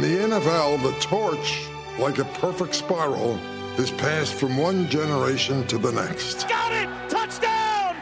In 0.00 0.30
the 0.30 0.34
NFL, 0.34 0.82
the 0.82 0.98
torch, 0.98 1.68
like 1.98 2.16
a 2.16 2.24
perfect 2.40 2.74
spiral, 2.74 3.38
is 3.76 3.90
passed 3.90 4.32
from 4.32 4.56
one 4.56 4.88
generation 4.88 5.66
to 5.66 5.76
the 5.76 5.92
next. 5.92 6.48
Got 6.48 6.72
it! 6.72 7.10
Touchdown! 7.10 7.96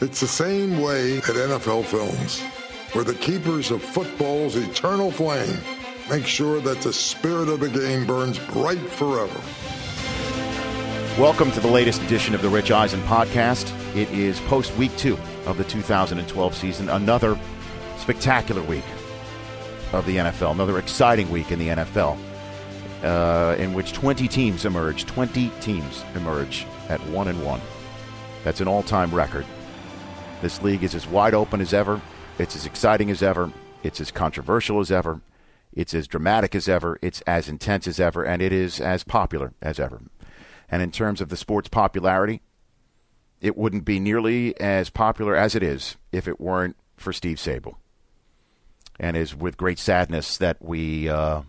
It's 0.00 0.20
the 0.20 0.26
same 0.26 0.80
way 0.80 1.18
at 1.18 1.24
NFL 1.24 1.84
Films, 1.84 2.40
where 2.94 3.04
the 3.04 3.12
keepers 3.16 3.70
of 3.70 3.82
football's 3.82 4.56
eternal 4.56 5.10
flame 5.10 5.58
make 6.08 6.24
sure 6.24 6.58
that 6.62 6.80
the 6.80 6.94
spirit 6.94 7.50
of 7.50 7.60
the 7.60 7.68
game 7.68 8.06
burns 8.06 8.38
bright 8.38 8.78
forever. 8.78 9.38
Welcome 11.20 11.52
to 11.52 11.60
the 11.60 11.70
latest 11.70 12.00
edition 12.04 12.34
of 12.34 12.40
the 12.40 12.48
Rich 12.48 12.70
Eisen 12.70 13.02
podcast. 13.02 13.70
It 13.94 14.10
is 14.10 14.40
post 14.40 14.74
week 14.78 14.96
two 14.96 15.18
of 15.44 15.58
the 15.58 15.64
2012 15.64 16.54
season. 16.54 16.88
Another 16.88 17.38
spectacular 17.98 18.62
week 18.62 18.84
of 19.92 20.06
the 20.06 20.16
NFL. 20.16 20.52
Another 20.52 20.78
exciting 20.78 21.30
week 21.30 21.50
in 21.52 21.58
the 21.58 21.68
NFL, 21.68 22.18
uh, 23.02 23.56
in 23.58 23.72
which 23.72 23.92
20 23.92 24.28
teams 24.28 24.64
emerge. 24.64 25.06
20 25.06 25.50
teams 25.60 26.04
emerge 26.14 26.66
at 26.88 27.00
one 27.08 27.28
and 27.28 27.44
one. 27.44 27.60
That's 28.44 28.60
an 28.60 28.68
all-time 28.68 29.14
record. 29.14 29.46
This 30.42 30.62
league 30.62 30.84
is 30.84 30.94
as 30.94 31.06
wide 31.06 31.34
open 31.34 31.60
as 31.60 31.72
ever. 31.72 32.00
It's 32.38 32.54
as 32.54 32.66
exciting 32.66 33.10
as 33.10 33.22
ever. 33.22 33.50
It's 33.82 34.00
as 34.00 34.10
controversial 34.10 34.80
as 34.80 34.90
ever. 34.90 35.20
It's 35.72 35.94
as 35.94 36.06
dramatic 36.06 36.54
as 36.54 36.68
ever. 36.68 36.98
It's 37.02 37.20
as 37.22 37.48
intense 37.48 37.86
as 37.86 38.00
ever, 38.00 38.24
and 38.24 38.40
it 38.42 38.52
is 38.52 38.80
as 38.80 39.04
popular 39.04 39.52
as 39.60 39.78
ever. 39.78 40.00
And 40.68 40.82
in 40.82 40.90
terms 40.90 41.20
of 41.20 41.28
the 41.28 41.36
sport's 41.36 41.68
popularity, 41.68 42.42
it 43.40 43.56
wouldn't 43.56 43.84
be 43.84 44.00
nearly 44.00 44.58
as 44.60 44.90
popular 44.90 45.36
as 45.36 45.54
it 45.54 45.62
is 45.62 45.96
if 46.12 46.26
it 46.26 46.40
weren't 46.40 46.76
for 46.96 47.12
Steve 47.12 47.36
Sabol. 47.36 47.76
And 48.98 49.16
is 49.16 49.34
with 49.34 49.56
great 49.56 49.78
sadness 49.78 50.38
that 50.38 50.56
we 50.60 51.08
uh, 51.08 51.42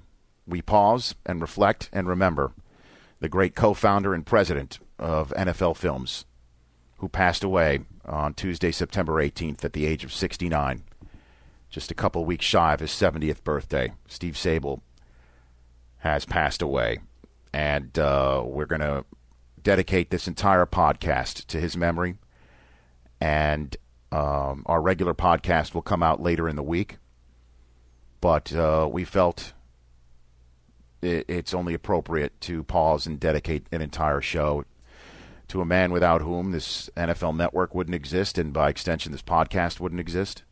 we 0.45 0.61
pause 0.61 1.15
and 1.25 1.41
reflect 1.41 1.89
and 1.93 2.07
remember 2.07 2.51
the 3.19 3.29
great 3.29 3.55
co-founder 3.55 4.13
and 4.13 4.25
president 4.25 4.79
of 4.99 5.33
NFL 5.35 5.75
Films, 5.77 6.25
who 6.97 7.09
passed 7.09 7.43
away 7.43 7.79
on 8.05 8.33
Tuesday, 8.33 8.71
September 8.71 9.13
18th, 9.13 9.63
at 9.65 9.73
the 9.73 9.85
age 9.85 10.03
of 10.03 10.13
69, 10.13 10.83
just 11.69 11.91
a 11.91 11.95
couple 11.95 12.25
weeks 12.25 12.45
shy 12.45 12.73
of 12.73 12.79
his 12.79 12.91
70th 12.91 13.43
birthday. 13.43 13.93
Steve 14.07 14.35
Sabol 14.35 14.81
has 15.99 16.25
passed 16.25 16.61
away, 16.61 16.99
and 17.53 17.97
uh, 17.97 18.43
we're 18.45 18.65
going 18.65 18.81
to 18.81 19.03
dedicate 19.61 20.09
this 20.09 20.27
entire 20.27 20.65
podcast 20.65 21.45
to 21.47 21.59
his 21.59 21.75
memory. 21.75 22.15
And 23.19 23.75
um, 24.11 24.63
our 24.67 24.81
regular 24.81 25.13
podcast 25.13 25.73
will 25.73 25.81
come 25.81 26.03
out 26.03 26.21
later 26.21 26.47
in 26.47 26.55
the 26.55 26.63
week, 26.63 26.97
but 28.21 28.53
uh, 28.53 28.87
we 28.91 29.03
felt 29.03 29.53
it, 31.01 31.25
it's 31.27 31.53
only 31.53 31.73
appropriate 31.73 32.39
to 32.41 32.63
pause 32.63 33.05
and 33.05 33.19
dedicate 33.19 33.65
an 33.71 33.81
entire 33.81 34.21
show 34.21 34.65
to 35.47 35.61
a 35.61 35.65
man 35.65 35.91
without 35.91 36.21
whom 36.21 36.51
this 36.51 36.89
NFL 36.97 37.35
network 37.35 37.73
wouldn't 37.73 37.95
exist, 37.95 38.37
and 38.37 38.51
by 38.51 38.69
extension, 38.69 39.11
this 39.11 39.21
podcast 39.21 39.79
wouldn't 39.79 40.01
exist. 40.01 40.43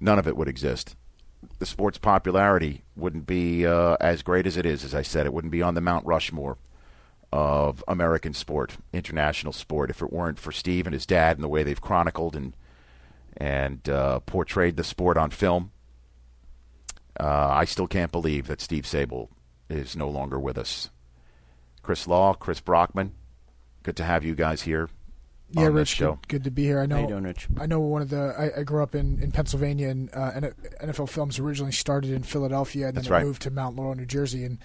None 0.00 0.18
of 0.18 0.28
it 0.28 0.36
would 0.36 0.48
exist. 0.48 0.94
The 1.58 1.66
sport's 1.66 1.98
popularity 1.98 2.82
wouldn't 2.96 3.26
be 3.26 3.66
uh, 3.66 3.96
as 4.00 4.22
great 4.22 4.46
as 4.46 4.56
it 4.56 4.66
is, 4.66 4.84
as 4.84 4.94
I 4.94 5.02
said. 5.02 5.26
It 5.26 5.32
wouldn't 5.32 5.50
be 5.50 5.62
on 5.62 5.74
the 5.74 5.80
Mount 5.80 6.06
Rushmore 6.06 6.58
of 7.32 7.82
American 7.88 8.32
sport, 8.32 8.76
international 8.92 9.52
sport, 9.52 9.90
if 9.90 10.00
it 10.00 10.12
weren't 10.12 10.38
for 10.38 10.52
Steve 10.52 10.86
and 10.86 10.94
his 10.94 11.06
dad 11.06 11.36
and 11.36 11.44
the 11.44 11.48
way 11.48 11.62
they've 11.62 11.80
chronicled 11.80 12.36
and 12.36 12.54
and 13.38 13.86
uh, 13.90 14.20
portrayed 14.20 14.76
the 14.76 14.84
sport 14.84 15.18
on 15.18 15.30
film. 15.30 15.70
Uh, 17.18 17.48
I 17.50 17.64
still 17.64 17.86
can't 17.86 18.12
believe 18.12 18.46
that 18.46 18.60
Steve 18.60 18.84
Sabol 18.84 19.28
is 19.68 19.96
no 19.96 20.08
longer 20.08 20.38
with 20.38 20.58
us. 20.58 20.90
Chris 21.82 22.06
Law, 22.06 22.34
Chris 22.34 22.60
Brockman, 22.60 23.12
good 23.82 23.96
to 23.96 24.04
have 24.04 24.24
you 24.24 24.34
guys 24.34 24.62
here. 24.62 24.88
Yeah, 25.52 25.66
Rich, 25.68 25.88
show. 25.88 26.14
good, 26.22 26.28
good 26.28 26.44
to 26.44 26.50
be 26.50 26.64
here. 26.64 26.80
I 26.80 26.86
know. 26.86 26.96
How 26.96 27.02
you 27.02 27.08
doing, 27.08 27.22
Rich? 27.22 27.46
I 27.58 27.66
know 27.66 27.78
one 27.78 28.02
of 28.02 28.10
the. 28.10 28.34
I, 28.36 28.60
I 28.60 28.62
grew 28.64 28.82
up 28.82 28.96
in, 28.96 29.22
in 29.22 29.30
Pennsylvania, 29.30 29.88
and 29.88 30.10
uh, 30.12 30.32
NFL 30.82 31.08
Films 31.08 31.38
originally 31.38 31.70
started 31.72 32.10
in 32.10 32.24
Philadelphia, 32.24 32.88
and 32.88 32.96
then 32.96 33.02
That's 33.02 33.08
it 33.08 33.12
right. 33.12 33.24
moved 33.24 33.42
to 33.42 33.50
Mount 33.50 33.76
Laurel, 33.76 33.94
New 33.94 34.06
Jersey. 34.06 34.44
And 34.44 34.58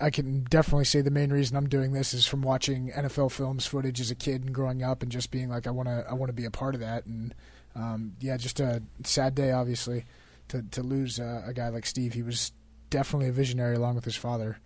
I 0.00 0.10
can 0.10 0.44
definitely 0.44 0.84
say 0.84 1.00
the 1.00 1.10
main 1.10 1.32
reason 1.32 1.56
I'm 1.56 1.68
doing 1.68 1.92
this 1.92 2.14
is 2.14 2.24
from 2.24 2.42
watching 2.42 2.92
NFL 2.92 3.32
Films 3.32 3.66
footage 3.66 4.00
as 4.00 4.12
a 4.12 4.14
kid 4.14 4.44
and 4.44 4.54
growing 4.54 4.84
up, 4.84 5.02
and 5.02 5.10
just 5.10 5.32
being 5.32 5.48
like, 5.48 5.66
I 5.66 5.70
want 5.70 5.88
to, 5.88 6.06
I 6.08 6.14
want 6.14 6.28
to 6.28 6.34
be 6.34 6.44
a 6.44 6.52
part 6.52 6.76
of 6.76 6.80
that. 6.80 7.04
And 7.04 7.34
um, 7.74 8.12
yeah, 8.20 8.36
just 8.36 8.60
a 8.60 8.80
sad 9.02 9.34
day, 9.34 9.50
obviously, 9.50 10.04
to 10.52 10.62
to 10.70 10.82
lose 10.82 11.18
uh, 11.18 11.42
a 11.44 11.52
guy 11.52 11.68
like 11.70 11.86
Steve. 11.86 12.12
He 12.12 12.22
was 12.22 12.52
definitely 12.90 13.28
a 13.28 13.32
visionary, 13.32 13.74
along 13.74 13.94
with 13.94 14.04
his 14.04 14.16
father. 14.16 14.58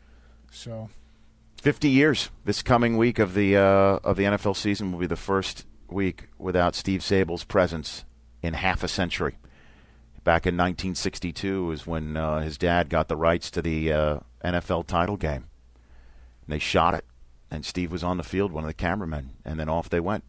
So 0.50 0.91
50 1.62 1.88
years 1.88 2.30
this 2.44 2.62
coming 2.62 2.97
week 2.97 3.19
of 3.19 3.34
the 3.34 3.56
uh, 3.56 4.00
of 4.04 4.16
the 4.16 4.24
NFL 4.24 4.56
season 4.56 4.92
will 4.92 4.98
be 4.98 5.06
the 5.06 5.16
first 5.16 5.64
week 5.88 6.28
without 6.38 6.74
Steve 6.74 7.00
Sabol's 7.02 7.44
presence 7.44 8.04
in 8.42 8.54
half 8.54 8.82
a 8.82 8.88
century. 8.88 9.38
Back 10.24 10.44
in 10.44 10.56
1962 10.56 11.70
is 11.70 11.86
when 11.86 12.16
uh, 12.16 12.41
his 12.41 12.58
dad 12.58 12.88
got 12.88 13.06
the 13.06 13.16
rights 13.16 13.48
to 13.53 13.62
the 13.62 13.92
uh, 13.92 14.18
NFL 14.44 14.86
title 14.88 15.16
game. 15.16 15.47
And 16.44 16.48
they 16.48 16.58
shot 16.58 16.94
it, 16.94 17.04
and 17.48 17.64
Steve 17.64 17.92
was 17.92 18.03
on 18.03 18.16
the 18.16 18.24
field, 18.24 18.50
one 18.50 18.64
of 18.64 18.68
the 18.68 18.74
cameramen, 18.74 19.34
and 19.44 19.60
then 19.60 19.68
off 19.68 19.88
they 19.88 20.00
went. 20.00 20.24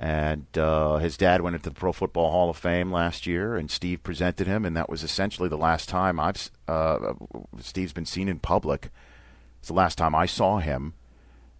And 0.00 0.46
uh, 0.56 0.96
his 0.96 1.18
dad 1.18 1.42
went 1.42 1.56
into 1.56 1.68
the 1.68 1.74
Pro 1.74 1.92
Football 1.92 2.30
Hall 2.30 2.48
of 2.48 2.56
Fame 2.56 2.90
last 2.90 3.26
year, 3.26 3.54
and 3.54 3.70
Steve 3.70 4.02
presented 4.02 4.46
him, 4.46 4.64
and 4.64 4.74
that 4.74 4.88
was 4.88 5.04
essentially 5.04 5.50
the 5.50 5.58
last 5.58 5.90
time 5.90 6.18
I've 6.18 6.50
uh, 6.66 7.12
Steve's 7.60 7.92
been 7.92 8.06
seen 8.06 8.26
in 8.26 8.38
public. 8.38 8.88
It's 9.58 9.68
the 9.68 9.74
last 9.74 9.98
time 9.98 10.14
I 10.14 10.24
saw 10.24 10.56
him, 10.56 10.94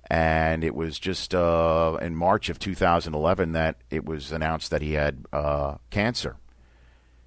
and 0.09 0.65
it 0.65 0.75
was 0.75 0.99
just 0.99 1.35
uh, 1.35 1.99
in 2.01 2.17
March 2.17 2.49
of 2.49 2.59
2011 2.59 3.53
that 3.53 3.77
it 3.91 4.07
was 4.07 4.33
announced 4.33 4.71
that 4.71 4.81
he 4.81 4.95
had 4.95 5.27
uh, 5.35 5.77
cancer. 5.91 6.37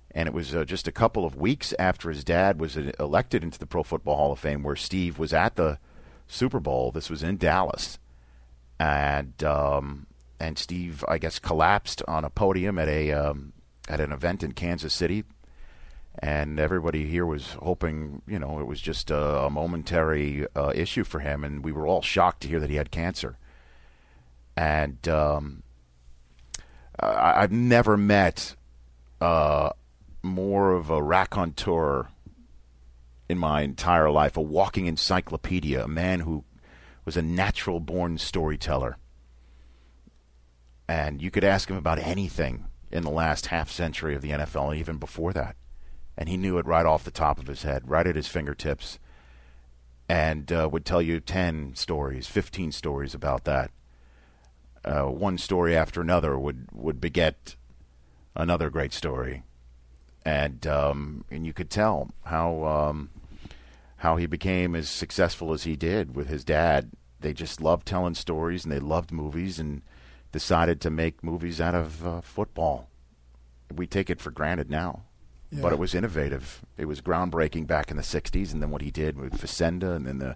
And 0.09 0.27
it 0.27 0.33
was 0.33 0.55
uh, 0.55 0.63
just 0.63 0.87
a 0.87 0.91
couple 0.91 1.25
of 1.25 1.35
weeks 1.35 1.75
after 1.77 2.09
his 2.09 2.23
dad 2.23 2.59
was 2.59 2.75
uh, 2.75 2.91
elected 2.99 3.43
into 3.43 3.59
the 3.59 3.67
Pro 3.67 3.83
Football 3.83 4.15
Hall 4.15 4.31
of 4.31 4.39
Fame, 4.39 4.63
where 4.63 4.75
Steve 4.75 5.19
was 5.19 5.31
at 5.31 5.57
the 5.57 5.77
Super 6.27 6.59
Bowl. 6.59 6.91
This 6.91 7.11
was 7.11 7.21
in 7.21 7.37
Dallas, 7.37 7.99
and 8.79 9.43
um, 9.43 10.07
and 10.43 10.57
Steve, 10.57 11.03
I 11.07 11.17
guess, 11.17 11.39
collapsed 11.39 12.01
on 12.07 12.25
a 12.25 12.29
podium 12.29 12.77
at 12.77 12.87
a 12.87 13.11
um, 13.11 13.53
at 13.87 13.99
an 13.99 14.11
event 14.11 14.43
in 14.43 14.53
Kansas 14.53 14.93
City 14.93 15.23
and 16.19 16.59
everybody 16.59 17.07
here 17.07 17.25
was 17.25 17.53
hoping, 17.53 18.21
you 18.27 18.37
know, 18.37 18.59
it 18.59 18.67
was 18.67 18.79
just 18.79 19.09
a, 19.09 19.45
a 19.45 19.49
momentary 19.49 20.45
uh, 20.55 20.71
issue 20.75 21.03
for 21.03 21.19
him, 21.19 21.43
and 21.43 21.63
we 21.63 21.71
were 21.71 21.87
all 21.87 22.01
shocked 22.01 22.41
to 22.41 22.47
hear 22.47 22.59
that 22.59 22.69
he 22.69 22.75
had 22.75 22.91
cancer. 22.91 23.37
And 24.55 25.07
um, 25.07 25.63
I, 26.99 27.41
I've 27.41 27.51
never 27.51 27.97
met 27.97 28.55
uh, 29.19 29.71
more 30.21 30.73
of 30.73 30.91
a 30.91 31.01
raconteur 31.01 32.09
in 33.27 33.39
my 33.39 33.61
entire 33.61 34.11
life, 34.11 34.37
a 34.37 34.41
walking 34.41 34.85
encyclopedia, 34.85 35.83
a 35.83 35.87
man 35.87 36.19
who 36.19 36.43
was 37.05 37.17
a 37.17 37.21
natural 37.23 37.79
born 37.79 38.19
storyteller. 38.19 38.97
And 40.93 41.21
you 41.21 41.31
could 41.31 41.43
ask 41.43 41.69
him 41.69 41.77
about 41.77 41.99
anything 41.99 42.65
in 42.91 43.03
the 43.03 43.09
last 43.09 43.47
half 43.47 43.71
century 43.71 44.15
of 44.15 44.21
the 44.21 44.31
NFL, 44.31 44.75
even 44.75 44.97
before 44.97 45.33
that 45.33 45.55
and 46.17 46.29
he 46.29 46.37
knew 46.37 46.57
it 46.57 46.65
right 46.65 46.85
off 46.85 47.03
the 47.03 47.11
top 47.11 47.39
of 47.39 47.47
his 47.47 47.63
head, 47.63 47.89
right 47.89 48.05
at 48.05 48.15
his 48.15 48.27
fingertips, 48.27 48.99
and 50.07 50.51
uh, 50.51 50.69
would 50.71 50.85
tell 50.85 51.01
you 51.01 51.19
10 51.19 51.75
stories, 51.75 52.27
15 52.27 52.71
stories 52.71 53.13
about 53.13 53.45
that. 53.45 53.71
Uh, 54.85 55.05
one 55.05 55.37
story 55.37 55.75
after 55.75 56.01
another 56.01 56.37
would, 56.37 56.67
would 56.71 56.99
beget 56.99 57.55
another 58.35 58.69
great 58.69 58.93
story. 58.93 59.43
And 60.25 60.65
um, 60.67 61.25
and 61.29 61.45
you 61.45 61.51
could 61.51 61.69
tell 61.69 62.11
how 62.23 62.63
um, 62.63 63.09
how 63.97 64.15
he 64.15 64.25
became 64.25 64.73
as 64.73 64.89
successful 64.89 65.51
as 65.51 65.63
he 65.63 65.75
did 65.75 66.15
with 66.15 66.29
his 66.29 66.45
dad. 66.45 66.91
They 67.19 67.33
just 67.33 67.59
loved 67.59 67.85
telling 67.85 68.13
stories 68.13 68.63
and 68.63 68.71
they 68.71 68.79
loved 68.79 69.11
movies 69.11 69.59
and 69.59 69.81
decided 70.33 70.81
to 70.81 70.89
make 70.89 71.23
movies 71.23 71.61
out 71.61 71.75
of 71.75 72.05
uh, 72.05 72.19
football. 72.19 72.89
We 73.73 73.87
take 73.87 74.09
it 74.09 74.19
for 74.19 74.31
granted 74.31 74.69
now. 74.69 75.03
but 75.61 75.71
it 75.71 75.77
was 75.79 75.93
innovative. 75.93 76.65
It 76.77 76.85
was 76.85 76.99
groundbreaking 76.99 77.67
back 77.67 77.91
in 77.91 77.95
the 77.95 78.03
'60s, 78.03 78.51
and 78.51 78.61
then 78.61 78.71
what 78.71 78.81
he 78.81 78.89
did 78.91 79.17
with 79.17 79.39
Facenda, 79.39 79.95
and 79.95 80.05
then 80.05 80.17
the 80.17 80.35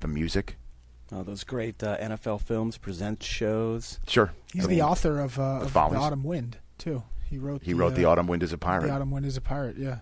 the 0.00 0.08
music. 0.08 0.56
Oh, 1.10 1.22
those 1.22 1.44
great 1.44 1.82
uh, 1.82 1.96
NFL 1.96 2.42
films, 2.42 2.76
present 2.76 3.22
shows. 3.22 3.98
Sure, 4.06 4.32
He's 4.52 4.64
I 4.64 4.66
the 4.66 4.74
mean, 4.74 4.82
author 4.82 5.20
of, 5.20 5.38
uh, 5.38 5.60
of 5.62 5.72
the 5.72 5.78
Autumn 5.78 6.24
Wind 6.24 6.58
too. 6.76 7.04
He 7.30 7.38
wrote. 7.38 7.62
He 7.62 7.72
the, 7.72 7.78
wrote 7.78 7.92
uh, 7.92 7.96
the 7.96 8.04
Autumn 8.04 8.26
Wind 8.26 8.42
as 8.42 8.52
a 8.52 8.58
Pirate. 8.58 8.88
The 8.88 8.92
Autumn 8.92 9.10
Wind 9.12 9.24
is 9.24 9.36
a 9.36 9.40
pirate. 9.40 9.78
Yeah. 9.78 9.98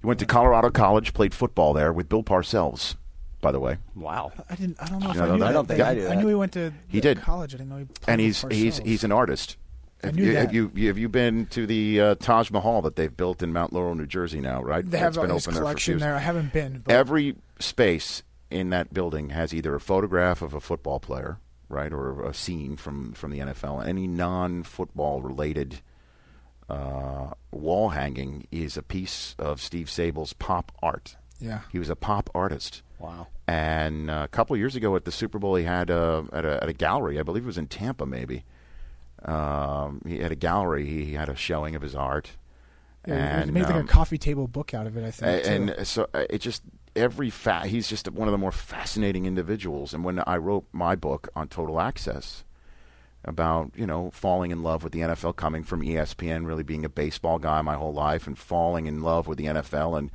He 0.00 0.06
went 0.06 0.18
to 0.20 0.26
Colorado 0.26 0.70
College, 0.70 1.12
played 1.14 1.34
football 1.34 1.72
there 1.72 1.92
with 1.92 2.08
Bill 2.08 2.22
Parcells. 2.22 2.96
By 3.40 3.52
the 3.52 3.60
way, 3.60 3.76
Wow. 3.94 4.32
I 4.50 4.54
didn't. 4.54 4.76
I 4.82 4.86
don't 4.88 5.00
know 5.00 5.10
if 5.10 5.14
You 5.16 5.20
know 5.20 5.26
I 5.26 5.32
knew 5.32 5.38
that? 5.38 5.44
that. 5.44 5.48
I 5.48 5.52
don't 5.52 5.66
think 5.68 5.80
I 5.80 5.94
knew 5.94 6.00
I 6.00 6.08
that. 6.14 6.18
knew 6.18 6.28
he 6.28 6.34
went 6.34 6.52
to 6.52 6.72
He 6.88 7.00
did. 7.00 7.20
college. 7.20 7.54
I 7.54 7.58
didn't 7.58 7.70
know 7.70 7.76
he 7.78 7.84
played 7.84 8.12
and 8.12 8.20
he's 8.20 8.44
he's 8.50 8.78
he's 8.78 9.04
an 9.04 9.12
artist. 9.12 9.56
I 10.02 10.06
Have 10.08 10.16
knew 10.16 10.24
you, 10.24 10.32
that. 10.34 10.40
Have 10.40 10.54
you 10.54 10.70
have 10.88 10.98
you 10.98 11.08
been 11.08 11.46
to 11.46 11.66
the 11.66 12.00
uh, 12.00 12.14
Taj 12.16 12.50
Mahal 12.50 12.82
that 12.82 12.96
they've 12.96 13.14
built 13.16 13.42
in 13.42 13.52
Mount 13.52 13.72
Laurel, 13.72 13.94
New 13.94 14.06
Jersey 14.06 14.40
now? 14.40 14.62
Right, 14.62 14.88
They 14.88 14.98
have 14.98 15.08
It's 15.08 15.18
been 15.18 15.30
his 15.30 15.46
open 15.46 15.54
there 15.54 15.60
for 15.60 15.64
collection 15.64 15.98
there. 15.98 16.14
I 16.14 16.18
haven't 16.18 16.52
been. 16.52 16.82
But 16.84 16.94
Every 16.94 17.36
space 17.60 18.22
in 18.50 18.70
that 18.70 18.92
building 18.94 19.30
has 19.30 19.52
either 19.54 19.74
a 19.74 19.80
photograph 19.80 20.40
of 20.42 20.52
a 20.54 20.60
football 20.60 21.00
player, 21.00 21.38
right, 21.68 21.92
or 21.92 22.22
a 22.24 22.32
scene 22.34 22.76
from 22.76 23.12
from 23.12 23.30
the 23.30 23.38
NFL. 23.38 23.86
Any 23.86 24.06
non-football 24.06 25.22
related 25.22 25.80
uh, 26.68 27.30
wall 27.52 27.90
hanging 27.90 28.46
is 28.50 28.76
a 28.76 28.82
piece 28.82 29.34
of 29.38 29.60
Steve 29.60 29.88
Sabol's 29.88 30.32
pop 30.32 30.72
art. 30.82 31.16
yeah. 31.38 31.60
He 31.70 31.78
was 31.78 31.88
a 31.90 31.96
pop 31.96 32.28
artist. 32.34 32.82
Wow. 32.98 33.28
And 33.46 34.10
uh, 34.10 34.22
a 34.24 34.28
couple 34.28 34.54
of 34.54 34.60
years 34.60 34.76
ago 34.76 34.96
at 34.96 35.04
the 35.04 35.12
Super 35.12 35.38
Bowl, 35.38 35.54
he 35.54 35.64
had 35.64 35.90
uh, 35.90 36.24
at, 36.32 36.44
a, 36.44 36.62
at 36.62 36.68
a 36.68 36.72
gallery. 36.72 37.18
I 37.18 37.22
believe 37.22 37.44
it 37.44 37.46
was 37.46 37.58
in 37.58 37.68
Tampa, 37.68 38.06
maybe. 38.06 38.44
Um, 39.24 40.02
he 40.06 40.18
had 40.18 40.32
a 40.32 40.36
gallery. 40.36 40.86
He 40.86 41.14
had 41.14 41.28
a 41.28 41.36
showing 41.36 41.74
of 41.74 41.82
his 41.82 41.94
art. 41.94 42.32
Yeah, 43.06 43.14
he 43.14 43.42
and 43.42 43.52
made 43.52 43.64
like 43.64 43.74
um, 43.74 43.84
a 43.84 43.84
coffee 43.84 44.18
table 44.18 44.48
book 44.48 44.74
out 44.74 44.86
of 44.86 44.96
it. 44.96 45.04
I 45.04 45.10
think. 45.10 45.46
and 45.46 45.86
so 45.86 46.08
uh, 46.12 46.24
it 46.28 46.38
just 46.38 46.62
every 46.96 47.30
fa- 47.30 47.66
he's 47.66 47.88
just 47.88 48.10
one 48.10 48.26
of 48.26 48.32
the 48.32 48.38
more 48.38 48.52
fascinating 48.52 49.26
individuals. 49.26 49.94
And 49.94 50.04
when 50.04 50.22
I 50.26 50.36
wrote 50.38 50.64
my 50.72 50.96
book 50.96 51.28
on 51.36 51.48
Total 51.48 51.80
Access 51.80 52.44
about 53.24 53.72
you 53.74 53.86
know 53.86 54.10
falling 54.12 54.50
in 54.50 54.62
love 54.62 54.82
with 54.82 54.92
the 54.92 55.00
NFL, 55.00 55.36
coming 55.36 55.62
from 55.62 55.82
ESPN, 55.82 56.46
really 56.46 56.62
being 56.62 56.84
a 56.84 56.88
baseball 56.88 57.38
guy 57.38 57.62
my 57.62 57.74
whole 57.74 57.92
life, 57.92 58.26
and 58.26 58.36
falling 58.36 58.86
in 58.86 59.02
love 59.02 59.26
with 59.26 59.38
the 59.38 59.46
NFL, 59.46 59.98
and 59.98 60.10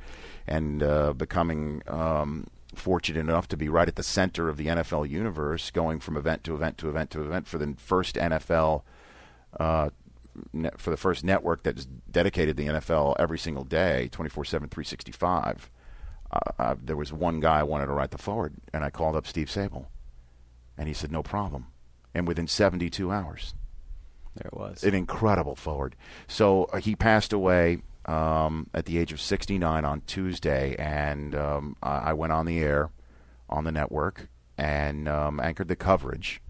and 0.46 0.82
uh, 0.82 1.12
becoming 1.12 1.82
um, 1.86 2.46
fortunate 2.74 3.20
enough 3.20 3.48
to 3.48 3.56
be 3.56 3.68
right 3.68 3.88
at 3.88 3.96
the 3.96 4.02
center 4.02 4.48
of 4.48 4.56
the 4.56 4.66
NFL 4.66 5.08
universe, 5.08 5.70
going 5.70 6.00
from 6.00 6.16
event 6.16 6.44
to 6.44 6.54
event 6.54 6.78
to 6.78 6.88
event 6.88 7.10
to 7.10 7.22
event 7.22 7.46
for 7.46 7.58
the 7.58 7.74
first 7.76 8.16
NFL 8.16 8.82
uh, 9.58 9.90
for 10.78 10.90
the 10.90 10.96
first 10.96 11.24
network 11.24 11.62
that's 11.62 11.84
dedicated 12.10 12.56
the 12.56 12.66
NFL 12.66 13.14
every 13.18 13.38
single 13.38 13.64
day, 13.64 14.08
24 14.12 14.44
7, 14.46 14.68
365. 14.68 15.70
Uh, 16.32 16.38
uh, 16.58 16.74
there 16.82 16.96
was 16.96 17.12
one 17.12 17.40
guy 17.40 17.60
I 17.60 17.62
wanted 17.64 17.86
to 17.86 17.92
write 17.92 18.10
the 18.12 18.18
forward, 18.18 18.54
and 18.72 18.82
I 18.82 18.88
called 18.90 19.14
up 19.16 19.26
Steve 19.26 19.48
Sabol. 19.48 19.86
And 20.78 20.88
he 20.88 20.94
said, 20.94 21.12
no 21.12 21.22
problem. 21.22 21.66
And 22.14 22.26
within 22.26 22.46
72 22.46 23.12
hours, 23.12 23.54
There 24.34 24.46
it 24.48 24.54
was. 24.56 24.82
an 24.82 24.94
incredible 24.94 25.54
forward. 25.54 25.94
So 26.26 26.64
uh, 26.72 26.78
he 26.78 26.96
passed 26.96 27.34
away 27.34 27.82
um, 28.06 28.68
at 28.74 28.86
the 28.86 28.98
age 28.98 29.12
of 29.12 29.20
69 29.20 29.84
on 29.84 30.00
Tuesday, 30.02 30.74
and 30.78 31.34
um, 31.34 31.76
I 31.82 32.10
I 32.10 32.12
went 32.12 32.32
on 32.32 32.46
the 32.46 32.58
air 32.60 32.90
on 33.48 33.64
the 33.64 33.72
network 33.72 34.28
and 34.58 35.08
um, 35.08 35.40
anchored 35.40 35.68
the 35.68 35.76
coverage. 35.76 36.40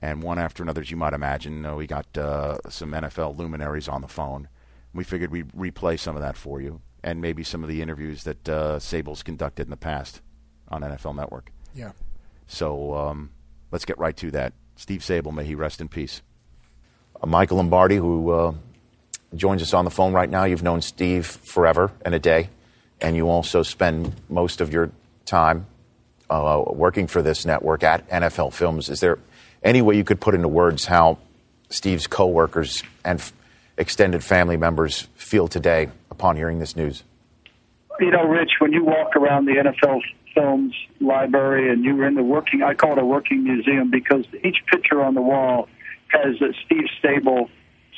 And 0.00 0.22
one 0.22 0.38
after 0.38 0.62
another, 0.62 0.80
as 0.80 0.90
you 0.90 0.96
might 0.96 1.12
imagine, 1.12 1.64
uh, 1.64 1.76
we 1.76 1.86
got 1.86 2.18
uh, 2.18 2.58
some 2.68 2.90
NFL 2.90 3.38
luminaries 3.38 3.88
on 3.88 4.00
the 4.00 4.08
phone. 4.08 4.48
We 4.92 5.04
figured 5.04 5.30
we'd 5.30 5.52
replay 5.52 5.98
some 5.98 6.16
of 6.16 6.22
that 6.22 6.36
for 6.36 6.60
you, 6.60 6.80
and 7.04 7.20
maybe 7.20 7.44
some 7.44 7.62
of 7.62 7.68
the 7.68 7.80
interviews 7.80 8.24
that 8.24 8.48
uh, 8.48 8.78
Sabol's 8.78 9.22
conducted 9.22 9.62
in 9.64 9.70
the 9.70 9.76
past 9.76 10.20
on 10.68 10.82
NFL 10.82 11.14
Network. 11.14 11.52
yeah. 11.74 11.92
So 12.46 12.94
um, 12.94 13.30
let's 13.70 13.84
get 13.84 13.98
right 13.98 14.16
to 14.18 14.30
that. 14.32 14.52
Steve 14.76 15.00
Sabol, 15.00 15.32
may 15.32 15.44
he 15.44 15.54
rest 15.54 15.80
in 15.80 15.88
peace. 15.88 16.20
Uh, 17.22 17.26
Michael 17.26 17.58
Lombardi, 17.58 17.96
who 17.96 18.30
uh, 18.30 18.54
joins 19.34 19.62
us 19.62 19.74
on 19.74 19.84
the 19.84 19.90
phone 19.90 20.12
right 20.12 20.28
now. 20.28 20.44
You've 20.44 20.62
known 20.62 20.82
Steve 20.82 21.26
forever 21.26 21.90
and 22.04 22.14
a 22.14 22.18
day, 22.18 22.48
and 23.00 23.16
you 23.16 23.28
also 23.28 23.62
spend 23.62 24.14
most 24.28 24.60
of 24.60 24.72
your 24.72 24.90
time 25.24 25.66
uh, 26.30 26.62
working 26.68 27.06
for 27.06 27.22
this 27.22 27.44
network 27.44 27.82
at 27.82 28.08
NFL 28.08 28.52
Films. 28.52 28.88
Is 28.88 29.00
there 29.00 29.18
any 29.62 29.82
way 29.82 29.96
you 29.96 30.04
could 30.04 30.20
put 30.20 30.34
into 30.34 30.48
words 30.48 30.86
how 30.86 31.18
Steve's 31.68 32.06
coworkers 32.06 32.82
and 33.04 33.20
f- 33.20 33.32
extended 33.76 34.22
family 34.22 34.56
members 34.56 35.08
feel 35.14 35.48
today 35.48 35.90
upon 36.10 36.36
hearing 36.36 36.58
this 36.58 36.76
news? 36.76 37.04
you 38.00 38.10
know, 38.10 38.24
Rich, 38.24 38.52
when 38.58 38.72
you 38.72 38.84
walk 38.84 39.16
around 39.16 39.46
the 39.46 39.52
NFL 39.52 40.00
Films 40.34 40.74
library 41.00 41.70
and 41.70 41.84
you 41.84 41.94
were 41.94 42.06
in 42.06 42.14
the 42.14 42.22
working, 42.22 42.62
I 42.62 42.74
call 42.74 42.92
it 42.92 42.98
a 42.98 43.04
working 43.04 43.44
museum 43.44 43.90
because 43.90 44.24
each 44.42 44.58
picture 44.66 45.02
on 45.02 45.14
the 45.14 45.20
wall 45.20 45.68
has 46.08 46.40
a 46.40 46.52
Steve 46.64 46.86
Sabol 47.02 47.48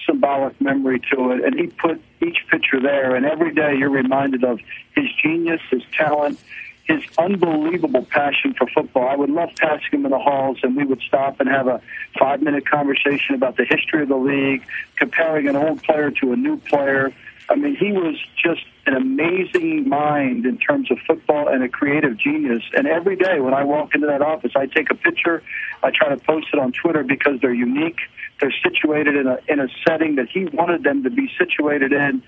symbolic 0.06 0.60
memory 0.60 1.00
to 1.12 1.30
it, 1.32 1.44
and 1.44 1.58
he 1.58 1.66
put 1.66 2.00
each 2.22 2.44
picture 2.50 2.80
there, 2.80 3.14
and 3.14 3.26
every 3.26 3.52
day 3.54 3.74
you're 3.76 3.90
reminded 3.90 4.44
of 4.44 4.60
his 4.94 5.06
genius, 5.22 5.60
his 5.70 5.82
talent, 5.96 6.38
his 6.84 7.02
unbelievable 7.16 8.04
passion 8.04 8.54
for 8.54 8.66
football. 8.68 9.08
I 9.08 9.16
would 9.16 9.30
love 9.30 9.50
passing 9.56 9.88
him 9.92 10.04
in 10.04 10.10
the 10.10 10.18
halls, 10.18 10.58
and 10.62 10.76
we 10.76 10.84
would 10.84 11.00
stop 11.00 11.40
and 11.40 11.48
have 11.48 11.66
a 11.66 11.80
five 12.18 12.42
minute 12.42 12.68
conversation 12.68 13.34
about 13.34 13.56
the 13.56 13.64
history 13.64 14.02
of 14.02 14.08
the 14.08 14.16
league, 14.16 14.62
comparing 14.96 15.48
an 15.48 15.56
old 15.56 15.82
player 15.82 16.10
to 16.10 16.32
a 16.32 16.36
new 16.36 16.58
player. 16.58 17.12
I 17.48 17.56
mean, 17.56 17.76
he 17.76 17.92
was 17.92 18.16
just 18.42 18.64
an 18.86 18.94
amazing 18.94 19.88
mind 19.88 20.44
in 20.44 20.58
terms 20.58 20.90
of 20.90 20.98
football 21.06 21.48
and 21.48 21.62
a 21.62 21.68
creative 21.68 22.16
genius. 22.16 22.62
And 22.74 22.86
every 22.86 23.16
day 23.16 23.40
when 23.40 23.54
I 23.54 23.64
walk 23.64 23.94
into 23.94 24.06
that 24.06 24.22
office, 24.22 24.52
I 24.54 24.66
take 24.66 24.90
a 24.90 24.94
picture. 24.94 25.42
I 25.82 25.90
try 25.90 26.08
to 26.10 26.16
post 26.16 26.48
it 26.52 26.58
on 26.58 26.72
Twitter 26.72 27.02
because 27.02 27.40
they're 27.40 27.54
unique. 27.54 27.98
They're 28.40 28.54
situated 28.62 29.16
in 29.16 29.26
a 29.26 29.38
in 29.48 29.60
a 29.60 29.68
setting 29.86 30.16
that 30.16 30.28
he 30.28 30.46
wanted 30.46 30.82
them 30.82 31.02
to 31.04 31.10
be 31.10 31.30
situated 31.38 31.92
in. 31.92 32.22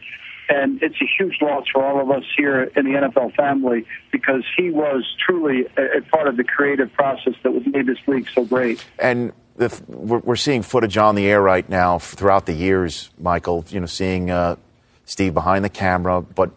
And 0.49 0.81
it's 0.81 0.94
a 1.00 1.06
huge 1.19 1.38
loss 1.41 1.64
for 1.73 1.85
all 1.85 2.00
of 2.00 2.08
us 2.11 2.23
here 2.37 2.62
in 2.62 2.85
the 2.85 2.93
NFL 2.93 3.35
family 3.35 3.85
because 4.12 4.44
he 4.56 4.70
was 4.70 5.05
truly 5.19 5.67
a, 5.76 5.99
a 5.99 6.03
part 6.03 6.29
of 6.29 6.37
the 6.37 6.44
creative 6.44 6.93
process 6.93 7.35
that 7.43 7.53
was 7.53 7.67
made 7.67 7.87
this 7.87 7.99
league 8.06 8.29
so 8.32 8.44
great. 8.44 8.85
And 9.00 9.32
the, 9.56 9.82
we're, 9.88 10.37
seeing 10.37 10.62
footage 10.62 10.97
on 10.97 11.14
the 11.14 11.26
air 11.26 11.43
right 11.43 11.69
now 11.69 11.99
throughout 11.99 12.47
the 12.47 12.52
years, 12.52 13.11
Michael. 13.19 13.64
You 13.69 13.81
know, 13.81 13.87
seeing 13.87 14.31
uh, 14.31 14.56
Steve 15.05 15.35
behind 15.35 15.64
the 15.64 15.69
camera, 15.69 16.20
but 16.20 16.50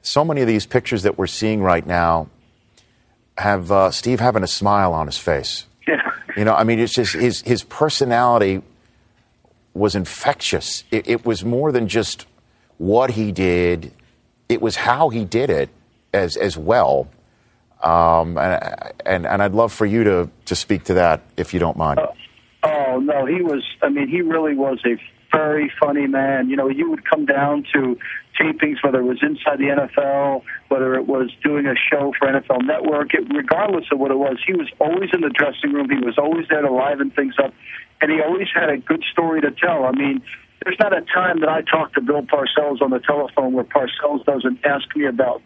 so 0.00 0.24
many 0.24 0.40
of 0.40 0.46
these 0.46 0.66
pictures 0.66 1.02
that 1.02 1.18
we're 1.18 1.26
seeing 1.26 1.62
right 1.62 1.84
now 1.84 2.28
have 3.38 3.72
uh, 3.72 3.90
Steve 3.90 4.20
having 4.20 4.42
a 4.42 4.46
smile 4.46 4.92
on 4.92 5.06
his 5.06 5.18
face. 5.18 5.66
Yeah. 5.86 6.10
You 6.36 6.44
know, 6.44 6.54
I 6.54 6.64
mean, 6.64 6.78
it's 6.78 6.94
just 6.94 7.14
his 7.14 7.42
his 7.42 7.62
personality 7.64 8.62
was 9.74 9.94
infectious. 9.94 10.84
It, 10.90 11.08
it 11.08 11.26
was 11.26 11.44
more 11.44 11.72
than 11.72 11.88
just 11.88 12.26
what 12.78 13.10
he 13.10 13.32
did; 13.32 13.92
it 14.48 14.62
was 14.62 14.76
how 14.76 15.08
he 15.08 15.24
did 15.24 15.50
it 15.50 15.68
as 16.12 16.36
as 16.36 16.56
well. 16.56 17.08
Um, 17.82 18.38
and, 18.38 18.92
and 19.04 19.26
and 19.26 19.42
I'd 19.42 19.52
love 19.52 19.72
for 19.72 19.86
you 19.86 20.04
to 20.04 20.30
to 20.46 20.56
speak 20.56 20.84
to 20.84 20.94
that 20.94 21.22
if 21.36 21.52
you 21.52 21.60
don't 21.60 21.76
mind. 21.76 22.00
Oh 22.62 22.98
no, 23.00 23.26
he 23.26 23.42
was. 23.42 23.64
I 23.82 23.90
mean, 23.90 24.08
he 24.08 24.22
really 24.22 24.54
was 24.54 24.78
a 24.86 24.96
very 25.30 25.70
funny 25.80 26.06
man. 26.06 26.48
You 26.48 26.56
know, 26.56 26.68
you 26.68 26.90
would 26.90 27.08
come 27.08 27.26
down 27.26 27.66
to 27.74 27.98
tapings, 28.40 28.82
whether 28.82 29.00
it 29.00 29.04
was 29.04 29.18
inside 29.22 29.58
the 29.58 29.70
NFL, 29.70 30.42
whether 30.68 30.94
it 30.94 31.06
was 31.06 31.30
doing 31.42 31.66
a 31.66 31.74
show 31.74 32.12
for 32.18 32.28
NFL 32.28 32.66
Network. 32.66 33.14
It, 33.14 33.24
regardless 33.34 33.86
of 33.92 33.98
what 33.98 34.10
it 34.10 34.18
was, 34.18 34.38
he 34.46 34.52
was 34.52 34.68
always 34.80 35.10
in 35.12 35.20
the 35.20 35.30
dressing 35.30 35.72
room. 35.72 35.88
He 35.90 36.04
was 36.04 36.18
always 36.18 36.46
there 36.48 36.62
to 36.62 36.70
liven 36.70 37.10
things 37.10 37.34
up, 37.42 37.52
and 38.00 38.10
he 38.10 38.20
always 38.20 38.48
had 38.54 38.70
a 38.70 38.78
good 38.78 39.04
story 39.12 39.40
to 39.40 39.50
tell. 39.50 39.84
I 39.84 39.92
mean. 39.92 40.22
There's 40.64 40.78
not 40.80 40.96
a 40.96 41.02
time 41.02 41.40
that 41.40 41.50
I 41.50 41.60
talk 41.60 41.92
to 41.92 42.00
Bill 42.00 42.22
Parcells 42.22 42.80
on 42.80 42.88
the 42.88 42.98
telephone 42.98 43.52
where 43.52 43.64
Parcells 43.64 44.24
doesn't 44.24 44.64
ask 44.64 44.96
me 44.96 45.04
about 45.04 45.42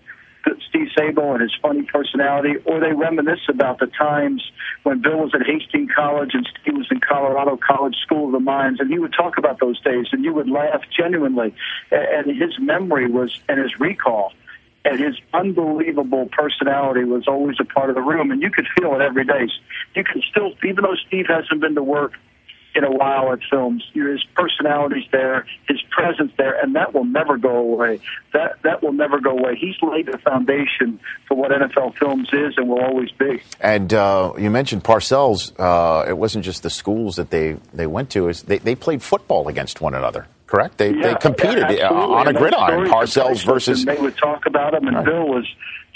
Steve 0.69 0.89
Sabol 0.97 1.33
and 1.33 1.43
his 1.43 1.55
funny 1.61 1.83
personality, 1.83 2.55
or 2.65 2.81
they 2.81 2.93
reminisce 2.93 3.49
about 3.49 3.79
the 3.79 3.87
times 3.87 4.43
when 4.83 5.01
Bill 5.01 5.19
was 5.19 5.33
at 5.35 5.47
Hastings 5.47 5.91
College 5.95 6.31
and 6.35 6.49
Steve 6.61 6.77
was 6.77 6.87
in 6.91 7.01
Colorado 7.01 7.57
College 7.57 7.97
School 8.05 8.27
of 8.27 8.33
the 8.33 8.41
Mines, 8.41 8.81
and 8.81 8.91
he 8.91 8.99
would 8.99 9.13
talk 9.13 9.39
about 9.39 9.61
those 9.61 9.81
days, 9.81 10.07
and 10.13 10.25
you 10.25 10.33
would 10.33 10.49
laugh 10.49 10.83
genuinely. 10.97 11.55
And 11.91 12.27
his 12.27 12.59
memory 12.59 13.11
was, 13.11 13.41
and 13.49 13.61
his 13.61 13.79
recall, 13.79 14.33
and 14.85 15.01
his 15.01 15.17
unbelievable 15.35 16.29
personality 16.33 17.05
was 17.05 17.27
always 17.27 17.57
a 17.61 17.65
part 17.65 17.91
of 17.91 17.97
the 17.97 18.03
room, 18.03 18.31
and 18.31 18.41
you 18.41 18.51
could 18.51 18.67
feel 18.79 18.95
it 18.95 19.01
every 19.01 19.25
day. 19.25 19.49
You 19.95 20.05
can 20.05 20.23
still, 20.31 20.53
even 20.65 20.85
though 20.85 20.97
Steve 21.07 21.27
hasn't 21.29 21.61
been 21.61 21.75
to 21.75 21.83
work 21.83 22.13
in 22.75 22.85
a 22.85 22.91
while 22.91 23.33
at 23.33 23.41
films. 23.51 23.85
His 23.93 24.23
personality's 24.35 25.07
there, 25.11 25.47
his 25.67 25.81
presence 25.91 26.33
there, 26.37 26.59
and 26.61 26.75
that 26.77 26.95
will 26.95 27.05
never 27.05 27.37
go 27.37 27.57
away. 27.57 28.01
That 28.33 28.61
that 28.63 28.83
will 28.83 28.93
never 28.93 29.21
go 29.21 29.31
away. 29.31 29.57
He's 29.57 29.75
laid 29.83 30.07
the 30.07 30.19
foundation 30.19 31.01
for 31.27 31.37
what 31.37 31.51
NFL 31.51 31.97
Films 31.97 32.29
is 32.33 32.55
and 32.57 32.69
will 32.69 32.81
always 32.81 33.11
be. 33.13 33.41
And 33.61 33.93
uh, 33.93 34.33
you 34.39 34.51
mentioned 34.51 34.85
Parcells. 34.85 35.53
Uh, 35.59 36.09
it 36.09 36.17
wasn't 36.17 36.45
just 36.45 36.63
the 36.63 36.71
schools 36.71 37.17
that 37.17 37.31
they, 37.31 37.57
they 37.73 37.87
went 37.87 38.11
to; 38.11 38.29
is 38.29 38.43
they, 38.43 38.59
they 38.59 38.75
played 38.75 39.03
football 39.03 39.49
against 39.49 39.81
one 39.81 39.95
another. 39.95 40.27
correct? 40.47 40.79
They, 40.79 40.93
they 40.93 41.15
competed 41.17 41.71
yeah, 41.71 41.89
uh, 41.89 41.95
on 41.95 42.29
a 42.29 42.33
gridiron. 42.33 42.89
Parcells 42.89 43.45
versus. 43.45 43.81
And 43.81 43.89
they 43.97 44.01
would 44.01 44.17
talk 44.17 44.47
about 44.47 44.75
him, 44.75 44.87
and 44.87 44.97
Right. 44.97 45.05
Bill 45.05 45.27
was 45.27 45.47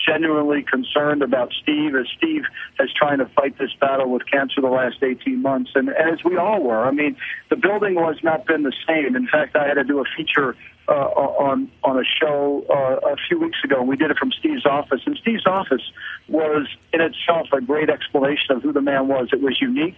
genuinely 0.06 0.62
concerned 0.62 1.22
about 1.22 1.52
Steve 1.62 1.94
as 1.94 2.06
Steve 2.16 2.44
is 2.80 2.90
trying 2.94 3.18
to 3.18 3.26
fight 3.26 3.58
this 3.58 3.72
battle 3.80 4.10
with 4.10 4.26
cancer 4.26 4.60
the 4.60 4.68
last 4.68 5.02
18 5.02 5.40
months, 5.40 5.70
and, 5.74 5.88
as 5.90 6.24
we 6.24 6.36
all 6.36 6.62
were. 6.62 6.84
I 6.84 6.90
mean, 6.90 7.16
the 7.50 7.56
building 7.56 7.94
was 7.94 8.16
not 8.22 8.46
been 8.46 8.62
the 8.62 8.72
same. 8.86 9.16
In 9.16 9.28
fact, 9.28 9.56
I 9.56 9.66
had 9.68 9.74
to 9.74 9.84
do 9.84 10.00
a 10.00 10.04
feature 10.16 10.56
uh, 10.88 10.92
on 10.92 11.70
on 11.84 11.98
a 11.98 12.04
show 12.04 12.64
uh, 12.68 13.12
a 13.12 13.16
few 13.28 13.38
weeks 13.38 13.58
ago. 13.64 13.80
and 13.80 13.88
We 13.88 13.96
did 13.96 14.10
it 14.10 14.18
from 14.18 14.32
Steve's 14.32 14.66
office, 14.66 15.00
and 15.06 15.16
Steve's 15.16 15.46
office 15.46 15.82
was 16.28 16.66
in 16.92 17.00
itself 17.00 17.48
a 17.52 17.60
great 17.60 17.88
explanation 17.88 18.56
of 18.56 18.62
who 18.62 18.72
the 18.72 18.80
man 18.80 19.08
was. 19.08 19.28
It 19.32 19.40
was 19.40 19.60
unique. 19.60 19.96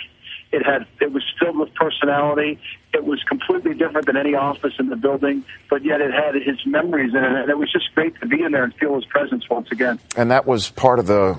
It 0.55 0.65
had 0.65 0.87
it 1.01 1.13
was 1.13 1.25
filled 1.39 1.59
with 1.59 1.75
personality. 1.75 2.59
It 2.93 3.05
was 3.05 3.21
completely 3.25 3.75
different 3.75 4.07
than 4.07 4.17
any 4.17 4.35
office 4.35 4.75
in 4.79 4.89
the 4.89 4.97
building, 4.97 5.45
but 5.69 5.85
yet 5.85 6.01
it 6.01 6.13
had 6.13 6.35
his 6.37 6.65
memories 6.65 7.13
in 7.13 7.25
it, 7.25 7.33
and 7.43 7.51
it 7.51 7.59
was 7.59 7.73
just 7.73 7.93
great 7.95 8.19
to 8.21 8.27
be 8.27 8.43
in 8.43 8.53
there 8.53 8.63
and 8.65 8.73
feel 8.75 8.95
his 8.95 9.05
presence 9.05 9.49
once 9.51 9.69
again. 9.73 9.99
and 10.17 10.31
that 10.31 10.47
was 10.47 10.71
part 10.71 10.99
of 10.99 11.07
the 11.07 11.39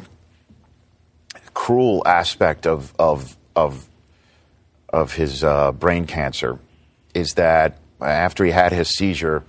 cruel 1.53 2.03
aspect 2.05 2.67
of 2.67 2.93
of 2.99 3.37
of 3.55 3.87
of 4.89 5.13
his 5.13 5.43
uh, 5.43 5.71
brain 5.71 6.05
cancer 6.05 6.59
is 7.13 7.33
that 7.35 7.77
after 8.01 8.43
he 8.43 8.51
had 8.51 8.71
his 8.71 8.89
seizure, 8.89 9.43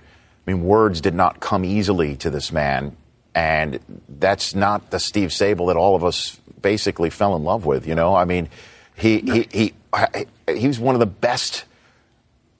I 0.47 0.51
mean, 0.51 0.63
words 0.63 1.01
did 1.01 1.13
not 1.13 1.41
come 1.41 1.65
easily 1.65 2.15
to 2.17 2.29
this 2.29 2.51
man, 2.51 2.95
and 3.35 3.79
that's 4.07 4.55
not 4.55 4.91
the 4.91 4.99
Steve 4.99 5.29
Sabol 5.29 5.67
that 5.67 5.75
all 5.77 5.95
of 5.95 6.03
us 6.03 6.39
basically 6.61 7.09
fell 7.09 7.35
in 7.35 7.43
love 7.43 7.65
with. 7.65 7.85
You 7.85 7.95
know, 7.95 8.15
I 8.15 8.25
mean, 8.25 8.49
he 8.97 9.19
he 9.19 9.47
he 9.51 9.73
he 10.53 10.67
was 10.67 10.79
one 10.79 10.95
of 10.95 10.99
the 10.99 11.05
best 11.05 11.65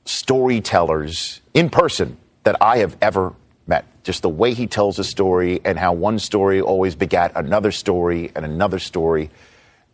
storytellers 0.05 1.41
in 1.53 1.69
person 1.69 2.17
that 2.43 2.55
I 2.61 2.77
have 2.77 2.95
ever 3.01 3.33
met. 3.65 3.85
Just 4.03 4.21
the 4.21 4.29
way 4.29 4.53
he 4.53 4.67
tells 4.67 4.99
a 4.99 5.03
story 5.03 5.59
and 5.65 5.77
how 5.77 5.93
one 5.93 6.19
story 6.19 6.61
always 6.61 6.95
begat 6.95 7.31
another 7.35 7.71
story 7.71 8.31
and 8.35 8.45
another 8.45 8.79
story. 8.79 9.29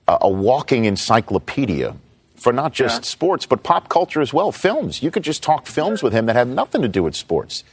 Uh, 0.08 0.18
a 0.22 0.30
walking 0.30 0.84
encyclopedia 0.86 1.96
for 2.36 2.52
not 2.52 2.74
just 2.74 3.06
sports, 3.06 3.46
but 3.46 3.64
pop 3.64 3.88
culture 3.88 4.20
as 4.20 4.34
well. 4.34 4.52
Films. 4.52 5.02
You 5.02 5.12
could 5.12 5.24
just 5.24 5.42
talk 5.42 5.66
films 5.66 6.04
with 6.04 6.12
him 6.12 6.26
that 6.26 6.36
have 6.36 6.48
nothing 6.48 6.82
to 6.82 6.90
do 6.90 7.02
with 7.02 7.16
sports. 7.16 7.64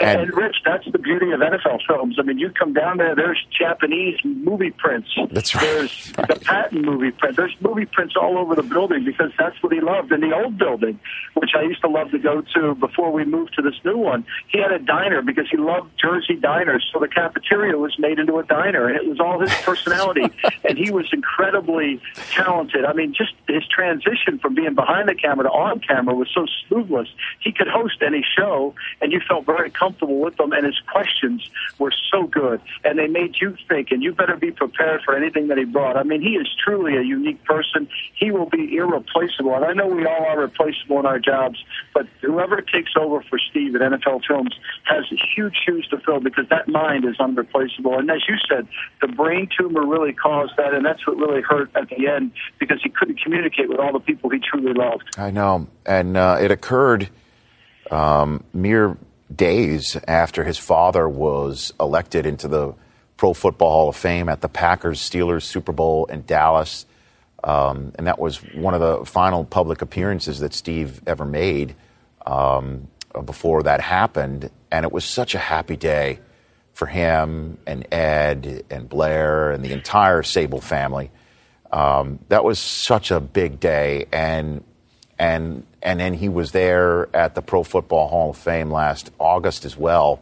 And, 0.00 0.20
And 0.22 0.34
Rich, 0.34 0.56
that's 0.64 0.84
the 0.90 0.98
beauty 0.98 1.30
of 1.32 1.40
NFL 1.40 1.80
films. 1.86 2.16
I 2.18 2.22
mean, 2.22 2.38
you 2.38 2.50
come 2.50 2.72
down 2.72 2.96
there, 2.96 3.14
there's 3.14 3.38
Japanese 3.56 4.18
movie 4.24 4.70
prints. 4.70 5.08
That's 5.30 5.54
right. 5.54 5.62
There's 5.62 6.12
the 6.12 6.22
Right. 6.22 6.40
Patton 6.44 6.82
movie 6.82 7.10
print. 7.10 7.36
There's 7.36 7.54
movie 7.60 7.84
prints 7.84 8.14
all 8.20 8.38
over 8.38 8.54
the 8.54 8.62
building 8.62 9.04
because 9.04 9.30
that's 9.38 9.62
what 9.62 9.72
he 9.72 9.80
loved. 9.80 10.10
In 10.12 10.20
the 10.20 10.34
old 10.34 10.56
building, 10.56 10.98
which 11.34 11.50
I 11.54 11.62
used 11.62 11.82
to 11.82 11.88
love 11.88 12.10
to 12.12 12.18
go 12.18 12.42
to 12.54 12.74
before 12.74 13.12
we 13.12 13.24
moved 13.24 13.54
to 13.56 13.62
this 13.62 13.74
new 13.84 13.98
one, 13.98 14.24
he 14.48 14.58
had 14.58 14.72
a 14.72 14.78
diner 14.78 15.20
because 15.22 15.48
he 15.50 15.58
loved 15.58 15.90
Jersey 16.00 16.36
diners. 16.36 16.88
So 16.92 16.98
the 16.98 17.08
cafeteria 17.08 17.76
was 17.76 17.94
made 17.98 18.18
into 18.18 18.38
a 18.38 18.42
diner, 18.44 18.88
and 18.88 18.96
it 18.96 19.06
was 19.06 19.20
all 19.20 19.38
his 19.38 19.52
personality. 19.62 20.26
and 20.68 20.78
he 20.78 20.90
was 20.90 21.06
incredibly 21.12 22.00
talented. 22.30 22.84
I 22.86 22.94
mean, 22.94 23.12
just 23.14 23.32
his 23.48 23.66
transition 23.66 24.38
from 24.40 24.54
being 24.54 24.74
behind 24.74 25.08
the 25.08 25.14
camera 25.14 25.44
to 25.44 25.50
on 25.50 25.80
camera 25.80 26.14
was 26.14 26.28
so 26.34 26.46
smoothless. 26.68 27.08
He 27.40 27.52
could 27.52 27.68
host 27.68 27.96
any 28.00 28.24
show, 28.36 28.74
and 29.02 29.12
you 29.12 29.20
felt 29.28 29.44
very 29.44 29.70
comfortable 29.70 29.89
with 30.00 30.38
him. 30.38 30.52
And 30.52 30.66
his 30.66 30.78
questions 30.90 31.48
were 31.78 31.92
so 32.10 32.26
good, 32.26 32.60
and 32.84 32.98
they 32.98 33.06
made 33.06 33.36
you 33.40 33.56
think. 33.68 33.90
And 33.90 34.02
you 34.02 34.12
better 34.12 34.36
be 34.36 34.50
prepared 34.50 35.02
for 35.02 35.16
anything 35.16 35.48
that 35.48 35.58
he 35.58 35.64
brought. 35.64 35.96
I 35.96 36.02
mean, 36.02 36.20
he 36.20 36.36
is 36.36 36.48
truly 36.62 36.96
a 36.96 37.02
unique 37.02 37.42
person. 37.44 37.88
He 38.14 38.30
will 38.30 38.48
be 38.48 38.76
irreplaceable, 38.76 39.54
and 39.54 39.64
I 39.64 39.72
know 39.72 39.86
we 39.86 40.06
all 40.06 40.24
are 40.26 40.40
replaceable 40.40 41.00
in 41.00 41.06
our 41.06 41.18
jobs. 41.18 41.62
But 41.94 42.06
whoever 42.20 42.60
takes 42.60 42.92
over 42.98 43.22
for 43.22 43.38
Steve 43.38 43.74
at 43.74 43.80
NFL 43.80 44.22
Films 44.26 44.58
has 44.84 45.04
huge 45.34 45.56
shoes 45.66 45.86
to 45.90 45.98
fill 45.98 46.20
because 46.20 46.48
that 46.48 46.68
mind 46.68 47.04
is 47.04 47.16
unreplaceable. 47.18 47.98
And 47.98 48.10
as 48.10 48.22
you 48.28 48.36
said, 48.48 48.66
the 49.00 49.08
brain 49.08 49.48
tumor 49.56 49.86
really 49.86 50.12
caused 50.12 50.52
that, 50.56 50.74
and 50.74 50.84
that's 50.84 51.06
what 51.06 51.16
really 51.16 51.42
hurt 51.42 51.70
at 51.74 51.88
the 51.88 52.08
end 52.08 52.32
because 52.58 52.80
he 52.82 52.90
couldn't 52.90 53.20
communicate 53.20 53.68
with 53.68 53.78
all 53.78 53.92
the 53.92 54.00
people 54.00 54.30
he 54.30 54.38
truly 54.38 54.72
loved. 54.72 55.14
I 55.18 55.30
know. 55.30 55.68
And 55.86 56.16
uh, 56.16 56.38
it 56.40 56.50
occurred 56.50 57.08
um, 57.90 58.44
mere 58.52 58.96
days 59.34 59.96
after 60.08 60.44
his 60.44 60.58
father 60.58 61.08
was 61.08 61.72
elected 61.78 62.26
into 62.26 62.48
the 62.48 62.74
Pro 63.16 63.34
Football 63.34 63.70
Hall 63.70 63.88
of 63.90 63.96
Fame 63.96 64.28
at 64.28 64.40
the 64.40 64.48
Packers 64.48 65.00
Steelers 65.00 65.42
Super 65.42 65.72
Bowl 65.72 66.06
in 66.06 66.22
Dallas. 66.22 66.86
Um, 67.44 67.92
and 67.96 68.06
that 68.06 68.18
was 68.18 68.38
one 68.54 68.74
of 68.74 68.80
the 68.80 69.04
final 69.04 69.44
public 69.44 69.82
appearances 69.82 70.40
that 70.40 70.52
Steve 70.52 71.00
ever 71.06 71.24
made 71.24 71.74
um, 72.26 72.88
before 73.24 73.62
that 73.62 73.80
happened. 73.80 74.50
And 74.70 74.84
it 74.84 74.92
was 74.92 75.04
such 75.04 75.34
a 75.34 75.38
happy 75.38 75.76
day 75.76 76.18
for 76.72 76.86
him 76.86 77.58
and 77.66 77.86
Ed 77.92 78.64
and 78.70 78.88
Blair 78.88 79.50
and 79.50 79.64
the 79.64 79.72
entire 79.72 80.22
Sabol 80.22 80.62
family. 80.62 81.10
Um, 81.70 82.18
that 82.28 82.42
was 82.42 82.58
such 82.58 83.10
a 83.10 83.20
big 83.20 83.60
day, 83.60 84.06
and 84.12 84.64
and 85.18 85.64
and 85.82 85.98
then 86.00 86.14
he 86.14 86.28
was 86.28 86.52
there 86.52 87.14
at 87.14 87.34
the 87.34 87.42
Pro 87.42 87.62
Football 87.62 88.08
Hall 88.08 88.30
of 88.30 88.36
Fame 88.36 88.70
last 88.70 89.10
August 89.18 89.64
as 89.64 89.76
well, 89.76 90.20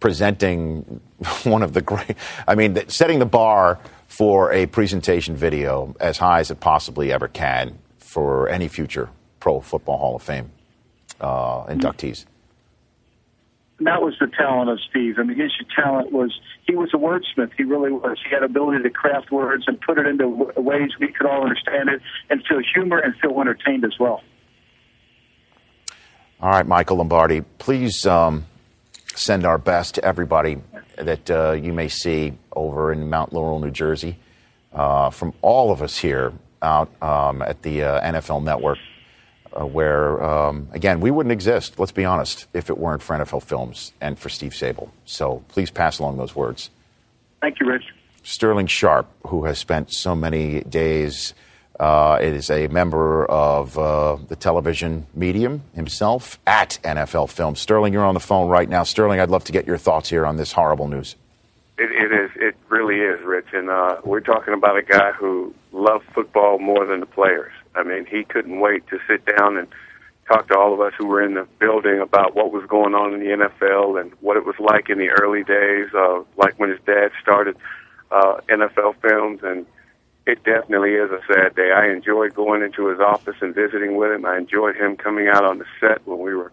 presenting 0.00 1.00
one 1.44 1.62
of 1.62 1.72
the 1.72 1.82
great. 1.82 2.16
I 2.46 2.54
mean, 2.54 2.88
setting 2.88 3.18
the 3.18 3.26
bar 3.26 3.78
for 4.08 4.52
a 4.52 4.66
presentation 4.66 5.34
video 5.34 5.96
as 5.98 6.18
high 6.18 6.40
as 6.40 6.50
it 6.50 6.60
possibly 6.60 7.12
ever 7.12 7.28
can 7.28 7.78
for 7.98 8.48
any 8.48 8.68
future 8.68 9.08
Pro 9.40 9.60
Football 9.60 9.98
Hall 9.98 10.16
of 10.16 10.22
Fame 10.22 10.50
uh, 11.20 11.64
inductees. 11.64 12.26
That 13.80 14.00
was 14.00 14.14
the 14.20 14.28
talent 14.28 14.70
of 14.70 14.78
Steve. 14.88 15.18
I 15.18 15.24
mean, 15.24 15.38
his 15.38 15.50
talent 15.74 16.12
was 16.12 16.38
he 16.66 16.76
was 16.76 16.90
a 16.94 16.96
wordsmith. 16.96 17.50
He 17.56 17.64
really 17.64 17.90
was. 17.90 18.18
He 18.22 18.32
had 18.32 18.44
ability 18.44 18.84
to 18.84 18.90
craft 18.90 19.32
words 19.32 19.64
and 19.66 19.80
put 19.80 19.98
it 19.98 20.06
into 20.06 20.28
ways 20.28 20.90
we 21.00 21.08
could 21.08 21.26
all 21.26 21.42
understand 21.42 21.88
it 21.88 22.00
and 22.30 22.44
feel 22.46 22.60
humor 22.74 22.98
and 22.98 23.16
feel 23.16 23.40
entertained 23.40 23.84
as 23.84 23.98
well. 23.98 24.22
All 26.42 26.50
right, 26.50 26.66
Michael 26.66 26.96
Lombardi, 26.96 27.42
please 27.58 28.04
um, 28.04 28.46
send 29.14 29.46
our 29.46 29.58
best 29.58 29.94
to 29.94 30.04
everybody 30.04 30.56
that 30.96 31.30
uh, 31.30 31.52
you 31.52 31.72
may 31.72 31.86
see 31.86 32.32
over 32.50 32.90
in 32.90 33.08
Mount 33.08 33.32
Laurel, 33.32 33.60
New 33.60 33.70
Jersey, 33.70 34.18
uh, 34.72 35.10
from 35.10 35.34
all 35.40 35.70
of 35.70 35.82
us 35.82 35.96
here 35.96 36.32
out 36.60 36.90
um, 37.00 37.42
at 37.42 37.62
the 37.62 37.84
uh, 37.84 38.00
NFL 38.00 38.42
Network, 38.42 38.78
uh, 39.52 39.64
where, 39.64 40.20
um, 40.20 40.66
again, 40.72 40.98
we 40.98 41.12
wouldn't 41.12 41.32
exist, 41.32 41.78
let's 41.78 41.92
be 41.92 42.04
honest, 42.04 42.48
if 42.52 42.68
it 42.70 42.76
weren't 42.76 43.02
for 43.02 43.16
NFL 43.16 43.44
Films 43.44 43.92
and 44.00 44.18
for 44.18 44.28
Steve 44.28 44.50
Sabol. 44.50 44.88
So 45.04 45.44
please 45.46 45.70
pass 45.70 46.00
along 46.00 46.16
those 46.16 46.34
words. 46.34 46.70
Thank 47.40 47.60
you, 47.60 47.68
Rich. 47.68 47.84
Sterling 48.24 48.66
Sharpe, 48.66 49.08
who 49.28 49.44
has 49.44 49.60
spent 49.60 49.92
so 49.92 50.16
many 50.16 50.62
days, 50.62 51.34
uh, 51.82 52.16
is 52.20 52.48
a 52.48 52.68
member 52.68 53.26
of 53.26 53.76
uh, 53.76 54.16
the 54.28 54.36
television 54.36 55.04
medium 55.16 55.64
himself 55.74 56.38
at 56.46 56.78
NFL 56.84 57.28
Films. 57.28 57.58
Sterling, 57.58 57.92
you're 57.92 58.04
on 58.04 58.14
the 58.14 58.20
phone 58.20 58.48
right 58.48 58.68
now. 58.68 58.84
Sterling, 58.84 59.18
I'd 59.18 59.30
love 59.30 59.42
to 59.44 59.52
get 59.52 59.66
your 59.66 59.78
thoughts 59.78 60.08
here 60.08 60.24
on 60.24 60.36
this 60.36 60.52
horrible 60.52 60.86
news. 60.86 61.16
It, 61.78 61.90
it 61.90 62.12
is. 62.12 62.30
It 62.36 62.54
really 62.68 63.00
is, 63.00 63.20
Rich. 63.22 63.48
And 63.52 63.68
uh, 63.68 63.96
we're 64.04 64.20
talking 64.20 64.54
about 64.54 64.76
a 64.76 64.82
guy 64.82 65.10
who 65.10 65.52
loved 65.72 66.04
football 66.14 66.60
more 66.60 66.86
than 66.86 67.00
the 67.00 67.06
players. 67.06 67.52
I 67.74 67.82
mean, 67.82 68.06
he 68.06 68.22
couldn't 68.22 68.60
wait 68.60 68.86
to 68.86 69.00
sit 69.08 69.26
down 69.36 69.56
and 69.56 69.66
talk 70.28 70.46
to 70.48 70.56
all 70.56 70.72
of 70.72 70.80
us 70.80 70.92
who 70.96 71.06
were 71.06 71.20
in 71.20 71.34
the 71.34 71.48
building 71.58 71.98
about 71.98 72.36
what 72.36 72.52
was 72.52 72.64
going 72.66 72.94
on 72.94 73.12
in 73.12 73.18
the 73.18 73.48
NFL 73.48 74.00
and 74.00 74.12
what 74.20 74.36
it 74.36 74.44
was 74.46 74.54
like 74.60 74.88
in 74.88 74.98
the 74.98 75.08
early 75.08 75.42
days, 75.42 75.88
uh, 75.94 76.22
like 76.36 76.56
when 76.60 76.70
his 76.70 76.78
dad 76.86 77.10
started 77.20 77.56
uh, 78.12 78.40
NFL 78.48 78.94
films. 79.02 79.40
And 79.42 79.66
it 80.26 80.44
definitely 80.44 80.94
is 80.94 81.10
a 81.10 81.20
sad 81.26 81.56
day. 81.56 81.72
I 81.72 81.90
enjoyed 81.90 82.34
going 82.34 82.62
into 82.62 82.86
his 82.86 83.00
office 83.00 83.36
and 83.40 83.54
visiting 83.54 83.96
with 83.96 84.12
him. 84.12 84.24
I 84.24 84.38
enjoyed 84.38 84.76
him 84.76 84.96
coming 84.96 85.28
out 85.28 85.44
on 85.44 85.58
the 85.58 85.64
set 85.80 86.06
when 86.06 86.20
we 86.20 86.34
were 86.34 86.52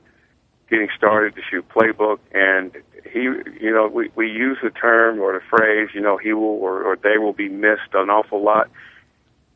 getting 0.69 0.89
started 0.97 1.35
to 1.35 1.41
shoot 1.49 1.67
playbook. 1.69 2.19
And 2.31 2.71
he, 3.11 3.21
you 3.21 3.71
know, 3.73 3.88
we, 3.88 4.09
we 4.15 4.29
use 4.29 4.57
the 4.63 4.71
term 4.71 5.19
or 5.19 5.33
the 5.33 5.45
phrase, 5.49 5.89
you 5.93 6.01
know, 6.01 6.17
he 6.17 6.33
will 6.33 6.43
or, 6.43 6.83
or 6.83 6.95
they 6.95 7.17
will 7.17 7.33
be 7.33 7.49
missed 7.49 7.93
an 7.93 8.09
awful 8.09 8.43
lot. 8.43 8.69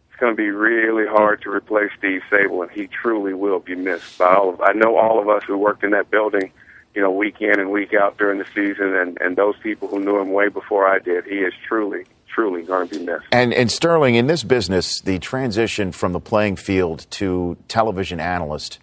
It's 0.09 0.19
going 0.19 0.33
to 0.33 0.37
be 0.37 0.51
really 0.51 1.07
hard 1.07 1.41
to 1.41 1.49
replace 1.49 1.89
Steve 1.97 2.21
Sabol, 2.29 2.61
and 2.61 2.71
he 2.71 2.85
truly 2.85 3.33
will 3.33 3.59
be 3.59 3.73
missed 3.73 4.19
by 4.19 4.35
all 4.35 4.49
of. 4.49 4.61
I 4.61 4.73
know 4.73 4.95
all 4.95 5.19
of 5.19 5.27
us 5.27 5.43
who 5.45 5.57
worked 5.57 5.83
in 5.83 5.89
that 5.91 6.11
building, 6.11 6.51
you 6.93 7.01
know, 7.01 7.11
week 7.11 7.41
in 7.41 7.59
and 7.59 7.71
week 7.71 7.95
out 7.95 8.19
during 8.19 8.37
the 8.37 8.45
season, 8.53 8.95
and 8.95 9.19
and 9.19 9.35
those 9.35 9.55
people 9.63 9.87
who 9.87 9.99
knew 9.99 10.19
him 10.19 10.31
way 10.31 10.49
before 10.49 10.87
I 10.87 10.99
did. 10.99 11.25
He 11.25 11.37
is 11.37 11.53
truly, 11.67 12.05
truly 12.33 12.63
going 12.63 12.87
to 12.89 12.99
be 12.99 13.05
missed. 13.05 13.25
And, 13.31 13.53
and 13.53 13.71
Sterling, 13.71 14.15
in 14.15 14.27
this 14.27 14.43
business, 14.43 14.99
the 15.01 15.19
transition 15.19 15.91
from 15.91 16.13
the 16.13 16.19
playing 16.19 16.55
field 16.55 17.05
to 17.11 17.57
television 17.67 18.19
analyst, 18.19 18.79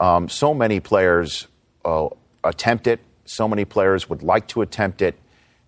um, 0.00 0.28
so 0.28 0.54
many 0.54 0.80
players 0.80 1.46
uh, 1.84 2.08
attempt 2.42 2.86
it, 2.86 3.00
so 3.24 3.48
many 3.48 3.64
players 3.64 4.08
would 4.08 4.22
like 4.22 4.46
to 4.48 4.62
attempt 4.62 5.02
it, 5.02 5.14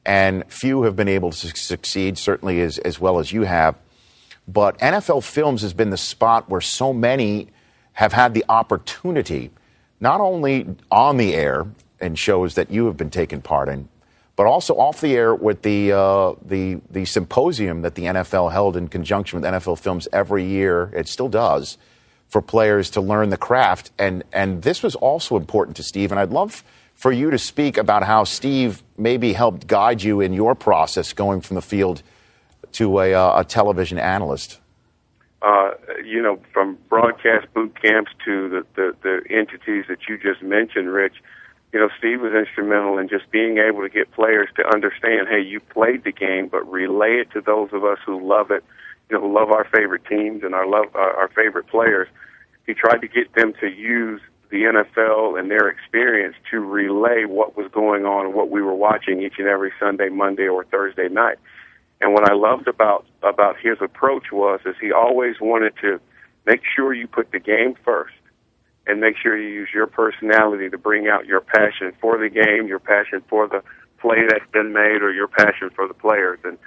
and 0.06 0.44
few 0.50 0.82
have 0.82 0.96
been 0.96 1.08
able 1.08 1.30
to 1.30 1.48
succeed, 1.48 2.18
certainly 2.18 2.60
as, 2.60 2.78
as 2.78 2.98
well 3.00 3.18
as 3.18 3.32
you 3.32 3.42
have. 3.42 3.76
But 4.46 4.78
NFL 4.78 5.24
Films 5.24 5.62
has 5.62 5.74
been 5.74 5.90
the 5.90 5.98
spot 5.98 6.48
where 6.48 6.60
so 6.62 6.92
many 6.92 7.48
have 7.92 8.12
had 8.12 8.32
the 8.32 8.44
opportunity 8.48 9.50
not 10.00 10.20
only 10.20 10.66
on 10.90 11.16
the 11.16 11.34
air 11.34 11.66
in 12.00 12.14
shows 12.14 12.54
that 12.54 12.70
you 12.70 12.86
have 12.86 12.96
been 12.96 13.10
taking 13.10 13.42
part 13.42 13.68
in, 13.68 13.88
but 14.38 14.46
also 14.46 14.78
off 14.78 15.00
the 15.00 15.16
air 15.16 15.34
with 15.34 15.62
the 15.62 15.90
uh, 15.90 16.32
the 16.40 16.80
the 16.92 17.04
symposium 17.04 17.82
that 17.82 17.96
the 17.96 18.04
NFL 18.04 18.52
held 18.52 18.76
in 18.76 18.86
conjunction 18.86 19.40
with 19.40 19.52
NFL 19.52 19.80
Films 19.80 20.06
every 20.12 20.44
year. 20.44 20.92
It 20.94 21.08
still 21.08 21.28
does 21.28 21.76
for 22.28 22.40
players 22.40 22.88
to 22.90 23.00
learn 23.00 23.30
the 23.30 23.36
craft, 23.36 23.90
and 23.98 24.22
and 24.32 24.62
this 24.62 24.80
was 24.80 24.94
also 24.94 25.36
important 25.36 25.76
to 25.78 25.82
Steve. 25.82 26.12
And 26.12 26.20
I'd 26.20 26.30
love 26.30 26.62
for 26.94 27.10
you 27.10 27.32
to 27.32 27.38
speak 27.38 27.76
about 27.76 28.04
how 28.04 28.22
Steve 28.22 28.84
maybe 28.96 29.32
helped 29.32 29.66
guide 29.66 30.04
you 30.04 30.20
in 30.20 30.32
your 30.32 30.54
process 30.54 31.12
going 31.12 31.40
from 31.40 31.56
the 31.56 31.62
field 31.62 32.04
to 32.72 33.00
a, 33.00 33.14
uh, 33.14 33.40
a 33.40 33.44
television 33.44 33.98
analyst. 33.98 34.60
Uh, 35.42 35.70
you 36.04 36.22
know, 36.22 36.38
from 36.52 36.78
broadcast 36.88 37.52
boot 37.54 37.74
camps 37.82 38.12
to 38.24 38.48
the, 38.48 38.66
the 38.76 38.96
the 39.02 39.36
entities 39.36 39.86
that 39.88 39.98
you 40.08 40.16
just 40.16 40.44
mentioned, 40.44 40.92
Rich 40.92 41.16
you 41.72 41.78
know, 41.78 41.88
Steve 41.98 42.20
was 42.20 42.32
instrumental 42.32 42.98
in 42.98 43.08
just 43.08 43.30
being 43.30 43.58
able 43.58 43.82
to 43.82 43.88
get 43.88 44.10
players 44.12 44.48
to 44.56 44.66
understand, 44.66 45.28
hey, 45.28 45.40
you 45.40 45.60
played 45.60 46.04
the 46.04 46.12
game, 46.12 46.48
but 46.48 46.70
relay 46.70 47.20
it 47.20 47.30
to 47.32 47.40
those 47.40 47.68
of 47.72 47.84
us 47.84 47.98
who 48.06 48.26
love 48.26 48.50
it, 48.50 48.64
you 49.10 49.16
know, 49.16 49.22
who 49.22 49.34
love 49.34 49.50
our 49.50 49.64
favorite 49.64 50.04
teams 50.06 50.42
and 50.42 50.54
our 50.54 50.66
love 50.66 50.86
our, 50.94 51.14
our 51.14 51.28
favorite 51.28 51.66
players. 51.66 52.08
He 52.66 52.74
tried 52.74 53.00
to 53.00 53.08
get 53.08 53.34
them 53.34 53.52
to 53.60 53.68
use 53.68 54.20
the 54.50 54.62
NFL 54.62 55.38
and 55.38 55.50
their 55.50 55.68
experience 55.68 56.36
to 56.50 56.60
relay 56.60 57.24
what 57.26 57.56
was 57.56 57.70
going 57.70 58.06
on 58.06 58.26
and 58.26 58.34
what 58.34 58.50
we 58.50 58.62
were 58.62 58.74
watching 58.74 59.22
each 59.22 59.34
and 59.38 59.46
every 59.46 59.72
Sunday, 59.78 60.08
Monday, 60.08 60.48
or 60.48 60.64
Thursday 60.64 61.08
night. 61.08 61.38
And 62.00 62.14
what 62.14 62.30
I 62.30 62.34
loved 62.34 62.68
about 62.68 63.04
about 63.22 63.56
his 63.58 63.76
approach 63.80 64.32
was 64.32 64.60
is 64.64 64.74
he 64.80 64.92
always 64.92 65.36
wanted 65.40 65.74
to 65.82 66.00
make 66.46 66.62
sure 66.74 66.94
you 66.94 67.06
put 67.06 67.30
the 67.30 67.40
game 67.40 67.74
first 67.84 68.14
and 68.88 69.00
make 69.00 69.16
sure 69.18 69.36
you 69.38 69.48
use 69.48 69.68
your 69.72 69.86
personality 69.86 70.70
to 70.70 70.78
bring 70.78 71.08
out 71.08 71.26
your 71.26 71.40
passion 71.40 71.92
for 72.00 72.18
the 72.18 72.30
game, 72.30 72.66
your 72.66 72.78
passion 72.78 73.22
for 73.28 73.46
the 73.46 73.62
play 74.00 74.26
that's 74.26 74.50
been 74.50 74.72
made, 74.72 75.02
or 75.02 75.12
your 75.12 75.28
passion 75.28 75.70
for 75.74 75.86
the 75.86 75.94
players. 75.94 76.38
And 76.42 76.58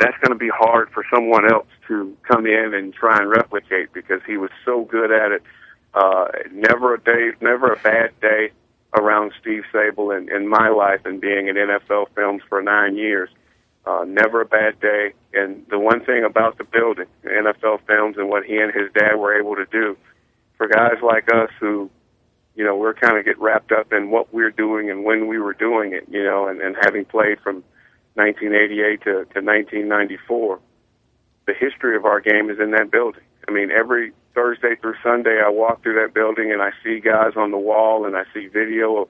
that's 0.00 0.16
going 0.18 0.32
to 0.32 0.38
be 0.38 0.48
hard 0.48 0.90
for 0.90 1.04
someone 1.12 1.50
else 1.50 1.66
to 1.88 2.16
come 2.22 2.46
in 2.46 2.72
and 2.72 2.94
try 2.94 3.18
and 3.18 3.28
replicate 3.28 3.92
because 3.92 4.22
he 4.26 4.38
was 4.38 4.50
so 4.64 4.84
good 4.84 5.12
at 5.12 5.32
it. 5.32 5.42
Uh, 5.92 6.28
never 6.52 6.94
a 6.94 7.00
day, 7.00 7.30
never 7.40 7.72
a 7.72 7.78
bad 7.80 8.18
day 8.20 8.50
around 8.98 9.32
Steve 9.40 9.64
Sabol 9.72 10.16
in, 10.16 10.32
in 10.34 10.48
my 10.48 10.68
life 10.68 11.00
and 11.04 11.20
being 11.20 11.48
in 11.48 11.56
NFL 11.56 12.06
films 12.14 12.42
for 12.48 12.62
nine 12.62 12.96
years. 12.96 13.28
Uh, 13.84 14.04
never 14.06 14.40
a 14.40 14.46
bad 14.46 14.80
day. 14.80 15.12
And 15.34 15.66
the 15.68 15.78
one 15.78 16.04
thing 16.04 16.24
about 16.24 16.56
the 16.58 16.64
building, 16.64 17.06
NFL 17.24 17.80
films, 17.86 18.16
and 18.16 18.28
what 18.28 18.44
he 18.44 18.56
and 18.56 18.72
his 18.72 18.90
dad 18.92 19.16
were 19.16 19.38
able 19.38 19.56
to 19.56 19.66
do 19.66 19.96
for 20.58 20.68
guys 20.68 21.00
like 21.02 21.32
us 21.32 21.50
who, 21.58 21.88
you 22.56 22.64
know, 22.64 22.76
we're 22.76 22.92
kind 22.92 23.16
of 23.16 23.24
get 23.24 23.38
wrapped 23.38 23.72
up 23.72 23.92
in 23.92 24.10
what 24.10 24.34
we're 24.34 24.50
doing 24.50 24.90
and 24.90 25.04
when 25.04 25.28
we 25.28 25.38
were 25.38 25.54
doing 25.54 25.92
it, 25.94 26.04
you 26.10 26.22
know, 26.22 26.48
and, 26.48 26.60
and 26.60 26.76
having 26.82 27.04
played 27.04 27.38
from 27.40 27.62
1988 28.14 29.00
to, 29.00 29.04
to 29.04 29.40
1994, 29.40 30.58
the 31.46 31.54
history 31.54 31.96
of 31.96 32.04
our 32.04 32.20
game 32.20 32.50
is 32.50 32.58
in 32.58 32.72
that 32.72 32.90
building. 32.90 33.22
I 33.48 33.52
mean, 33.52 33.70
every 33.70 34.12
Thursday 34.34 34.74
through 34.80 34.96
Sunday, 35.02 35.40
I 35.42 35.48
walk 35.48 35.82
through 35.82 35.94
that 36.02 36.12
building 36.12 36.52
and 36.52 36.60
I 36.60 36.72
see 36.84 37.00
guys 37.00 37.32
on 37.36 37.52
the 37.52 37.58
wall 37.58 38.04
and 38.04 38.16
I 38.16 38.24
see 38.34 38.48
video 38.48 39.02
of 39.02 39.08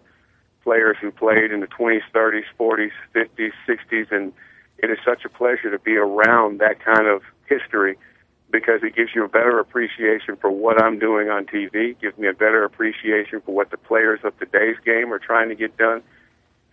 players 0.63 0.99
who 1.01 1.11
played 1.11 1.51
in 1.51 1.61
the 1.61 1.67
20s, 1.67 2.03
30s, 2.15 2.43
40s, 2.61 2.91
50s, 3.15 3.53
60s, 3.67 4.13
and 4.13 4.33
it 4.79 4.91
is 4.91 4.99
such 5.05 5.25
a 5.25 5.29
pleasure 5.29 5.71
to 5.71 5.79
be 5.79 5.97
around 5.97 6.61
that 6.61 6.85
kind 6.85 7.07
of 7.07 7.23
history 7.49 7.97
because 8.51 8.83
it 8.83 8.95
gives 8.95 9.15
you 9.15 9.25
a 9.25 9.29
better 9.29 9.59
appreciation 9.59 10.37
for 10.37 10.51
what 10.51 10.81
I'm 10.81 10.99
doing 10.99 11.29
on 11.29 11.45
TV, 11.45 11.99
gives 12.01 12.17
me 12.17 12.29
a 12.29 12.33
better 12.33 12.65
appreciation 12.65 13.41
for 13.43 13.55
what 13.55 13.71
the 13.71 13.77
players 13.77 14.21
of 14.25 14.39
today's 14.39 14.77
game 14.85 15.13
are 15.13 15.19
trying 15.19 15.51
to 15.51 15.55
get 15.55 15.77
done. 15.77 16.03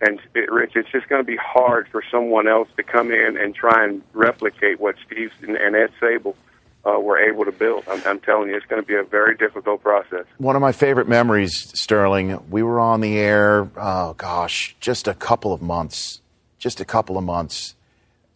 And 0.00 0.20
it, 0.34 0.50
Rich, 0.50 0.72
it's 0.74 0.90
just 0.90 1.08
going 1.08 1.22
to 1.22 1.26
be 1.26 1.36
hard 1.36 1.88
for 1.88 2.02
someone 2.10 2.48
else 2.48 2.68
to 2.76 2.82
come 2.82 3.10
in 3.10 3.36
and 3.36 3.54
try 3.54 3.84
and 3.84 4.02
replicate 4.12 4.80
what 4.80 4.96
Steve 5.06 5.32
and, 5.42 5.56
and 5.56 5.74
Ed 5.74 5.90
Sabol 6.00 6.34
uh, 6.84 7.00
were 7.00 7.18
able 7.18 7.44
to 7.44 7.52
build. 7.52 7.84
I'm, 7.88 8.02
I'm 8.06 8.20
telling 8.20 8.48
you, 8.48 8.56
it's 8.56 8.66
going 8.66 8.80
to 8.80 8.86
be 8.86 8.94
a 8.94 9.02
very 9.02 9.36
difficult 9.36 9.82
process. 9.82 10.24
One 10.38 10.54
of 10.54 10.62
my 10.62 10.72
favorite 10.72 11.08
memories, 11.08 11.72
Sterling, 11.78 12.50
we 12.50 12.62
were 12.62 12.78
on 12.78 13.00
the 13.00 13.18
air, 13.18 13.70
oh 13.76 14.14
gosh, 14.14 14.76
just 14.80 15.08
a 15.08 15.14
couple 15.14 15.52
of 15.52 15.62
months, 15.62 16.20
just 16.58 16.80
a 16.80 16.84
couple 16.84 17.16
of 17.16 17.24
months 17.24 17.75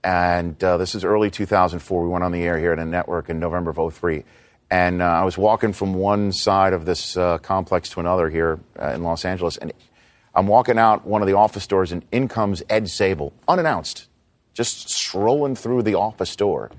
and 0.02 0.62
uh, 0.62 0.76
this 0.76 0.94
is 0.94 1.04
early 1.04 1.30
2004. 1.30 2.02
We 2.02 2.08
went 2.08 2.24
on 2.24 2.32
the 2.32 2.42
air 2.42 2.58
here 2.58 2.72
at 2.72 2.78
a 2.78 2.84
network 2.84 3.28
in 3.28 3.38
November 3.38 3.70
of 3.70 3.94
03. 3.94 4.24
And 4.70 5.02
uh, 5.02 5.06
I 5.06 5.24
was 5.24 5.36
walking 5.36 5.72
from 5.72 5.94
one 5.94 6.32
side 6.32 6.72
of 6.72 6.84
this 6.84 7.16
uh, 7.16 7.38
complex 7.38 7.88
to 7.90 8.00
another 8.00 8.30
here 8.30 8.60
uh, 8.80 8.90
in 8.90 9.02
Los 9.02 9.24
Angeles. 9.24 9.56
And 9.56 9.72
I'm 10.34 10.46
walking 10.46 10.78
out 10.78 11.04
one 11.04 11.22
of 11.22 11.28
the 11.28 11.34
office 11.34 11.66
doors, 11.66 11.90
and 11.90 12.04
in 12.12 12.28
comes 12.28 12.62
Ed 12.68 12.84
Sabol, 12.84 13.32
unannounced, 13.48 14.06
just 14.54 14.88
strolling 14.88 15.56
through 15.56 15.82
the 15.82 15.96
office 15.96 16.36
door, 16.36 16.70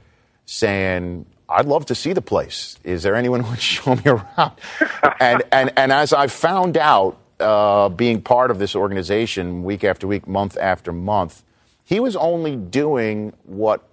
saying, 0.46 1.26
I'd 1.50 1.66
love 1.66 1.86
to 1.88 1.96
see 1.96 2.14
the 2.14 2.22
place. 2.22 2.78
Is 2.86 3.04
there 3.04 3.14
anyone 3.14 3.42
who 3.42 3.52
would 3.52 3.62
show 3.62 3.96
me 3.96 4.04
around? 4.06 4.54
and, 5.20 5.44
and, 5.52 5.74
and 5.76 5.92
as 5.92 6.14
I 6.14 6.28
found 6.28 6.78
out, 6.78 7.18
uh, 7.42 7.90
being 7.90 8.22
part 8.22 8.52
of 8.52 8.60
this 8.60 8.76
organization 8.76 9.64
week 9.64 9.84
after 9.84 10.08
week, 10.08 10.28
month 10.28 10.58
after 10.58 10.94
month, 10.94 11.44
he 11.92 12.00
was 12.00 12.16
only 12.16 12.56
doing 12.56 13.34
what 13.44 13.86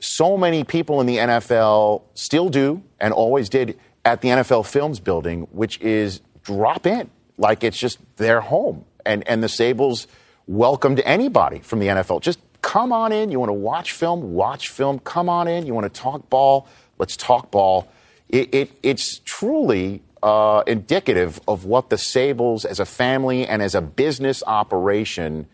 so 0.00 0.38
many 0.38 0.64
people 0.64 1.02
in 1.02 1.06
the 1.06 1.18
NFL 1.18 2.00
still 2.14 2.48
do 2.48 2.82
and 2.98 3.12
always 3.12 3.50
did 3.50 3.78
at 4.06 4.22
the 4.22 4.28
NFL 4.28 4.64
Films 4.64 5.00
building, 5.00 5.42
which 5.52 5.78
is 5.82 6.22
drop 6.42 6.86
in 6.86 7.10
like 7.36 7.62
it's 7.62 7.76
just 7.76 7.98
their 8.16 8.40
home. 8.40 8.86
And, 9.04 9.22
and 9.28 9.42
the 9.42 9.48
Sabols 9.48 10.06
welcomed 10.46 11.02
anybody 11.04 11.58
from 11.58 11.78
the 11.78 11.88
NFL. 11.88 12.22
Just 12.22 12.38
come 12.62 12.90
on 12.90 13.12
in. 13.12 13.30
You 13.30 13.38
want 13.38 13.50
to 13.50 13.54
watch 13.54 13.92
film? 13.92 14.32
Watch 14.32 14.70
film. 14.70 14.98
Come 15.00 15.28
on 15.28 15.46
in. 15.46 15.66
You 15.66 15.74
want 15.74 15.92
to 15.92 16.00
talk 16.00 16.30
ball? 16.30 16.66
Let's 16.96 17.18
talk 17.18 17.50
ball. 17.50 17.86
It, 18.30 18.54
it, 18.54 18.70
it's 18.82 19.20
truly 19.26 20.00
uh, 20.22 20.62
indicative 20.66 21.38
of 21.46 21.66
what 21.66 21.90
the 21.90 21.96
Sabols 21.96 22.64
as 22.64 22.80
a 22.80 22.86
family 22.86 23.46
and 23.46 23.60
as 23.60 23.74
a 23.74 23.82
business 23.82 24.42
operation 24.46 25.48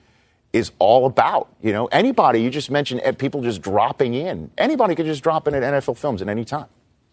is 0.53 0.73
all 0.79 1.07
about. 1.07 1.49
You 1.63 1.73
know, 1.73 1.87
anybody, 1.87 2.43
you 2.43 2.51
just 2.51 2.71
mentioned 2.71 3.01
eh, 3.05 3.13
people 3.13 3.43
just 3.43 3.63
dropping 3.63 4.15
in. 4.15 4.51
Anybody 4.59 4.95
could 4.95 5.07
just 5.07 5.23
drop 5.23 5.49
in 5.49 5.55
at 5.55 5.63
NFL 5.63 5.97
Films 5.97 6.23
at 6.23 6.29
any 6.29 6.45
time. 6.45 6.67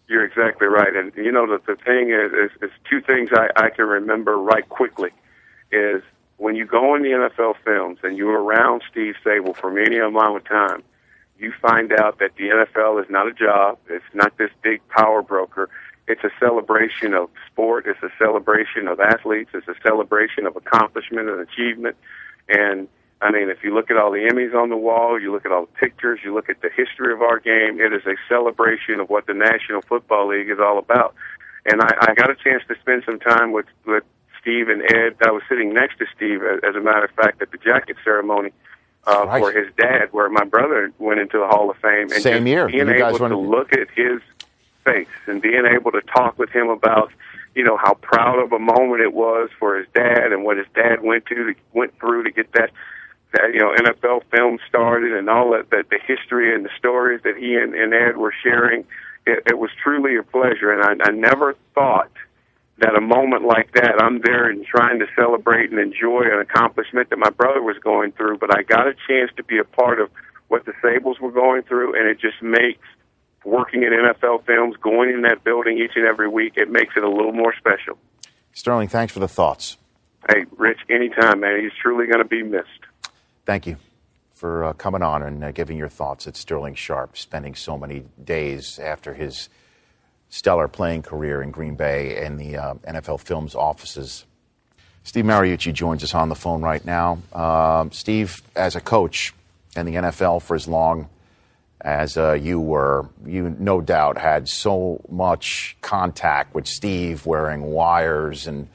You're 0.08 0.24
exactly 0.24 0.66
right. 0.66 0.94
And, 0.94 1.12
you 1.16 1.30
know, 1.30 1.46
the, 1.46 1.60
the 1.66 1.76
thing 1.76 2.10
is, 2.10 2.32
is, 2.32 2.62
is 2.62 2.70
two 2.88 3.00
things 3.00 3.30
I, 3.32 3.48
I 3.56 3.70
can 3.70 3.86
remember 3.86 4.36
right 4.36 4.68
quickly 4.68 5.10
is 5.70 6.02
when 6.36 6.56
you 6.56 6.64
go 6.64 6.94
in 6.96 7.02
the 7.02 7.10
NFL 7.10 7.54
Films 7.64 7.98
and 8.02 8.16
you're 8.16 8.42
around 8.42 8.82
Steve 8.90 9.14
Sabol 9.24 9.54
for 9.54 9.78
any 9.78 9.98
amount 9.98 10.36
of 10.36 10.44
time, 10.44 10.82
you 11.38 11.52
find 11.62 11.92
out 11.92 12.18
that 12.18 12.32
the 12.36 12.48
NFL 12.48 13.02
is 13.02 13.08
not 13.08 13.26
a 13.28 13.32
job. 13.32 13.78
It's 13.88 14.04
not 14.12 14.36
this 14.36 14.50
big 14.62 14.86
power 14.88 15.22
broker. 15.22 15.70
It's 16.06 16.24
a 16.24 16.30
celebration 16.40 17.14
of 17.14 17.30
sport. 17.46 17.86
It's 17.86 18.02
a 18.02 18.10
celebration 18.18 18.88
of 18.88 19.00
athletes. 19.00 19.50
It's 19.54 19.68
a 19.68 19.76
celebration 19.82 20.46
of 20.46 20.56
accomplishment 20.56 21.28
and 21.28 21.40
achievement. 21.40 21.96
And 22.48 22.88
I 23.22 23.30
mean, 23.30 23.50
if 23.50 23.62
you 23.62 23.74
look 23.74 23.90
at 23.90 23.96
all 23.96 24.10
the 24.10 24.28
Emmys 24.30 24.54
on 24.54 24.70
the 24.70 24.76
wall, 24.76 25.20
you 25.20 25.30
look 25.30 25.44
at 25.44 25.52
all 25.52 25.66
the 25.66 25.78
pictures, 25.78 26.20
you 26.24 26.34
look 26.34 26.48
at 26.48 26.62
the 26.62 26.70
history 26.74 27.12
of 27.12 27.20
our 27.20 27.38
game, 27.38 27.78
it 27.80 27.92
is 27.92 28.02
a 28.06 28.14
celebration 28.28 28.98
of 28.98 29.10
what 29.10 29.26
the 29.26 29.34
National 29.34 29.82
Football 29.82 30.28
League 30.28 30.48
is 30.48 30.58
all 30.58 30.78
about. 30.78 31.14
And 31.66 31.82
I, 31.82 31.92
I 32.00 32.14
got 32.14 32.30
a 32.30 32.34
chance 32.34 32.62
to 32.68 32.74
spend 32.80 33.02
some 33.04 33.20
time 33.20 33.52
with, 33.52 33.66
with 33.84 34.04
Steve 34.40 34.70
and 34.70 34.82
Ed. 34.82 35.16
I 35.22 35.30
was 35.32 35.42
sitting 35.48 35.74
next 35.74 35.98
to 35.98 36.06
Steve, 36.16 36.40
as, 36.42 36.60
as 36.66 36.74
a 36.74 36.80
matter 36.80 37.04
of 37.04 37.10
fact, 37.10 37.42
at 37.42 37.50
the 37.50 37.58
jacket 37.58 37.96
ceremony 38.02 38.52
uh, 39.06 39.26
right. 39.26 39.42
for 39.42 39.52
his 39.52 39.70
dad, 39.76 40.08
where 40.12 40.30
my 40.30 40.44
brother 40.44 40.90
went 40.98 41.20
into 41.20 41.38
the 41.38 41.46
Hall 41.46 41.70
of 41.70 41.76
Fame. 41.76 42.10
And 42.10 42.22
Same 42.22 42.46
year. 42.46 42.68
Being 42.68 42.88
able 42.88 43.18
to 43.18 43.36
look 43.36 43.74
at 43.74 43.88
his 43.94 44.20
face 44.84 45.08
and 45.26 45.42
being 45.42 45.66
able 45.66 45.92
to 45.92 46.00
talk 46.02 46.38
with 46.38 46.50
him 46.50 46.68
about 46.68 47.12
you 47.54 47.64
know 47.64 47.76
how 47.76 47.94
proud 47.94 48.38
of 48.38 48.52
a 48.52 48.58
moment 48.58 49.02
it 49.02 49.12
was 49.12 49.50
for 49.58 49.76
his 49.76 49.86
dad 49.94 50.32
and 50.32 50.44
what 50.44 50.56
his 50.56 50.66
dad 50.74 51.02
went 51.02 51.26
to 51.26 51.54
went 51.72 51.92
through 51.98 52.22
to 52.24 52.30
get 52.30 52.52
that 52.52 52.70
that 53.32 53.52
you 53.52 53.60
know 53.60 53.74
NFL 53.74 54.22
film 54.30 54.58
started 54.68 55.12
and 55.12 55.28
all 55.28 55.52
that, 55.52 55.70
that 55.70 55.90
the 55.90 55.98
history 56.06 56.54
and 56.54 56.64
the 56.64 56.70
stories 56.78 57.20
that 57.24 57.36
he 57.36 57.54
and, 57.54 57.74
and 57.74 57.94
Ed 57.94 58.16
were 58.16 58.34
sharing. 58.42 58.84
It, 59.26 59.42
it 59.46 59.58
was 59.58 59.70
truly 59.82 60.16
a 60.16 60.22
pleasure, 60.22 60.72
and 60.72 61.02
I, 61.02 61.08
I 61.08 61.10
never 61.12 61.54
thought 61.74 62.10
that 62.78 62.96
a 62.96 63.00
moment 63.00 63.44
like 63.44 63.72
that, 63.74 64.02
I'm 64.02 64.22
there 64.22 64.48
and 64.48 64.64
trying 64.64 64.98
to 65.00 65.06
celebrate 65.14 65.70
and 65.70 65.78
enjoy 65.78 66.22
an 66.22 66.40
accomplishment 66.40 67.10
that 67.10 67.18
my 67.18 67.28
brother 67.28 67.62
was 67.62 67.76
going 67.78 68.12
through, 68.12 68.38
but 68.38 68.56
I 68.56 68.62
got 68.62 68.88
a 68.88 68.94
chance 69.06 69.30
to 69.36 69.44
be 69.44 69.58
a 69.58 69.64
part 69.64 70.00
of 70.00 70.10
what 70.48 70.64
the 70.64 70.72
Sabols 70.82 71.20
were 71.20 71.30
going 71.30 71.62
through, 71.62 71.94
and 71.98 72.08
it 72.08 72.18
just 72.18 72.42
makes 72.42 72.86
working 73.44 73.82
in 73.82 73.90
NFL 73.90 74.44
films, 74.44 74.76
going 74.82 75.10
in 75.10 75.22
that 75.22 75.44
building 75.44 75.78
each 75.78 75.92
and 75.96 76.04
every 76.04 76.28
week, 76.28 76.54
it 76.56 76.70
makes 76.70 76.94
it 76.96 77.04
a 77.04 77.08
little 77.08 77.32
more 77.32 77.54
special. 77.56 77.98
Sterling, 78.52 78.88
thanks 78.88 79.12
for 79.12 79.20
the 79.20 79.28
thoughts. 79.28 79.76
Hey, 80.28 80.44
Rich, 80.56 80.80
anytime, 80.90 81.40
man. 81.40 81.62
He's 81.62 81.72
truly 81.80 82.06
going 82.06 82.18
to 82.18 82.28
be 82.28 82.42
missed. 82.42 82.68
Thank 83.44 83.66
you 83.66 83.76
for 84.32 84.64
uh, 84.64 84.72
coming 84.74 85.02
on 85.02 85.22
and 85.22 85.44
uh, 85.44 85.52
giving 85.52 85.76
your 85.76 85.88
thoughts 85.88 86.26
at 86.26 86.36
Sterling 86.36 86.74
Sharpe, 86.74 87.16
spending 87.16 87.54
so 87.54 87.76
many 87.76 88.04
days 88.22 88.78
after 88.78 89.14
his 89.14 89.48
stellar 90.28 90.68
playing 90.68 91.02
career 91.02 91.42
in 91.42 91.50
Green 91.50 91.74
Bay 91.74 92.24
and 92.24 92.38
the 92.38 92.56
uh, 92.56 92.74
NFL 92.86 93.20
Films 93.20 93.54
offices 93.54 94.24
Steve 95.02 95.24
Mariucci 95.24 95.72
joins 95.72 96.04
us 96.04 96.14
on 96.14 96.28
the 96.28 96.34
phone 96.34 96.62
right 96.62 96.84
now. 96.84 97.18
Um, 97.32 97.90
Steve, 97.90 98.42
as 98.54 98.76
a 98.76 98.80
coach 98.80 99.32
in 99.74 99.86
the 99.86 99.94
NFL 99.94 100.42
for 100.42 100.54
as 100.54 100.68
long 100.68 101.08
as 101.80 102.16
uh, 102.16 102.32
you 102.32 102.60
were, 102.60 103.08
you 103.24 103.56
no 103.58 103.80
doubt 103.80 104.18
had 104.18 104.48
so 104.48 105.00
much 105.08 105.76
contact 105.80 106.54
with 106.54 106.66
Steve 106.66 107.24
wearing 107.24 107.62
wires 107.62 108.46
and 108.46 108.68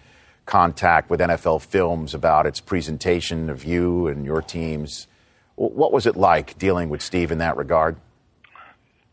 contact 0.45 1.09
with 1.09 1.19
NFL 1.19 1.61
Films 1.61 2.13
about 2.13 2.45
its 2.45 2.59
presentation 2.59 3.49
of 3.49 3.63
you 3.63 4.07
and 4.07 4.25
your 4.25 4.41
teams. 4.41 5.07
What 5.55 5.91
was 5.91 6.05
it 6.05 6.15
like 6.15 6.57
dealing 6.57 6.89
with 6.89 7.01
Steve 7.01 7.31
in 7.31 7.37
that 7.39 7.57
regard? 7.57 7.95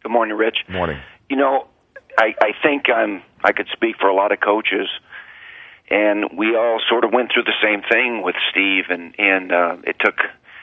Good 0.03 0.11
morning, 0.11 0.37
Rich. 0.37 0.59
Good 0.66 0.75
Morning. 0.75 0.99
You 1.29 1.37
know, 1.37 1.68
I, 2.18 2.35
I 2.40 2.53
think 2.62 2.90
I'm. 2.90 3.23
I 3.45 3.53
could 3.53 3.68
speak 3.73 3.97
for 3.99 4.09
a 4.09 4.14
lot 4.14 4.33
of 4.33 4.40
coaches, 4.40 4.88
and 5.90 6.37
we 6.37 6.55
all 6.57 6.81
sort 6.88 7.05
of 7.05 7.12
went 7.12 7.33
through 7.33 7.45
the 7.45 7.55
same 7.62 7.83
thing 7.90 8.23
with 8.23 8.37
Steve, 8.51 8.85
and 8.90 9.14
and 9.18 9.53
uh, 9.53 9.77
it 9.85 9.97
took 10.01 10.16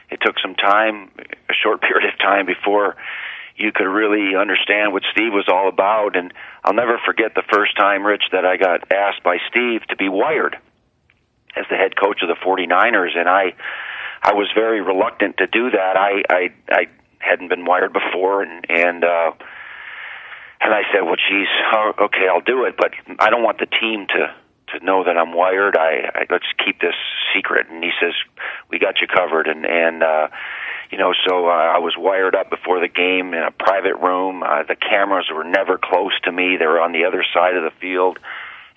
it 0.10 0.20
took 0.22 0.36
some 0.42 0.56
time, 0.56 1.12
a 1.50 1.54
short 1.54 1.82
period 1.88 2.12
of 2.12 2.20
time 2.20 2.46
before 2.46 2.96
you 3.60 3.72
could 3.72 3.88
really 3.88 4.36
understand 4.36 4.94
what 4.94 5.04
Steve 5.12 5.34
was 5.34 5.48
all 5.52 5.68
about. 5.68 6.16
And 6.16 6.34
I'll 6.64 6.74
never 6.74 7.00
forget 7.06 7.36
the 7.36 7.44
first 7.52 7.78
time, 7.78 8.06
Rich, 8.06 8.24
that 8.32 8.46
I 8.46 8.58
got 8.58 8.92
asked 8.92 9.22
by 9.24 9.38
Steve 9.50 9.82
to 9.90 9.96
be 9.96 10.10
wired 10.10 10.58
as 11.56 11.66
the 11.70 11.76
head 11.76 11.96
coach 11.96 12.22
of 12.22 12.30
the 12.30 12.36
49ers, 12.36 13.18
and 13.18 13.28
I 13.28 13.54
I 14.22 14.34
was 14.34 14.50
very 14.54 14.82
reluctant 14.82 15.38
to 15.38 15.48
do 15.48 15.72
that. 15.72 15.98
I 15.98 16.24
I, 16.30 16.50
I 16.70 16.86
hadn't 17.20 17.50
been 17.50 17.66
wired 17.66 17.94
before, 17.94 18.44
and 18.44 18.66
and 18.70 19.04
uh, 19.04 19.32
and 20.62 20.74
I 20.74 20.84
said, 20.92 21.04
well, 21.04 21.16
geez, 21.16 21.48
oh, 21.74 21.94
okay, 22.06 22.28
I'll 22.30 22.42
do 22.42 22.66
it, 22.66 22.76
but 22.78 22.92
I 23.20 23.30
don't 23.30 23.44
want 23.44 23.60
the 23.60 23.68
team 23.68 24.08
to 24.08 24.34
to 24.78 24.86
know 24.86 25.04
that 25.04 25.18
I'm 25.18 25.34
wired. 25.34 25.76
I, 25.76 26.12
I 26.14 26.26
let's 26.30 26.46
keep 26.64 26.80
this 26.80 26.96
secret. 27.34 27.68
And 27.70 27.84
he 27.84 27.92
says, 28.00 28.14
we 28.70 28.80
got 28.80 29.02
you 29.02 29.08
covered, 29.08 29.48
and 29.48 29.66
and 29.66 30.04
uh, 30.04 30.28
you 30.92 30.98
know, 30.98 31.14
so 31.28 31.48
uh, 31.48 31.52
I 31.52 31.80
was 31.80 31.94
wired 31.98 32.36
up 32.36 32.50
before 32.50 32.80
the 32.80 32.88
game 32.88 33.34
in 33.34 33.44
a 33.44 33.52
private 33.52 33.96
room. 33.96 34.42
Uh, 34.42 34.64
the 34.64 34.76
cameras 34.76 35.30
were 35.32 35.44
never 35.44 35.78
close 35.78 36.14
to 36.24 36.32
me; 36.32 36.58
they 36.58 36.66
were 36.66 36.82
on 36.82 36.94
the 36.94 37.06
other 37.06 37.24
side 37.34 37.56
of 37.56 37.64
the 37.64 37.72
field. 37.80 38.18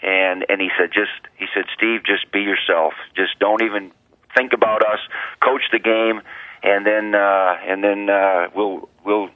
And 0.02 0.44
and 0.48 0.60
he 0.60 0.68
said, 0.78 0.90
just 0.92 1.12
he 1.36 1.46
said, 1.54 1.64
Steve, 1.76 2.04
just 2.04 2.30
be 2.32 2.40
yourself. 2.40 2.92
Just 3.16 3.38
don't 3.38 3.62
even 3.62 3.92
think 4.36 4.52
about 4.52 4.84
us. 4.84 4.98
Coach 5.40 5.62
the 5.70 5.78
game, 5.78 6.20
and 6.62 6.84
then 6.84 7.14
uh, 7.14 7.56
and 7.64 7.82
then 7.82 8.10
uh, 8.10 8.48
we'll 8.54 8.88
we'll 9.04 9.30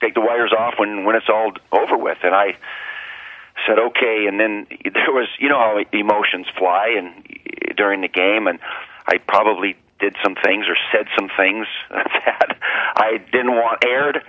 take 0.00 0.14
the 0.14 0.20
wires 0.20 0.52
off 0.56 0.74
when 0.78 1.04
when 1.04 1.16
it's 1.16 1.28
all 1.28 1.52
over 1.72 1.96
with. 1.96 2.18
And 2.22 2.34
I 2.34 2.56
said 3.66 3.78
okay. 3.78 4.26
And 4.28 4.38
then 4.38 4.66
there 4.70 5.12
was 5.12 5.28
you 5.40 5.48
know 5.48 5.58
how 5.58 5.80
emotions 5.92 6.46
fly 6.56 6.94
and 6.96 7.76
during 7.76 8.02
the 8.02 8.08
game, 8.08 8.46
and 8.46 8.60
I 9.06 9.18
probably 9.18 9.76
did 9.98 10.16
some 10.22 10.34
things 10.34 10.66
or 10.68 10.76
said 10.92 11.06
some 11.16 11.28
things 11.36 11.66
that 11.90 12.58
I 12.96 13.18
didn't 13.32 13.52
want 13.52 13.84
aired. 13.84 14.22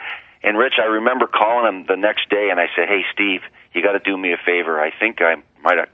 And 0.43 0.58
Rich, 0.58 0.75
I 0.82 0.86
remember 0.86 1.27
calling 1.27 1.67
him 1.67 1.86
the 1.88 1.97
next 1.97 2.30
day, 2.30 2.49
and 2.51 2.60
I 2.60 2.67
said, 2.75 2.88
"Hey, 2.88 3.03
Steve, 3.13 3.41
you 3.73 3.82
got 3.82 3.93
to 3.93 3.99
do 3.99 4.17
me 4.17 4.34
a 4.34 4.38
favor. 4.38 4.80
I 4.80 4.91
think 4.97 5.21
I 5.21 5.36
might 5.62 5.77
have 5.77 5.89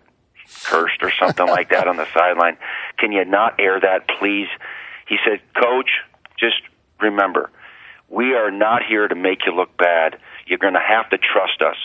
cursed 0.65 1.01
or 1.01 1.11
something 1.11 1.47
like 1.47 1.69
that 1.69 1.87
on 1.87 1.97
the 1.97 2.07
sideline. 2.13 2.57
Can 2.97 3.11
you 3.11 3.25
not 3.25 3.59
air 3.59 3.79
that, 3.79 4.07
please?" 4.19 4.47
He 5.07 5.17
said, 5.25 5.41
"Coach, 5.53 5.89
just 6.37 6.61
remember, 6.99 7.49
we 8.09 8.33
are 8.33 8.51
not 8.51 8.83
here 8.83 9.07
to 9.07 9.15
make 9.15 9.45
you 9.45 9.55
look 9.55 9.75
bad. 9.77 10.17
You're 10.45 10.59
going 10.59 10.73
to 10.73 10.85
have 10.85 11.09
to 11.09 11.17
trust 11.17 11.61
us." 11.61 11.77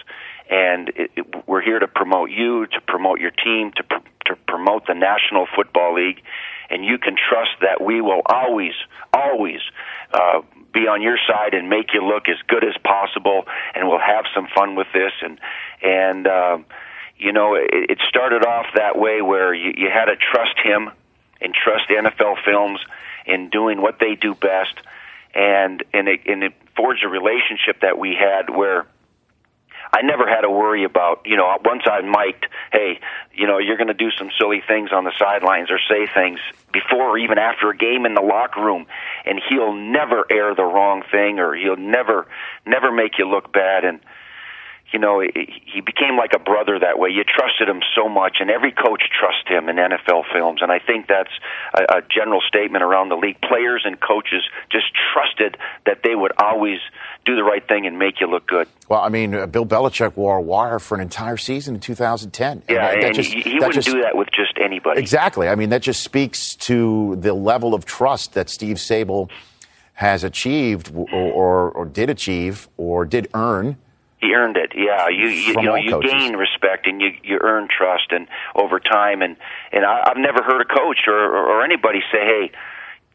and 0.50 0.88
it, 0.96 1.10
it, 1.14 1.26
we're 1.46 1.60
here 1.60 1.78
to 1.78 1.86
promote 1.86 2.30
you, 2.30 2.66
to 2.66 2.80
promote 2.80 3.20
your 3.20 3.30
team, 3.30 3.70
to 3.76 3.82
pr- 3.82 4.08
to 4.26 4.36
promote 4.46 4.86
the 4.86 4.94
National 4.94 5.46
Football 5.54 5.94
League, 5.94 6.22
and 6.70 6.84
you 6.84 6.98
can 6.98 7.16
trust 7.16 7.52
that 7.60 7.82
we 7.82 8.00
will 8.00 8.22
always, 8.26 8.74
always 9.12 9.60
uh, 10.12 10.42
be 10.72 10.80
on 10.86 11.02
your 11.02 11.18
side 11.26 11.54
and 11.54 11.68
make 11.68 11.94
you 11.94 12.04
look 12.04 12.28
as 12.28 12.36
good 12.46 12.64
as 12.64 12.74
possible, 12.84 13.44
and 13.74 13.88
we'll 13.88 13.98
have 13.98 14.24
some 14.34 14.46
fun 14.54 14.76
with 14.76 14.88
this. 14.92 15.12
And 15.22 15.40
and 15.82 16.26
um, 16.26 16.66
you 17.16 17.32
know, 17.32 17.54
it, 17.54 17.90
it 17.90 17.98
started 18.08 18.44
off 18.44 18.66
that 18.74 18.98
way 18.98 19.22
where 19.22 19.54
you, 19.54 19.72
you 19.76 19.88
had 19.90 20.06
to 20.06 20.16
trust 20.16 20.58
him 20.62 20.90
and 21.40 21.54
trust 21.54 21.88
NFL 21.88 22.44
Films 22.44 22.80
in 23.26 23.50
doing 23.50 23.80
what 23.80 23.98
they 24.00 24.14
do 24.14 24.34
best, 24.34 24.74
and 25.34 25.82
and 25.92 26.08
it, 26.08 26.20
and 26.26 26.42
it 26.42 26.52
forged 26.76 27.04
a 27.04 27.08
relationship 27.08 27.80
that 27.82 27.98
we 27.98 28.14
had 28.14 28.54
where 28.54 28.86
I 29.92 30.02
never 30.02 30.28
had 30.28 30.42
to 30.42 30.50
worry 30.50 30.84
about, 30.84 31.22
you 31.24 31.36
know, 31.36 31.56
once 31.64 31.82
I 31.86 32.00
mic'd, 32.02 32.46
hey, 32.72 33.00
you 33.34 33.46
know, 33.46 33.58
you're 33.58 33.76
going 33.76 33.88
to 33.88 33.94
do 33.94 34.10
some 34.10 34.30
silly 34.38 34.62
things 34.66 34.90
on 34.92 35.04
the 35.04 35.12
sidelines 35.18 35.70
or 35.70 35.78
say 35.88 36.06
things 36.12 36.40
before 36.72 37.10
or 37.10 37.18
even 37.18 37.38
after 37.38 37.70
a 37.70 37.76
game 37.76 38.04
in 38.04 38.14
the 38.14 38.20
locker 38.20 38.62
room, 38.62 38.86
and 39.24 39.40
he'll 39.48 39.74
never 39.74 40.26
air 40.30 40.54
the 40.54 40.64
wrong 40.64 41.02
thing 41.10 41.38
or 41.38 41.54
he'll 41.54 41.76
never, 41.76 42.26
never 42.66 42.92
make 42.92 43.18
you 43.18 43.28
look 43.28 43.52
bad. 43.52 43.84
And, 43.84 44.00
you 44.92 44.98
know, 44.98 45.20
he 45.20 45.80
became 45.82 46.16
like 46.16 46.32
a 46.34 46.38
brother 46.38 46.78
that 46.78 46.98
way. 46.98 47.10
You 47.10 47.22
trusted 47.22 47.68
him 47.68 47.82
so 47.94 48.08
much, 48.08 48.38
and 48.40 48.50
every 48.50 48.72
coach 48.72 49.02
trusts 49.18 49.46
him 49.46 49.68
in 49.68 49.76
NFL 49.76 50.24
films. 50.32 50.62
And 50.62 50.72
I 50.72 50.78
think 50.78 51.08
that's 51.08 51.30
a, 51.74 51.98
a 51.98 52.02
general 52.08 52.40
statement 52.40 52.82
around 52.82 53.10
the 53.10 53.16
league. 53.16 53.38
Players 53.42 53.82
and 53.84 54.00
coaches 54.00 54.42
just 54.72 54.86
trusted 55.12 55.58
that 55.84 56.00
they 56.04 56.14
would 56.14 56.32
always 56.40 56.78
do 57.26 57.36
the 57.36 57.44
right 57.44 57.66
thing 57.68 57.86
and 57.86 57.98
make 57.98 58.20
you 58.20 58.26
look 58.28 58.46
good. 58.46 58.66
Well, 58.88 59.00
I 59.00 59.10
mean, 59.10 59.34
uh, 59.34 59.46
Bill 59.46 59.66
Belichick 59.66 60.16
wore 60.16 60.38
a 60.38 60.42
wire 60.42 60.78
for 60.78 60.94
an 60.94 61.02
entire 61.02 61.36
season 61.36 61.74
in 61.74 61.80
2010. 61.82 62.62
Yeah, 62.68 62.86
and, 62.86 62.94
and, 62.94 63.02
that 63.02 63.14
just, 63.14 63.30
he, 63.30 63.42
he 63.42 63.58
that 63.58 63.66
wouldn't 63.66 63.74
just, 63.74 63.88
do 63.88 64.00
that 64.00 64.16
with 64.16 64.28
just 64.34 64.56
anybody. 64.58 65.00
Exactly. 65.00 65.48
I 65.48 65.54
mean, 65.54 65.68
that 65.68 65.82
just 65.82 66.02
speaks 66.02 66.54
to 66.56 67.16
the 67.16 67.34
level 67.34 67.74
of 67.74 67.84
trust 67.84 68.32
that 68.32 68.48
Steve 68.48 68.76
Sabol 68.76 69.30
has 69.92 70.24
achieved 70.24 70.92
or, 70.94 71.08
or, 71.12 71.70
or 71.72 71.84
did 71.84 72.08
achieve 72.08 72.68
or 72.78 73.04
did 73.04 73.28
earn 73.34 73.76
he 74.20 74.34
earned 74.34 74.56
it. 74.56 74.72
Yeah, 74.74 75.08
you 75.08 75.28
you, 75.28 75.54
you 75.54 75.62
know 75.62 75.76
you 75.76 76.00
gain 76.02 76.34
respect 76.36 76.86
and 76.86 77.00
you 77.00 77.10
you 77.22 77.38
earn 77.40 77.68
trust 77.68 78.10
and 78.10 78.28
over 78.54 78.80
time 78.80 79.22
and 79.22 79.36
and 79.72 79.84
I, 79.84 80.02
I've 80.06 80.16
never 80.16 80.42
heard 80.42 80.60
a 80.60 80.64
coach 80.64 80.98
or 81.06 81.14
or 81.14 81.64
anybody 81.64 82.00
say, 82.12 82.18
hey. 82.24 82.50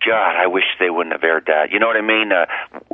God, 0.05 0.35
I 0.35 0.47
wish 0.47 0.65
they 0.81 0.89
wouldn't 0.89 1.13
have 1.13 1.23
aired 1.23 1.45
that. 1.45 1.71
You 1.71 1.79
know 1.79 1.87
what 1.87 1.95
I 1.95 2.01
mean? 2.01 2.33
Uh, 2.33 2.45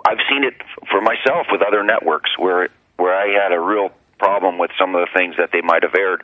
I've 0.07 0.19
seen 0.29 0.43
it 0.43 0.53
for 0.91 1.01
myself 1.01 1.47
with 1.51 1.59
other 1.63 1.81
networks 1.81 2.37
where 2.37 2.69
where 2.97 3.15
I 3.15 3.29
had 3.29 3.51
a 3.51 3.59
real 3.59 3.89
problem 4.19 4.59
with 4.59 4.69
some 4.77 4.93
of 4.93 5.01
the 5.01 5.07
things 5.17 5.33
that 5.39 5.49
they 5.51 5.61
might 5.61 5.81
have 5.81 5.95
aired. 5.95 6.23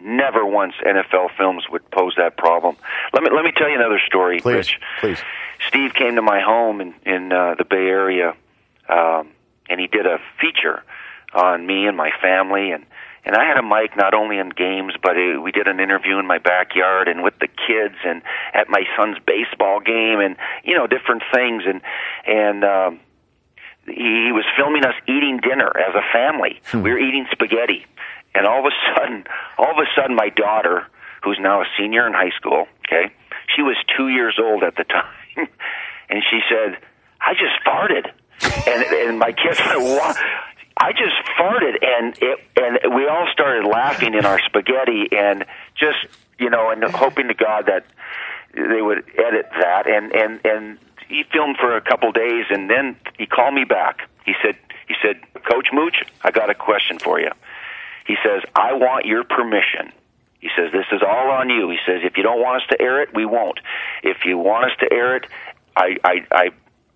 Never 0.00 0.44
once 0.44 0.74
NFL 0.84 1.36
Films 1.36 1.66
would 1.70 1.88
pose 1.92 2.14
that 2.16 2.36
problem. 2.36 2.76
Let 3.12 3.22
me 3.22 3.30
let 3.32 3.44
me 3.44 3.52
tell 3.56 3.68
you 3.68 3.76
another 3.76 4.00
story, 4.04 4.40
Please, 4.40 4.56
Rich. 4.56 4.80
please. 4.98 5.18
Steve 5.68 5.94
came 5.94 6.16
to 6.16 6.22
my 6.22 6.40
home 6.40 6.80
in 6.80 6.94
in 7.06 7.32
uh, 7.32 7.54
the 7.56 7.64
Bay 7.64 7.86
Area, 7.86 8.34
um, 8.88 9.28
and 9.70 9.78
he 9.78 9.86
did 9.86 10.04
a 10.04 10.18
feature 10.40 10.82
on 11.34 11.66
me 11.66 11.86
and 11.86 11.96
my 11.96 12.10
family. 12.20 12.70
And 12.70 12.86
and 13.26 13.34
I 13.34 13.46
had 13.46 13.56
a 13.56 13.62
mic 13.62 13.96
not 13.96 14.12
only 14.12 14.38
in 14.38 14.50
games, 14.50 14.94
but 15.02 15.16
it, 15.16 15.40
we 15.40 15.50
did 15.50 15.66
an 15.66 15.80
interview 15.80 16.18
in 16.18 16.26
my 16.26 16.38
backyard 16.38 17.08
and 17.08 17.22
with 17.22 17.38
the 17.38 17.48
kids 17.48 17.96
and 18.04 18.22
at 18.52 18.68
my 18.68 18.84
son's 18.96 19.16
baseball 19.26 19.80
game 19.80 20.20
and 20.20 20.36
you 20.62 20.76
know 20.76 20.86
different 20.86 21.22
things. 21.32 21.62
And 21.66 21.80
and 22.26 22.64
um, 22.64 23.00
he 23.86 24.32
was 24.32 24.44
filming 24.56 24.84
us 24.84 24.94
eating 25.08 25.40
dinner 25.42 25.72
as 25.76 25.94
a 25.94 26.02
family. 26.12 26.60
We 26.72 26.92
were 26.92 26.98
eating 26.98 27.26
spaghetti, 27.32 27.86
and 28.34 28.46
all 28.46 28.60
of 28.60 28.66
a 28.66 28.76
sudden, 28.94 29.24
all 29.58 29.70
of 29.70 29.78
a 29.78 29.88
sudden, 29.96 30.16
my 30.16 30.28
daughter, 30.28 30.86
who's 31.22 31.38
now 31.40 31.62
a 31.62 31.66
senior 31.78 32.06
in 32.06 32.12
high 32.12 32.32
school, 32.36 32.66
okay, 32.86 33.12
she 33.54 33.62
was 33.62 33.76
two 33.96 34.08
years 34.08 34.38
old 34.38 34.62
at 34.62 34.76
the 34.76 34.84
time, 35.36 35.48
and 36.08 36.22
she 36.30 36.40
said, 36.48 36.78
"I 37.20 37.32
just 37.34 37.56
farted," 37.64 38.10
and 38.66 38.82
and 39.08 39.18
my 39.18 39.32
kids 39.32 39.60
went, 39.60 39.80
"What?" 39.80 40.16
I 40.76 40.92
just 40.92 41.14
farted, 41.38 41.78
and 41.82 42.18
it, 42.20 42.40
and 42.56 42.94
we 42.94 43.06
all 43.06 43.28
started 43.32 43.66
laughing 43.66 44.14
in 44.14 44.24
our 44.26 44.40
spaghetti, 44.40 45.08
and 45.12 45.44
just 45.74 45.98
you 46.38 46.50
know, 46.50 46.70
and 46.70 46.82
hoping 46.84 47.28
to 47.28 47.34
God 47.34 47.66
that 47.66 47.86
they 48.52 48.82
would 48.82 49.04
edit 49.16 49.48
that, 49.60 49.86
and 49.86 50.12
and 50.12 50.40
and 50.44 50.78
he 51.08 51.24
filmed 51.32 51.56
for 51.58 51.76
a 51.76 51.80
couple 51.80 52.10
days, 52.12 52.46
and 52.50 52.68
then 52.68 52.96
he 53.18 53.26
called 53.26 53.54
me 53.54 53.64
back. 53.64 54.08
He 54.24 54.34
said, 54.42 54.56
he 54.88 54.94
said, 55.02 55.20
Coach 55.50 55.68
Mooch, 55.72 56.02
I 56.22 56.30
got 56.30 56.50
a 56.50 56.54
question 56.54 56.98
for 56.98 57.20
you. 57.20 57.30
He 58.06 58.16
says, 58.24 58.42
I 58.54 58.74
want 58.74 59.06
your 59.06 59.24
permission. 59.24 59.92
He 60.40 60.48
says, 60.56 60.72
this 60.72 60.86
is 60.92 61.02
all 61.02 61.30
on 61.30 61.48
you. 61.48 61.70
He 61.70 61.78
says, 61.86 62.00
if 62.04 62.16
you 62.16 62.22
don't 62.22 62.40
want 62.40 62.62
us 62.62 62.68
to 62.70 62.80
air 62.80 63.02
it, 63.02 63.14
we 63.14 63.24
won't. 63.24 63.60
If 64.02 64.24
you 64.26 64.36
want 64.36 64.70
us 64.70 64.76
to 64.80 64.92
air 64.92 65.16
it, 65.16 65.26
I, 65.76 65.96
I, 66.04 66.26
I 66.30 66.50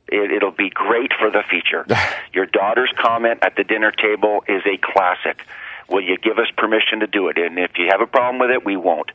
it, 0.09 0.31
it'll 0.33 0.51
be 0.51 0.71
great 0.71 1.13
for 1.19 1.31
the 1.31 1.43
feature. 1.51 1.87
Your 2.33 2.47
daughter's 2.47 2.93
comment 2.99 3.41
at 3.43 3.57
the 3.57 3.65
dinner 3.65 3.91
table 3.93 4.45
is 4.49 4.63
a 4.67 4.77
classic. 4.79 5.47
Will 5.89 6.03
you 6.03 6.17
give 6.19 6.39
us 6.39 6.47
permission 6.57 7.01
to 7.01 7.07
do 7.07 7.29
it? 7.29 7.39
And 7.39 7.59
if 7.59 7.73
you 7.79 7.89
have 7.91 8.01
a 8.01 8.07
problem 8.07 8.39
with 8.39 8.51
it, 8.51 8.65
we 8.65 8.77
won't. 8.77 9.11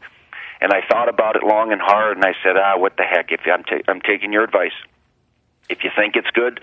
And 0.62 0.71
I 0.71 0.82
thought 0.89 1.10
about 1.10 1.36
it 1.36 1.43
long 1.43 1.71
and 1.71 1.82
hard, 1.82 2.17
and 2.17 2.25
I 2.25 2.34
said, 2.43 2.56
ah, 2.58 2.77
what 2.77 2.95
the 2.97 3.03
heck? 3.03 3.32
If 3.32 3.41
I'm, 3.45 3.63
ta- 3.63 3.84
I'm 3.88 4.01
taking 4.01 4.32
your 4.32 4.43
advice, 4.43 4.71
if 5.69 5.84
you 5.84 5.91
think 5.95 6.15
it's 6.15 6.29
good, 6.32 6.62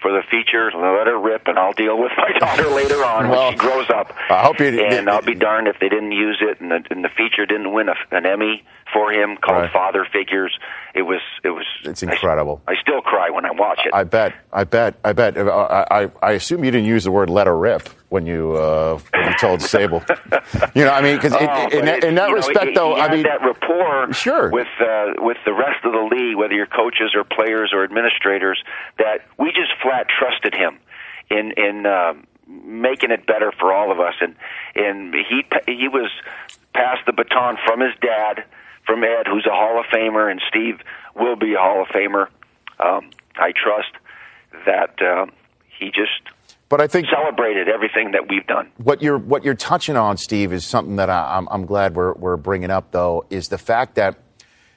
for 0.00 0.10
the 0.10 0.22
feature. 0.28 0.70
Let 0.74 1.06
her 1.06 1.16
rip, 1.18 1.46
and 1.46 1.56
I'll 1.58 1.72
deal 1.72 1.96
with 1.96 2.10
my 2.16 2.32
daughter 2.38 2.68
later 2.68 3.04
on 3.04 3.28
Well, 3.28 3.44
when 3.50 3.52
she 3.52 3.58
grows 3.58 3.88
up. 3.88 4.12
I 4.28 4.42
hope 4.42 4.58
you- 4.58 4.66
And 4.84 5.08
I'll 5.08 5.22
be 5.22 5.34
darned 5.36 5.68
if 5.68 5.78
they 5.78 5.88
didn't 5.88 6.10
use 6.12 6.38
it, 6.40 6.60
and 6.60 6.70
the, 6.72 6.82
and 6.90 7.04
the 7.04 7.08
feature 7.08 7.46
didn't 7.46 7.72
win 7.72 7.88
a, 7.88 7.94
an 8.10 8.26
Emmy 8.26 8.64
for 8.92 9.10
him 9.12 9.36
called 9.36 9.62
Right. 9.62 9.72
Father 9.72 10.06
Figures. 10.12 10.56
It 10.94 11.02
was 11.02 11.20
it 11.42 11.50
was. 11.50 11.64
It's 11.84 12.02
incredible. 12.02 12.60
I, 12.68 12.72
I 12.72 12.80
still 12.80 13.00
cry 13.00 13.30
when 13.30 13.44
I 13.46 13.50
watch 13.52 13.80
it. 13.86 13.94
I 13.94 14.04
bet. 14.04 14.34
I 14.52 14.64
bet. 14.64 14.96
I 15.04 15.12
bet. 15.14 15.38
I, 15.38 15.86
I, 15.90 16.10
I 16.22 16.32
assume 16.32 16.64
you 16.64 16.70
didn't 16.70 16.86
use 16.86 17.04
the 17.04 17.10
word 17.10 17.30
"let 17.30 17.46
her 17.46 17.56
rip" 17.56 17.88
when 18.10 18.26
you 18.26 18.52
uh, 18.52 18.98
when 19.14 19.28
you 19.28 19.34
told 19.38 19.60
Sabol. 19.60 20.02
you 20.74 20.84
know, 20.84 20.90
I 20.92 21.00
mean, 21.00 21.16
because 21.16 21.32
Oh, 21.34 21.68
in, 21.72 21.88
in 22.04 22.14
that 22.16 22.28
know, 22.28 22.32
respect, 22.32 22.66
he- 22.68 22.74
though, 22.74 22.94
I 22.94 23.00
had 23.08 23.10
mean, 23.12 23.22
that 23.22 23.40
rapport 23.42 24.12
Sure. 24.12 24.50
with 24.50 24.68
uh, 24.80 25.14
with 25.18 25.38
the 25.46 25.54
rest 25.54 25.82
of 25.84 25.92
the 25.92 26.08
league, 26.14 26.36
whether 26.36 26.52
you're 26.54 26.66
coaches 26.66 27.12
or 27.14 27.24
players 27.24 27.72
or 27.72 27.84
administrators, 27.84 28.62
that 28.98 29.20
we 29.38 29.46
just 29.52 29.72
flat 29.82 30.06
trusted 30.08 30.54
him 30.54 30.78
in 31.30 31.52
in 31.56 31.86
uh, 31.86 32.12
making 32.46 33.10
it 33.12 33.26
better 33.26 33.50
for 33.58 33.72
all 33.72 33.90
of 33.90 33.98
us, 33.98 34.14
and 34.20 34.34
and 34.76 35.14
he 35.14 35.42
he 35.66 35.88
was 35.88 36.10
passed 36.74 37.06
the 37.06 37.12
baton 37.14 37.56
from 37.66 37.80
his 37.80 37.92
dad, 38.02 38.44
from 38.86 39.04
Ed, 39.04 39.26
who's 39.26 39.46
a 39.46 39.54
Hall 39.54 39.78
of 39.78 39.86
Famer, 39.86 40.30
and 40.30 40.40
Steve 40.48 40.80
will 41.14 41.36
be 41.36 41.54
a 41.54 41.58
Hall 41.58 41.82
of 41.82 41.88
Famer. 41.88 42.26
Um, 42.80 43.10
I 43.36 43.52
trust 43.52 43.92
that 44.66 45.00
uh, 45.00 45.26
he 45.78 45.86
just 45.86 46.22
but 46.72 46.80
I 46.80 46.86
think 46.86 47.06
celebrated 47.08 47.68
everything 47.68 48.12
that 48.12 48.30
we've 48.30 48.46
done. 48.46 48.70
what 48.78 49.02
you're 49.02 49.18
what 49.18 49.44
you're 49.44 49.54
touching 49.54 49.94
on, 49.96 50.16
Steve, 50.16 50.54
is 50.54 50.64
something 50.64 50.96
that 50.96 51.10
I, 51.10 51.36
I'm, 51.36 51.46
I'm 51.50 51.66
glad 51.66 51.94
we're 51.94 52.14
we're 52.14 52.38
bringing 52.38 52.70
up. 52.70 52.92
Though, 52.92 53.26
is 53.28 53.48
the 53.48 53.58
fact 53.58 53.96
that 53.96 54.18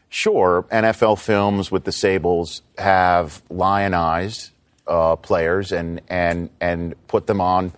sure, 0.09 0.65
NFL 0.71 1.19
films 1.19 1.71
with 1.71 1.85
the 1.85 1.91
Sabols 1.91 2.63
have 2.77 3.41
lionized 3.49 4.51
uh, 4.87 5.15
players 5.15 5.71
and 5.71 6.01
and 6.09 6.49
and 6.59 6.95
put 7.07 7.27
them 7.27 7.39
on 7.39 7.71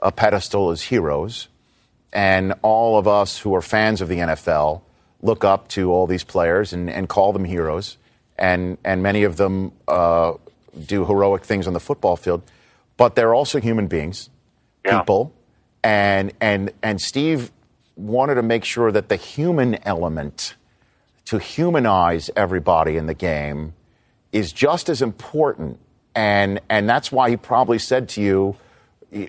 a 0.00 0.10
pedestal 0.10 0.70
as 0.70 0.80
heroes, 0.80 1.48
and 2.14 2.54
all 2.62 2.98
of 2.98 3.06
us 3.06 3.38
who 3.40 3.54
are 3.54 3.60
fans 3.60 4.00
of 4.00 4.08
the 4.08 4.16
NFL 4.16 4.80
look 5.22 5.44
up 5.44 5.68
to 5.68 5.92
all 5.92 6.06
these 6.06 6.24
players 6.24 6.72
and, 6.72 6.90
and 6.90 7.08
call 7.08 7.32
them 7.32 7.44
heroes, 7.44 7.96
and 8.38 8.78
and 8.84 9.02
many 9.02 9.22
of 9.22 9.36
them 9.36 9.72
uh, 9.88 10.34
do 10.86 11.04
heroic 11.04 11.44
things 11.44 11.66
on 11.66 11.72
the 11.72 11.80
football 11.80 12.16
field, 12.16 12.42
but 12.96 13.14
they're 13.14 13.34
also 13.34 13.60
human 13.60 13.86
beings, 13.86 14.30
people, 14.84 15.32
and 15.82 16.32
and 16.40 16.72
and 16.82 17.00
Steve 17.00 17.52
wanted 17.96 18.36
to 18.36 18.42
make 18.42 18.64
sure 18.64 18.90
that 18.90 19.08
the 19.08 19.16
human 19.16 19.76
element 19.86 20.54
to 21.26 21.38
humanize 21.38 22.30
everybody 22.34 22.96
in 22.96 23.06
the 23.06 23.14
game 23.14 23.74
is 24.32 24.52
just 24.52 24.88
as 24.88 25.02
important, 25.02 25.78
and 26.14 26.60
and 26.68 26.88
that's 26.88 27.12
why 27.12 27.30
he 27.30 27.36
probably 27.36 27.78
said 27.78 28.08
to 28.10 28.22
you, 28.22 28.56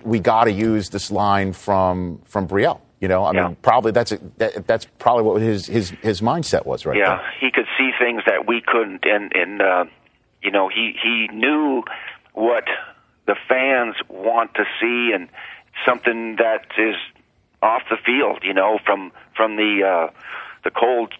"We 0.02 0.20
got 0.20 0.44
to 0.44 0.52
use 0.52 0.88
this 0.90 1.10
line 1.10 1.52
from 1.52 2.20
from 2.24 2.48
Brielle." 2.48 2.80
You 3.02 3.08
know, 3.08 3.24
I 3.24 3.32
mean, 3.32 3.56
probably 3.62 3.90
that's 3.90 4.12
a, 4.12 4.20
that, 4.36 4.64
that's 4.68 4.86
probably 5.00 5.24
what 5.24 5.42
his 5.42 5.66
his 5.66 5.90
his 6.02 6.20
mindset 6.20 6.64
was, 6.64 6.86
right? 6.86 6.96
yeah, 6.96 7.20
he 7.40 7.50
could 7.50 7.66
see 7.76 7.90
things 7.98 8.22
that 8.26 8.46
we 8.46 8.62
couldn't, 8.64 9.04
and 9.04 9.32
and 9.34 9.60
uh, 9.60 9.84
you 10.40 10.52
know 10.52 10.68
he 10.68 10.94
he 11.02 11.26
knew 11.32 11.82
what 12.34 12.62
the 13.26 13.34
fans 13.48 13.96
want 14.08 14.54
to 14.54 14.62
see, 14.80 15.10
and 15.12 15.28
something 15.84 16.36
that 16.36 16.66
is 16.78 16.94
off 17.60 17.82
the 17.90 17.96
field. 18.06 18.44
You 18.44 18.54
know, 18.54 18.78
from 18.86 19.10
from 19.36 19.56
the 19.56 19.82
uh, 19.82 20.12
the 20.62 20.70
cold 20.70 21.12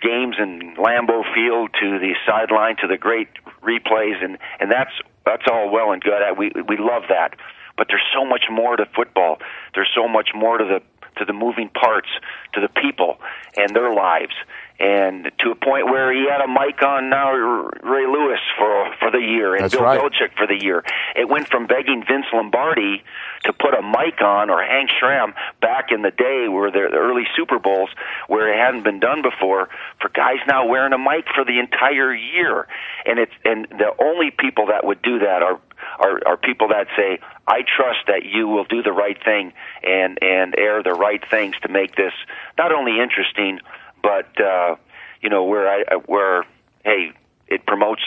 games 0.00 0.36
in 0.38 0.76
Lambeau 0.76 1.24
Field 1.34 1.70
to 1.80 1.98
the 1.98 2.14
sideline 2.24 2.76
to 2.76 2.86
the 2.86 2.96
great 2.96 3.26
replays, 3.60 4.22
and 4.22 4.38
and 4.60 4.70
that's 4.70 4.92
that's 5.26 5.42
all 5.50 5.68
well 5.68 5.90
and 5.90 6.00
good. 6.00 6.22
We 6.38 6.52
we 6.68 6.76
love 6.76 7.02
that, 7.08 7.34
but 7.76 7.88
there's 7.88 8.06
so 8.14 8.24
much 8.24 8.44
more 8.48 8.76
to 8.76 8.86
football. 8.94 9.38
There's 9.74 9.90
so 9.92 10.06
much 10.06 10.28
more 10.32 10.58
to 10.58 10.64
the 10.64 10.80
to 11.16 11.24
the 11.24 11.32
moving 11.32 11.68
parts, 11.68 12.08
to 12.54 12.60
the 12.60 12.68
people 12.68 13.18
and 13.56 13.74
their 13.74 13.92
lives, 13.92 14.34
and 14.80 15.30
to 15.38 15.50
a 15.52 15.54
point 15.54 15.86
where 15.86 16.12
he 16.12 16.26
had 16.28 16.40
a 16.40 16.48
mic 16.48 16.82
on 16.82 17.08
now 17.08 17.32
Ray 17.32 18.06
Lewis 18.06 18.40
for 18.58 18.92
for 18.98 19.10
the 19.10 19.20
year 19.20 19.54
and 19.54 19.64
That's 19.64 19.74
Bill 19.74 19.84
right. 19.84 20.00
Belichick 20.00 20.36
for 20.36 20.48
the 20.48 20.60
year. 20.60 20.82
It 21.14 21.28
went 21.28 21.48
from 21.48 21.66
begging 21.66 22.02
Vince 22.06 22.26
Lombardi 22.32 23.04
to 23.44 23.52
put 23.52 23.74
a 23.74 23.82
mic 23.82 24.20
on 24.20 24.50
or 24.50 24.62
Hank 24.62 24.90
Schramm 24.98 25.34
back 25.60 25.92
in 25.92 26.02
the 26.02 26.10
day 26.10 26.48
where 26.48 26.72
the 26.72 26.80
early 26.80 27.24
Super 27.36 27.60
Bowls 27.60 27.90
where 28.26 28.52
it 28.52 28.58
hadn't 28.58 28.82
been 28.82 28.98
done 28.98 29.22
before 29.22 29.68
for 30.00 30.08
guys 30.08 30.38
now 30.48 30.66
wearing 30.66 30.92
a 30.92 30.98
mic 30.98 31.26
for 31.32 31.44
the 31.44 31.60
entire 31.60 32.12
year. 32.12 32.66
And 33.06 33.20
it's 33.20 33.34
and 33.44 33.68
the 33.70 33.92
only 34.02 34.32
people 34.32 34.66
that 34.66 34.84
would 34.84 35.02
do 35.02 35.20
that 35.20 35.42
are 35.42 35.60
are, 35.98 36.20
are 36.26 36.36
people 36.36 36.68
that 36.68 36.86
say, 36.96 37.18
"I 37.46 37.62
trust 37.62 38.06
that 38.06 38.24
you 38.24 38.48
will 38.48 38.64
do 38.64 38.82
the 38.82 38.92
right 38.92 39.22
thing 39.22 39.52
and 39.82 40.18
and 40.22 40.54
air 40.58 40.82
the 40.82 40.94
right 40.94 41.22
things 41.28 41.54
to 41.62 41.68
make 41.68 41.96
this 41.96 42.12
not 42.58 42.72
only 42.72 43.00
interesting, 43.00 43.60
but 44.02 44.40
uh, 44.40 44.76
you 45.20 45.30
know 45.30 45.44
where 45.44 45.68
I 45.68 45.96
where 46.06 46.44
hey 46.84 47.12
it 47.46 47.66
promotes 47.66 48.02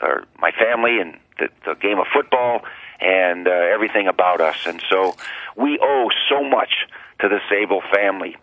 uh, 0.00 0.20
my 0.38 0.52
family 0.52 1.00
and 1.00 1.18
the, 1.38 1.48
the 1.64 1.74
game 1.74 1.98
of 1.98 2.06
football 2.12 2.62
and 3.00 3.48
uh, 3.48 3.50
everything 3.50 4.06
about 4.08 4.40
us, 4.40 4.66
and 4.66 4.82
so 4.90 5.16
we 5.56 5.78
owe 5.80 6.10
so 6.28 6.42
much 6.42 6.86
to 7.20 7.28
the 7.28 7.40
Sabol 7.50 7.80
family, 7.94 8.36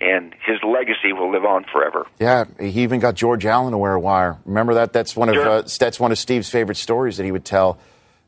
and 0.00 0.34
his 0.46 0.58
legacy 0.62 1.12
will 1.12 1.30
live 1.32 1.44
on 1.44 1.64
forever. 1.72 2.06
Yeah, 2.20 2.44
he 2.60 2.82
even 2.82 3.00
got 3.00 3.14
George 3.14 3.44
Allen 3.46 3.72
to 3.72 3.78
wear 3.78 3.94
a 3.94 4.00
wire. 4.00 4.36
Remember 4.44 4.74
that? 4.74 4.92
That's 4.92 5.16
one 5.16 5.28
of 5.28 5.34
Sure. 5.34 5.48
uh, 5.48 5.62
that's 5.78 5.98
one 5.98 6.12
of 6.12 6.18
Steve's 6.18 6.48
favorite 6.50 6.76
stories 6.76 7.16
that 7.16 7.24
he 7.24 7.32
would 7.32 7.44
tell, 7.44 7.78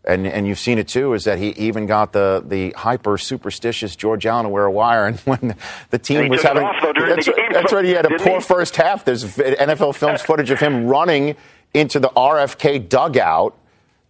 and 0.05 0.27
and 0.27 0.47
you've 0.49 0.59
seen 0.59 0.79
it 0.79 0.89
too. 0.89 1.15
Is 1.15 1.25
that 1.25 1.39
he 1.39 1.51
even 1.51 1.87
got 1.87 2.13
the 2.13 2.43
the 2.47 2.71
hyper 2.73 3.17
superstitious 3.19 3.95
George 3.97 4.27
Allen 4.27 4.45
to 4.45 4.49
wear 4.49 4.65
a 4.65 4.71
wire, 4.73 5.07
and 5.09 5.19
when 5.21 5.55
the 5.91 5.99
team 5.99 6.29
was 6.29 6.43
having 6.43 6.65
off, 6.65 6.77
though, 6.83 6.93
during 6.93 7.15
that's, 7.15 7.27
the 7.27 7.33
right- 7.33 7.53
that's 7.53 7.73
right. 7.73 7.85
He 7.85 7.93
had 7.93 8.07
a 8.07 8.09
didn't 8.11 8.23
poor 8.27 8.37
he? 8.37 8.41
first 8.43 8.77
half. 8.77 9.05
There's 9.05 9.25
NFL 9.37 9.95
films 9.95 10.23
footage 10.23 10.51
of 10.51 10.59
him 10.59 10.87
running 10.87 11.37
into 11.73 12.01
the 12.01 12.09
RFK 12.09 12.89
dugout 12.89 13.57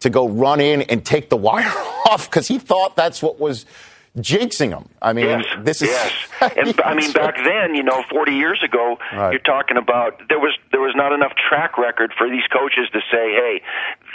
to 0.01 0.09
go 0.09 0.27
run 0.27 0.61
in 0.61 0.81
and 0.83 1.05
take 1.05 1.29
the 1.29 1.37
wire 1.37 1.66
off 2.07 2.31
because 2.31 2.49
he 2.49 2.59
thought 2.59 2.96
that's 2.96 3.23
what 3.23 3.38
was 3.38 3.66
jinxing 4.18 4.70
them. 4.70 4.88
I 5.01 5.12
mean, 5.12 5.27
Yes, 5.27 5.44
this 5.62 5.83
is 5.83 5.88
yes. 5.90 6.12
And 6.57 6.81
I 6.83 6.94
mean, 6.94 7.12
back 7.12 7.37
then, 7.37 7.75
you 7.75 7.83
know, 7.83 8.03
40 8.11 8.33
years 8.33 8.61
ago, 8.64 8.99
Right. 9.12 9.31
you're 9.33 9.40
talking 9.40 9.77
about 9.77 10.20
there 10.29 10.38
was 10.38 10.57
there 10.73 10.81
was 10.81 10.94
not 10.96 11.12
enough 11.12 11.33
track 11.49 11.79
record 11.79 12.12
for 12.16 12.29
these 12.29 12.46
coaches 12.53 12.88
to 12.92 13.01
say, 13.12 13.33
hey, 13.35 13.62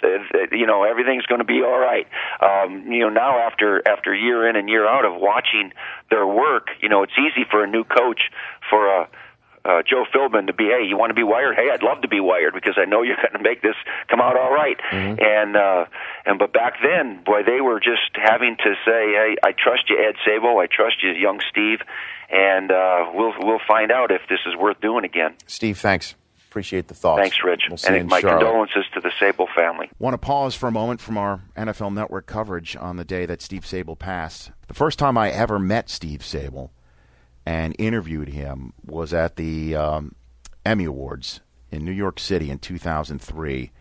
th- 0.02 0.22
th- 0.32 0.50
you 0.52 0.66
know, 0.66 0.84
everything's 0.84 1.26
going 1.28 1.40
to 1.40 1.46
be 1.46 1.62
all 1.62 1.80
right. 1.80 2.08
Um, 2.42 2.92
you 2.92 3.00
know, 3.00 3.10
now 3.10 3.40
after 3.40 3.82
after 3.88 4.14
year 4.14 4.48
in 4.50 4.56
and 4.56 4.68
year 4.70 4.88
out 4.88 5.06
of 5.06 5.14
watching 5.22 5.72
their 6.10 6.26
work, 6.28 6.68
you 6.82 6.90
know, 6.90 7.04
it's 7.04 7.14
easy 7.18 7.46
for 7.50 7.64
a 7.64 7.68
new 7.68 7.84
coach 7.84 8.22
for 8.70 8.88
a 8.88 9.08
uh, 9.66 9.82
Joe 9.82 10.06
Philbin 10.14 10.48
to 10.48 10.54
be, 10.54 10.66
hey, 10.66 10.86
you 10.88 10.98
want 10.98 11.10
to 11.10 11.16
be 11.16 11.24
wired? 11.24 11.56
Hey, 11.56 11.70
I'd 11.74 11.82
love 11.84 12.02
to 12.02 12.08
be 12.08 12.20
wired 12.20 12.54
because 12.54 12.76
I 12.78 12.86
know 12.86 13.02
you're 13.02 13.16
going 13.22 13.34
to 13.34 13.42
make 13.44 13.62
this 13.62 13.76
come 14.08 14.22
out 14.22 14.38
all 14.38 14.54
right. 14.54 14.78
And 14.92 15.56
uh, 15.58 15.86
and 16.26 16.38
but 16.40 16.54
back 16.54 16.76
then, 16.84 17.24
boy, 17.26 17.42
they 17.46 17.62
were 17.62 17.80
just 17.80 18.12
having 18.14 18.56
to 18.58 18.76
say, 18.86 19.12
hey, 19.12 19.36
I 19.44 19.52
trust 19.52 19.90
you, 19.90 19.98
Ed 19.98 20.16
Sabol. 20.26 20.62
I 20.62 20.68
trust 20.68 21.04
you, 21.04 21.12
young 21.12 21.42
Steve, 21.50 21.80
and 22.30 22.72
uh, 22.72 23.10
we'll 23.14 23.34
we'll 23.40 23.62
find 23.68 23.92
out 23.92 24.12
if 24.12 24.22
this 24.30 24.40
is 24.46 24.56
worth 24.56 24.80
doing 24.82 25.04
again. 25.06 25.34
Steve, 25.48 25.78
thanks. 25.80 26.16
Appreciate 26.50 26.88
the 26.88 26.94
thoughts. 26.94 27.20
Thanks, 27.22 27.38
Rich, 27.44 27.64
We'll 27.68 27.76
see 27.78 27.90
you 27.90 27.96
in 27.96 28.02
and 28.02 28.10
my 28.10 28.22
Charlotte. 28.22 28.40
condolences 28.46 28.86
to 28.94 29.02
the 29.02 29.10
Sabol 29.10 29.48
family. 29.54 29.90
Want 30.00 30.14
to 30.14 30.18
pause 30.18 30.56
for 30.56 30.68
a 30.68 30.72
moment 30.72 31.02
from 31.02 31.18
our 31.18 31.42
NFL 31.58 31.94
Network 31.94 32.28
coverage 32.28 32.78
on 32.78 32.96
the 32.96 33.04
day 33.04 33.26
that 33.26 33.42
Steve 33.42 33.64
Sabol 33.64 34.00
passed. 34.00 34.52
The 34.70 34.74
first 34.74 34.98
time 34.98 35.18
I 35.18 35.32
ever 35.32 35.60
met 35.60 35.90
Steve 35.90 36.22
Sabol 36.22 36.70
and 37.46 37.76
interviewed 37.78 38.30
him 38.30 38.74
was 38.84 39.14
at 39.14 39.36
the 39.36 39.76
um, 39.76 40.16
Emmy 40.66 40.86
Awards 40.86 41.42
in 41.72 41.86
New 41.86 41.92
York 41.92 42.20
City 42.20 42.50
in 42.50 42.60
2003 42.60 43.72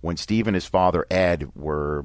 when 0.00 0.16
Steve 0.16 0.46
and 0.46 0.54
his 0.54 0.66
father 0.66 1.06
Ed 1.10 1.50
were 1.54 2.04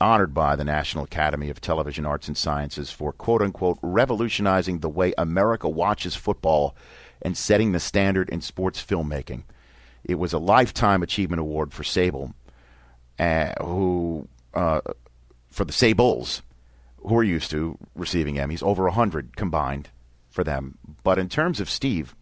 honored 0.00 0.34
by 0.34 0.54
the 0.54 0.64
National 0.64 1.04
Academy 1.04 1.50
of 1.50 1.60
Television 1.60 2.06
Arts 2.06 2.28
and 2.28 2.36
Sciences 2.36 2.90
for 2.90 3.12
quote 3.12 3.42
unquote 3.42 3.78
revolutionizing 3.82 4.80
the 4.80 4.88
way 4.88 5.12
America 5.18 5.68
watches 5.68 6.14
football 6.14 6.76
and 7.22 7.36
setting 7.36 7.72
the 7.72 7.80
standard 7.80 8.28
in 8.28 8.40
sports 8.40 8.84
filmmaking. 8.84 9.44
It 10.04 10.16
was 10.16 10.32
a 10.32 10.38
lifetime 10.38 11.02
achievement 11.02 11.40
award 11.40 11.72
for 11.72 11.82
Sabol, 11.82 12.34
uh, 13.18 13.52
who 13.62 14.28
uh, 14.54 14.80
for 15.50 15.64
the 15.64 15.72
Sabols, 15.72 16.42
who 16.98 17.16
are 17.16 17.24
used 17.24 17.50
to 17.50 17.76
receiving 17.94 18.36
Emmys, 18.36 18.62
over 18.62 18.86
a 18.86 18.92
hundred 18.92 19.36
combined 19.36 19.90
for 20.30 20.44
them. 20.44 20.78
But 21.02 21.18
in 21.18 21.28
terms 21.28 21.60
of 21.60 21.70
Steve, 21.70 22.14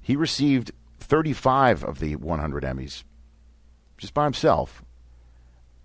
he 0.00 0.16
received 0.16 0.72
35 1.00 1.84
of 1.84 1.98
the 2.00 2.16
100 2.16 2.64
Emmys 2.64 3.04
just 3.98 4.14
by 4.14 4.24
himself 4.24 4.82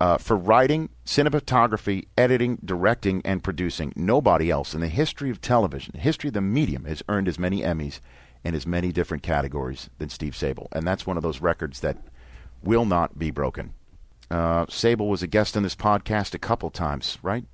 uh, 0.00 0.16
for 0.16 0.36
writing, 0.36 0.88
cinematography, 1.04 2.06
editing, 2.16 2.58
directing, 2.64 3.20
and 3.24 3.42
producing. 3.42 3.92
Nobody 3.96 4.50
else 4.50 4.74
in 4.74 4.80
the 4.80 4.88
history 4.88 5.30
of 5.30 5.40
television, 5.40 5.92
the 5.94 6.00
history 6.00 6.28
of 6.28 6.34
the 6.34 6.40
medium, 6.40 6.84
has 6.84 7.02
earned 7.08 7.28
as 7.28 7.38
many 7.38 7.60
Emmys 7.60 8.00
in 8.44 8.54
as 8.54 8.66
many 8.66 8.92
different 8.92 9.22
categories 9.22 9.90
than 9.98 10.08
Steve 10.08 10.34
Sabol. 10.34 10.68
And 10.72 10.86
that's 10.86 11.06
one 11.06 11.16
of 11.16 11.22
those 11.22 11.40
records 11.40 11.80
that 11.80 11.96
will 12.62 12.84
not 12.84 13.18
be 13.18 13.30
broken. 13.30 13.74
Uh, 14.30 14.66
Sabol 14.66 15.08
was 15.08 15.22
a 15.22 15.26
guest 15.26 15.56
on 15.56 15.62
this 15.62 15.74
podcast 15.74 16.34
a 16.34 16.38
couple 16.38 16.70
times, 16.70 17.18
right? 17.22 17.44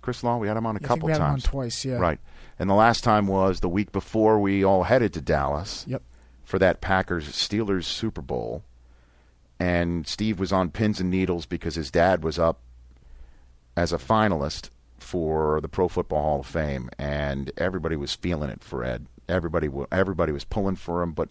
Chris 0.00 0.24
Law, 0.24 0.38
we 0.38 0.48
had 0.48 0.56
him 0.56 0.66
on 0.66 0.76
a 0.76 0.78
think 0.78 0.88
couple 0.88 1.06
we 1.06 1.12
had 1.12 1.20
him 1.20 1.26
on 1.26 1.30
times. 1.30 1.44
twice, 1.44 1.84
yeah. 1.84 1.96
Right. 1.96 2.18
And 2.58 2.70
the 2.70 2.74
last 2.74 3.02
time 3.02 3.26
was 3.26 3.60
the 3.60 3.68
week 3.68 3.92
before 3.92 4.38
we 4.38 4.64
all 4.64 4.84
headed 4.84 5.12
to 5.14 5.20
Dallas. 5.20 5.84
Yep. 5.88 6.02
For 6.44 6.58
that 6.58 6.80
Packers 6.80 7.28
Steelers 7.28 7.84
Super 7.84 8.20
Bowl. 8.20 8.62
And 9.58 10.06
Steve 10.06 10.38
was 10.38 10.52
on 10.52 10.70
pins 10.70 11.00
and 11.00 11.10
needles 11.10 11.46
because 11.46 11.74
his 11.74 11.90
dad 11.90 12.22
was 12.22 12.38
up 12.38 12.58
as 13.76 13.92
a 13.92 13.98
finalist 13.98 14.70
for 14.98 15.60
the 15.60 15.68
Pro 15.68 15.88
Football 15.88 16.22
Hall 16.22 16.40
of 16.40 16.46
Fame, 16.46 16.90
and 16.98 17.52
everybody 17.56 17.96
was 17.96 18.14
feeling 18.14 18.50
it 18.50 18.62
for 18.62 18.82
Ed. 18.82 19.06
Everybody, 19.28 19.68
everybody 19.92 20.32
was 20.32 20.44
pulling 20.44 20.76
for 20.76 21.02
him, 21.02 21.12
but 21.12 21.28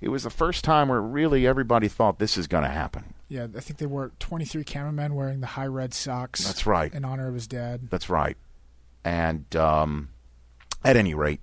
it 0.00 0.08
was 0.08 0.24
the 0.24 0.30
first 0.30 0.64
time 0.64 0.88
where 0.88 1.00
really 1.00 1.46
everybody 1.46 1.88
thought 1.88 2.18
this 2.18 2.36
is 2.36 2.46
going 2.46 2.64
to 2.64 2.70
happen. 2.70 3.14
Yeah, 3.28 3.46
I 3.56 3.60
think 3.60 3.78
they 3.78 3.86
were 3.86 4.12
23 4.18 4.64
cameramen 4.64 5.14
wearing 5.14 5.40
the 5.40 5.46
high 5.46 5.66
red 5.66 5.94
socks. 5.94 6.44
That's 6.44 6.66
right. 6.66 6.92
In 6.92 7.04
honor 7.04 7.28
of 7.28 7.34
his 7.34 7.46
dad. 7.46 7.88
That's 7.90 8.10
right. 8.10 8.36
And 9.04 9.54
um, 9.56 10.08
at 10.84 10.96
any 10.96 11.14
rate, 11.14 11.40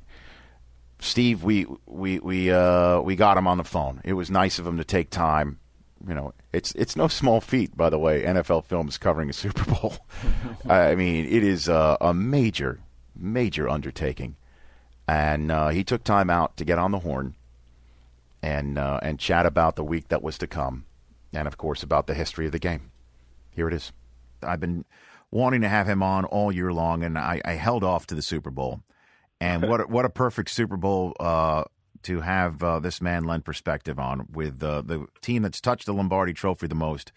Steve, 1.00 1.44
we 1.44 1.66
we 1.86 2.20
we 2.20 2.52
uh, 2.52 3.00
we 3.02 3.16
got 3.16 3.38
him 3.38 3.48
on 3.48 3.58
the 3.58 3.64
phone. 3.64 4.02
It 4.04 4.14
was 4.14 4.30
nice 4.30 4.60
of 4.60 4.68
him 4.68 4.78
to 4.78 4.84
take 4.84 5.10
time. 5.10 5.60
You 6.08 6.14
know, 6.14 6.34
it's 6.54 6.74
it's 6.74 6.96
no 6.96 7.08
small 7.08 7.42
feat, 7.42 7.76
by 7.76 7.90
the 7.90 8.00
way. 8.00 8.24
NFL 8.24 8.66
Films 8.66 8.98
covering 8.98 9.30
a 9.30 9.34
Super 9.34 9.64
Bowl. 9.66 9.96
I 10.70 10.96
mean, 10.96 11.26
it 11.26 11.44
is 11.44 11.68
a, 11.68 11.98
a 12.02 12.14
major, 12.14 12.82
major 13.16 13.70
undertaking, 13.70 14.36
and 15.08 15.52
uh, 15.52 15.70
he 15.70 15.84
took 15.84 16.04
time 16.04 16.30
out 16.30 16.58
to 16.58 16.66
get 16.66 16.80
on 16.80 16.92
the 16.92 17.00
horn 17.00 17.36
and 18.42 18.78
uh, 18.78 19.00
and 19.02 19.20
chat 19.20 19.46
about 19.46 19.76
the 19.76 19.84
week 19.84 20.10
that 20.10 20.22
was 20.22 20.38
to 20.40 20.48
come, 20.48 20.86
and 21.34 21.48
of 21.48 21.58
course 21.58 21.82
about 21.82 22.08
the 22.08 22.14
history 22.14 22.46
of 22.46 22.52
the 22.52 22.60
game. 22.60 22.92
Here 23.52 23.68
it 23.68 23.74
is. 23.74 23.92
I've 24.44 24.60
been 24.60 24.86
wanting 25.32 25.62
to 25.62 25.70
have 25.70 25.88
him 25.88 26.04
on 26.04 26.26
all 26.26 26.52
year 26.52 26.74
long, 26.74 27.04
and 27.04 27.18
I, 27.18 27.42
I 27.46 27.54
held 27.54 27.84
off 27.84 28.08
to 28.08 28.16
the 28.16 28.22
Super 28.22 28.52
Bowl. 28.52 28.82
And 29.42 29.68
what 29.68 29.82
a, 29.82 29.84
what 29.88 30.06
a 30.06 30.10
perfect 30.10 30.50
Super 30.50 30.78
Bowl 30.78 31.16
uh, 31.20 31.64
to 32.04 32.22
have 32.22 32.64
uh, 32.64 32.80
this 32.80 33.02
man 33.02 33.24
lend 33.24 33.46
perspective 33.46 34.00
on 34.00 34.28
with 34.32 34.62
uh, 34.64 34.82
the 34.82 35.06
team 35.22 35.42
that's 35.44 35.62
touched 35.62 35.86
the 35.86 35.94
Lombardi 35.94 36.34
Trophy 36.34 36.68
the 36.68 36.76
most 36.76 37.12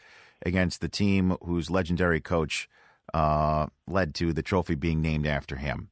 against 0.45 0.81
the 0.81 0.89
team 0.89 1.37
whose 1.43 1.71
legendary 1.71 2.21
coach 2.21 2.69
uh, 3.15 3.67
led 3.87 4.15
to 4.17 4.33
the 4.33 4.43
trophy 4.43 4.75
being 4.75 5.01
named 5.01 5.27
after 5.27 5.57
him. 5.57 5.89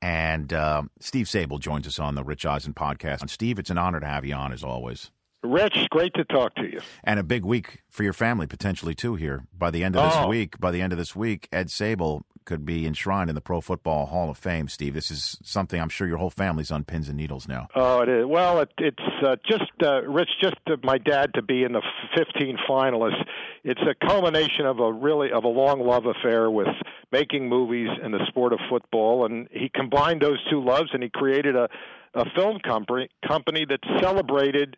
And 0.00 0.52
uh, 0.52 0.82
Steve 1.00 1.26
Sabol 1.26 1.58
joins 1.58 1.86
us 1.86 1.98
on 1.98 2.14
the 2.14 2.22
Rich 2.22 2.46
Eisen 2.46 2.72
podcast. 2.74 3.20
And 3.20 3.30
Steve, 3.30 3.58
it's 3.58 3.70
an 3.70 3.78
honor 3.78 3.98
to 3.98 4.06
have 4.06 4.24
you 4.24 4.34
on 4.34 4.52
as 4.52 4.62
always. 4.62 5.10
Rich, 5.42 5.86
great 5.90 6.14
to 6.14 6.24
talk 6.24 6.54
to 6.56 6.62
you. 6.62 6.80
And 7.04 7.18
a 7.18 7.24
big 7.24 7.44
week 7.44 7.82
for 7.88 8.02
your 8.04 8.12
family 8.12 8.46
potentially 8.46 8.94
too 8.94 9.16
here. 9.16 9.44
By 9.56 9.70
the 9.70 9.82
end 9.82 9.96
of 9.96 10.04
this 10.04 10.18
Oh. 10.18 10.28
week, 10.28 10.58
by 10.60 10.70
the 10.70 10.80
end 10.80 10.92
of 10.92 10.98
this 10.98 11.16
week, 11.16 11.48
Ed 11.52 11.68
Sabol 11.68 12.22
could 12.48 12.64
be 12.64 12.86
enshrined 12.86 13.28
in 13.28 13.34
the 13.34 13.42
Pro 13.42 13.60
Football 13.60 14.06
Hall 14.06 14.30
of 14.30 14.38
Fame. 14.38 14.68
Steve, 14.68 14.94
this 14.94 15.10
is 15.10 15.36
something 15.44 15.78
I'm 15.78 15.90
sure 15.90 16.08
your 16.08 16.16
whole 16.16 16.30
family's 16.30 16.70
on 16.70 16.82
pins 16.82 17.06
and 17.06 17.18
needles 17.18 17.46
now. 17.46 17.68
Oh, 17.74 18.00
it 18.00 18.08
is. 18.08 18.24
Well, 18.24 18.60
it, 18.60 18.70
it's 18.78 18.96
uh, 19.22 19.36
just 19.46 19.70
uh, 19.82 20.00
Rich, 20.04 20.30
just 20.40 20.56
to 20.66 20.78
my 20.82 20.96
dad 20.96 21.34
to 21.34 21.42
be 21.42 21.62
in 21.62 21.72
the 21.72 21.82
15 22.16 22.56
finalists. 22.66 23.22
It's 23.64 23.82
a 23.82 23.94
culmination 24.06 24.64
of 24.64 24.80
a 24.80 24.90
really 24.90 25.30
of 25.30 25.44
a 25.44 25.48
long 25.48 25.80
love 25.80 26.06
affair 26.06 26.50
with 26.50 26.68
making 27.12 27.50
movies 27.50 27.90
and 28.02 28.14
the 28.14 28.24
sport 28.28 28.54
of 28.54 28.60
football, 28.70 29.26
and 29.26 29.46
he 29.52 29.68
combined 29.68 30.22
those 30.22 30.38
two 30.50 30.64
loves, 30.64 30.88
and 30.94 31.02
he 31.02 31.10
created 31.10 31.54
a 31.54 31.68
a 32.14 32.24
film 32.34 32.58
company 32.60 33.10
company 33.26 33.66
that 33.66 33.80
celebrated 34.00 34.74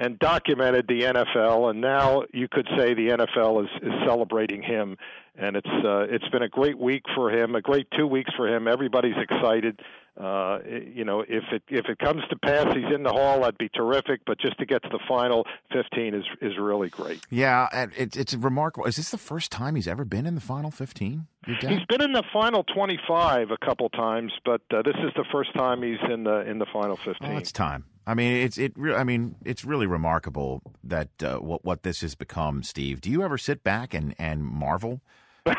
and 0.00 0.18
documented 0.18 0.88
the 0.88 1.02
NFL, 1.02 1.68
and 1.70 1.82
now 1.82 2.22
you 2.32 2.48
could 2.48 2.66
say 2.76 2.94
the 2.94 3.08
NFL 3.08 3.64
is, 3.64 3.70
is 3.82 3.92
celebrating 4.06 4.62
him, 4.62 4.96
and 5.36 5.56
it's 5.56 5.68
uh, 5.68 6.06
it's 6.08 6.26
been 6.30 6.42
a 6.42 6.48
great 6.48 6.78
week 6.78 7.02
for 7.14 7.30
him, 7.30 7.54
a 7.54 7.60
great 7.60 7.86
two 7.96 8.06
weeks 8.06 8.30
for 8.34 8.48
him. 8.48 8.66
Everybody's 8.66 9.16
excited. 9.18 9.78
Uh, 10.18 10.58
you 10.66 11.04
know, 11.04 11.20
if 11.20 11.44
it 11.52 11.62
if 11.68 11.86
it 11.86 11.98
comes 11.98 12.22
to 12.30 12.36
pass, 12.36 12.74
he's 12.74 12.92
in 12.94 13.02
the 13.02 13.12
hall. 13.12 13.40
That'd 13.40 13.58
be 13.58 13.68
terrific. 13.68 14.22
But 14.26 14.40
just 14.40 14.58
to 14.58 14.66
get 14.66 14.82
to 14.84 14.88
the 14.88 14.98
final 15.06 15.46
15 15.72 16.14
is 16.14 16.24
is 16.40 16.58
really 16.58 16.88
great. 16.88 17.20
Yeah, 17.28 17.68
and 17.70 17.92
it, 17.94 18.16
it's 18.16 18.32
remarkable. 18.32 18.86
Is 18.86 18.96
this 18.96 19.10
the 19.10 19.18
first 19.18 19.52
time 19.52 19.76
he's 19.76 19.88
ever 19.88 20.06
been 20.06 20.24
in 20.24 20.34
the 20.34 20.40
final 20.40 20.70
15? 20.70 21.26
He's 21.46 21.86
been 21.88 22.02
in 22.02 22.12
the 22.12 22.24
final 22.32 22.64
25 22.64 23.50
a 23.50 23.56
couple 23.64 23.88
times, 23.90 24.32
but 24.44 24.62
uh, 24.70 24.82
this 24.82 24.96
is 24.96 25.12
the 25.14 25.24
first 25.30 25.54
time 25.54 25.82
he's 25.82 25.98
in 26.10 26.24
the 26.24 26.40
in 26.48 26.58
the 26.58 26.66
final 26.72 26.96
15. 26.96 27.16
Oh, 27.22 27.36
it's 27.36 27.52
time. 27.52 27.84
I 28.10 28.14
mean, 28.14 28.32
it's 28.44 28.58
it. 28.58 28.72
Re- 28.76 28.94
I 28.94 29.04
mean, 29.04 29.36
it's 29.44 29.64
really 29.64 29.86
remarkable 29.86 30.62
that 30.84 31.08
uh, 31.22 31.36
what 31.38 31.64
what 31.64 31.82
this 31.84 32.00
has 32.00 32.14
become. 32.14 32.62
Steve, 32.62 33.00
do 33.00 33.10
you 33.10 33.22
ever 33.22 33.38
sit 33.38 33.62
back 33.62 33.94
and 33.94 34.14
and 34.18 34.44
marvel? 34.44 35.00
and 35.46 35.56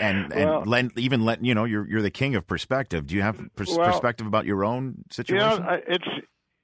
and, 0.00 0.32
and 0.32 0.34
Well- 0.50 0.62
lend, 0.64 0.92
even 0.96 1.24
let 1.24 1.44
you 1.44 1.54
know 1.54 1.64
you're 1.64 1.86
you're 1.88 2.02
the 2.02 2.10
king 2.10 2.34
of 2.36 2.46
perspective. 2.46 3.06
Do 3.06 3.14
you 3.14 3.22
have 3.22 3.38
pers- 3.54 3.76
Well, 3.76 3.90
perspective 3.90 4.26
about 4.26 4.46
your 4.46 4.64
own 4.64 4.84
You 4.98 5.04
situation? 5.10 5.62
know, 5.62 5.68
I- 5.68 5.82
it's 5.86 6.08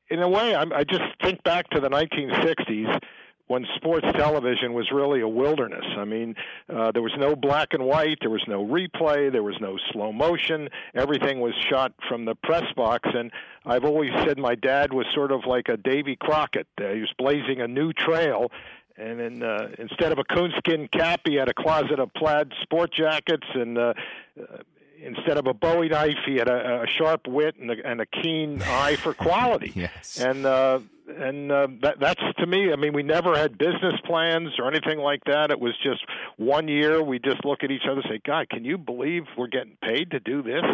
in 0.09 0.22
a 0.22 0.29
way. 0.29 0.55
I'm, 0.55 0.72
I 0.72 0.85
just 0.85 1.03
think 1.22 1.42
back 1.44 1.68
to 1.70 1.81
the 1.81 1.88
1960s 1.90 2.99
when 3.48 3.64
sports 3.76 4.06
television 4.16 4.72
was 4.72 4.90
really 4.92 5.20
a 5.20 5.28
wilderness. 5.28 5.85
I 5.96 6.04
mean, 6.04 6.35
uh, 6.68 6.90
there 6.92 7.02
was 7.02 7.14
no 7.16 7.37
black 7.37 7.68
and 7.72 7.85
white, 7.85 8.18
there 8.20 8.30
was 8.30 8.44
no 8.48 8.64
replay, 8.64 9.30
there 9.30 9.42
was 9.42 9.56
no 9.61 9.78
slow 9.92 10.12
motion. 10.12 10.68
Everything 10.94 11.40
was 11.40 11.54
shot 11.70 11.92
from 12.09 12.24
the 12.24 12.35
press 12.35 12.64
box, 12.74 13.09
and 13.14 13.30
I've 13.64 13.85
always 13.85 14.11
said 14.24 14.38
my 14.38 14.54
dad 14.54 14.92
was 14.92 15.06
sort 15.14 15.30
of 15.30 15.46
like 15.46 15.68
a 15.68 15.76
Davy 15.76 16.16
Crockett. 16.16 16.66
Uh, 16.80 16.88
he 16.88 17.00
was 17.00 17.12
blazing 17.18 17.61
a 17.61 17.68
new 17.68 17.92
trail. 17.92 18.50
And 18.98 19.20
then 19.20 19.42
uh, 19.42 19.68
instead 19.78 20.11
of 20.11 20.18
a 20.18 20.24
coonskin 20.24 20.88
cap, 20.88 21.20
he 21.26 21.35
had 21.35 21.48
a 21.48 21.54
closet 21.54 22.00
of 22.00 22.12
plaid 22.14 22.50
sport 22.62 22.92
jackets, 22.94 23.46
and 23.54 23.76
uh, 23.76 23.92
uh, 24.40 24.56
instead 25.00 25.38
of 25.38 25.46
a 25.46 25.54
Bowie 25.54 25.88
knife, 25.88 26.18
he 26.26 26.37
had 26.37 26.48
a, 26.48 26.82
a 26.82 26.87
sharp 26.87 27.26
wit 27.26 27.56
and 27.61 27.70
a, 27.70 27.74
and 27.85 28.00
a 28.00 28.06
keen 28.06 28.62
eye 28.62 28.96
for 28.96 29.14
quality. 29.14 29.72
yes. 29.76 30.20
And 30.20 30.46
uh, 30.46 30.80
and 31.09 31.52
uh, 31.52 31.68
that 31.82 32.00
that's 32.00 32.20
to 32.38 32.46
me. 32.46 32.72
I 32.72 32.76
mean, 32.76 32.92
we 32.92 33.02
never 33.02 33.37
had 33.37 33.59
business 33.59 33.94
plans 34.04 34.50
or 34.59 34.68
anything 34.68 34.98
like 34.98 35.22
that. 35.26 35.50
It 35.50 35.61
was 35.61 35.74
just 35.82 36.04
one 36.37 36.68
year. 36.68 37.02
We 37.02 37.18
just 37.18 37.44
look 37.44 37.62
at 37.62 37.70
each 37.70 37.85
other 37.85 38.00
and 38.00 38.11
say, 38.11 38.20
"God, 38.26 38.48
can 38.48 38.64
you 38.64 38.78
believe 38.78 39.24
we're 39.37 39.46
getting 39.46 39.76
paid 39.82 40.11
to 40.12 40.20
do 40.20 40.42
this?" 40.42 40.64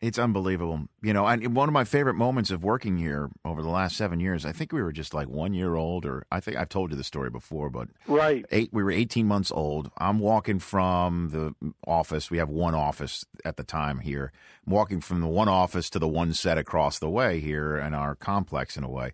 It's 0.00 0.18
unbelievable. 0.18 0.88
You 1.02 1.12
know, 1.12 1.26
and 1.26 1.54
one 1.56 1.68
of 1.68 1.72
my 1.72 1.84
favorite 1.84 2.14
moments 2.14 2.50
of 2.50 2.62
working 2.62 2.96
here 2.98 3.30
over 3.44 3.62
the 3.62 3.68
last 3.68 3.96
seven 3.96 4.20
years, 4.20 4.44
I 4.44 4.52
think 4.52 4.72
we 4.72 4.82
were 4.82 4.92
just 4.92 5.14
like 5.14 5.28
one 5.28 5.54
year 5.54 5.74
old, 5.74 6.04
or 6.04 6.26
I 6.30 6.40
think 6.40 6.56
I've 6.56 6.68
told 6.68 6.90
you 6.90 6.96
the 6.96 7.04
story 7.04 7.30
before, 7.30 7.70
but 7.70 7.88
Right. 8.06 8.44
eight, 8.50 8.70
we 8.72 8.82
were 8.82 8.90
18 8.90 9.26
months 9.26 9.50
old. 9.50 9.90
I'm 9.98 10.18
walking 10.18 10.58
from 10.58 11.30
the 11.30 11.54
office. 11.86 12.30
We 12.30 12.38
have 12.38 12.50
one 12.50 12.74
office 12.74 13.24
at 13.44 13.56
the 13.56 13.64
time 13.64 14.00
here. 14.00 14.32
I'm 14.66 14.72
walking 14.72 15.00
from 15.00 15.20
the 15.20 15.28
one 15.28 15.48
office 15.48 15.88
to 15.90 15.98
the 15.98 16.08
one 16.08 16.32
set 16.34 16.58
across 16.58 16.98
the 16.98 17.10
way 17.10 17.40
here 17.40 17.76
in 17.76 17.94
our 17.94 18.14
complex 18.14 18.76
in 18.76 18.84
a 18.84 18.90
way. 18.90 19.12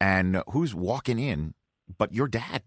And 0.00 0.42
who's 0.48 0.74
walking 0.74 1.18
in 1.18 1.54
but 1.98 2.12
your 2.14 2.28
dad? 2.28 2.62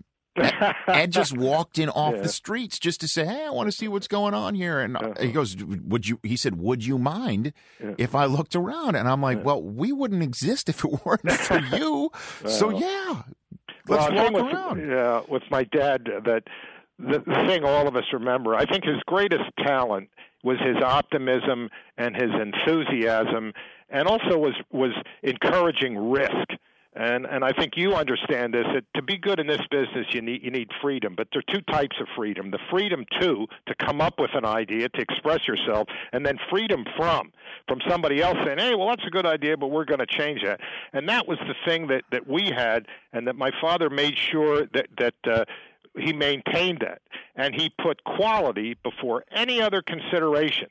Ed, 0.87 1.11
just 1.11 1.37
walked 1.37 1.79
in 1.79 1.89
off 1.89 2.15
Yeah. 2.15 2.21
the 2.21 2.29
streets 2.29 2.79
just 2.79 3.01
to 3.01 3.07
say, 3.07 3.25
"Hey, 3.25 3.45
I 3.45 3.49
want 3.49 3.67
to 3.67 3.71
see 3.71 3.87
what's 3.87 4.07
going 4.07 4.33
on 4.33 4.55
here." 4.55 4.79
And 4.79 4.97
uh-huh. 4.97 5.13
he 5.19 5.31
goes, 5.31 5.55
"Would 5.57 6.07
you?" 6.07 6.19
He 6.23 6.35
said, 6.35 6.59
"Would 6.59 6.85
you 6.85 6.97
mind 6.97 7.53
if 7.97 8.15
I 8.15 8.25
looked 8.25 8.55
around?" 8.55 8.95
And 8.95 9.07
I'm 9.07 9.21
like, 9.21 9.43
"Well, 9.43 9.61
we 9.61 9.91
wouldn't 9.91 10.23
exist 10.23 10.69
if 10.69 10.83
it 10.83 10.91
weren't 11.05 11.31
for 11.31 11.59
you." 11.75 12.11
so 12.45 12.69
yeah, 12.69 13.23
let's 13.87 14.05
I 14.05 14.09
walk 14.13 14.31
with, 14.31 14.53
around. 14.53 14.89
Yeah, 14.89 15.21
with 15.27 15.43
my 15.49 15.63
dad, 15.63 16.05
that 16.25 16.43
the, 16.99 17.19
the 17.19 17.45
thing 17.47 17.63
all 17.63 17.87
of 17.87 17.95
us 17.95 18.05
remember. 18.13 18.55
I 18.55 18.65
think 18.65 18.83
his 18.83 18.97
greatest 19.05 19.45
talent 19.65 20.09
was 20.43 20.57
his 20.59 20.77
optimism 20.83 21.69
and 21.97 22.15
his 22.15 22.31
enthusiasm, 22.33 23.53
and 23.89 24.07
also 24.07 24.37
was 24.37 24.53
was 24.71 24.91
encouraging 25.23 25.97
risk. 25.97 26.49
And 26.99 27.27
and 27.27 27.45
I 27.45 27.51
think 27.51 27.77
you 27.77 27.93
understand 27.93 28.55
this. 28.55 28.65
That 28.73 28.83
to 28.95 29.03
be 29.03 29.17
good 29.17 29.39
in 29.39 29.45
this 29.45 29.61
business, 29.69 30.07
you 30.13 30.21
need 30.21 30.41
you 30.43 30.49
need 30.49 30.71
freedom. 30.81 31.13
But 31.15 31.27
there 31.31 31.43
are 31.47 31.53
two 31.53 31.61
types 31.71 31.95
of 32.01 32.07
freedom: 32.15 32.49
the 32.49 32.59
freedom 32.71 33.05
to 33.21 33.45
to 33.67 33.75
come 33.75 34.01
up 34.01 34.19
with 34.19 34.31
an 34.33 34.45
idea, 34.45 34.89
to 34.89 35.01
express 35.01 35.47
yourself, 35.47 35.87
and 36.11 36.25
then 36.25 36.39
freedom 36.49 36.85
from 36.97 37.31
from 37.67 37.81
somebody 37.87 38.19
else 38.23 38.37
saying, 38.43 38.57
"Hey, 38.57 38.73
well, 38.73 38.87
that's 38.87 39.05
a 39.05 39.11
good 39.11 39.27
idea, 39.27 39.55
but 39.55 39.67
we're 39.67 39.85
going 39.85 39.99
to 39.99 40.07
change 40.07 40.41
that." 40.43 40.59
And 40.91 41.07
that 41.07 41.27
was 41.27 41.37
the 41.39 41.53
thing 41.67 41.85
that 41.87 42.01
that 42.11 42.27
we 42.27 42.49
had, 42.49 42.87
and 43.13 43.27
that 43.27 43.35
my 43.35 43.51
father 43.61 43.89
made 43.91 44.17
sure 44.17 44.65
that 44.73 44.87
that. 44.97 45.15
Uh, 45.23 45.45
he 45.99 46.13
maintained 46.13 46.77
that, 46.81 47.01
and 47.35 47.55
he 47.55 47.71
put 47.81 48.03
quality 48.03 48.75
before 48.83 49.23
any 49.31 49.59
other 49.59 49.81
consideration. 49.81 50.69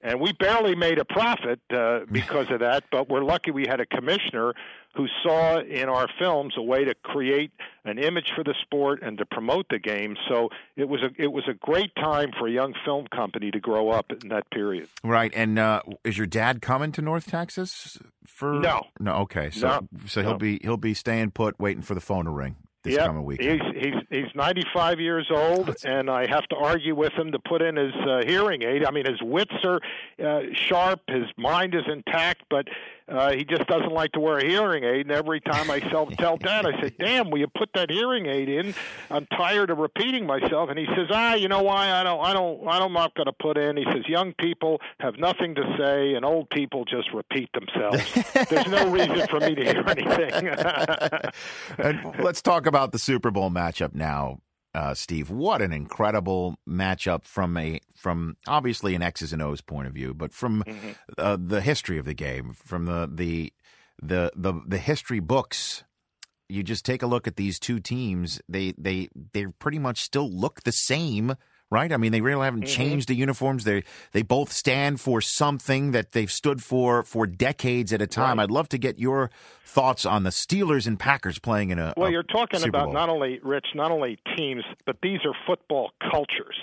And 0.00 0.20
we 0.20 0.32
barely 0.32 0.76
made 0.76 0.98
a 0.98 1.04
profit 1.04 1.60
uh, 1.70 2.00
because 2.12 2.50
of 2.50 2.60
that, 2.60 2.84
but 2.90 3.08
we're 3.08 3.24
lucky 3.24 3.50
we 3.50 3.66
had 3.66 3.80
a 3.80 3.86
commissioner 3.86 4.54
who 4.94 5.06
saw 5.22 5.60
in 5.60 5.88
our 5.88 6.08
films 6.18 6.54
a 6.56 6.62
way 6.62 6.84
to 6.84 6.94
create 6.94 7.52
an 7.84 7.98
image 7.98 8.32
for 8.34 8.42
the 8.42 8.54
sport 8.62 9.00
and 9.02 9.18
to 9.18 9.26
promote 9.26 9.66
the 9.70 9.78
game. 9.78 10.16
So 10.28 10.48
it 10.76 10.88
was 10.88 11.00
a 11.02 11.10
it 11.22 11.28
was 11.28 11.44
a 11.48 11.54
great 11.54 11.94
time 11.94 12.30
for 12.36 12.48
a 12.48 12.50
young 12.50 12.74
film 12.84 13.06
company 13.06 13.50
to 13.50 13.60
grow 13.60 13.90
up 13.90 14.10
in 14.10 14.28
that 14.30 14.50
period. 14.50 14.88
Right, 15.04 15.32
and 15.36 15.58
uh, 15.58 15.82
is 16.04 16.16
your 16.18 16.26
dad 16.26 16.62
coming 16.62 16.90
to 16.92 17.02
North 17.02 17.26
Texas 17.26 17.98
for? 18.26 18.54
No. 18.54 18.82
no. 18.98 19.14
Okay, 19.16 19.50
so 19.50 19.68
No, 19.68 19.88
so 20.06 20.22
he'll 20.22 20.32
no. 20.32 20.38
be 20.38 20.58
he'll 20.62 20.76
be 20.76 20.94
staying 20.94 21.30
put, 21.32 21.58
waiting 21.60 21.82
for 21.82 21.94
the 21.94 22.00
phone 22.00 22.24
to 22.24 22.30
ring. 22.30 22.56
This 22.88 22.96
yep. 22.96 23.06
coming 23.06 23.24
weekend. 23.24 23.62
He's 23.74 23.84
he's 23.84 24.24
he's 24.24 24.34
95 24.34 25.00
years 25.00 25.28
old, 25.30 25.74
and 25.84 26.10
I 26.10 26.26
have 26.26 26.46
to 26.48 26.56
argue 26.56 26.94
with 26.94 27.12
him 27.12 27.32
to 27.32 27.38
put 27.38 27.62
in 27.62 27.76
his 27.76 27.94
uh, 27.94 28.22
hearing 28.26 28.62
aid. 28.62 28.84
I 28.84 28.90
mean, 28.90 29.06
his 29.06 29.20
wits 29.22 29.54
are 29.64 29.80
uh, 30.24 30.40
sharp, 30.54 31.00
his 31.08 31.26
mind 31.36 31.74
is 31.74 31.84
intact, 31.90 32.42
but 32.50 32.66
uh, 33.08 33.32
he 33.32 33.44
just 33.44 33.66
doesn't 33.66 33.92
like 33.92 34.12
to 34.12 34.20
wear 34.20 34.38
a 34.38 34.46
hearing 34.46 34.84
aid. 34.84 35.06
And 35.06 35.10
every 35.10 35.40
time 35.40 35.70
I 35.70 35.80
tell, 35.80 36.06
tell 36.06 36.36
Dad, 36.36 36.66
I 36.66 36.80
say, 36.80 36.94
"Damn, 36.98 37.30
will 37.30 37.38
you 37.38 37.46
put 37.46 37.70
that 37.74 37.90
hearing 37.90 38.26
aid 38.26 38.48
in?" 38.48 38.74
I'm 39.10 39.26
tired 39.26 39.70
of 39.70 39.78
repeating 39.78 40.26
myself. 40.26 40.70
And 40.70 40.78
he 40.78 40.86
says, 40.96 41.06
"Ah, 41.10 41.34
you 41.34 41.48
know 41.48 41.62
why? 41.62 41.90
I 41.90 42.02
don't, 42.02 42.24
I 42.24 42.32
don't, 42.32 42.68
I'm 42.68 42.92
not 42.92 43.14
going 43.14 43.26
to 43.26 43.32
put 43.32 43.56
in." 43.56 43.76
He 43.76 43.84
says, 43.92 44.02
"Young 44.08 44.34
people 44.34 44.80
have 45.00 45.18
nothing 45.18 45.54
to 45.54 45.62
say, 45.78 46.14
and 46.14 46.24
old 46.24 46.50
people 46.50 46.84
just 46.84 47.12
repeat 47.12 47.50
themselves. 47.52 48.48
There's 48.48 48.68
no 48.68 48.90
reason 48.90 49.26
for 49.28 49.40
me 49.40 49.54
to 49.54 49.64
hear 49.64 49.84
anything." 49.86 50.48
and 51.78 52.22
let's 52.22 52.42
talk 52.42 52.66
about 52.66 52.92
the 52.92 52.98
Super 52.98 53.30
Bowl 53.30 53.50
matchup 53.50 53.94
now 53.94 54.40
uh, 54.78 54.94
Steve. 54.94 55.28
What 55.28 55.60
an 55.60 55.72
incredible 55.72 56.56
matchup 56.66 57.24
from 57.24 57.56
a 57.56 57.80
from 57.96 58.36
obviously 58.46 58.94
an 58.94 59.02
X's 59.02 59.32
and 59.32 59.42
O's 59.42 59.60
point 59.60 59.88
of 59.88 59.92
view, 59.92 60.14
but 60.14 60.32
from 60.32 60.62
mm-hmm. 60.62 60.90
uh, 61.18 61.36
the 61.40 61.60
history 61.60 61.98
of 61.98 62.04
the 62.04 62.14
game, 62.14 62.52
from 62.52 62.86
the 62.86 63.10
the 63.12 63.52
the 64.00 64.30
the 64.36 64.54
the 64.66 64.78
history 64.78 65.20
books. 65.20 65.82
You 66.50 66.62
just 66.62 66.86
take 66.86 67.02
a 67.02 67.06
look 67.06 67.26
at 67.26 67.36
these 67.36 67.58
two 67.58 67.80
teams. 67.80 68.40
They 68.48 68.72
they 68.78 69.08
they 69.32 69.46
pretty 69.58 69.80
much 69.80 70.00
still 70.00 70.30
look 70.30 70.62
the 70.62 70.72
same 70.72 71.34
right? 71.70 71.92
I 71.92 71.96
mean, 71.96 72.12
they 72.12 72.20
really 72.20 72.44
haven't 72.44 72.64
mm-hmm. 72.64 72.74
changed 72.74 73.08
the 73.08 73.14
uniforms. 73.14 73.64
They 73.64 73.84
they 74.12 74.22
both 74.22 74.52
stand 74.52 75.00
for 75.00 75.20
something 75.20 75.92
that 75.92 76.12
they've 76.12 76.30
stood 76.30 76.62
for 76.62 77.02
for 77.02 77.26
decades 77.26 77.92
at 77.92 78.02
a 78.02 78.06
time. 78.06 78.38
Right. 78.38 78.44
I'd 78.44 78.50
love 78.50 78.68
to 78.70 78.78
get 78.78 78.98
your 78.98 79.30
thoughts 79.64 80.06
on 80.06 80.22
the 80.22 80.30
Steelers 80.30 80.86
and 80.86 80.98
Packers 80.98 81.38
playing 81.38 81.70
in 81.70 81.78
a. 81.78 81.94
Well, 81.96 82.08
a 82.08 82.12
you're 82.12 82.22
talking 82.22 82.62
about 82.66 82.92
not 82.92 83.08
only 83.08 83.40
Rich, 83.42 83.66
not 83.74 83.90
only 83.90 84.18
teams, 84.36 84.64
but 84.86 84.96
these 85.02 85.20
are 85.24 85.34
football 85.46 85.90
cultures. 86.10 86.56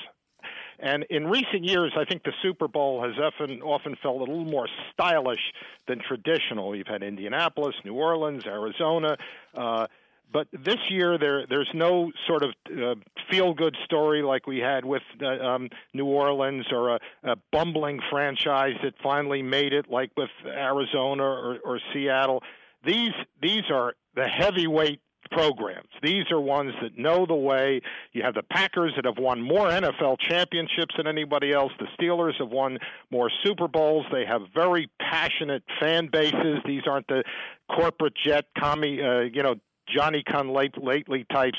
And 0.77 1.05
in 1.09 1.27
recent 1.27 1.63
years, 1.63 1.93
I 1.97 2.03
think 2.03 2.23
the 2.23 2.33
Super 2.41 2.67
Bowl 2.67 3.01
has 3.01 3.13
often 3.17 3.61
often 3.61 3.95
felt 4.01 4.17
a 4.17 4.19
little 4.19 4.43
more 4.43 4.67
stylish 4.91 5.39
than 5.87 5.99
traditional. 5.99 6.75
You've 6.75 6.87
had 6.87 7.01
Indianapolis, 7.01 7.75
New 7.85 7.93
Orleans, 7.93 8.45
Arizona. 8.45 9.15
Uh, 9.55 9.87
but 10.31 10.47
this 10.51 10.79
year, 10.89 11.17
there 11.17 11.45
there's 11.47 11.69
no 11.73 12.11
sort 12.27 12.43
of 12.43 12.51
uh, 12.69 12.95
feel 13.29 13.53
good 13.53 13.75
story 13.85 14.21
like 14.21 14.47
we 14.47 14.59
had 14.59 14.85
with 14.85 15.03
uh, 15.21 15.27
um, 15.27 15.69
New 15.93 16.05
Orleans 16.05 16.65
or 16.71 16.95
a, 16.95 16.99
a 17.23 17.35
bumbling 17.51 17.99
franchise 18.09 18.75
that 18.83 18.93
finally 19.01 19.41
made 19.41 19.73
it, 19.73 19.89
like 19.89 20.11
with 20.17 20.29
Arizona 20.45 21.23
or, 21.23 21.59
or 21.63 21.79
Seattle. 21.93 22.43
These 22.85 23.13
these 23.41 23.63
are 23.71 23.93
the 24.15 24.27
heavyweight 24.27 25.01
programs. 25.31 25.89
These 26.01 26.31
are 26.31 26.39
ones 26.39 26.73
that 26.81 26.97
know 26.97 27.25
the 27.25 27.35
way. 27.35 27.81
You 28.13 28.23
have 28.23 28.35
the 28.35 28.43
Packers 28.43 28.93
that 28.95 29.05
have 29.05 29.17
won 29.17 29.41
more 29.41 29.69
NFL 29.69 30.19
championships 30.19 30.95
than 30.97 31.07
anybody 31.07 31.51
else. 31.51 31.71
The 31.79 31.87
Steelers 31.99 32.35
have 32.39 32.49
won 32.49 32.79
more 33.11 33.29
Super 33.43 33.67
Bowls. 33.67 34.05
They 34.11 34.25
have 34.25 34.41
very 34.53 34.89
passionate 34.99 35.63
fan 35.79 36.09
bases. 36.11 36.59
These 36.65 36.83
aren't 36.87 37.07
the 37.07 37.23
corporate 37.69 38.13
jet 38.15 38.45
commie, 38.57 39.01
uh, 39.01 39.21
you 39.21 39.43
know, 39.43 39.55
Johnny 39.87 40.23
come 40.29 40.49
late, 40.49 40.81
lately 40.81 41.25
types. 41.31 41.57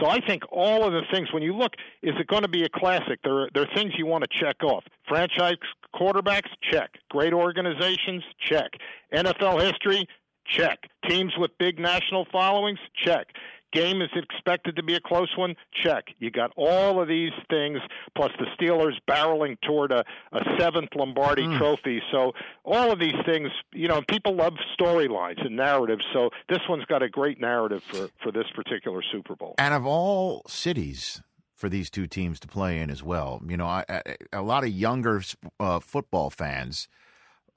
So 0.00 0.06
I 0.06 0.20
think 0.26 0.42
all 0.50 0.84
of 0.84 0.92
the 0.92 1.02
things 1.12 1.32
when 1.32 1.42
you 1.42 1.54
look, 1.54 1.74
is 2.02 2.14
it 2.18 2.26
going 2.26 2.42
to 2.42 2.48
be 2.48 2.64
a 2.64 2.68
classic? 2.68 3.20
There 3.22 3.42
are, 3.42 3.48
there 3.54 3.62
are 3.64 3.74
things 3.74 3.94
you 3.96 4.06
want 4.06 4.24
to 4.24 4.38
check 4.38 4.62
off. 4.62 4.84
Franchise 5.06 5.56
quarterbacks, 5.94 6.50
check. 6.70 6.90
Great 7.10 7.32
organizations, 7.32 8.22
check. 8.38 8.72
NFL 9.12 9.62
history, 9.62 10.06
check. 10.46 10.78
Teams 11.08 11.32
with 11.38 11.50
big 11.58 11.78
national 11.78 12.26
followings, 12.30 12.78
check. 13.04 13.28
Game 13.72 14.00
is 14.02 14.10
expected 14.14 14.76
to 14.76 14.82
be 14.82 14.94
a 14.94 15.00
close 15.00 15.36
one? 15.36 15.54
Check. 15.82 16.04
You 16.18 16.30
got 16.30 16.52
all 16.56 17.00
of 17.00 17.08
these 17.08 17.32
things, 17.50 17.78
plus 18.14 18.30
the 18.38 18.46
Steelers 18.58 18.94
barreling 19.08 19.60
toward 19.60 19.92
a, 19.92 20.04
a 20.32 20.40
seventh 20.58 20.90
Lombardi 20.94 21.42
mm. 21.42 21.58
trophy. 21.58 22.00
So, 22.10 22.32
all 22.64 22.90
of 22.92 22.98
these 22.98 23.14
things, 23.26 23.50
you 23.72 23.88
know, 23.88 24.02
people 24.08 24.34
love 24.34 24.54
storylines 24.78 25.44
and 25.44 25.56
narratives. 25.56 26.04
So, 26.12 26.30
this 26.48 26.60
one's 26.68 26.84
got 26.86 27.02
a 27.02 27.08
great 27.08 27.40
narrative 27.40 27.82
for, 27.82 28.08
for 28.22 28.32
this 28.32 28.46
particular 28.54 29.02
Super 29.12 29.36
Bowl. 29.36 29.54
And 29.58 29.74
of 29.74 29.86
all 29.86 30.42
cities, 30.48 31.22
for 31.54 31.68
these 31.68 31.90
two 31.90 32.06
teams 32.06 32.38
to 32.38 32.46
play 32.46 32.78
in 32.78 32.88
as 32.88 33.02
well. 33.02 33.42
You 33.46 33.56
know, 33.56 33.66
I, 33.66 33.84
I, 33.88 34.02
a 34.32 34.42
lot 34.42 34.62
of 34.62 34.70
younger 34.70 35.22
uh, 35.58 35.80
football 35.80 36.30
fans 36.30 36.88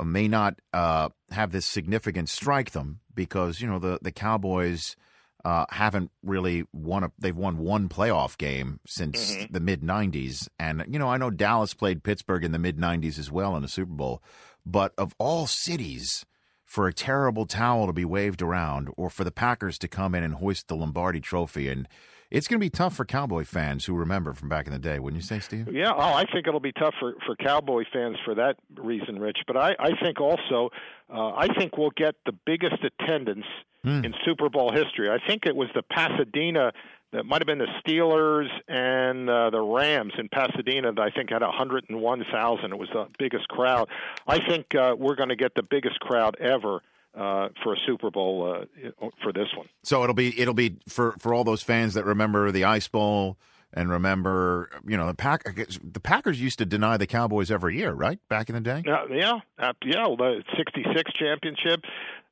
may 0.03 0.27
not 0.27 0.55
uh, 0.73 1.09
have 1.29 1.51
this 1.51 1.67
significance 1.67 2.31
strike 2.31 2.71
them 2.71 2.99
because 3.13 3.61
you 3.61 3.67
know 3.67 3.77
the 3.79 3.99
the 4.01 4.11
Cowboys 4.11 4.95
uh, 5.43 5.65
haven't 5.69 6.11
really 6.23 6.65
won 6.73 7.03
a. 7.03 7.11
They've 7.17 7.35
won 7.35 7.57
one 7.57 7.89
playoff 7.89 8.37
game 8.37 8.79
since 8.85 9.33
mm-hmm. 9.33 9.53
the 9.53 9.59
mid 9.59 9.81
'90s, 9.81 10.47
and 10.59 10.83
you 10.87 10.99
know 10.99 11.07
I 11.07 11.17
know 11.17 11.29
Dallas 11.29 11.73
played 11.73 12.03
Pittsburgh 12.03 12.43
in 12.43 12.51
the 12.51 12.59
mid 12.59 12.77
'90s 12.77 13.17
as 13.17 13.31
well 13.31 13.55
in 13.55 13.61
the 13.61 13.67
Super 13.67 13.93
Bowl. 13.93 14.21
But 14.65 14.93
of 14.97 15.15
all 15.17 15.47
cities, 15.47 16.25
for 16.65 16.87
a 16.87 16.93
terrible 16.93 17.45
towel 17.45 17.87
to 17.87 17.93
be 17.93 18.05
waved 18.05 18.41
around, 18.41 18.89
or 18.95 19.09
for 19.09 19.23
the 19.23 19.31
Packers 19.31 19.77
to 19.79 19.87
come 19.87 20.15
in 20.15 20.23
and 20.23 20.35
hoist 20.35 20.67
the 20.67 20.75
Lombardi 20.75 21.19
Trophy, 21.19 21.67
and 21.67 21.87
it's 22.31 22.47
going 22.47 22.59
to 22.59 22.65
be 22.65 22.69
tough 22.69 22.95
for 22.95 23.05
Cowboy 23.05 23.43
fans 23.43 23.85
who 23.85 23.93
remember 23.93 24.33
from 24.33 24.49
back 24.49 24.65
in 24.65 24.73
the 24.73 24.79
day, 24.79 24.99
wouldn't 24.99 25.21
you 25.21 25.27
say, 25.27 25.39
Steve? 25.39 25.67
Yeah, 25.71 25.91
oh, 25.93 26.13
I 26.13 26.25
think 26.31 26.47
it'll 26.47 26.59
be 26.61 26.71
tough 26.71 26.95
for 26.99 27.13
for 27.25 27.35
Cowboy 27.35 27.83
fans 27.91 28.17
for 28.23 28.33
that 28.35 28.55
reason, 28.77 29.19
Rich. 29.19 29.39
But 29.45 29.57
I 29.57 29.75
I 29.77 29.91
think 30.01 30.19
also, 30.19 30.69
uh, 31.13 31.33
I 31.35 31.47
think 31.57 31.77
we'll 31.77 31.91
get 31.95 32.15
the 32.25 32.33
biggest 32.45 32.77
attendance 32.83 33.45
mm. 33.85 34.05
in 34.05 34.13
Super 34.25 34.49
Bowl 34.49 34.71
history. 34.71 35.09
I 35.09 35.17
think 35.27 35.45
it 35.45 35.55
was 35.55 35.67
the 35.75 35.83
Pasadena 35.83 36.71
that 37.11 37.25
might 37.25 37.41
have 37.41 37.47
been 37.47 37.59
the 37.59 37.67
Steelers 37.85 38.47
and 38.69 39.29
uh, 39.29 39.49
the 39.49 39.59
Rams 39.59 40.13
in 40.17 40.29
Pasadena 40.29 40.93
that 40.93 41.01
I 41.01 41.09
think 41.09 41.29
had 41.29 41.41
101,000. 41.41 42.71
It 42.71 42.77
was 42.77 42.87
the 42.93 43.07
biggest 43.19 43.49
crowd. 43.49 43.89
I 44.25 44.39
think 44.39 44.73
uh, 44.75 44.95
we're 44.97 45.15
going 45.15 45.29
to 45.29 45.35
get 45.35 45.53
the 45.53 45.63
biggest 45.63 45.99
crowd 45.99 46.37
ever 46.39 46.81
uh, 47.15 47.49
for 47.63 47.73
a 47.73 47.77
Super 47.85 48.09
Bowl 48.09 48.65
uh, 48.71 49.09
for 49.21 49.33
this 49.33 49.47
one. 49.55 49.67
So 49.83 50.03
it'll 50.03 50.15
be 50.15 50.39
it'll 50.39 50.53
be 50.53 50.77
for 50.87 51.15
for 51.19 51.33
all 51.33 51.43
those 51.43 51.61
fans 51.61 51.93
that 51.95 52.05
remember 52.05 52.51
the 52.51 52.65
Ice 52.65 52.87
Bowl 52.87 53.37
and 53.73 53.89
remember, 53.89 54.69
you 54.85 54.97
know, 54.97 55.07
the 55.07 55.13
Pack 55.13 55.43
the 55.45 55.99
Packers 55.99 56.41
used 56.41 56.59
to 56.59 56.65
deny 56.65 56.97
the 56.97 57.07
Cowboys 57.07 57.49
every 57.49 57.77
year, 57.77 57.93
right? 57.93 58.19
Back 58.27 58.49
in 58.49 58.55
the 58.55 58.61
day. 58.61 58.83
Uh, 58.87 59.05
yeah, 59.09 59.39
uh, 59.59 59.73
yeah. 59.83 60.07
Well, 60.07 60.17
the 60.17 60.43
'66 60.57 61.13
championship, 61.13 61.81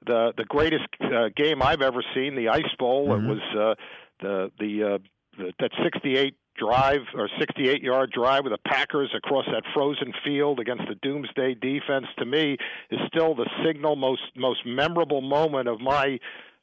the 0.06 0.34
the 0.36 0.46
greatest 0.46 0.88
uh, 1.02 1.30
game 1.36 1.62
I've 1.62 1.82
ever 1.82 2.04
seen, 2.14 2.36
the 2.36 2.50
Ice 2.50 2.64
Bowl. 2.78 3.10
Mm-hmm. 3.10 3.26
It 3.26 3.30
was 3.30 3.42
uh, 3.58 3.76
the 4.22 4.52
the, 4.60 4.84
uh, 4.84 4.98
the 5.38 5.54
that 5.60 5.72
'68 5.82 6.36
drive 6.60 7.02
or 7.16 7.30
68 7.40 7.82
yard 7.82 8.12
drive 8.12 8.44
with 8.44 8.54
the 8.54 8.70
Packers 8.70 9.12
across 9.16 9.46
that 9.46 9.64
frozen 9.74 10.14
field 10.24 10.60
against 10.60 10.84
the 10.88 10.96
Doomsday 10.96 11.56
defense 11.56 12.08
to 12.18 12.26
me 12.26 12.58
is 12.92 13.00
still 13.08 13.34
the 13.34 13.50
signal 13.66 13.96
most 13.96 14.22
most 14.36 14.66
memorable 14.66 15.22
moment 15.22 15.68
of 15.68 15.80
my 15.80 16.20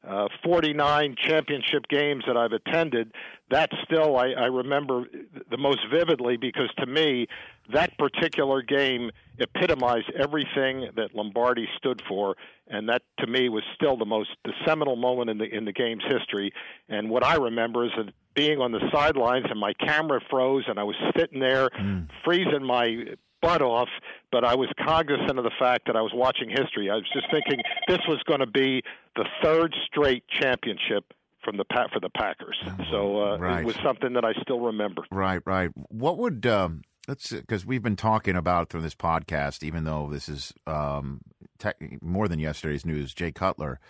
uh, 0.06 0.28
49 0.44 1.16
championship 1.18 1.88
games 1.88 2.24
that 2.26 2.36
I've 2.36 2.52
attended, 2.52 3.12
that 3.50 3.70
still 3.84 4.16
I, 4.16 4.28
I 4.28 4.46
remember 4.46 5.04
the 5.50 5.56
most 5.56 5.80
vividly 5.90 6.36
because 6.36 6.70
to 6.78 6.86
me, 6.86 7.26
that 7.72 7.96
particular 7.98 8.62
game 8.62 9.10
epitomized 9.38 10.10
everything 10.18 10.88
that 10.96 11.14
Lombardi 11.14 11.68
stood 11.76 12.02
for, 12.08 12.36
and 12.68 12.88
that 12.88 13.02
to 13.18 13.26
me 13.26 13.48
was 13.48 13.64
still 13.74 13.96
the 13.96 14.04
most 14.04 14.30
the 14.44 14.52
seminal 14.64 14.96
moment 14.96 15.30
in 15.30 15.38
the 15.38 15.44
in 15.44 15.64
the 15.64 15.72
game's 15.72 16.04
history. 16.08 16.52
And 16.88 17.10
what 17.10 17.24
I 17.24 17.34
remember 17.34 17.84
is 17.84 17.90
that 17.96 18.12
being 18.34 18.60
on 18.60 18.70
the 18.70 18.80
sidelines 18.92 19.46
and 19.50 19.58
my 19.58 19.72
camera 19.72 20.20
froze, 20.30 20.64
and 20.68 20.78
I 20.78 20.84
was 20.84 20.96
sitting 21.16 21.40
there 21.40 21.68
mm. 21.70 22.08
freezing 22.24 22.64
my 22.64 23.16
butt 23.42 23.62
off, 23.62 23.88
but 24.32 24.44
I 24.44 24.54
was 24.54 24.68
cognizant 24.84 25.38
of 25.38 25.44
the 25.44 25.52
fact 25.58 25.86
that 25.86 25.96
I 25.96 26.02
was 26.02 26.12
watching 26.14 26.48
history. 26.48 26.90
I 26.90 26.94
was 26.94 27.08
just 27.12 27.26
thinking 27.30 27.62
this 27.88 28.00
was 28.08 28.22
going 28.26 28.40
to 28.40 28.46
be 28.46 28.82
the 29.14 29.24
third 29.42 29.74
straight 29.86 30.24
championship 30.28 31.12
from 31.44 31.56
the 31.56 31.64
for 31.92 32.00
the 32.00 32.10
Packers. 32.10 32.58
So 32.90 33.22
uh, 33.22 33.38
right. 33.38 33.60
it 33.60 33.66
was 33.66 33.76
something 33.76 34.12
that 34.14 34.24
I 34.24 34.32
still 34.42 34.60
remember. 34.60 35.02
Right, 35.10 35.40
right. 35.46 35.70
What 35.88 36.18
would 36.18 36.44
um, 36.46 36.82
let's 37.08 37.30
because 37.30 37.64
we've 37.64 37.82
been 37.82 37.96
talking 37.96 38.36
about 38.36 38.68
through 38.68 38.82
this 38.82 38.94
podcast, 38.94 39.62
even 39.62 39.84
though 39.84 40.08
this 40.10 40.28
is 40.28 40.52
um, 40.66 41.20
te- 41.58 41.98
more 42.02 42.28
than 42.28 42.38
yesterday's 42.38 42.84
news. 42.84 43.14
Jay 43.14 43.32
Cutler, 43.32 43.80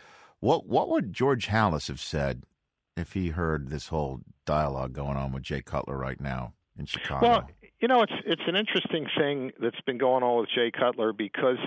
what 0.40 0.66
what 0.66 0.88
would 0.88 1.12
George 1.12 1.49
Halas 1.49 1.88
have 1.88 2.01
said 2.01 2.44
if 2.97 3.12
he 3.12 3.28
heard 3.28 3.68
this 3.68 3.88
whole 3.88 4.20
dialogue 4.44 4.92
going 4.92 5.16
on 5.16 5.32
with 5.32 5.42
Jay 5.42 5.62
Cutler 5.62 5.97
right 5.97 6.20
now 6.20 6.53
in 6.78 6.86
Chicago? 6.86 7.26
Well, 7.26 7.51
you 7.80 7.88
know, 7.88 8.02
it's 8.02 8.12
it's 8.24 8.42
an 8.46 8.56
interesting 8.56 9.06
thing 9.18 9.52
that's 9.60 9.80
been 9.82 9.98
going 9.98 10.22
on 10.22 10.40
with 10.40 10.48
Jay 10.54 10.70
Cutler 10.70 11.12
because 11.12 11.58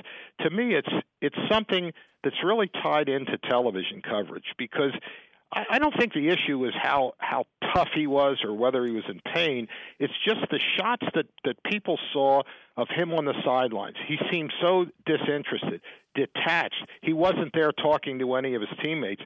to 0.41 0.49
me 0.49 0.73
it's 0.73 0.89
it's 1.21 1.35
something 1.51 1.91
that's 2.23 2.43
really 2.43 2.69
tied 2.81 3.09
into 3.09 3.37
television 3.49 4.01
coverage 4.01 4.55
because 4.57 4.91
I, 5.51 5.65
I 5.71 5.79
don't 5.79 5.95
think 5.97 6.13
the 6.13 6.29
issue 6.29 6.65
is 6.65 6.73
how 6.81 7.13
how 7.19 7.45
tough 7.73 7.89
he 7.93 8.07
was 8.07 8.39
or 8.43 8.53
whether 8.53 8.83
he 8.85 8.91
was 8.91 9.03
in 9.07 9.21
pain. 9.33 9.67
It's 9.99 10.13
just 10.25 10.41
the 10.49 10.59
shots 10.77 11.05
that 11.13 11.27
that 11.45 11.63
people 11.63 11.99
saw 12.11 12.41
of 12.75 12.87
him 12.89 13.13
on 13.13 13.25
the 13.25 13.35
sidelines. 13.45 13.97
He 14.07 14.17
seemed 14.31 14.51
so 14.61 14.85
disinterested, 15.05 15.81
detached. 16.15 16.85
He 17.01 17.13
wasn't 17.13 17.53
there 17.53 17.71
talking 17.71 18.19
to 18.19 18.33
any 18.33 18.55
of 18.55 18.61
his 18.61 18.71
teammates 18.83 19.21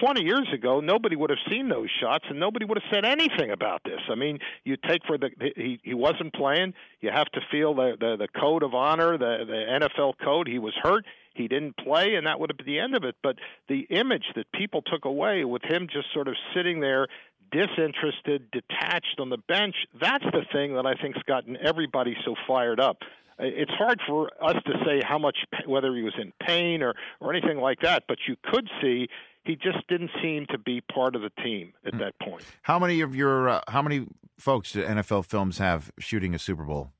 20 0.00 0.22
years 0.22 0.48
ago, 0.52 0.80
nobody 0.80 1.16
would 1.16 1.30
have 1.30 1.38
seen 1.50 1.68
those 1.68 1.88
shots, 2.00 2.24
and 2.28 2.40
nobody 2.40 2.64
would 2.64 2.78
have 2.80 2.90
said 2.92 3.04
anything 3.04 3.50
about 3.50 3.82
this. 3.84 4.00
I 4.10 4.14
mean, 4.14 4.38
you 4.64 4.76
take 4.76 5.02
for 5.06 5.18
the 5.18 5.30
he 5.56 5.80
he 5.82 5.94
wasn't 5.94 6.32
playing. 6.34 6.74
You 7.00 7.10
have 7.10 7.30
to 7.32 7.40
feel 7.50 7.74
the 7.74 7.96
the, 7.98 8.16
the 8.16 8.28
code 8.28 8.62
of 8.62 8.74
honor, 8.74 9.18
the 9.18 9.44
the 9.46 9.86
NFL 9.88 10.14
code. 10.22 10.48
He 10.48 10.58
was 10.58 10.74
hurt. 10.82 11.04
He 11.34 11.48
didn't 11.48 11.76
play, 11.78 12.14
and 12.14 12.26
that 12.26 12.38
would 12.40 12.50
have 12.50 12.58
been 12.58 12.66
the 12.66 12.78
end 12.78 12.94
of 12.94 13.04
it. 13.04 13.16
But 13.22 13.36
the 13.68 13.86
image 13.90 14.24
that 14.36 14.50
people 14.52 14.82
took 14.82 15.04
away 15.04 15.44
with 15.44 15.62
him 15.62 15.88
just 15.90 16.12
sort 16.12 16.28
of 16.28 16.34
sitting 16.54 16.80
there 16.80 17.06
disinterested, 17.52 18.50
detached 18.50 19.16
on 19.18 19.28
the 19.28 19.36
bench, 19.36 19.76
that's 20.00 20.24
the 20.24 20.44
thing 20.52 20.74
that 20.74 20.86
I 20.86 20.94
think's 20.94 21.22
gotten 21.26 21.56
everybody 21.62 22.16
so 22.24 22.34
fired 22.46 22.80
up. 22.80 22.98
It's 23.38 23.70
hard 23.72 24.00
for 24.06 24.30
us 24.42 24.56
to 24.66 24.72
say 24.84 25.00
how 25.06 25.18
much, 25.18 25.38
whether 25.66 25.94
he 25.94 26.02
was 26.02 26.14
in 26.20 26.32
pain 26.46 26.82
or 26.82 26.94
or 27.20 27.32
anything 27.32 27.58
like 27.58 27.80
that, 27.80 28.04
but 28.08 28.18
you 28.28 28.36
could 28.44 28.68
see 28.80 29.08
he 29.44 29.56
just 29.56 29.86
didn't 29.88 30.10
seem 30.22 30.46
to 30.50 30.58
be 30.58 30.80
part 30.80 31.16
of 31.16 31.22
the 31.22 31.30
team 31.42 31.72
at 31.84 31.98
that 31.98 32.18
point. 32.20 32.44
How 32.62 32.78
many 32.78 33.00
of 33.00 33.14
your 33.16 33.48
uh, 33.48 33.60
how 33.68 33.82
many 33.82 34.06
folks 34.38 34.72
do 34.72 34.84
NFL 34.84 35.26
Films 35.26 35.58
have 35.58 35.90
shooting 35.98 36.34
a 36.34 36.38
Super 36.38 36.64
Bowl 36.64 36.92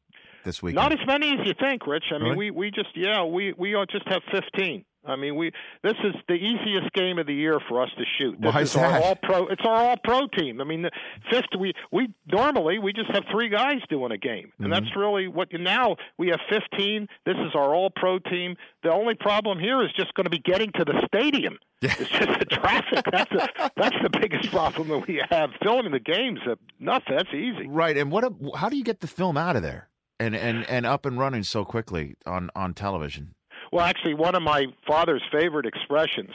this 0.44 0.62
week? 0.62 0.74
Not 0.74 0.92
as 0.92 1.06
many 1.06 1.28
as 1.30 1.46
you 1.46 1.54
think, 1.60 1.86
Rich. 1.86 2.06
I 2.10 2.14
mean, 2.14 2.22
Really? 2.24 2.36
we 2.36 2.50
we 2.50 2.70
just 2.70 2.96
yeah 2.96 3.24
we 3.24 3.52
we 3.56 3.72
just 3.90 4.08
have 4.08 4.22
fifteen. 4.32 4.84
I 5.04 5.16
mean, 5.16 5.34
we 5.36 5.50
this 5.82 5.96
is 6.04 6.14
the 6.28 6.34
easiest 6.34 6.92
game 6.92 7.18
of 7.18 7.26
the 7.26 7.34
year 7.34 7.58
for 7.68 7.82
us 7.82 7.90
to 7.98 8.04
shoot. 8.18 8.40
This 8.40 8.54
Why 8.54 8.60
is 8.62 8.70
is 8.70 8.76
our 8.76 9.02
all 9.02 9.16
pro. 9.16 9.46
It's 9.48 9.64
our 9.64 9.74
all 9.74 9.96
pro 10.02 10.28
team. 10.28 10.60
I 10.60 10.64
mean, 10.64 10.82
the 10.82 10.90
fifth 11.30 11.46
we 11.58 11.72
we 11.90 12.08
normally 12.30 12.78
we 12.78 12.92
just 12.92 13.10
have 13.10 13.24
three 13.30 13.48
guys 13.48 13.78
doing 13.90 14.12
a 14.12 14.18
game, 14.18 14.52
and 14.58 14.72
Mm-hmm. 14.72 14.84
that's 14.84 14.96
really 14.96 15.26
what. 15.28 15.48
Now 15.52 15.96
we 16.18 16.28
have 16.28 16.40
fifteen. 16.48 17.08
This 17.26 17.36
is 17.36 17.52
our 17.54 17.74
all 17.74 17.90
pro 17.90 18.20
team. 18.20 18.56
The 18.84 18.92
only 18.92 19.14
problem 19.14 19.58
here 19.58 19.82
is 19.82 19.90
just 19.96 20.14
going 20.14 20.24
to 20.24 20.30
be 20.30 20.38
getting 20.38 20.70
to 20.72 20.84
the 20.84 21.02
stadium. 21.06 21.58
It's 21.80 21.96
just 22.08 22.38
the 22.38 22.44
traffic. 22.44 23.04
That's 23.10 23.30
the, 23.30 23.70
that's 23.76 23.96
the 24.04 24.10
biggest 24.20 24.50
problem 24.52 24.86
that 24.88 25.06
we 25.08 25.20
have. 25.30 25.50
Filming 25.62 25.90
the 25.90 25.98
games, 25.98 26.38
uh, 26.48 26.54
nothing. 26.78 27.16
That's 27.16 27.34
easy. 27.34 27.66
Right, 27.66 27.96
and 27.96 28.10
what? 28.12 28.32
How 28.54 28.68
do 28.68 28.76
you 28.76 28.84
get 28.84 29.00
the 29.00 29.08
film 29.08 29.36
out 29.36 29.56
of 29.56 29.62
there 29.62 29.88
and 30.20 30.36
and 30.36 30.64
and 30.70 30.86
up 30.86 31.04
and 31.06 31.18
running 31.18 31.42
so 31.42 31.64
quickly 31.64 32.14
on 32.24 32.50
on 32.54 32.72
television? 32.74 33.34
Well, 33.72 33.84
actually, 33.84 34.14
one 34.14 34.34
of 34.34 34.42
my 34.42 34.66
father's 34.86 35.22
favorite 35.32 35.64
expressions, 35.64 36.30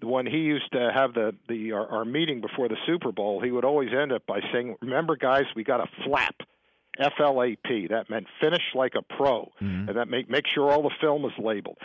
when 0.00 0.24
he 0.24 0.38
used 0.38 0.70
to 0.72 0.92
have 0.94 1.14
the 1.14 1.34
the 1.48 1.72
our, 1.72 1.86
our 1.88 2.04
meeting 2.04 2.40
before 2.40 2.68
the 2.68 2.76
Super 2.86 3.10
Bowl, 3.10 3.40
he 3.40 3.50
would 3.50 3.64
always 3.64 3.90
end 3.92 4.12
up 4.12 4.24
by 4.26 4.40
saying, 4.52 4.76
"Remember, 4.80 5.16
guys, 5.16 5.44
we 5.56 5.64
got 5.64 5.80
a 5.80 5.88
flap." 6.04 6.36
F 6.98 7.14
L 7.20 7.42
A 7.42 7.56
P. 7.64 7.86
That 7.88 8.10
meant 8.10 8.26
finish 8.40 8.62
like 8.74 8.92
a 8.96 9.02
pro, 9.02 9.50
and 9.88 9.96
that 9.96 10.08
make 10.08 10.28
make 10.30 10.44
sure 10.54 10.70
all 10.70 10.82
the 10.82 10.94
film 11.00 11.24
is 11.24 11.32
labeled. 11.38 11.78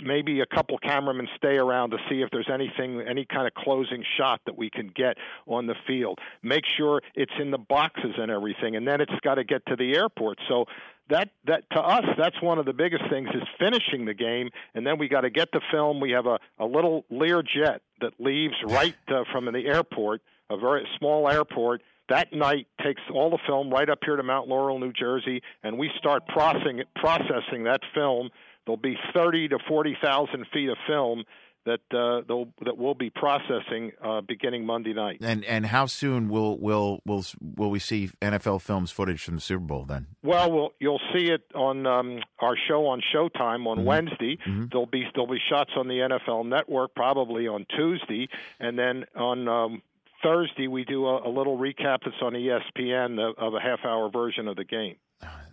Maybe 0.00 0.40
a 0.40 0.46
couple 0.46 0.78
cameramen 0.78 1.28
stay 1.36 1.56
around 1.56 1.90
to 1.90 1.98
see 2.08 2.22
if 2.22 2.30
there's 2.30 2.50
anything, 2.52 3.00
any 3.08 3.24
kind 3.24 3.46
of 3.46 3.54
closing 3.54 4.04
shot 4.18 4.40
that 4.46 4.56
we 4.56 4.70
can 4.70 4.90
get 4.94 5.16
on 5.46 5.66
the 5.66 5.74
field. 5.86 6.18
Make 6.42 6.64
sure 6.76 7.02
it's 7.14 7.32
in 7.40 7.50
the 7.50 7.58
boxes 7.58 8.14
and 8.18 8.30
everything, 8.30 8.76
and 8.76 8.86
then 8.86 9.00
it's 9.00 9.12
got 9.22 9.36
to 9.36 9.44
get 9.44 9.64
to 9.66 9.76
the 9.76 9.96
airport. 9.96 10.38
So 10.48 10.66
that 11.10 11.30
that 11.46 11.68
to 11.70 11.80
us 11.80 12.04
that's 12.16 12.40
one 12.42 12.58
of 12.58 12.64
the 12.64 12.72
biggest 12.72 13.04
things 13.10 13.28
is 13.34 13.42
finishing 13.58 14.06
the 14.06 14.14
game 14.14 14.48
and 14.74 14.86
then 14.86 14.98
we 14.98 15.08
got 15.08 15.20
to 15.20 15.30
get 15.30 15.50
the 15.52 15.60
film 15.70 16.00
we 16.00 16.12
have 16.12 16.26
a, 16.26 16.38
a 16.58 16.64
little 16.64 17.04
lear 17.10 17.42
jet 17.42 17.82
that 18.00 18.12
leaves 18.18 18.54
right 18.64 18.96
uh, 19.08 19.22
from 19.30 19.44
the 19.44 19.66
airport 19.66 20.22
a 20.50 20.56
very 20.56 20.86
small 20.98 21.28
airport 21.30 21.82
that 22.08 22.32
night 22.32 22.66
takes 22.82 23.02
all 23.12 23.30
the 23.30 23.38
film 23.46 23.70
right 23.70 23.88
up 23.88 24.00
here 24.04 24.16
to 24.16 24.22
Mount 24.22 24.48
Laurel, 24.48 24.78
New 24.78 24.92
Jersey, 24.92 25.42
and 25.62 25.78
we 25.78 25.90
start 25.98 26.26
processing 26.26 26.82
processing 26.96 27.64
that 27.64 27.80
film. 27.94 28.30
There'll 28.66 28.76
be 28.76 28.96
30 29.14 29.48
to 29.48 29.58
40,000 29.68 30.46
feet 30.52 30.68
of 30.70 30.76
film 30.86 31.24
that 31.66 31.80
uh, 31.92 32.20
they'll, 32.28 32.46
that 32.64 32.76
we'll 32.76 32.94
be 32.94 33.10
processing 33.10 33.92
uh, 34.02 34.20
beginning 34.20 34.66
Monday 34.66 34.92
night. 34.92 35.18
And 35.22 35.44
and 35.44 35.66
how 35.66 35.86
soon 35.86 36.28
will 36.28 36.58
will 36.58 37.00
will 37.06 37.24
will 37.56 37.70
we 37.70 37.78
see 37.78 38.10
NFL 38.20 38.60
Films 38.60 38.90
footage 38.90 39.22
from 39.22 39.36
the 39.36 39.40
Super 39.40 39.64
Bowl 39.64 39.84
then? 39.84 40.06
Well, 40.22 40.52
we'll 40.52 40.70
you'll 40.78 41.00
see 41.14 41.30
it 41.30 41.42
on 41.54 41.86
um, 41.86 42.20
our 42.40 42.54
show 42.68 42.86
on 42.86 43.02
Showtime 43.14 43.66
on 43.66 43.84
Wednesday. 43.84 44.38
There'll 44.70 44.86
be 44.86 45.04
there'll 45.14 45.30
be 45.30 45.40
shots 45.48 45.70
on 45.76 45.88
the 45.88 45.94
NFL 45.94 46.46
Network 46.46 46.94
probably 46.94 47.48
on 47.48 47.66
Tuesday, 47.74 48.28
and 48.60 48.78
then 48.78 49.04
on 49.16 49.48
um, 49.48 49.82
Thursday 50.24 50.66
we 50.66 50.84
do 50.84 51.06
a, 51.06 51.28
a 51.28 51.30
little 51.30 51.58
recap 51.58 51.98
that's 52.04 52.16
on 52.22 52.32
ESPN 52.32 53.20
of, 53.20 53.34
of 53.38 53.54
a 53.54 53.60
half 53.60 53.80
hour 53.84 54.10
version 54.10 54.48
of 54.48 54.56
the 54.56 54.64
game. 54.64 54.96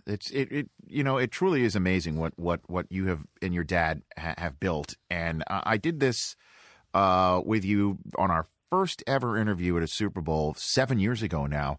It's 0.06 0.30
it, 0.30 0.50
it 0.50 0.70
you 0.86 1.04
know 1.04 1.16
it 1.18 1.30
truly 1.30 1.62
is 1.62 1.76
amazing 1.76 2.18
what 2.18 2.32
what 2.36 2.60
what 2.66 2.86
you 2.90 3.06
have 3.06 3.24
and 3.40 3.54
your 3.54 3.64
dad 3.64 4.02
ha- 4.18 4.34
have 4.36 4.58
built. 4.58 4.96
And 5.10 5.44
I, 5.48 5.62
I 5.64 5.76
did 5.76 6.00
this 6.00 6.34
uh, 6.94 7.40
with 7.44 7.64
you 7.64 7.98
on 8.18 8.30
our 8.30 8.48
first 8.70 9.02
ever 9.06 9.36
interview 9.36 9.76
at 9.76 9.82
a 9.82 9.86
Super 9.86 10.20
Bowl 10.20 10.54
seven 10.54 10.98
years 10.98 11.22
ago 11.22 11.46
now. 11.46 11.78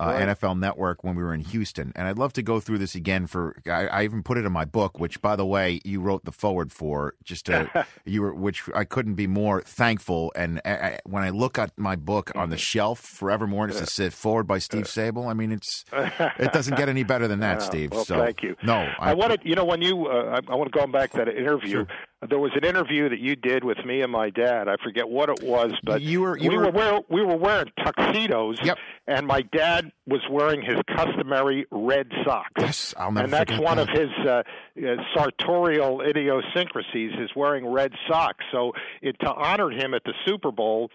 Uh, 0.00 0.04
Right. 0.06 0.28
NFL 0.28 0.58
Network 0.58 1.04
when 1.04 1.14
we 1.14 1.22
were 1.22 1.32
in 1.34 1.40
Houston, 1.40 1.92
and 1.94 2.06
I'd 2.08 2.18
love 2.18 2.32
to 2.34 2.42
go 2.42 2.60
through 2.60 2.78
this 2.78 2.94
again. 2.94 3.26
For 3.26 3.56
I, 3.66 3.86
I 3.86 4.04
even 4.04 4.22
put 4.22 4.38
it 4.38 4.44
in 4.44 4.52
my 4.52 4.64
book, 4.64 4.98
which, 4.98 5.20
by 5.22 5.36
the 5.36 5.46
way, 5.46 5.80
you 5.84 6.00
wrote 6.00 6.24
the 6.24 6.32
foreword 6.32 6.72
for. 6.72 7.14
Just 7.24 7.46
to, 7.46 7.86
you 8.04 8.22
were, 8.22 8.34
which 8.34 8.62
I 8.74 8.84
couldn't 8.84 9.14
be 9.14 9.26
more 9.26 9.62
thankful. 9.62 10.32
And 10.36 10.60
I, 10.64 10.70
I, 10.72 10.98
when 11.04 11.22
I 11.22 11.30
look 11.30 11.58
at 11.58 11.78
my 11.78 11.96
book 11.96 12.32
on 12.34 12.50
the 12.50 12.56
shelf 12.56 12.98
forevermore, 13.00 13.64
and 13.66 13.74
it 13.74 13.88
says 13.88 14.14
"Foreword" 14.14 14.46
by 14.46 14.58
Steve 14.58 14.84
Sabol. 14.84 15.28
I 15.30 15.34
mean, 15.34 15.52
it's 15.52 15.84
it 15.92 16.52
doesn't 16.52 16.76
get 16.76 16.88
any 16.88 17.02
better 17.04 17.28
than 17.28 17.40
that, 17.40 17.58
Oh, 17.62 17.64
Steve. 17.64 17.92
Well, 17.92 18.04
so 18.04 18.18
thank 18.18 18.42
you. 18.42 18.56
No, 18.62 18.88
I, 18.98 19.14
wanted, 19.14 19.40
you 19.44 19.54
know, 19.54 19.64
when 19.64 19.80
you, 19.82 20.06
uh, 20.06 20.40
I, 20.48 20.52
I 20.52 20.56
want 20.56 20.72
to 20.72 20.78
go 20.78 20.86
back 20.86 21.12
to 21.12 21.18
that 21.18 21.28
interview. 21.28 21.84
There 22.26 22.38
was 22.38 22.52
an 22.54 22.64
interview 22.64 23.10
that 23.10 23.18
you 23.18 23.36
did 23.36 23.64
with 23.64 23.84
me 23.84 24.00
and 24.00 24.10
my 24.10 24.30
dad. 24.30 24.66
I 24.66 24.76
forget 24.82 25.06
what 25.10 25.28
it 25.28 25.42
was, 25.42 25.72
but 25.84 26.00
You 26.00 26.22
were- 26.22 26.38
you 26.38 26.48
we 26.48 26.56
were- 26.56 26.64
were 26.64 26.70
wear, 26.70 27.00
we 27.10 27.22
were 27.22 27.36
wearing 27.36 27.70
tuxedos. 27.84 28.58
Yep. 28.62 28.78
And 29.06 29.26
my 29.26 29.42
dad 29.42 29.83
was 30.06 30.20
wearing 30.30 30.62
his 30.62 30.76
customary 30.96 31.66
red 31.70 32.10
socks. 32.24 32.50
Yes, 32.58 32.94
I'll 32.96 33.12
never 33.12 33.24
And 33.24 33.32
that's 33.32 33.58
one 33.58 33.76
that. 33.76 33.88
of 33.90 33.98
his 33.98 34.10
uh, 34.26 34.42
uh, 34.86 34.96
sartorial 35.14 36.00
idiosyncrasies 36.02 37.12
is 37.18 37.30
wearing 37.36 37.66
red 37.66 37.92
socks. 38.08 38.44
So 38.52 38.72
it, 39.02 39.16
to 39.20 39.32
honor 39.32 39.70
him 39.70 39.94
at 39.94 40.04
the 40.04 40.14
Super 40.26 40.50
Bowl. 40.50 40.90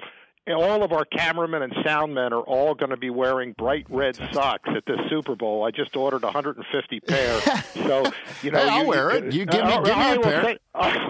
All 0.48 0.82
of 0.84 0.92
our 0.94 1.06
cameramen 1.06 1.62
and 1.62 1.72
soundmen 1.86 2.32
are 2.32 2.42
all 2.42 2.74
going 2.74 2.90
to 2.90 2.98
be 2.98 3.12
wearing 3.12 3.54
bright 3.54 3.86
red 3.88 4.16
socks 4.34 4.68
at 4.76 4.84
this 4.88 4.98
Super 5.08 5.36
Bowl. 5.36 5.64
I 5.64 5.70
just 5.70 5.96
ordered 5.96 6.24
150 6.24 7.00
pair. 7.02 7.42
so 7.76 8.12
you 8.42 8.50
know, 8.50 8.58
Hey, 8.60 8.68
I'll 8.70 8.82
you, 8.84 8.88
wear 8.88 9.12
it. 9.12 9.32
You 9.32 9.46
give 9.46 9.64
me, 9.64 9.72
Uh, 9.74 9.82
give 9.82 9.98
me 9.98 10.12
a 10.12 10.16
will 10.16 10.24
pair. 10.24 10.44
say- 10.44 10.58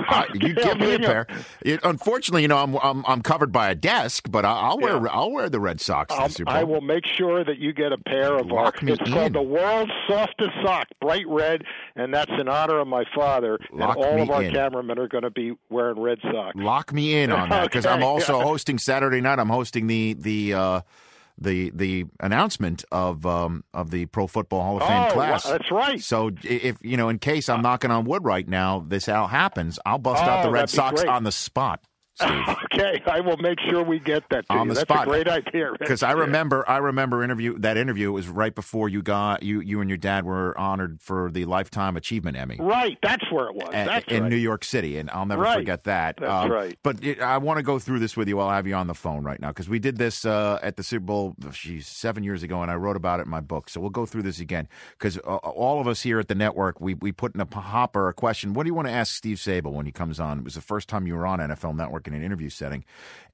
Uh, 0.10 0.24
you 0.34 0.54
give 0.56 0.80
me 0.80 0.96
a 0.96 1.00
pair. 1.00 1.28
It, 1.62 1.80
unfortunately, 1.84 2.42
you 2.42 2.48
know, 2.48 2.58
I'm, 2.58 2.76
I'm 2.78 3.06
I'm 3.06 3.22
covered 3.22 3.52
by 3.52 3.70
a 3.70 3.76
desk, 3.76 4.26
but 4.32 4.44
I- 4.44 4.50
I'll 4.62 4.80
wear 4.80 5.08
I'll 5.14 5.32
wear 5.32 5.48
the 5.50 5.60
Red 5.60 5.80
socks. 5.80 6.12
to 6.16 6.20
I'll, 6.20 6.28
the 6.28 6.34
Super 6.34 6.46
Bowl. 6.52 6.56
I 6.60 6.64
will 6.64 6.82
make 6.82 7.06
sure 7.06 7.44
that 7.44 7.60
you 7.60 7.72
get 7.72 7.92
a 7.92 7.98
pair 8.00 8.36
of 8.36 8.48
Lock 8.48 8.82
our. 8.82 8.90
It's 8.90 9.00
in. 9.08 9.14
called 9.14 9.34
the 9.34 9.42
world's 9.44 9.92
softest 10.08 10.50
sock, 10.64 10.88
bright 11.00 11.28
red, 11.28 11.64
and 11.96 12.12
that's 12.12 12.32
in 12.40 12.48
honor 12.48 12.80
of 12.80 12.88
my 12.88 13.04
father. 13.16 13.60
Lock 13.72 13.98
and 13.98 14.06
all 14.06 14.22
of 14.24 14.30
our 14.32 14.42
in. 14.44 14.52
cameramen 14.54 14.98
are 14.98 15.08
going 15.08 15.24
to 15.24 15.30
be 15.30 15.54
wearing 15.70 16.00
red 16.00 16.18
socks. 16.24 16.56
Lock 16.56 16.92
me 16.92 17.22
in 17.22 17.32
on 17.32 17.50
that 17.50 17.66
because 17.66 17.86
I'm 17.86 17.98
Okay. 18.00 18.06
also 18.06 18.40
hosting 18.42 18.80
Saturday 18.80 19.19
night. 19.22 19.40
I'm 19.40 19.50
hosting 19.50 19.88
the 19.88 20.14
the 20.14 20.54
uh, 20.54 20.82
the 21.38 21.70
the 21.74 22.06
announcement 22.20 22.84
of 22.92 23.26
um, 23.26 23.64
of 23.74 23.92
the 23.92 24.06
Pro 24.08 24.28
Football 24.28 24.62
Hall 24.62 24.78
of 24.78 24.88
Fame 24.88 25.06
Oh, 25.10 25.14
class. 25.14 25.46
wow, 25.46 25.52
that's 25.52 25.72
right. 25.72 26.02
So 26.02 26.32
if 26.44 26.78
you 26.82 26.98
know, 26.98 27.10
in 27.10 27.20
case 27.20 27.48
I'm 27.50 27.62
knocking 27.62 27.92
on 27.92 28.06
wood 28.06 28.24
right 28.26 28.48
now, 28.48 28.84
this 28.86 29.08
all 29.08 29.28
happens, 29.28 29.80
I'll 29.86 29.98
bust 30.00 30.22
out 30.24 30.44
the 30.44 30.50
Oh, 30.50 30.52
Red 30.52 30.70
socks 30.70 31.04
on 31.04 31.24
the 31.24 31.32
spot. 31.32 31.82
Okay, 32.72 33.02
I 33.08 33.20
will 33.20 33.38
make 33.38 33.60
sure 33.70 33.84
we 33.84 34.00
get 34.00 34.24
that 34.30 34.46
on 34.50 34.68
you. 34.68 34.74
the 34.74 34.74
that's 34.76 34.82
spot. 34.90 35.08
a 35.08 35.10
great 35.10 35.28
idea. 35.28 35.72
Because 35.80 36.04
I 36.04 36.12
remember, 36.12 36.68
I 36.70 36.78
remember 36.78 37.24
interview 37.24 37.58
that 37.60 37.78
interview 37.78 38.10
It 38.10 38.14
was 38.14 38.28
right 38.30 38.54
before 38.54 38.88
you 38.90 39.02
got 39.02 39.44
you 39.44 39.60
you 39.62 39.82
and 39.82 39.90
your 39.90 39.98
dad 39.98 40.24
were 40.26 40.58
honored 40.58 41.02
for 41.02 41.30
the 41.32 41.46
lifetime 41.46 41.98
achievement 41.98 42.38
Emmy. 42.38 42.58
Right, 42.60 42.98
that's 43.02 43.30
where 43.32 43.48
it 43.48 43.56
was. 43.56 43.70
a- 43.70 43.86
That's 43.86 44.06
in 44.08 44.24
right. 44.24 44.30
New 44.30 44.36
York 44.38 44.64
City, 44.64 44.98
and 44.98 45.10
I'll 45.10 45.26
never 45.26 45.42
Right. 45.42 45.58
forget 45.58 45.84
that. 45.86 46.22
Um, 46.22 46.28
That's 46.28 46.50
right. 46.52 46.78
But 46.84 47.04
it, 47.04 47.22
I 47.22 47.38
want 47.40 47.58
to 47.58 47.64
go 47.64 47.80
through 47.80 48.00
this 48.00 48.16
with 48.16 48.28
you 48.28 48.40
I'll 48.40 48.50
have 48.52 48.68
you 48.68 48.76
on 48.76 48.88
the 48.88 48.94
phone 48.94 49.24
right 49.24 49.40
now 49.40 49.50
because 49.50 49.68
we 49.70 49.80
did 49.80 49.98
this 49.98 50.26
uh, 50.26 50.60
at 50.62 50.78
the 50.78 50.84
Super 50.84 51.06
Bowl, 51.06 51.36
geez, 51.52 51.88
seven 51.88 52.24
years 52.24 52.44
ago, 52.44 52.62
and 52.62 52.70
I 52.72 52.76
wrote 52.76 52.96
about 52.96 53.20
it 53.20 53.24
in 53.26 53.30
my 53.30 53.42
book. 53.42 53.70
So 53.70 53.80
we'll 53.82 53.90
go 53.90 54.06
through 54.06 54.24
this 54.24 54.40
again 54.40 54.68
because 54.98 55.18
uh, 55.18 55.36
all 55.38 55.82
of 55.82 55.88
us 55.88 56.02
here 56.02 56.20
at 56.20 56.28
the 56.28 56.36
network, 56.36 56.80
we 56.80 56.94
we 56.94 57.12
put 57.12 57.34
in 57.36 57.42
a 57.42 57.56
hopper 57.60 58.08
a 58.10 58.14
question. 58.14 58.54
What 58.54 58.64
do 58.64 58.68
you 58.70 58.74
want 58.76 58.88
to 58.88 58.94
ask 58.94 59.16
Steve 59.16 59.38
Sabol 59.38 59.74
when 59.74 59.86
he 59.86 59.92
comes 59.92 60.20
on? 60.20 60.40
It 60.40 60.44
was 60.44 60.56
the 60.56 60.62
first 60.62 60.88
time 60.88 61.08
you 61.08 61.16
were 61.16 61.26
on 61.28 61.40
NFL 61.40 61.76
Network 61.76 62.08
in 62.14 62.20
an 62.20 62.24
interview 62.26 62.50
setting, 62.50 62.84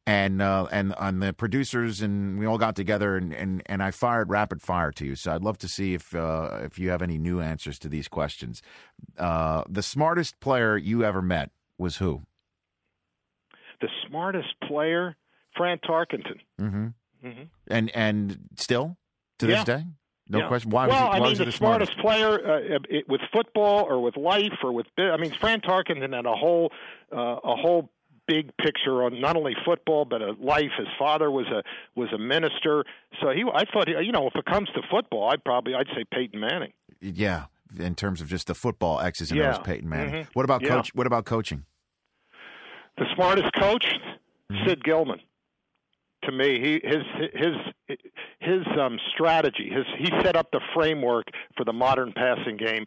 and 0.05 0.41
uh, 0.41 0.67
and 0.71 0.93
on 0.95 1.19
the 1.19 1.33
producers 1.33 2.01
and 2.01 2.37
we 2.37 2.45
all 2.45 2.57
got 2.57 2.75
together 2.75 3.17
and, 3.17 3.33
and, 3.33 3.63
and 3.65 3.81
I 3.81 3.91
fired 3.91 4.29
rapid 4.29 4.61
fire 4.61 4.91
to 4.91 5.05
you. 5.05 5.15
So 5.15 5.33
I'd 5.33 5.41
love 5.41 5.57
to 5.59 5.67
see 5.67 5.93
if 5.93 6.13
uh, 6.15 6.59
if 6.63 6.77
you 6.77 6.89
have 6.91 7.01
any 7.01 7.17
new 7.17 7.41
answers 7.41 7.79
to 7.79 7.89
these 7.89 8.07
questions. 8.07 8.61
Uh, 9.17 9.63
the 9.67 9.81
smartest 9.83 10.39
player 10.39 10.77
you 10.77 11.03
ever 11.03 11.21
met 11.21 11.51
was 11.77 11.97
who? 11.97 12.21
the 13.81 13.89
smartest 14.07 14.55
player, 14.67 15.15
Fran 15.57 15.79
Tarkenton. 15.79 16.39
Mm-hmm. 16.59 16.87
hmm 17.21 17.43
And 17.67 17.91
and 17.95 18.37
still 18.57 18.97
to 19.39 19.47
Yeah. 19.47 19.55
this 19.55 19.63
day, 19.65 19.83
no 20.29 20.39
Yeah. 20.39 20.47
question. 20.47 20.71
Why 20.71 20.87
well, 20.87 21.07
was 21.07 21.15
he, 21.15 21.19
why 21.19 21.25
I 21.25 21.29
mean, 21.29 21.37
the, 21.37 21.43
he 21.43 21.51
the 21.51 21.57
smartest, 21.57 21.97
player 21.97 22.29
uh, 22.29 22.79
it, 22.89 23.09
with 23.09 23.21
football 23.33 23.83
or 23.83 24.01
with 24.01 24.15
life 24.15 24.57
or 24.63 24.71
with 24.71 24.87
I 24.97 25.17
mean, 25.17 25.33
Fran 25.41 25.59
Tarkenton 25.61 26.13
had 26.15 26.25
a 26.25 26.35
whole 26.35 26.71
uh, 27.11 27.39
a 27.43 27.55
whole 27.57 27.89
big 28.27 28.55
picture 28.57 29.03
on 29.03 29.19
not 29.21 29.35
only 29.35 29.55
football 29.65 30.05
but 30.05 30.21
a 30.21 30.31
life. 30.39 30.71
His 30.77 30.87
father 30.97 31.29
was 31.31 31.45
a 31.47 31.61
was 31.99 32.09
a 32.13 32.17
minister, 32.17 32.83
so 33.21 33.29
he. 33.31 33.43
I 33.53 33.63
thought, 33.65 33.87
you 33.87 34.11
know, 34.11 34.27
if 34.27 34.35
it 34.35 34.45
comes 34.45 34.69
to 34.75 34.81
football, 34.91 35.29
I'd 35.29 35.43
probably 35.43 35.75
I'd 35.75 35.87
say 35.95 36.03
Peyton 36.11 36.39
Manning. 36.39 36.73
Yeah, 37.01 37.45
in 37.79 37.95
terms 37.95 38.21
of 38.21 38.27
just 38.27 38.47
the 38.47 38.55
football 38.55 38.99
X's 38.99 39.31
and 39.31 39.39
Yeah. 39.39 39.51
O's, 39.51 39.59
Peyton 39.59 39.87
Manning. 39.89 40.25
Mhm. 40.25 40.27
What 40.33 40.43
about 40.43 40.61
Yeah. 40.61 40.69
coach? 40.69 40.93
What 40.95 41.07
about 41.07 41.25
coaching? 41.25 41.65
The 42.97 43.05
smartest 43.15 43.51
coach, 43.59 43.85
Mm-hmm. 44.51 44.67
Sid 44.67 44.83
Gilman. 44.83 45.19
To 46.25 46.31
me, 46.31 46.59
he 46.59 46.81
his 46.87 47.03
his 47.33 47.97
his 48.39 48.61
um, 48.79 48.99
strategy, 49.11 49.69
his 49.69 49.85
he 49.97 50.05
set 50.23 50.35
up 50.35 50.49
the 50.51 50.61
framework 50.73 51.25
for 51.57 51.63
the 51.65 51.73
modern 51.73 52.13
passing 52.13 52.57
game, 52.57 52.85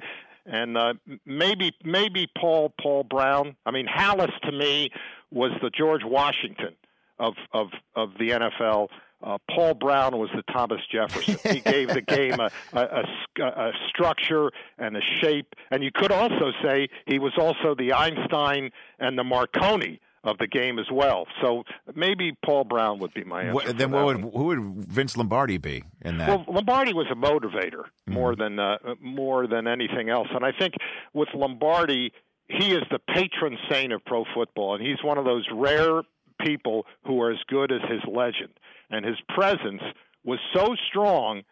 and 0.49 0.76
uh, 0.76 0.94
maybe 1.24 1.72
maybe 1.84 2.28
Paul 2.36 2.72
Paul 2.80 3.05
Brown. 3.05 3.57
I 3.66 3.70
mean, 3.70 3.86
Halas 3.86 4.32
to 4.42 4.53
me 4.53 4.90
was 5.30 5.53
the 5.62 5.70
George 5.70 6.03
Washington 6.05 6.74
of 7.18 7.34
of 7.53 7.68
of 7.94 8.12
the 8.18 8.30
NFL. 8.30 8.88
Uh, 9.20 9.36
Paul 9.51 9.74
Brown 9.74 10.16
was 10.16 10.30
the 10.34 10.42
Thomas 10.53 10.80
Jefferson. 10.90 11.38
He 11.53 11.61
gave 11.72 11.88
the 11.88 12.01
game 12.01 12.38
a, 12.38 12.51
a, 12.72 13.05
a, 13.40 13.44
a 13.44 13.72
structure 13.88 14.53
and 14.78 14.96
a 14.96 15.01
shape, 15.20 15.57
and 15.72 15.82
you 15.82 15.90
could 15.92 16.12
also 16.12 16.53
say 16.62 16.88
he 17.07 17.18
was 17.18 17.32
also 17.36 17.74
the 17.74 17.92
Einstein 17.92 18.70
and 19.01 19.18
the 19.18 19.24
Marconi 19.24 20.01
of 20.25 20.39
the 20.39 20.47
game 20.47 20.79
as 20.79 20.87
well. 20.93 21.27
So 21.41 21.64
maybe 21.95 22.37
Paul 22.45 22.64
Brown 22.64 22.99
would 22.99 23.14
be 23.14 23.25
my 23.25 23.43
answer. 23.43 23.55
What, 23.55 23.79
then 23.79 23.91
what 23.93 24.05
one. 24.05 24.23
would 24.23 24.35
who 24.35 24.45
would 24.45 24.61
Vince 24.89 25.16
Lombardi 25.16 25.59
be 25.59 25.85
in 26.05 26.19
that? 26.19 26.29
Well, 26.29 26.45
Lombardi 26.49 26.93
was 26.93 27.07
a 27.11 27.14
motivator 27.14 27.85
Mm-hmm. 28.09 28.12
more 28.14 28.35
than 28.37 28.59
uh, 28.59 28.79
more 29.01 29.47
than 29.47 29.66
anything 29.66 30.09
else, 30.09 30.29
and 30.35 30.45
I 30.45 30.53
think 30.59 30.75
with 31.12 31.29
Lombardi, 31.35 32.12
he 32.49 32.73
is 32.73 32.83
the 32.91 32.99
patron 32.99 33.59
saint 33.71 33.93
of 33.93 34.05
pro 34.05 34.25
football, 34.35 34.75
and 34.75 34.85
he's 34.85 35.03
one 35.05 35.19
of 35.19 35.25
those 35.25 35.47
rare 35.53 36.03
people 36.41 36.87
who 37.05 37.21
are 37.21 37.31
as 37.31 37.39
good 37.49 37.71
as 37.71 37.81
his 37.91 38.01
legend, 38.11 38.51
and 38.91 39.05
his 39.05 39.16
presence 39.29 39.83
was 40.25 40.39
so 40.55 40.75
strong 40.89 41.43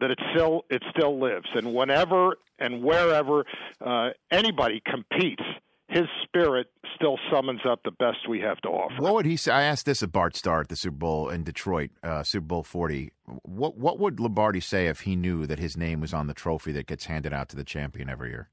that 0.00 0.10
it 0.10 0.18
still 0.32 0.64
it 0.70 0.82
still 0.96 1.20
lives, 1.20 1.48
and 1.54 1.74
whenever 1.74 2.36
and 2.58 2.82
wherever 2.82 3.44
uh, 3.84 4.10
anybody 4.30 4.80
competes. 4.86 5.42
His 5.88 6.06
spirit 6.24 6.66
still 6.94 7.18
summons 7.30 7.60
up 7.68 7.80
the 7.84 7.92
best 7.92 8.28
we 8.28 8.40
have 8.40 8.58
to 8.62 8.68
offer. 8.68 9.00
What 9.00 9.14
would 9.14 9.26
he 9.26 9.36
say? 9.36 9.52
I 9.52 9.62
asked 9.62 9.86
this 9.86 10.02
of 10.02 10.10
Bart 10.10 10.34
Starr 10.36 10.60
at 10.62 10.68
the 10.68 10.76
Super 10.76 10.96
Bowl 10.96 11.28
in 11.28 11.44
Detroit, 11.44 11.90
uh, 12.02 12.22
Super 12.22 12.46
Bowl 12.46 12.62
forty. 12.62 13.12
What 13.42 13.76
what 13.78 13.98
would 14.00 14.18
Lombardi 14.18 14.60
say 14.60 14.88
if 14.88 15.00
he 15.00 15.14
knew 15.14 15.46
that 15.46 15.58
his 15.58 15.76
name 15.76 16.00
was 16.00 16.12
on 16.12 16.26
the 16.26 16.34
trophy 16.34 16.72
that 16.72 16.86
gets 16.86 17.06
handed 17.06 17.32
out 17.32 17.48
to 17.50 17.56
the 17.56 17.64
champion 17.64 18.10
every 18.10 18.30
year? 18.30 18.50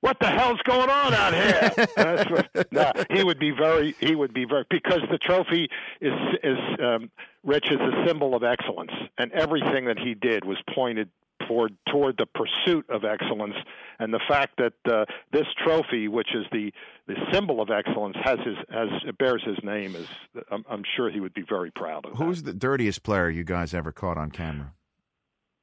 what 0.00 0.16
the 0.20 0.28
hell's 0.28 0.60
going 0.64 0.88
on 0.88 1.14
out 1.14 1.34
here? 1.34 1.86
That's 1.96 2.30
what, 2.30 2.72
no, 2.72 2.92
he 3.10 3.24
would 3.24 3.38
be 3.38 3.50
very, 3.50 3.94
he 4.00 4.14
would 4.14 4.32
be 4.32 4.44
very, 4.44 4.64
because 4.70 5.00
the 5.10 5.18
trophy 5.18 5.68
is, 6.00 6.12
is 6.42 6.58
um, 6.82 7.10
Rich, 7.44 7.66
is 7.70 7.80
a 7.80 8.06
symbol 8.06 8.34
of 8.34 8.44
excellence, 8.44 8.92
and 9.18 9.32
everything 9.32 9.86
that 9.86 9.98
he 9.98 10.14
did 10.14 10.44
was 10.44 10.58
pointed 10.74 11.10
toward 11.48 11.76
toward 11.90 12.16
the 12.18 12.26
pursuit 12.26 12.88
of 12.90 13.04
excellence, 13.04 13.54
and 13.98 14.12
the 14.12 14.20
fact 14.28 14.58
that 14.58 14.74
uh, 14.92 15.04
this 15.32 15.46
trophy, 15.64 16.06
which 16.08 16.34
is 16.34 16.44
the 16.52 16.72
the 17.06 17.16
symbol 17.32 17.60
of 17.60 17.70
excellence, 17.70 18.16
has 18.22 18.38
his 18.44 18.56
has 18.70 18.88
bears 19.18 19.42
his 19.44 19.58
name, 19.62 19.96
is 19.96 20.06
I'm, 20.50 20.64
I'm 20.68 20.82
sure 20.96 21.10
he 21.10 21.20
would 21.20 21.34
be 21.34 21.44
very 21.48 21.70
proud 21.70 22.06
of. 22.06 22.16
Who's 22.18 22.42
the 22.42 22.52
dirtiest 22.52 23.02
player 23.02 23.30
you 23.30 23.44
guys 23.44 23.74
ever 23.74 23.90
caught 23.92 24.18
on 24.18 24.30
camera? 24.30 24.72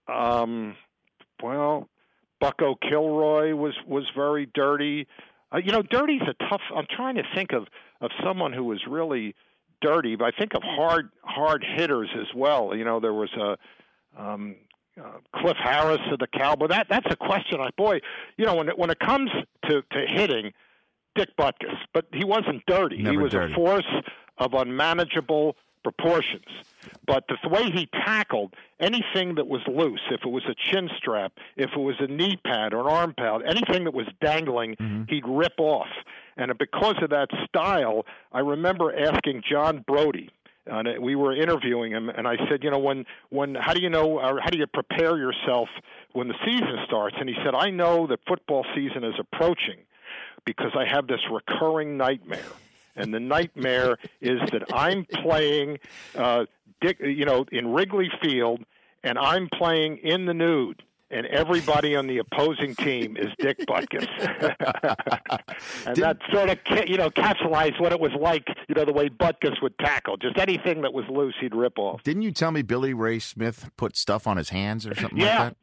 Um, 0.07 0.75
well, 1.41 1.89
Bucko 2.39 2.75
Kilroy 2.75 3.53
was 3.55 3.73
was 3.87 4.05
very 4.15 4.47
dirty. 4.53 5.07
Uh, 5.51 5.57
you 5.57 5.71
know, 5.71 5.81
dirty's 5.81 6.21
a 6.23 6.33
tough. 6.49 6.61
I'm 6.75 6.87
trying 6.89 7.15
to 7.15 7.23
think 7.35 7.53
of 7.53 7.67
of 8.01 8.11
someone 8.23 8.53
who 8.53 8.63
was 8.63 8.81
really 8.89 9.35
dirty, 9.81 10.15
but 10.15 10.25
I 10.25 10.31
think 10.37 10.53
of 10.55 10.63
hard 10.63 11.09
hard 11.23 11.63
hitters 11.77 12.09
as 12.19 12.27
well. 12.35 12.75
You 12.75 12.83
know, 12.83 12.99
there 12.99 13.13
was 13.13 13.29
a 13.33 13.57
um, 14.17 14.55
uh, 15.01 15.09
Cliff 15.35 15.57
Harris 15.61 16.01
of 16.11 16.19
the 16.19 16.27
Cowboy. 16.27 16.67
That 16.67 16.87
that's 16.89 17.07
a 17.09 17.15
question. 17.15 17.59
I 17.59 17.69
boy, 17.77 17.99
you 18.37 18.45
know, 18.45 18.55
when 18.55 18.69
it, 18.69 18.77
when 18.77 18.89
it 18.89 18.99
comes 18.99 19.29
to 19.67 19.81
to 19.81 20.05
hitting, 20.07 20.53
Dick 21.15 21.29
Butkus, 21.37 21.77
but 21.93 22.05
he 22.13 22.23
wasn't 22.23 22.65
dirty. 22.65 22.97
Never 22.97 23.11
he 23.11 23.17
was 23.17 23.31
dirty. 23.31 23.53
a 23.53 23.55
force 23.55 23.87
of 24.37 24.53
unmanageable 24.53 25.55
proportions. 25.83 26.45
But 27.05 27.25
the, 27.27 27.37
the 27.43 27.49
way 27.49 27.69
he 27.69 27.87
tackled 27.87 28.55
anything 28.79 29.35
that 29.35 29.47
was 29.47 29.61
loose, 29.67 30.01
if 30.09 30.21
it 30.25 30.29
was 30.29 30.43
a 30.45 30.55
chin 30.55 30.89
strap, 30.97 31.33
if 31.57 31.71
it 31.73 31.79
was 31.79 31.95
a 31.99 32.07
knee 32.07 32.37
pad 32.43 32.73
or 32.73 32.81
an 32.81 32.87
arm 32.87 33.13
pad, 33.15 33.41
anything 33.47 33.83
that 33.83 33.93
was 33.93 34.07
dangling, 34.19 34.75
he'd 35.07 35.27
rip 35.27 35.53
off. 35.59 35.89
And 36.37 36.57
because 36.57 36.95
of 37.03 37.11
that 37.11 37.29
style, 37.47 38.05
I 38.31 38.39
remember 38.39 38.93
asking 38.97 39.43
John 39.49 39.85
Brodie, 39.87 40.31
and 40.67 40.87
we 40.99 41.15
were 41.15 41.35
interviewing 41.35 41.91
him, 41.91 42.09
and 42.09 42.27
I 42.27 42.37
said, 42.49 42.63
you 42.63 42.71
know, 42.71 42.79
when 42.79 43.05
when 43.29 43.55
how 43.55 43.73
do 43.73 43.81
you 43.81 43.89
know, 43.89 44.19
or 44.19 44.39
how 44.39 44.49
do 44.49 44.57
you 44.57 44.67
prepare 44.67 45.17
yourself 45.17 45.69
when 46.13 46.27
the 46.27 46.35
season 46.45 46.77
starts? 46.85 47.15
And 47.19 47.29
he 47.29 47.35
said, 47.43 47.53
I 47.55 47.69
know 47.69 48.07
that 48.07 48.19
football 48.27 48.65
season 48.73 49.03
is 49.03 49.15
approaching 49.19 49.77
because 50.45 50.71
I 50.75 50.85
have 50.85 51.07
this 51.07 51.21
recurring 51.31 51.97
nightmare. 51.97 52.51
And 52.95 53.13
the 53.13 53.19
nightmare 53.19 53.97
is 54.21 54.39
that 54.51 54.73
I'm 54.73 55.05
playing, 55.05 55.79
uh, 56.15 56.45
Dick, 56.81 56.97
you 56.99 57.25
know, 57.25 57.45
in 57.51 57.73
Wrigley 57.73 58.09
Field, 58.21 58.63
and 59.03 59.17
I'm 59.17 59.49
playing 59.49 59.97
in 59.97 60.25
the 60.25 60.33
nude, 60.33 60.81
and 61.11 61.25
everybody 61.27 61.95
on 61.95 62.07
the 62.07 62.17
opposing 62.17 62.73
team 62.75 63.15
is 63.17 63.27
Dick 63.39 63.57
Butkus. 63.67 64.07
and 65.85 65.95
that 65.97 66.17
sort 66.31 66.49
of, 66.49 66.57
you 66.87 66.97
know, 66.97 67.09
capsulized 67.09 67.79
what 67.79 67.91
it 67.91 67.99
was 67.99 68.11
like, 68.19 68.43
you 68.67 68.75
know, 68.75 68.85
the 68.85 68.93
way 68.93 69.09
Butkus 69.09 69.61
would 69.61 69.77
tackle. 69.79 70.17
Just 70.17 70.37
anything 70.37 70.81
that 70.81 70.93
was 70.93 71.05
loose, 71.09 71.35
he'd 71.39 71.53
rip 71.55 71.77
off. 71.77 72.03
Didn't 72.03 72.23
you 72.23 72.31
tell 72.31 72.51
me 72.51 72.61
Billy 72.61 72.93
Ray 72.93 73.19
Smith 73.19 73.69
put 73.77 73.95
stuff 73.95 74.25
on 74.27 74.37
his 74.37 74.49
hands 74.49 74.87
or 74.87 74.95
something 74.95 75.19
Yeah. 75.19 75.39
like 75.39 75.49
that? 75.49 75.57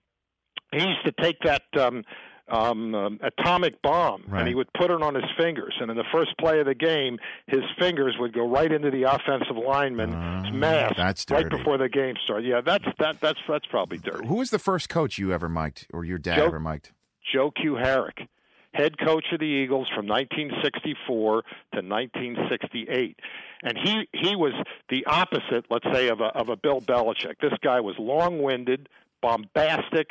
he 0.80 0.88
used 0.88 1.04
to 1.04 1.12
take 1.20 1.36
that 1.44 1.62
um, 1.78 2.02
um, 2.48 2.94
um, 2.94 3.20
atomic 3.22 3.80
balm 3.82 4.24
Right. 4.28 4.40
and 4.40 4.48
he 4.48 4.54
would 4.54 4.72
put 4.74 4.90
it 4.90 5.00
on 5.02 5.14
his 5.14 5.24
fingers. 5.38 5.74
And 5.80 5.90
in 5.90 5.96
the 5.96 6.04
first 6.12 6.36
play 6.38 6.60
of 6.60 6.66
the 6.66 6.74
game, 6.74 7.18
his 7.46 7.62
fingers 7.78 8.16
would 8.18 8.32
go 8.32 8.46
right 8.48 8.70
into 8.70 8.90
the 8.90 9.04
offensive 9.04 9.56
lineman's 9.56 10.52
mask 10.52 10.94
Ah, 10.98 11.04
that's 11.06 11.24
right 11.30 11.48
before 11.48 11.78
the 11.78 11.88
game 11.88 12.14
started. 12.24 12.46
Yeah, 12.48 12.60
that's 12.60 12.84
that 12.98 13.20
that's 13.20 13.38
that's 13.48 13.66
probably 13.66 13.98
dirty. 13.98 14.26
Who 14.26 14.36
was 14.36 14.50
the 14.50 14.58
first 14.58 14.88
coach 14.88 15.18
you 15.18 15.32
ever 15.32 15.48
mic'd, 15.48 15.86
or 15.92 16.04
your 16.04 16.18
dad 16.18 16.36
Joe- 16.36 16.46
ever 16.46 16.60
mic'd? 16.60 16.90
Joe 17.32 17.50
Kuharich, 17.52 18.26
head 18.74 18.98
coach 18.98 19.26
of 19.32 19.38
the 19.38 19.46
Eagles 19.46 19.88
from 19.94 20.06
1964 20.06 21.42
to 21.74 21.82
1968. 21.82 23.18
And 23.62 23.78
he, 23.78 24.08
he 24.12 24.34
was 24.36 24.52
the 24.88 25.04
opposite, 25.06 25.66
let's 25.70 25.86
say, 25.92 26.08
of 26.08 26.20
a, 26.20 26.24
of 26.36 26.48
a 26.48 26.56
Bill 26.56 26.80
Belichick. 26.80 27.34
This 27.40 27.52
guy 27.62 27.80
was 27.80 27.94
long 27.98 28.42
winded, 28.42 28.88
bombastic, 29.22 30.10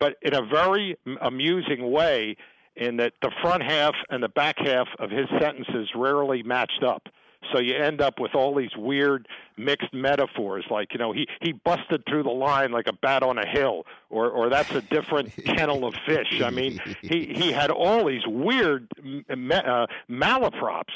but 0.00 0.16
in 0.22 0.34
a 0.34 0.42
very 0.42 0.96
amusing 1.20 1.92
way, 1.92 2.36
in 2.76 2.96
that 2.96 3.12
the 3.22 3.30
front 3.42 3.62
half 3.62 3.94
and 4.08 4.22
the 4.22 4.28
back 4.28 4.56
half 4.58 4.88
of 4.98 5.10
his 5.10 5.26
sentences 5.38 5.90
rarely 5.94 6.42
matched 6.42 6.82
up. 6.82 7.08
So 7.52 7.58
you 7.58 7.74
end 7.74 8.00
up 8.00 8.20
with 8.20 8.34
all 8.34 8.54
these 8.54 8.70
weird 8.76 9.26
mixed 9.56 9.92
metaphors, 9.94 10.64
like 10.70 10.92
you 10.92 10.98
know 10.98 11.12
he 11.12 11.26
he 11.40 11.52
busted 11.52 12.04
through 12.06 12.22
the 12.24 12.30
line 12.30 12.70
like 12.70 12.86
a 12.86 12.92
bat 12.92 13.22
on 13.22 13.38
a 13.38 13.46
hill, 13.46 13.86
or 14.10 14.28
or 14.30 14.50
that's 14.50 14.70
a 14.72 14.82
different 14.82 15.34
kennel 15.44 15.86
of 15.86 15.94
fish. 16.06 16.42
I 16.42 16.50
mean, 16.50 16.78
he 17.00 17.32
he 17.34 17.50
had 17.50 17.70
all 17.70 18.06
these 18.06 18.26
weird 18.26 18.88
uh, 19.00 19.86
malaprops 20.10 20.92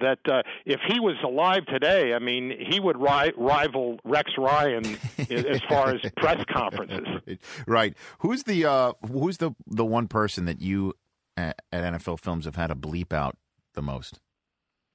that 0.00 0.18
uh, 0.30 0.42
if 0.64 0.80
he 0.88 1.00
was 1.00 1.16
alive 1.24 1.64
today, 1.66 2.12
I 2.14 2.18
mean, 2.18 2.52
he 2.70 2.80
would 2.80 2.96
ri- 2.96 3.32
rival 3.36 3.98
Rex 4.04 4.30
Ryan 4.38 4.84
as 5.18 5.60
far 5.68 5.94
as 5.94 6.00
press 6.16 6.42
conferences. 6.52 7.38
Right. 7.66 7.94
Who's 8.20 8.42
the 8.44 8.64
uh, 8.66 8.92
who's 9.10 9.38
the 9.38 9.54
the 9.66 9.84
one 9.84 10.08
person 10.08 10.44
that 10.46 10.60
you 10.60 10.94
at, 11.36 11.60
at 11.72 11.94
NFL 11.94 12.20
Films 12.20 12.44
have 12.44 12.56
had 12.56 12.68
to 12.68 12.74
bleep 12.76 13.12
out 13.12 13.36
the 13.74 13.82
most? 13.82 14.20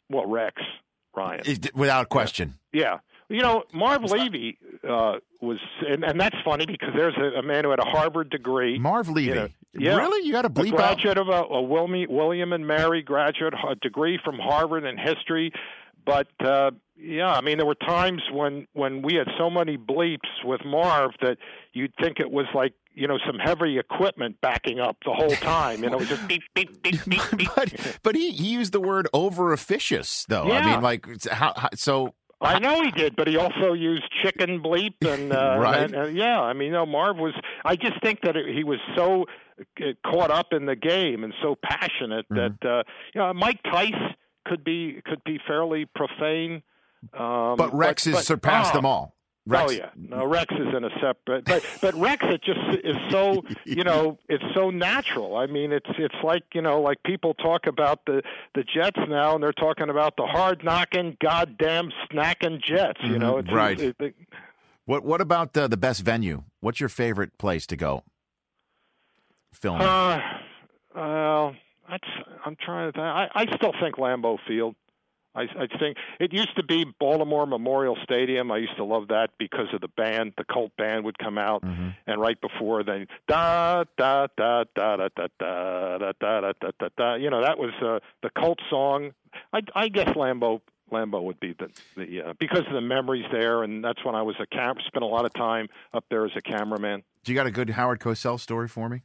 Well, 0.09 0.27
Rex 0.27 0.61
Ryan. 1.15 1.41
Is- 1.45 1.59
Without 1.73 2.09
question. 2.09 2.55
Yeah. 2.73 2.99
You 3.29 3.41
know, 3.41 3.63
Marv 3.73 4.03
Levy 4.03 4.57
uh, 4.83 5.13
was, 5.41 5.57
and, 5.87 6.03
and 6.03 6.19
that's 6.19 6.35
funny 6.43 6.65
because 6.65 6.89
there's 6.93 7.15
a, 7.15 7.39
a 7.39 7.41
man 7.41 7.63
who 7.63 7.69
had 7.69 7.79
a 7.79 7.85
Harvard 7.85 8.29
degree. 8.29 8.77
Marv 8.77 9.07
Levy. 9.07 9.27
You 9.29 9.35
know, 9.35 9.47
yeah. 9.73 9.97
Really? 9.97 10.25
You 10.25 10.33
got 10.33 10.41
to 10.43 10.47
a 10.47 10.51
bleep 10.51 10.73
out? 10.73 10.97
graduate 10.97 11.17
of 11.17 11.29
a, 11.29 11.43
a 11.43 11.61
William 11.61 12.53
and 12.53 12.65
Mary 12.65 13.01
graduate, 13.01 13.53
a 13.53 13.75
degree 13.75 14.19
from 14.23 14.37
Harvard 14.39 14.85
in 14.85 14.97
history. 14.97 15.51
But 16.05 16.27
uh, 16.39 16.71
yeah, 16.97 17.31
I 17.31 17.41
mean, 17.41 17.57
there 17.57 17.65
were 17.65 17.75
times 17.75 18.21
when 18.31 18.67
when 18.73 19.01
we 19.01 19.15
had 19.15 19.27
so 19.37 19.49
many 19.49 19.77
bleeps 19.77 20.29
with 20.43 20.63
Marv 20.65 21.11
that 21.21 21.37
you'd 21.73 21.93
think 22.01 22.19
it 22.19 22.31
was 22.31 22.45
like 22.53 22.73
you 22.93 23.07
know 23.07 23.17
some 23.25 23.39
heavy 23.39 23.77
equipment 23.79 24.39
backing 24.41 24.79
up 24.79 24.97
the 25.05 25.13
whole 25.13 25.35
time. 25.35 25.83
You 25.83 25.89
know, 25.89 25.97
it 25.97 25.99
was 26.01 26.09
just 26.09 26.27
beep 26.27 26.43
beep 26.53 26.81
beep 26.81 27.05
beep 27.05 27.21
beep. 27.37 27.49
but 27.55 27.99
but 28.03 28.15
he, 28.15 28.31
he 28.31 28.47
used 28.47 28.71
the 28.73 28.81
word 28.81 29.07
over 29.13 29.53
officious 29.53 30.25
though. 30.27 30.47
Yeah. 30.47 30.53
I 30.59 30.71
mean, 30.71 30.81
like 30.81 31.23
how, 31.25 31.53
how 31.55 31.69
so. 31.75 32.13
I 32.43 32.57
know 32.57 32.81
he 32.81 32.89
did, 32.89 33.15
but 33.15 33.27
he 33.27 33.37
also 33.37 33.73
used 33.73 34.01
chicken 34.23 34.63
bleep 34.63 34.95
and, 35.01 35.31
uh, 35.31 35.57
Right. 35.59 35.83
and, 35.83 35.93
and 35.93 36.17
yeah, 36.17 36.41
I 36.41 36.53
mean, 36.53 36.71
know, 36.71 36.87
Marv 36.87 37.17
was. 37.17 37.35
I 37.63 37.75
just 37.75 38.01
think 38.01 38.21
that 38.21 38.35
he 38.35 38.63
was 38.63 38.79
so 38.95 39.21
uh, 39.21 39.25
caught 40.05 40.31
up 40.31 40.47
in 40.51 40.65
the 40.65 40.75
game 40.75 41.23
and 41.23 41.33
so 41.41 41.55
passionate 41.61 42.21
Mm-hmm. 42.31 42.55
that 42.61 42.69
uh, 42.69 42.83
you 43.13 43.21
know 43.21 43.33
Mike 43.33 43.59
Tice 43.63 43.93
could 44.45 44.63
be 44.63 45.01
could 45.05 45.23
be 45.23 45.39
fairly 45.47 45.85
profane. 45.85 46.63
Um, 47.17 47.55
but 47.57 47.73
Rex 47.73 48.05
has 48.05 48.25
surpassed 48.25 48.73
oh, 48.73 48.77
them 48.77 48.85
all. 48.85 49.15
Rex. 49.47 49.71
Oh 49.71 49.71
yeah, 49.71 49.89
no, 49.97 50.25
Rex 50.25 50.53
is 50.53 50.67
in 50.75 50.83
a 50.83 50.89
separate, 51.01 51.45
but 51.45 51.65
but 51.81 51.95
Rex 51.95 52.23
it 52.27 52.43
just 52.43 52.59
is 52.85 52.95
so 53.09 53.43
you 53.65 53.83
know 53.83 54.19
it's 54.29 54.43
so 54.53 54.69
natural. 54.69 55.35
I 55.35 55.47
mean, 55.47 55.71
it's 55.71 55.89
it's 55.97 56.15
like 56.23 56.43
you 56.53 56.61
know 56.61 56.81
like 56.81 57.01
people 57.03 57.33
talk 57.33 57.65
about 57.65 58.05
the 58.05 58.21
the 58.53 58.63
Jets 58.63 58.99
now, 59.07 59.33
and 59.33 59.43
they're 59.43 59.51
talking 59.51 59.89
about 59.89 60.15
the 60.15 60.25
hard 60.25 60.63
knocking, 60.63 61.17
goddamn 61.21 61.91
snacking 62.11 62.61
Jets. 62.61 62.99
You 63.03 63.17
know, 63.17 63.39
it's, 63.39 63.51
right. 63.51 63.95
What 64.85 65.03
what 65.03 65.21
about 65.21 65.57
uh, 65.57 65.67
the 65.67 65.77
best 65.77 66.01
venue? 66.01 66.43
What's 66.59 66.79
your 66.79 66.89
favorite 66.89 67.37
place 67.39 67.65
to 67.67 67.75
go? 67.75 68.03
Film. 69.53 69.81
Uh, 69.81 70.19
well, 70.95 71.55
that's 71.89 72.07
I'm 72.45 72.55
trying 72.55 72.91
to. 72.91 72.97
Think. 72.97 73.03
I 73.03 73.27
I 73.33 73.45
still 73.55 73.73
think 73.79 73.95
Lambeau 73.95 74.37
Field. 74.47 74.75
I, 75.33 75.43
I 75.43 75.67
think 75.79 75.97
it 76.19 76.33
used 76.33 76.55
to 76.57 76.63
be 76.63 76.85
Baltimore 76.99 77.45
Memorial 77.45 77.97
Stadium. 78.03 78.51
I 78.51 78.57
used 78.57 78.75
to 78.75 78.83
love 78.83 79.07
that 79.09 79.29
because 79.39 79.67
of 79.73 79.79
the 79.79 79.87
band. 79.87 80.33
The 80.37 80.43
Colt 80.43 80.71
band 80.77 81.05
would 81.05 81.17
come 81.17 81.37
out, 81.37 81.61
mm-hmm. 81.63 81.89
and 82.05 82.21
right 82.21 82.39
before 82.41 82.83
then, 82.83 83.07
da 83.27 83.85
da 83.97 84.27
da 84.35 84.65
da 84.75 84.95
da 84.95 85.07
da 85.07 85.27
da 85.39 85.97
da 85.97 86.11
da 86.19 86.41
da 86.41 86.51
da 86.59 86.71
da. 86.79 86.87
Da 86.97 87.15
you 87.15 87.29
know 87.29 87.41
that 87.41 87.57
was 87.57 87.71
uh, 87.81 87.99
the 88.23 88.29
Colt 88.29 88.59
song. 88.69 89.11
I, 89.53 89.61
I 89.73 89.87
guess 89.87 90.09
Lambeau 90.09 90.59
Lambeau 90.91 91.23
would 91.23 91.39
be 91.39 91.55
the 91.57 91.69
the 91.95 92.21
uh, 92.21 92.33
because 92.39 92.65
of 92.67 92.73
the 92.73 92.81
memories 92.81 93.25
there, 93.31 93.63
and 93.63 93.83
that's 93.83 94.03
when 94.03 94.15
I 94.15 94.21
was 94.23 94.35
a 94.39 94.45
cam. 94.45 94.75
Spent 94.87 95.03
a 95.03 95.07
lot 95.07 95.25
of 95.25 95.33
time 95.33 95.69
up 95.93 96.03
there 96.09 96.25
as 96.25 96.31
a 96.35 96.41
cameraman. 96.41 97.03
Do 97.23 97.31
you 97.31 97.37
got 97.37 97.47
a 97.47 97.51
good 97.51 97.69
Howard 97.69 97.99
Cosell 97.99 98.39
story 98.39 98.67
for 98.67 98.89
me? 98.89 99.03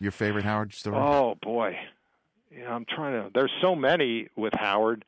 Your 0.00 0.12
favorite 0.12 0.44
Howard 0.44 0.72
story? 0.72 0.96
Oh 0.98 1.36
boy, 1.42 1.76
yeah, 2.50 2.74
I'm 2.74 2.86
trying 2.86 3.22
to. 3.22 3.30
There's 3.32 3.52
so 3.60 3.74
many 3.76 4.28
with 4.34 4.54
Howard. 4.54 5.04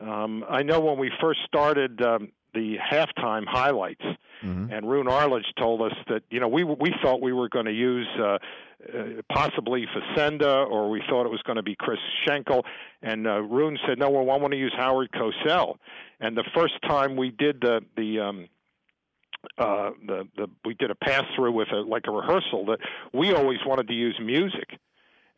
Um, 0.00 0.44
I 0.48 0.62
know 0.62 0.80
when 0.80 0.98
we 0.98 1.10
first 1.20 1.40
started 1.46 2.02
um, 2.02 2.32
the 2.52 2.76
halftime 2.76 3.44
highlights, 3.46 4.04
mm-hmm. 4.44 4.72
and 4.72 4.90
Roone 4.90 5.08
Arledge 5.08 5.46
told 5.56 5.80
us 5.80 5.96
that 6.08 6.22
you 6.30 6.40
know 6.40 6.48
we 6.48 6.64
we 6.64 6.92
thought 7.02 7.22
we 7.22 7.32
were 7.32 7.48
going 7.48 7.66
to 7.66 7.72
use 7.72 8.08
uh, 8.18 8.24
uh, 8.92 9.22
possibly 9.30 9.86
Facenda 9.86 10.68
or 10.68 10.90
we 10.90 11.02
thought 11.08 11.24
it 11.24 11.30
was 11.30 11.42
going 11.42 11.56
to 11.56 11.62
be 11.62 11.76
Chris 11.76 12.00
Schenkel, 12.24 12.64
and 13.00 13.28
uh, 13.28 13.40
Roone 13.42 13.78
said 13.86 13.98
no, 13.98 14.10
well, 14.10 14.28
I 14.28 14.38
want 14.38 14.52
to 14.52 14.58
use 14.58 14.74
Howard 14.76 15.10
Cosell. 15.12 15.76
And 16.20 16.36
the 16.36 16.44
first 16.54 16.74
time 16.82 17.16
we 17.16 17.30
did 17.30 17.60
the 17.60 17.82
the 17.96 18.18
um, 18.18 18.48
uh, 19.58 19.90
the 20.06 20.28
the 20.36 20.46
we 20.64 20.74
did 20.74 20.90
a 20.90 20.94
pass 20.94 21.24
through 21.34 21.52
with 21.52 21.68
a 21.72 21.80
like 21.80 22.04
a 22.06 22.10
rehearsal 22.10 22.66
that 22.66 22.78
we 23.12 23.32
always 23.32 23.58
wanted 23.66 23.88
to 23.88 23.94
use 23.94 24.18
music. 24.22 24.78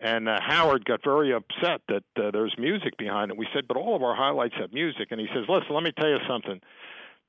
And 0.00 0.28
uh, 0.28 0.38
Howard 0.46 0.84
got 0.84 1.00
very 1.02 1.32
upset 1.32 1.80
that 1.88 2.02
uh, 2.16 2.30
there's 2.30 2.54
music 2.58 2.98
behind 2.98 3.30
it. 3.30 3.38
We 3.38 3.46
said, 3.54 3.66
but 3.66 3.76
all 3.76 3.96
of 3.96 4.02
our 4.02 4.14
highlights 4.14 4.54
have 4.58 4.72
music. 4.72 5.08
And 5.12 5.20
he 5.20 5.26
says, 5.28 5.44
listen, 5.48 5.72
let 5.72 5.82
me 5.82 5.92
tell 5.98 6.10
you 6.10 6.18
something. 6.28 6.60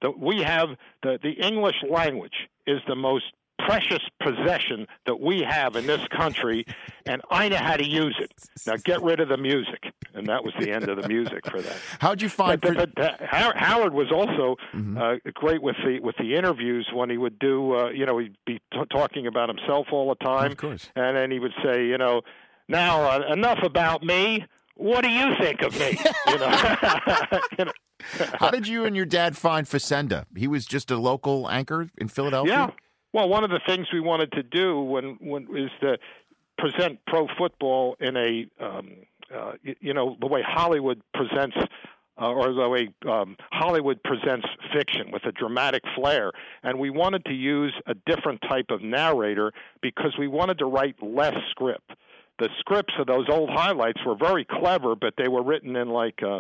That 0.02 0.20
we 0.20 0.42
have 0.42 0.70
the 1.02 1.18
the 1.22 1.32
English 1.32 1.78
language 1.90 2.50
is 2.68 2.80
the 2.88 2.96
most 2.96 3.26
precious 3.60 4.02
possession 4.22 4.88
that 5.06 5.20
we 5.20 5.42
have 5.48 5.76
in 5.76 5.88
this 5.88 6.06
country, 6.10 6.66
and 7.06 7.22
I 7.32 7.50
know 7.50 7.58
how 7.58 7.78
to 7.78 7.88
use 7.88 8.16
it. 8.20 8.32
Now 8.68 8.76
get 8.84 9.02
rid 9.02 9.20
of 9.20 9.30
the 9.30 9.38
music, 9.38 9.84
and 10.16 10.28
that 10.28 10.44
was 10.44 10.54
the 10.60 10.72
end 10.72 10.88
of 10.90 11.02
the 11.02 11.08
music 11.08 11.46
for 11.50 11.62
that. 11.62 11.76
How'd 12.00 12.22
you 12.22 12.30
find? 12.30 12.60
But, 12.62 12.76
but, 12.76 12.96
but 12.96 13.22
Howard 13.22 13.94
was 13.94 14.12
also 14.12 14.56
Mm-hmm. 14.74 14.98
uh, 14.98 15.16
great 15.34 15.62
with 15.62 15.76
the 15.86 16.00
with 16.02 16.16
the 16.18 16.36
interviews 16.36 16.90
when 16.94 17.10
he 17.10 17.18
would 17.18 17.38
do. 17.40 17.76
Uh, 17.76 17.90
you 17.90 18.06
know, 18.06 18.18
he'd 18.18 18.36
be 18.46 18.60
t- 18.74 18.80
talking 18.92 19.28
about 19.28 19.50
himself 19.50 19.88
all 19.92 20.10
the 20.10 20.24
time, 20.26 20.52
of 20.52 20.58
course, 20.58 20.90
and 20.96 21.16
then 21.18 21.32
he 21.32 21.40
would 21.40 21.54
say, 21.64 21.86
you 21.86 21.98
know, 21.98 22.22
now 22.68 23.02
uh, 23.04 23.32
enough 23.34 23.60
about 23.64 24.04
me. 24.04 24.46
What 24.76 25.04
do 25.04 25.10
you 25.10 25.34
think 25.40 25.62
of 25.62 25.78
me? 25.80 25.98
you 26.28 26.38
know. 26.38 26.76
you 27.60 27.66
know. 27.66 27.72
How 28.40 28.52
did 28.52 28.68
you 28.68 28.84
and 28.86 28.96
your 28.96 29.06
dad 29.06 29.38
find 29.38 29.66
Facenda? 29.66 30.26
He 30.36 30.48
was 30.48 30.66
just 30.66 30.92
a 30.92 30.98
local 30.98 31.50
anchor 31.50 31.90
in 31.98 32.08
Philadelphia. 32.10 32.54
Yeah. 32.54 32.70
Well, 33.14 33.30
one 33.30 33.44
of 33.46 33.50
the 33.50 33.62
things 33.66 33.88
we 33.94 34.02
wanted 34.02 34.32
to 34.34 34.44
do 34.44 34.80
when 34.82 35.18
when 35.22 35.44
is 35.56 35.72
to 35.82 35.98
present 36.58 37.00
pro 37.08 37.28
football 37.38 37.96
in 38.00 38.16
a 38.18 38.46
um, 38.60 38.92
uh, 39.34 39.54
you, 39.64 39.76
you 39.82 39.94
know 39.94 40.16
the 40.20 40.28
way 40.28 40.42
Hollywood 40.46 41.02
presents. 41.14 41.58
Uh, 42.18 42.32
or 42.32 42.54
the 42.54 42.70
way 42.70 42.88
um, 43.12 43.36
Hollywood 43.52 44.02
presents 44.02 44.48
fiction 44.74 45.12
with 45.12 45.26
a 45.26 45.34
dramatic 45.34 45.84
flair. 45.98 46.32
And 46.64 46.80
we 46.80 46.90
wanted 46.90 47.26
to 47.26 47.34
use 47.34 47.74
a 47.88 47.94
different 48.06 48.40
type 48.48 48.68
of 48.70 48.82
narrator 48.82 49.52
because 49.82 50.14
we 50.18 50.30
wanted 50.30 50.58
to 50.60 50.66
write 50.66 50.96
less 51.04 51.36
script. 51.52 51.92
The 52.40 52.48
scripts 52.60 52.94
of 53.00 53.08
those 53.08 53.26
old 53.30 53.50
highlights 53.50 54.00
were 54.06 54.16
very 54.16 54.46
clever, 54.46 54.96
but 54.96 55.16
they 55.18 55.28
were 55.28 55.44
written 55.44 55.76
in 55.76 55.90
like 55.90 56.24
uh, 56.24 56.40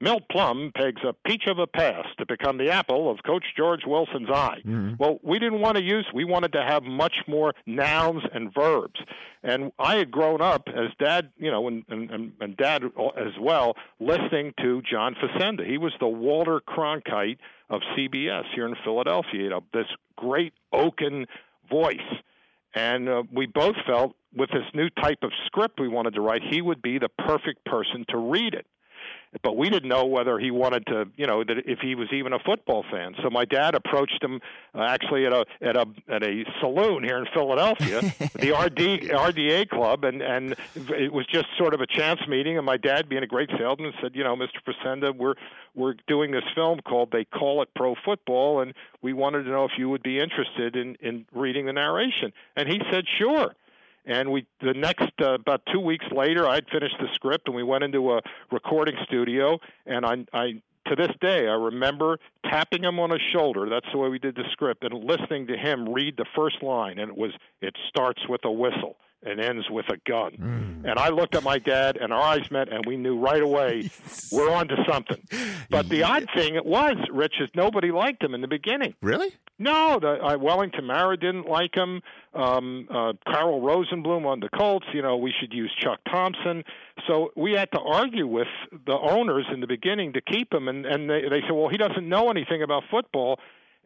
Milt 0.00 0.24
Plum 0.30 0.72
pegs 0.76 1.00
a 1.08 1.14
peach 1.26 1.44
of 1.46 1.58
a 1.58 1.66
pass 1.66 2.04
to 2.18 2.26
become 2.26 2.58
the 2.58 2.70
apple 2.70 3.10
of 3.10 3.22
Coach 3.24 3.44
George 3.56 3.80
Wilson's 3.86 4.28
eye. 4.30 4.58
Mm-hmm. 4.58 4.94
Well, 4.98 5.18
we 5.22 5.38
didn't 5.38 5.60
want 5.60 5.78
to 5.78 5.82
use, 5.82 6.06
we 6.12 6.24
wanted 6.24 6.52
to 6.52 6.62
have 6.62 6.82
much 6.82 7.14
more 7.26 7.54
nouns 7.64 8.22
and 8.34 8.52
verbs. 8.52 9.00
And 9.42 9.72
I 9.78 9.96
had 9.96 10.10
grown 10.10 10.42
up 10.42 10.68
as 10.68 10.90
dad, 10.98 11.30
you 11.38 11.50
know, 11.50 11.66
and, 11.68 11.84
and, 11.88 12.32
and 12.40 12.56
dad 12.56 12.82
as 12.84 13.32
well, 13.40 13.76
listening 13.98 14.52
to 14.60 14.82
John 14.82 15.14
Facenda. 15.14 15.66
He 15.66 15.78
was 15.78 15.92
the 15.98 16.08
Walter 16.08 16.60
Cronkite 16.60 17.38
of 17.70 17.80
CBS 17.96 18.44
here 18.54 18.66
in 18.66 18.74
Philadelphia, 18.84 19.44
you 19.44 19.50
know, 19.50 19.62
this 19.72 19.86
great 20.16 20.52
oaken 20.72 21.26
voice. 21.70 21.96
And 22.74 23.08
uh, 23.08 23.22
we 23.32 23.46
both 23.46 23.76
felt 23.86 24.14
with 24.34 24.50
this 24.50 24.64
new 24.74 24.90
type 24.90 25.20
of 25.22 25.30
script 25.46 25.80
we 25.80 25.88
wanted 25.88 26.14
to 26.14 26.20
write, 26.20 26.42
he 26.50 26.60
would 26.60 26.82
be 26.82 26.98
the 26.98 27.08
perfect 27.08 27.64
person 27.64 28.04
to 28.10 28.18
read 28.18 28.52
it 28.52 28.66
but 29.42 29.56
we 29.56 29.70
didn't 29.70 29.88
know 29.88 30.04
whether 30.06 30.38
he 30.38 30.50
wanted 30.50 30.86
to, 30.86 31.08
you 31.16 31.26
know, 31.26 31.44
that 31.44 31.58
if 31.66 31.80
he 31.80 31.94
was 31.94 32.08
even 32.12 32.32
a 32.32 32.38
football 32.38 32.84
fan. 32.90 33.14
So 33.22 33.30
my 33.30 33.44
dad 33.44 33.74
approached 33.74 34.22
him 34.22 34.40
uh, 34.74 34.82
actually 34.82 35.26
at 35.26 35.32
a 35.32 35.44
at 35.60 35.76
a 35.76 35.86
at 36.08 36.22
a 36.22 36.44
saloon 36.60 37.04
here 37.04 37.18
in 37.18 37.26
Philadelphia, 37.32 38.00
the 38.34 38.52
RD 38.52 39.10
RDA 39.10 39.68
club, 39.68 40.04
and 40.04 40.22
and 40.22 40.54
it 40.74 41.12
was 41.12 41.26
just 41.26 41.46
sort 41.58 41.74
of 41.74 41.80
a 41.80 41.86
chance 41.86 42.20
meeting. 42.28 42.56
And 42.56 42.66
my 42.66 42.76
dad, 42.76 43.08
being 43.08 43.22
a 43.22 43.26
great 43.26 43.50
salesman, 43.58 43.92
said, 44.00 44.14
you 44.14 44.24
know, 44.24 44.36
Mr. 44.36 44.60
Facenda, 44.66 45.16
we're 45.16 45.34
we're 45.74 45.94
doing 46.06 46.30
this 46.30 46.44
film 46.54 46.80
called 46.80 47.10
They 47.12 47.24
Call 47.24 47.62
It 47.62 47.68
Pro 47.74 47.94
Football, 48.04 48.60
and 48.60 48.74
we 49.02 49.12
wanted 49.12 49.44
to 49.44 49.50
know 49.50 49.64
if 49.64 49.72
you 49.78 49.88
would 49.88 50.02
be 50.02 50.18
interested 50.18 50.76
in 50.76 50.96
in 51.00 51.26
reading 51.32 51.66
the 51.66 51.72
narration. 51.72 52.32
And 52.56 52.68
he 52.68 52.80
said, 52.90 53.04
sure. 53.18 53.54
And 54.06 54.30
we, 54.30 54.46
the 54.60 54.72
next 54.72 55.10
uh, 55.20 55.34
about 55.34 55.62
two 55.72 55.80
weeks 55.80 56.06
later, 56.12 56.48
I'd 56.48 56.68
finished 56.70 56.96
the 57.00 57.08
script, 57.14 57.48
and 57.48 57.56
we 57.56 57.64
went 57.64 57.84
into 57.84 58.12
a 58.12 58.20
recording 58.52 58.94
studio. 59.04 59.58
And 59.84 60.06
I, 60.06 60.24
I, 60.32 60.62
to 60.88 60.94
this 60.94 61.10
day, 61.20 61.48
I 61.48 61.54
remember 61.54 62.18
tapping 62.48 62.84
him 62.84 63.00
on 63.00 63.10
his 63.10 63.20
shoulder. 63.32 63.68
That's 63.68 63.86
the 63.92 63.98
way 63.98 64.08
we 64.08 64.20
did 64.20 64.36
the 64.36 64.44
script, 64.52 64.84
and 64.84 64.94
listening 65.04 65.48
to 65.48 65.56
him 65.56 65.92
read 65.92 66.16
the 66.16 66.26
first 66.36 66.62
line, 66.62 66.98
and 67.00 67.10
it 67.10 67.16
was, 67.16 67.32
"It 67.60 67.74
starts 67.88 68.22
with 68.28 68.44
a 68.44 68.52
whistle." 68.52 68.96
and 69.22 69.40
ends 69.40 69.68
with 69.70 69.86
a 69.88 69.96
gun. 70.08 70.34
And 70.84 70.98
I 70.98 71.08
looked 71.08 71.34
at 71.34 71.42
my 71.42 71.58
dad, 71.58 71.96
and 71.96 72.12
our 72.12 72.20
eyes 72.20 72.48
met, 72.50 72.72
and 72.72 72.84
we 72.86 72.96
knew 72.96 73.18
right 73.18 73.42
away 73.42 73.90
we're 74.32 74.50
on 74.52 74.68
to 74.68 74.76
something. 74.88 75.20
But 75.68 75.88
the 75.88 76.04
odd 76.04 76.26
thing 76.34 76.54
it 76.54 76.64
was, 76.64 76.96
Rich, 77.10 77.40
is 77.40 77.48
nobody 77.54 77.90
liked 77.90 78.22
him 78.22 78.34
in 78.34 78.40
the 78.40 78.46
beginning. 78.46 78.94
Really? 79.00 79.34
No, 79.58 79.98
the, 80.00 80.22
uh, 80.22 80.36
Wellington 80.38 80.84
Mara 80.84 81.16
didn't 81.16 81.48
like 81.48 81.74
him. 81.74 82.02
Um, 82.34 82.88
uh, 82.90 83.14
Carroll 83.26 83.62
Rosenbloom 83.62 84.26
on 84.26 84.40
the 84.40 84.50
Colts. 84.50 84.86
You 84.92 85.00
know, 85.00 85.16
we 85.16 85.32
should 85.40 85.52
use 85.54 85.72
Chuck 85.82 86.00
Thompson. 86.10 86.62
So 87.06 87.32
we 87.36 87.52
had 87.52 87.70
to 87.72 87.80
argue 87.80 88.26
with 88.26 88.48
the 88.86 88.92
owners 88.92 89.46
in 89.52 89.60
the 89.60 89.66
beginning 89.66 90.12
to 90.12 90.20
keep 90.20 90.52
him, 90.52 90.68
and 90.68 90.84
and 90.84 91.08
they, 91.08 91.22
they 91.22 91.40
said, 91.40 91.52
well, 91.52 91.68
he 91.68 91.78
doesn't 91.78 92.06
know 92.06 92.30
anything 92.30 92.62
about 92.62 92.82
football. 92.90 93.38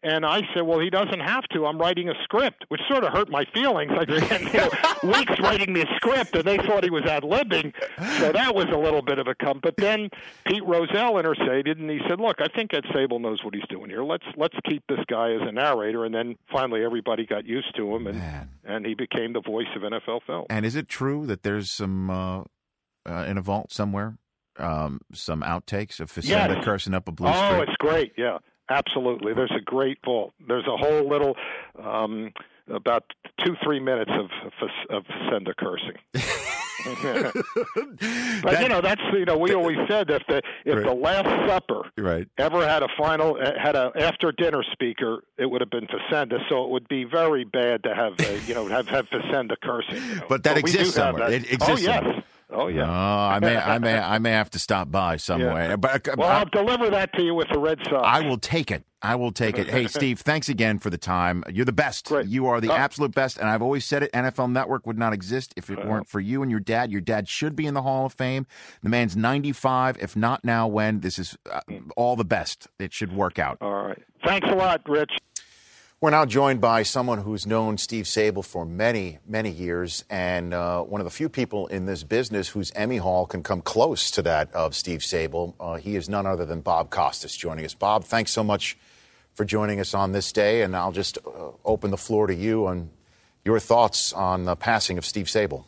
And 0.03 0.25
I 0.25 0.41
said, 0.55 0.63
"Well, 0.63 0.79
he 0.81 0.89
doesn't 0.89 1.21
have 1.21 1.45
to. 1.53 1.67
I'm 1.67 1.77
writing 1.79 2.09
a 2.09 2.15
script," 2.25 2.65
which 2.69 2.81
sort 2.91 3.05
of 3.05 3.13
hurt 3.13 3.29
my 3.29 3.45
feelings. 3.53 3.93
I 3.95 4.05
spent 4.05 4.45
you 4.55 4.59
know, 4.61 4.71
weeks 5.19 5.39
writing 5.41 5.75
this 5.75 5.85
script, 5.97 6.35
and 6.35 6.45
they 6.45 6.57
thought 6.57 6.85
he 6.85 6.89
was 6.91 7.05
ad 7.05 7.23
libbing, 7.23 7.75
so 8.19 8.33
that 8.33 8.55
was 8.55 8.65
a 8.73 8.79
little 8.79 9.03
bit 9.03 9.19
of 9.19 9.27
a 9.27 9.35
come. 9.35 9.61
But 9.63 9.77
then 9.77 10.09
Pete 10.47 10.65
Rozelle 10.65 11.19
interceded, 11.19 11.77
and 11.79 11.91
he 11.91 12.01
said, 12.09 12.19
"Look, 12.19 12.41
I 12.41 12.49
think 12.49 12.73
Ed 12.73 12.85
Sabol 12.95 13.21
knows 13.21 13.45
what 13.45 13.53
he's 13.55 13.67
doing 13.69 13.91
here. 13.91 14.03
Let's 14.03 14.25
let's 14.39 14.57
keep 14.67 14.83
this 14.89 15.01
guy 15.07 15.33
as 15.33 15.43
a 15.47 15.53
narrator." 15.53 16.07
And 16.07 16.15
then 16.15 16.37
finally, 16.51 16.83
everybody 16.83 17.27
got 17.27 17.45
used 17.45 17.77
to 17.77 17.95
him, 17.95 18.07
and 18.07 18.17
Man. 18.19 18.49
and 18.65 18.87
he 18.87 18.95
became 18.95 19.35
the 19.35 19.43
voice 19.43 19.69
of 19.77 19.83
NFL 19.83 20.21
film. 20.27 20.47
And 20.49 20.65
is 20.65 20.77
it 20.77 20.89
true 20.89 21.27
that 21.27 21.43
there's 21.43 21.71
some 21.71 22.09
uh, 22.09 22.45
uh, 23.07 23.27
in 23.29 23.37
a 23.37 23.43
vault 23.43 23.71
somewhere, 23.71 24.17
um, 24.57 25.01
some 25.13 25.43
outtakes 25.43 26.01
of 26.01 26.11
Facenda 26.11 26.55
Yes. 26.57 26.65
cursing 26.65 26.95
up 26.95 27.07
a 27.07 27.13
blue 27.13 27.29
Oh, 27.29 27.33
streak? 27.53 27.69
it's 27.69 27.77
great. 27.79 28.13
Yeah, 28.17 28.39
absolutely. 28.71 29.35
There's 29.35 29.53
a 29.55 29.61
great 29.61 29.99
vault. 30.05 30.33
There's 30.47 30.67
a 30.67 30.77
whole 30.77 31.09
little 31.09 31.37
um, 31.83 32.33
about 32.69 33.05
two 33.45 33.57
three 33.63 33.81
minutes 33.81 34.11
of 34.13 34.31
of, 34.63 34.69
of 34.91 35.05
Facenda 35.05 35.55
cursing. 35.57 35.97
but 38.43 38.61
you 38.63 38.69
know 38.69 38.81
that's 38.81 39.03
you 39.13 39.25
know 39.27 39.37
we 39.37 39.53
always 39.53 39.77
said 39.89 40.11
if 40.11 40.23
the 40.27 40.41
if 40.65 40.77
Right. 40.77 40.85
the 40.87 40.95
Last 40.95 41.49
Supper 41.49 41.91
Right. 41.99 42.27
ever 42.39 42.67
had 42.67 42.83
a 42.83 42.89
final 42.97 43.37
uh, 43.41 43.53
had 43.59 43.77
a 43.77 43.93
after 43.97 44.33
dinner 44.33 44.63
speaker, 44.73 45.23
it 45.37 45.47
would 45.47 45.61
have 45.61 45.71
been 45.71 45.87
Facenda. 45.87 46.39
So 46.49 46.65
it 46.65 46.71
would 46.71 46.89
be 46.89 47.05
very 47.05 47.45
bad 47.45 47.83
to 47.83 47.95
have 47.95 48.15
uh, 48.21 48.25
you 48.47 48.55
know 48.55 48.67
have 48.69 48.89
have 48.89 49.09
Facenda 49.11 49.57
cursing. 49.63 49.97
you 49.97 50.15
know. 50.17 50.27
But 50.29 50.43
that 50.45 50.55
do 50.55 50.61
exists 50.61 50.95
somewhere. 50.95 51.29
that. 51.31 51.35
It 51.35 51.53
exists 51.53 51.69
Oh 51.69 51.77
yes. 51.77 52.03
somewhere. 52.03 52.25
Oh 52.53 52.69
yeah. 52.69 52.83
Oh, 52.89 53.29
I 53.35 53.39
may, 53.41 53.57
I 53.57 53.79
may, 53.79 53.99
I 53.99 54.19
may 54.19 54.33
have 54.33 54.51
to 54.51 54.59
stop 54.59 54.91
by 54.91 55.17
somewhere. 55.29 55.71
Yeah. 55.71 55.77
But 55.77 56.09
uh, 56.09 56.17
Well, 56.19 56.29
I, 56.29 56.39
I'll 56.41 56.45
deliver 56.47 56.91
that 56.91 57.13
to 57.15 57.23
you 57.23 57.35
with 57.35 57.49
the 57.53 57.59
Red 57.59 57.79
socks. 57.85 58.05
I 58.05 58.21
will 58.27 58.39
take 58.39 58.71
it. 58.71 58.85
I 59.03 59.15
will 59.15 59.33
take 59.33 59.57
it. 59.59 59.69
Hey, 59.69 59.87
Steve, 59.89 60.21
thanks 60.21 60.49
again 60.51 60.79
for 60.79 60.91
the 60.91 60.99
time. 60.99 61.43
You're 61.51 61.65
the 61.65 61.73
best. 61.73 62.11
You 62.27 62.49
are 62.49 62.61
the 62.61 62.71
Oh. 62.71 62.77
absolute 62.77 63.15
best. 63.15 63.39
And 63.39 63.49
I've 63.49 63.63
always 63.63 63.85
said 63.87 64.03
it 64.03 64.13
NFL 64.13 64.51
Network 64.53 64.87
would 64.87 64.99
not 64.99 65.13
exist 65.15 65.55
if 65.57 65.71
it 65.71 65.79
Uh-huh. 65.79 65.89
weren't 65.89 66.09
for 66.09 66.21
you 66.21 66.43
and 66.43 66.51
your 66.51 66.61
dad. 66.61 66.91
Your 66.93 67.01
dad 67.01 67.27
should 67.29 67.57
be 67.57 67.67
in 67.67 67.73
the 67.75 67.83
Hall 67.83 68.05
of 68.07 68.13
Fame. 68.13 68.47
The 68.83 68.89
man's 68.91 69.17
95. 69.17 69.97
If 70.01 70.17
not 70.17 70.45
now, 70.45 70.67
when? 70.69 71.01
This 71.01 71.19
is 71.19 71.39
uh, 71.51 71.61
all 71.97 72.15
the 72.17 72.25
best. 72.27 72.67
It 72.79 72.93
should 72.93 73.13
work 73.15 73.39
out. 73.39 73.57
All 73.63 73.85
right. 73.85 74.03
Thanks 74.27 74.49
a 74.51 74.55
lot, 74.55 74.83
Rich. 74.87 75.13
We're 76.03 76.09
now 76.09 76.25
joined 76.25 76.63
by 76.63 76.83
someone 76.83 77.19
who's 77.19 77.47
known 77.47 77.77
Steve 77.77 78.07
Sabol 78.07 78.43
for 78.43 78.65
many, 78.65 79.19
many 79.27 79.51
years, 79.51 80.03
and 80.09 80.55
uh, 80.55 80.81
one 80.81 80.99
of 81.03 81.05
the 81.05 81.11
few 81.11 81.29
people 81.29 81.67
in 81.67 81.85
this 81.85 82.05
business 82.05 82.49
whose 82.49 82.73
Emmy 82.75 82.97
Hall 82.97 83.27
can 83.27 83.43
come 83.43 83.61
close 83.61 84.11
to 84.13 84.23
that 84.23 84.51
of 84.55 84.75
Steve 84.75 85.01
Sabol. 85.01 85.53
Uh, 85.61 85.75
he 85.75 85.97
is 85.97 86.09
none 86.09 86.25
other 86.25 86.47
than 86.47 86.63
Bob 86.63 86.89
Costas 86.89 87.37
joining 87.37 87.67
us. 87.67 87.75
Bob, 87.75 88.05
thanks 88.05 88.31
so 88.31 88.43
much 88.43 88.79
for 89.35 89.45
joining 89.45 89.79
us 89.79 89.93
on 89.93 90.13
this 90.13 90.33
day, 90.33 90.63
and 90.63 90.75
I'll 90.75 90.91
just 90.91 91.19
uh, 91.19 91.51
open 91.67 91.91
the 91.91 91.99
floor 91.99 92.29
to 92.29 92.35
you 92.35 92.67
on 92.67 92.89
your 93.45 93.61
thoughts 93.61 94.15
on 94.15 94.47
the 94.47 94.57
passing 94.57 94.97
of 94.97 95.05
Steve 95.05 95.27
Sabol. 95.27 95.65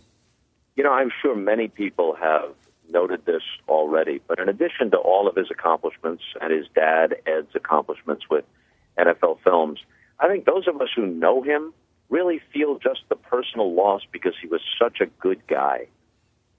You 0.77 0.85
know, 0.85 0.93
I'm 0.93 1.11
sure 1.21 1.37
many 1.37 1.69
people 1.69 2.17
have 2.19 2.55
noted 2.89 3.27
this 3.27 3.43
already, 3.69 4.23
but 4.27 4.39
in 4.39 4.49
addition 4.49 4.93
to 4.93 4.97
all 4.97 5.29
of 5.29 5.37
his 5.37 5.51
accomplishments 5.51 6.23
and 6.41 6.51
his 6.51 6.69
dad, 6.75 7.17
Ed's 7.27 7.55
accomplishments 7.55 8.25
with 8.31 8.47
NFL 8.97 9.41
films, 9.45 9.79
I 10.23 10.29
think 10.29 10.45
those 10.45 10.69
of 10.69 10.81
us 10.81 10.89
who 10.95 11.05
know 11.05 11.43
him 11.43 11.75
really 12.09 12.41
feel 12.53 12.79
just 12.79 13.01
the 13.09 13.17
personal 13.17 13.75
loss 13.75 14.03
because 14.13 14.35
he 14.41 14.47
was 14.47 14.61
such 14.81 15.01
a 15.01 15.07
good 15.07 15.45
guy. 15.49 15.89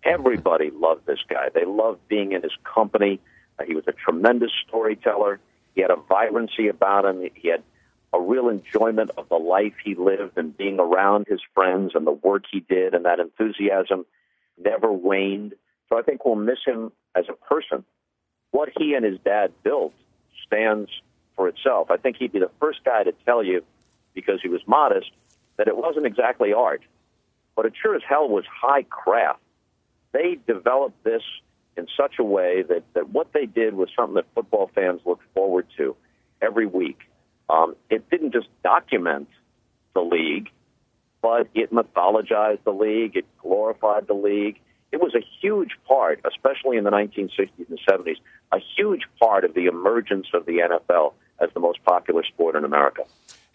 Everybody 0.03 0.70
loved 0.70 1.05
this 1.05 1.22
guy. 1.30 1.47
They 1.53 1.64
loved 1.64 2.05
being 2.09 2.34
in 2.34 2.43
his 2.43 2.51
company. 2.66 3.22
Uh, 3.57 3.64
he 3.64 3.74
was 3.74 3.86
a 3.88 3.93
tremendous 3.93 4.51
storyteller. 4.68 5.39
He 5.76 5.82
had 5.82 5.91
a 5.91 5.95
vibrancy 5.95 6.68
about 6.68 7.05
him. 7.05 7.26
He 7.36 7.47
had 7.47 7.64
a 8.11 8.20
real 8.20 8.49
enjoyment 8.49 9.11
of 9.18 9.30
the 9.30 9.38
life 9.38 9.74
he 9.84 9.95
lived 9.95 10.38
and 10.38 10.55
being 10.57 10.80
around 10.80 11.28
his 11.30 11.39
friends 11.53 11.93
and 11.95 12.05
the 12.05 12.11
work 12.11 12.43
he 12.51 12.59
did, 12.59 12.93
and 12.93 13.05
that 13.05 13.22
enthusiasm 13.22 14.05
never 14.57 14.91
waned. 14.91 15.53
So 15.88 15.97
I 15.97 16.01
think 16.01 16.26
we'll 16.26 16.36
miss 16.36 16.59
him 16.66 16.91
as 17.16 17.26
a 17.30 17.34
person. 17.34 17.86
What 18.51 18.70
he 18.78 18.93
and 18.93 19.05
his 19.05 19.20
dad 19.24 19.53
built 19.64 19.93
stands 20.45 20.89
for 21.36 21.47
itself. 21.47 21.91
I 21.91 21.97
think 21.97 22.17
he'd 22.17 22.31
be 22.31 22.39
the 22.39 22.51
first 22.59 22.84
guy 22.84 23.03
to 23.03 23.13
tell 23.25 23.43
you, 23.43 23.63
because 24.13 24.39
he 24.41 24.49
was 24.49 24.61
modest, 24.67 25.11
that 25.57 25.67
it 25.67 25.77
wasn't 25.77 26.05
exactly 26.05 26.53
art, 26.53 26.81
but 27.55 27.65
it 27.65 27.73
sure 27.79 27.95
as 27.95 28.01
hell 28.07 28.27
was 28.27 28.45
high 28.45 28.84
craft. 28.84 29.39
They 30.11 30.38
developed 30.47 31.03
this 31.03 31.23
in 31.75 31.88
such 31.97 32.15
a 32.19 32.23
way 32.23 32.63
that, 32.63 32.84
that 32.93 33.09
what 33.09 33.34
they 33.34 33.45
did 33.45 33.73
was 33.73 33.89
something 33.95 34.15
that 34.15 34.25
football 34.36 34.69
fans 34.75 35.01
looked 35.05 35.23
forward 35.34 35.67
to 35.77 35.95
every 36.41 36.67
week. 36.67 36.99
Um, 37.49 37.75
it 37.89 38.09
didn't 38.09 38.31
just 38.31 38.47
document 38.63 39.27
the 39.93 40.01
league, 40.01 40.49
but 41.21 41.47
it 41.53 41.71
mythologized 41.73 42.63
the 42.63 42.71
league, 42.71 43.15
it 43.15 43.25
glorified 43.41 44.07
the 44.07 44.13
league. 44.13 44.59
It 44.91 45.01
was 45.01 45.15
a 45.15 45.23
huge 45.41 45.71
part, 45.88 46.19
especially 46.25 46.77
in 46.77 46.84
the 46.84 46.91
1960s 46.91 47.49
and 47.69 47.79
70s, 47.89 48.17
a 48.51 48.59
huge 48.77 49.03
part 49.19 49.43
of 49.43 49.55
the 49.55 49.65
emergence 49.65 50.27
of 50.34 50.45
the 50.45 50.59
NFL 50.59 51.13
as 51.43 51.49
the 51.53 51.59
most 51.59 51.83
popular 51.83 52.23
sport 52.23 52.55
in 52.55 52.63
America. 52.63 53.03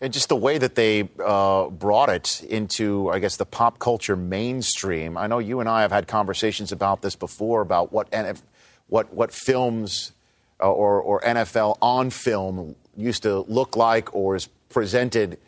And 0.01 0.13
just 0.13 0.29
the 0.29 0.37
way 0.37 0.59
that 0.59 0.77
they 0.77 1.09
uh, 1.25 1.71
brought 1.71 2.09
it 2.09 2.45
into, 2.45 3.11
I 3.11 3.19
guess, 3.19 3.37
the 3.37 3.47
pop 3.47 3.81
culture 3.81 4.15
mainstream. 4.15 5.17
I 5.17 5.27
know 5.27 5.41
you 5.41 5.59
and 5.59 5.69
I 5.69 5.83
have 5.83 5.91
had 5.91 6.07
conversations 6.07 6.71
about 6.71 7.03
this 7.03 7.17
before 7.17 7.63
about 7.63 7.93
what 7.93 8.09
NF, 8.13 8.41
what 8.87 9.13
what 9.13 9.33
films 9.33 10.13
uh, 10.61 10.71
or 10.71 11.01
or 11.01 11.21
NFL 11.23 11.79
on 11.83 12.11
film 12.11 12.77
used 12.97 13.25
to 13.25 13.41
look 13.41 13.77
like 13.77 14.15
or 14.15 14.37
is 14.37 14.47
presented 14.69 15.39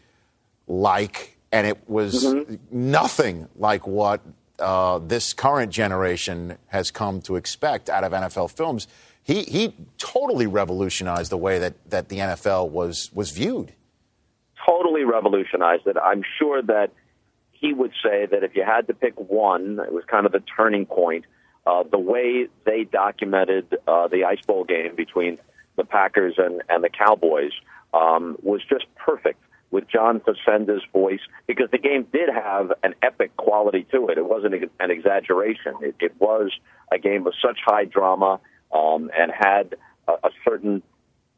like, 0.66 1.36
and 1.52 1.66
it 1.66 1.88
was 1.88 2.34
nothing 2.72 3.48
like 3.56 3.86
what 3.86 4.20
uh, 4.58 4.98
this 4.98 5.32
current 5.32 5.72
generation 5.72 6.58
has 6.66 6.90
come 6.90 7.20
to 7.22 7.36
expect 7.36 7.88
out 7.88 8.04
of 8.04 8.12
NFL 8.12 8.50
films. 8.50 8.88
He 9.22 9.42
he 9.42 9.74
totally 9.98 10.46
revolutionized 10.46 11.30
the 11.30 11.36
way 11.36 11.58
that, 11.58 11.74
that 11.90 12.08
the 12.08 12.18
NFL 12.18 12.70
was 12.70 13.10
was 13.12 13.30
viewed. 13.30 13.72
Totally 14.66 15.04
revolutionized 15.04 15.86
it. 15.86 15.96
I'm 16.02 16.22
sure 16.38 16.62
that 16.62 16.90
he 17.52 17.72
would 17.72 17.92
say 18.02 18.26
that 18.26 18.42
if 18.42 18.56
you 18.56 18.64
had 18.64 18.86
to 18.86 18.94
pick 18.94 19.18
one, 19.18 19.78
it 19.80 19.92
was 19.92 20.04
kind 20.04 20.26
of 20.26 20.32
the 20.32 20.42
turning 20.56 20.86
point. 20.86 21.26
Uh, 21.66 21.82
the 21.82 21.98
way 21.98 22.48
they 22.64 22.84
documented 22.84 23.76
uh, 23.86 24.08
the 24.08 24.24
Ice 24.24 24.40
Bowl 24.46 24.64
game 24.64 24.96
between 24.96 25.38
the 25.76 25.84
Packers 25.84 26.34
and, 26.38 26.62
and 26.70 26.82
the 26.82 26.88
Cowboys 26.88 27.52
um, 27.92 28.36
was 28.42 28.62
just 28.68 28.86
perfect 28.96 29.42
with 29.70 29.86
John 29.88 30.20
Facenda's 30.20 30.82
voice 30.92 31.20
because 31.46 31.70
the 31.70 31.78
game 31.78 32.06
did 32.12 32.28
have 32.28 32.72
an 32.82 32.94
epic 33.02 33.36
quality 33.36 33.86
to 33.92 34.08
it. 34.08 34.18
It 34.18 34.26
wasn't 34.26 34.54
an 34.54 34.90
exaggeration. 34.90 35.74
It, 35.80 35.96
it 36.00 36.14
was 36.18 36.50
a 36.90 36.98
game 36.98 37.26
of 37.26 37.34
such 37.44 37.58
high 37.64 37.84
drama 37.84 38.40
um, 38.72 39.10
and 39.16 39.32
had 39.32 39.76
a, 40.08 40.12
a 40.12 40.30
certain 40.44 40.82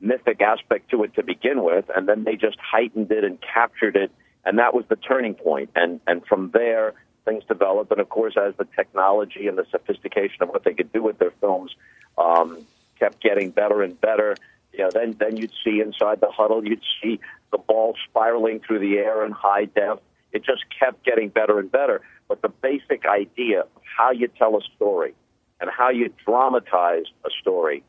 mythic 0.00 0.40
aspect 0.40 0.90
to 0.90 1.04
it 1.04 1.14
to 1.14 1.22
begin 1.22 1.62
with, 1.62 1.84
and 1.94 2.08
then 2.08 2.24
they 2.24 2.36
just 2.36 2.58
heightened 2.60 3.10
it 3.10 3.24
and 3.24 3.38
captured 3.40 3.96
it, 3.96 4.10
and 4.44 4.58
that 4.58 4.74
was 4.74 4.84
the 4.88 4.96
turning 4.96 5.34
point. 5.34 5.70
And 5.74 6.00
and 6.06 6.24
from 6.26 6.50
there, 6.52 6.94
things 7.24 7.44
developed, 7.44 7.90
and 7.92 8.00
of 8.00 8.08
course, 8.08 8.34
as 8.36 8.54
the 8.56 8.66
technology 8.76 9.46
and 9.46 9.56
the 9.56 9.66
sophistication 9.70 10.42
of 10.42 10.48
what 10.48 10.64
they 10.64 10.74
could 10.74 10.92
do 10.92 11.02
with 11.02 11.18
their 11.18 11.32
films 11.40 11.74
um, 12.18 12.66
kept 12.98 13.22
getting 13.22 13.50
better 13.50 13.82
and 13.82 14.00
better, 14.00 14.36
you 14.72 14.80
know, 14.80 14.90
then 14.90 15.16
then 15.18 15.36
you'd 15.36 15.52
see 15.64 15.80
inside 15.80 16.20
the 16.20 16.30
huddle, 16.30 16.64
you'd 16.66 16.82
see 17.02 17.20
the 17.50 17.58
ball 17.58 17.94
spiraling 18.08 18.60
through 18.60 18.80
the 18.80 18.98
air 18.98 19.24
in 19.24 19.32
high 19.32 19.66
def. 19.66 19.98
It 20.32 20.44
just 20.44 20.64
kept 20.78 21.04
getting 21.04 21.28
better 21.28 21.58
and 21.58 21.70
better. 21.70 22.00
But 22.26 22.40
the 22.40 22.48
basic 22.48 23.04
idea 23.04 23.60
of 23.60 23.68
how 23.96 24.12
you 24.12 24.28
tell 24.28 24.56
a 24.56 24.62
story 24.74 25.14
and 25.62 25.70
how 25.70 25.88
you 25.88 26.12
dramatize 26.26 27.06
a 27.24 27.30
story 27.40 27.82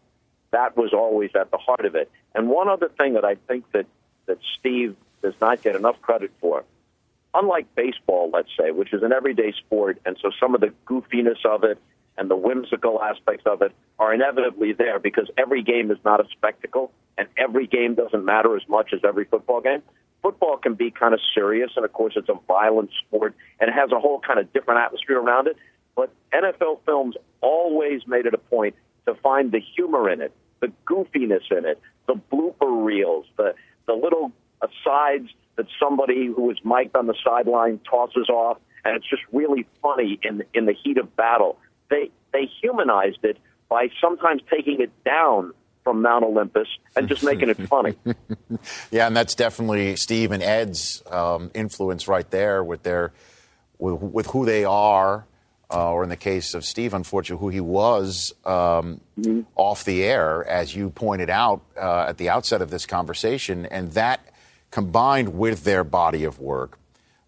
that 0.53 0.77
was 0.77 0.93
always 0.93 1.31
at 1.35 1.51
the 1.51 1.57
heart 1.57 1.83
of 1.83 1.95
it. 1.95 2.09
And 2.33 2.47
one 2.47 2.69
other 2.69 2.89
thing 2.97 3.15
that 3.15 3.25
I 3.25 3.35
think 3.47 3.69
that, 3.73 3.87
that 4.27 4.37
Steve 4.57 4.95
does 5.21 5.33
not 5.41 5.61
get 5.61 5.75
enough 5.75 5.99
credit 6.01 6.31
for, 6.39 6.63
unlike 7.33 7.73
baseball, 7.75 8.29
let's 8.31 8.49
say, 8.57 8.69
which 8.71 8.93
is 8.93 9.01
an 9.01 9.11
everyday 9.11 9.51
sport, 9.51 9.99
and 10.05 10.15
so 10.21 10.29
some 10.39 10.53
of 10.53 10.61
the 10.61 10.71
goofiness 10.85 11.43
of 11.43 11.63
it 11.63 11.79
and 12.17 12.29
the 12.29 12.35
whimsical 12.35 13.01
aspects 13.01 13.45
of 13.47 13.63
it 13.63 13.71
are 13.97 14.13
inevitably 14.13 14.73
there 14.73 14.99
because 14.99 15.29
every 15.37 15.63
game 15.63 15.89
is 15.89 15.97
not 16.05 16.19
a 16.19 16.29
spectacle 16.29 16.91
and 17.17 17.27
every 17.35 17.65
game 17.65 17.95
doesn't 17.95 18.23
matter 18.23 18.55
as 18.55 18.61
much 18.69 18.93
as 18.93 18.99
every 19.03 19.25
football 19.25 19.61
game. 19.61 19.81
Football 20.21 20.57
can 20.57 20.75
be 20.75 20.91
kind 20.91 21.13
of 21.13 21.19
serious, 21.33 21.71
and 21.75 21.83
of 21.83 21.91
course, 21.91 22.13
it's 22.15 22.29
a 22.29 22.37
violent 22.47 22.91
sport 23.01 23.35
and 23.59 23.69
it 23.69 23.73
has 23.73 23.91
a 23.91 23.99
whole 23.99 24.19
kind 24.19 24.39
of 24.39 24.53
different 24.53 24.79
atmosphere 24.79 25.19
around 25.19 25.47
it. 25.47 25.57
But 25.95 26.13
NFL 26.33 26.79
films 26.85 27.15
always 27.41 28.07
made 28.07 28.25
it 28.25 28.33
a 28.33 28.37
point 28.37 28.75
to 29.05 29.15
find 29.15 29.51
the 29.51 29.59
humor 29.59 30.09
in 30.09 30.21
it, 30.21 30.31
the 30.61 30.71
goofiness 30.85 31.51
in 31.51 31.65
it, 31.65 31.79
the 32.07 32.15
blooper 32.31 32.83
reels, 32.85 33.25
the 33.37 33.53
the 33.85 33.93
little 33.93 34.31
asides 34.61 35.29
that 35.55 35.65
somebody 35.79 36.27
who 36.27 36.49
is 36.49 36.57
mic'd 36.63 36.95
on 36.95 37.07
the 37.07 37.15
sideline 37.23 37.79
tosses 37.89 38.29
off, 38.29 38.57
and 38.85 38.95
it's 38.95 39.07
just 39.09 39.21
really 39.31 39.65
funny 39.81 40.19
in 40.23 40.43
in 40.53 40.65
the 40.65 40.73
heat 40.73 40.97
of 40.97 41.15
battle. 41.15 41.57
They 41.89 42.11
they 42.31 42.49
humanized 42.61 43.23
it 43.23 43.37
by 43.69 43.89
sometimes 44.01 44.41
taking 44.49 44.81
it 44.81 44.91
down 45.03 45.53
from 45.83 46.01
Mount 46.01 46.23
Olympus 46.23 46.67
and 46.95 47.07
just 47.09 47.23
making 47.23 47.49
it 47.49 47.57
funny. 47.67 47.95
Yeah, 48.91 49.07
and 49.07 49.17
that's 49.17 49.35
definitely 49.35 49.95
Steve 49.95 50.31
and 50.31 50.43
Ed's 50.43 51.03
um, 51.09 51.51
influence 51.53 52.07
right 52.07 52.29
there 52.29 52.63
with 52.63 52.83
their 52.83 53.11
with, 53.79 53.99
with 53.99 54.27
who 54.27 54.45
they 54.45 54.63
are, 54.63 55.25
uh, 55.73 55.91
or 55.91 56.03
in 56.03 56.09
the 56.09 56.15
case 56.15 56.53
of 56.53 56.63
Steve, 56.63 56.93
unfortunately, 56.93 57.43
who 57.43 57.49
he 57.49 57.59
was 57.59 58.33
um, 58.45 59.01
off 59.55 59.83
the 59.83 60.03
air, 60.03 60.45
as 60.47 60.75
you 60.75 60.89
pointed 60.89 61.29
out 61.29 61.61
uh, 61.75 62.05
at 62.09 62.17
the 62.17 62.29
outset 62.29 62.61
of 62.61 62.69
this 62.69 62.85
conversation, 62.85 63.65
and 63.65 63.91
that 63.93 64.19
combined 64.71 65.37
with 65.37 65.63
their 65.63 65.83
body 65.83 66.23
of 66.23 66.39
work 66.39 66.77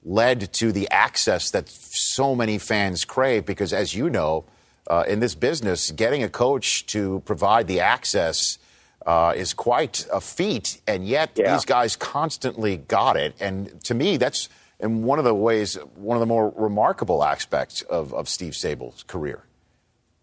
led 0.03 0.53
to 0.53 0.71
the 0.71 0.87
access 0.91 1.49
that 1.51 1.67
so 1.67 2.35
many 2.35 2.59
fans 2.59 3.05
crave. 3.05 3.45
Because, 3.45 3.73
as 3.73 3.95
you 3.95 4.09
know, 4.09 4.45
uh, 4.87 5.03
in 5.07 5.19
this 5.19 5.33
business, 5.33 5.91
getting 5.91 6.21
a 6.23 6.29
coach 6.29 6.85
to 6.87 7.21
provide 7.25 7.67
the 7.67 7.79
access 7.79 8.59
uh, 9.05 9.33
is 9.35 9.53
quite 9.53 10.05
a 10.11 10.21
feat, 10.21 10.81
and 10.87 11.07
yet 11.07 11.37
these 11.53 11.65
guys 11.65 11.95
constantly 11.95 12.77
got 12.77 13.17
it. 13.17 13.35
And 13.39 13.83
to 13.83 13.93
me, 13.93 14.17
that's 14.17 14.49
in 14.85 15.01
one 15.01 15.17
of 15.17 15.25
the 15.25 15.33
ways, 15.33 15.75
one 15.95 16.15
of 16.15 16.19
the 16.19 16.27
more 16.27 16.53
remarkable 16.55 17.23
aspects 17.23 17.81
of, 17.81 18.13
of 18.13 18.29
Steve 18.29 18.55
Sabol's 18.55 19.03
career. 19.03 19.43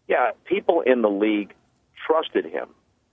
Yeah, 0.06 0.30
people 0.44 0.82
in 0.82 1.02
the 1.02 1.10
league 1.10 1.52
trusted 2.06 2.44
him. 2.44 2.68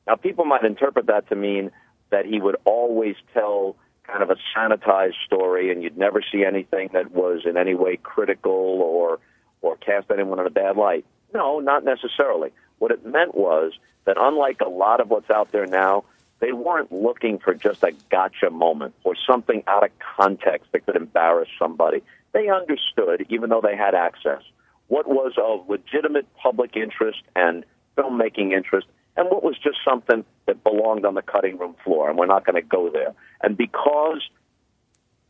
Now, 0.06 0.16
people 0.16 0.46
might 0.46 0.64
interpret 0.64 1.08
that 1.08 1.28
to 1.30 1.36
mean 1.36 1.72
that 2.12 2.26
he 2.26 2.40
would 2.40 2.56
always 2.66 3.16
tell 3.34 3.76
kind 4.04 4.22
of 4.22 4.30
a 4.30 4.36
sanitized 4.56 5.16
story, 5.26 5.72
and 5.72 5.82
you'd 5.82 5.98
never 5.98 6.22
see 6.32 6.44
anything 6.46 6.90
that 6.94 7.12
was 7.12 7.42
in 7.46 7.58
any 7.58 7.74
way 7.76 7.98
critical 7.98 8.52
or 8.52 9.20
or 9.62 9.76
cast 9.76 10.10
anyone 10.10 10.40
in 10.40 10.48
a 10.48 10.52
bad 10.52 10.78
light. 10.78 11.06
No, 11.34 11.60
not 11.60 11.84
necessarily. 11.84 12.52
What 12.78 12.92
it 12.92 13.06
meant 13.06 13.36
was 13.36 13.74
that 14.06 14.16
unlike 14.18 14.62
a 14.62 14.70
lot 14.70 15.02
of 15.02 15.10
what's 15.10 15.30
out 15.30 15.52
there 15.52 15.66
now, 15.66 16.06
they 16.40 16.54
weren't 16.54 16.92
looking 16.92 17.38
for 17.38 17.54
just 17.54 17.84
a 17.84 17.92
gotcha 18.10 18.50
moment 18.50 18.96
or 19.04 19.16
something 19.28 19.64
out 19.68 19.84
of 19.84 19.92
context 20.18 20.72
that 20.72 20.86
could 20.86 20.96
embarrass 20.96 21.50
somebody. 21.58 22.02
They 22.32 22.50
understood, 22.50 23.26
even 23.30 23.50
though 23.50 23.62
they 23.62 23.76
had 23.76 23.94
access, 23.94 24.42
what 24.88 25.08
was 25.08 25.34
of 25.38 25.68
legitimate 25.70 26.28
public 26.36 26.76
interest 26.76 27.22
and 27.36 27.66
filmmaking 27.98 28.54
interest 28.54 28.88
and 29.18 29.30
what 29.30 29.44
was 29.44 29.58
just 29.58 29.78
something 29.84 30.24
that 30.46 30.64
belonged 30.64 31.06
on 31.06 31.14
the 31.14 31.22
cutting 31.22 31.58
room 31.58 31.76
floor. 31.84 32.10
And 32.10 32.18
we're 32.18 32.26
not 32.26 32.46
going 32.46 32.56
to 32.56 32.68
go 32.68 32.90
there. 32.90 33.14
And 33.44 33.58
because 33.58 34.22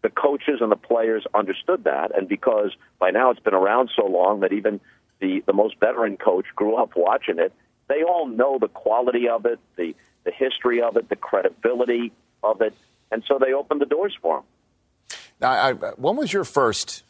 the 0.01 0.09
coaches 0.09 0.59
and 0.61 0.71
the 0.71 0.77
players 0.77 1.25
understood 1.33 1.85
that, 1.85 2.15
and 2.15 2.27
because 2.27 2.71
by 2.99 3.09
now 3.09 3.31
it's 3.31 3.39
been 3.39 3.55
around 3.55 3.89
so 3.95 4.05
long 4.05 4.41
that 4.41 4.53
even 4.53 4.79
the, 5.19 5.43
the 5.45 5.53
most 5.53 5.79
veteran 5.79 6.17
coach 6.17 6.45
grew 6.55 6.75
up 6.75 6.91
watching 6.95 7.39
it, 7.39 7.51
they 7.87 8.03
all 8.03 8.27
know 8.27 8.59
the 8.59 8.67
quality 8.67 9.27
of 9.27 9.45
it, 9.45 9.59
the, 9.75 9.95
the 10.29 10.45
history 10.45 10.81
of 10.81 10.95
it, 10.97 11.09
the 11.09 11.15
credibility 11.15 12.11
of 12.43 12.61
it, 12.61 12.73
and 13.11 13.23
so 13.27 13.39
they 13.39 13.53
opened 13.53 13.81
the 13.81 13.85
doors 13.85 14.15
for 14.21 14.39
him. 14.39 14.43
Now, 15.41 15.51
I, 15.51 15.73
when 15.73 16.15
was 16.15 16.31
your 16.31 16.43
first, 16.43 17.03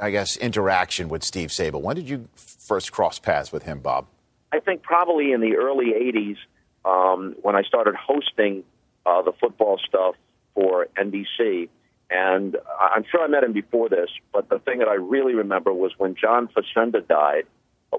I 0.00 0.10
guess, 0.10 0.36
interaction 0.36 1.08
with 1.08 1.22
Steve 1.22 1.50
Sabol? 1.50 1.80
When 1.80 1.96
did 1.96 2.08
you 2.08 2.28
first 2.36 2.92
cross 2.92 3.18
paths 3.18 3.52
with 3.52 3.64
him, 3.64 3.80
Bob? 3.80 4.06
I 4.52 4.60
think 4.60 4.82
probably 4.82 5.32
in 5.32 5.40
the 5.40 5.56
early 5.56 5.92
80s 5.92 6.36
um, 6.84 7.34
when 7.42 7.54
I 7.54 7.62
started 7.62 7.94
hosting 7.94 8.64
uh, 9.04 9.22
the 9.22 9.32
football 9.32 9.78
stuff 9.86 10.14
for 10.54 10.86
NBC. 10.96 11.68
And 12.10 12.56
I'm 12.80 13.04
sure 13.10 13.22
I 13.22 13.26
met 13.26 13.44
him 13.44 13.52
before 13.52 13.90
this, 13.90 14.08
but 14.32 14.48
the 14.48 14.58
thing 14.60 14.78
that 14.78 14.88
I 14.88 14.94
really 14.94 15.34
remember 15.34 15.74
was 15.74 15.92
when 15.98 16.14
John 16.14 16.48
Facenda 16.48 17.06
died, 17.06 17.44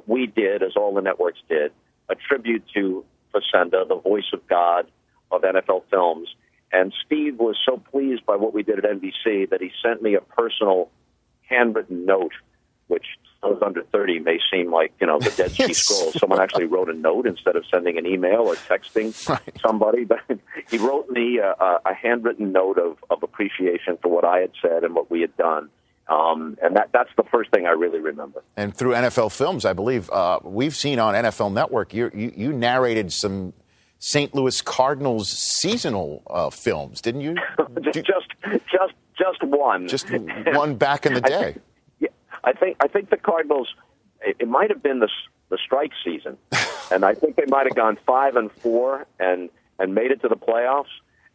we 0.08 0.26
did, 0.26 0.64
as 0.64 0.72
all 0.76 0.96
the 0.96 1.02
networks 1.02 1.40
did, 1.48 1.72
a 2.10 2.16
tribute 2.16 2.64
to 2.74 3.06
Facenda, 3.34 3.88
the 3.88 4.00
voice 4.00 4.32
of 4.34 4.48
God 4.48 4.88
of 5.32 5.42
NFL 5.42 5.84
films. 5.90 6.30
And 6.72 6.94
Steve 7.06 7.40
was 7.40 7.58
so 7.66 7.78
pleased 7.78 8.26
by 8.26 8.36
what 8.36 8.54
we 8.54 8.64
did 8.64 8.84
at 8.84 8.86
NBC 8.86 9.50
that 9.50 9.62
he 9.62 9.72
sent 9.84 10.02
me 10.02 10.16
a 10.16 10.22
personal 10.22 10.90
handwritten 11.50 12.06
note, 12.06 12.34
which 12.88 13.06
I 13.42 13.48
was 13.48 13.62
under 13.66 13.84
30 13.84 14.20
may 14.20 14.40
seem 14.52 14.72
like, 14.72 14.92
you 15.00 15.08
know, 15.08 15.20
the 15.20 15.32
Dead 15.32 15.52
Sea 15.52 15.74
Scrolls. 15.74 16.20
Someone 16.20 16.42
actually 16.42 16.66
wrote 16.66 16.90
a 16.90 16.94
note 16.94 17.26
instead 17.26 17.56
of 17.56 17.64
sending 17.72 17.98
an 17.98 18.06
email 18.06 18.42
or 18.42 18.56
texting 18.56 19.14
somebody. 19.62 20.04
But 20.04 20.20
he 20.70 20.78
wrote 20.78 21.10
me 21.10 21.40
a, 21.40 21.80
a 21.86 21.94
handwritten 21.94 22.52
note 22.52 22.78
of, 22.78 22.98
of 23.10 23.24
appreciation 23.24 23.98
for 24.02 24.10
what 24.10 24.26
I 24.26 24.40
had 24.40 24.52
said 24.62 24.84
and 24.84 24.94
what 24.94 25.10
we 25.10 25.22
had 25.22 25.36
done. 25.38 25.70
Um, 26.10 26.58
and 26.62 26.76
that, 26.76 26.90
that's 26.92 27.12
the 27.18 27.24
first 27.24 27.52
thing 27.52 27.68
I 27.68 27.72
really 27.72 28.00
remember. 28.00 28.44
And 28.58 28.76
through 28.76 28.94
NFL 28.94 29.32
Films, 29.32 29.64
I 29.64 29.74
believe, 29.74 30.10
uh, 30.10 30.40
we've 30.44 30.76
seen 30.76 30.98
on 30.98 31.14
NFL 31.14 31.54
Network, 31.54 31.94
you, 31.94 32.10
you, 32.14 32.34
you 32.36 32.52
narrated 32.52 33.14
some 33.14 33.54
St. 34.00 34.34
Louis 34.34 34.62
Cardinals 34.62 35.30
seasonal 35.30 36.24
uh, 36.28 36.50
films, 36.50 37.02
didn't 37.02 37.22
you? 37.22 37.36
just, 37.94 38.06
just, 38.72 38.94
just 39.18 39.44
one. 39.44 39.88
Just 39.88 40.10
one 40.48 40.76
back 40.76 41.06
in 41.06 41.14
the 41.14 41.22
day. 41.22 41.56
I 42.44 42.54
think 42.54 42.78
I 42.80 42.88
think 42.88 43.10
the 43.10 43.18
Cardinals. 43.18 43.68
It, 44.22 44.38
it 44.40 44.48
might 44.48 44.70
have 44.70 44.82
been 44.82 45.00
the 45.00 45.10
the 45.50 45.58
strike 45.64 45.92
season, 46.04 46.38
and 46.92 47.04
I 47.04 47.14
think 47.14 47.36
they 47.36 47.46
might 47.48 47.66
have 47.66 47.76
gone 47.76 47.98
five 48.06 48.36
and 48.36 48.52
four 48.52 49.06
and 49.20 49.50
and 49.78 49.94
made 49.94 50.12
it 50.12 50.22
to 50.22 50.28
the 50.28 50.38
playoffs. 50.38 50.86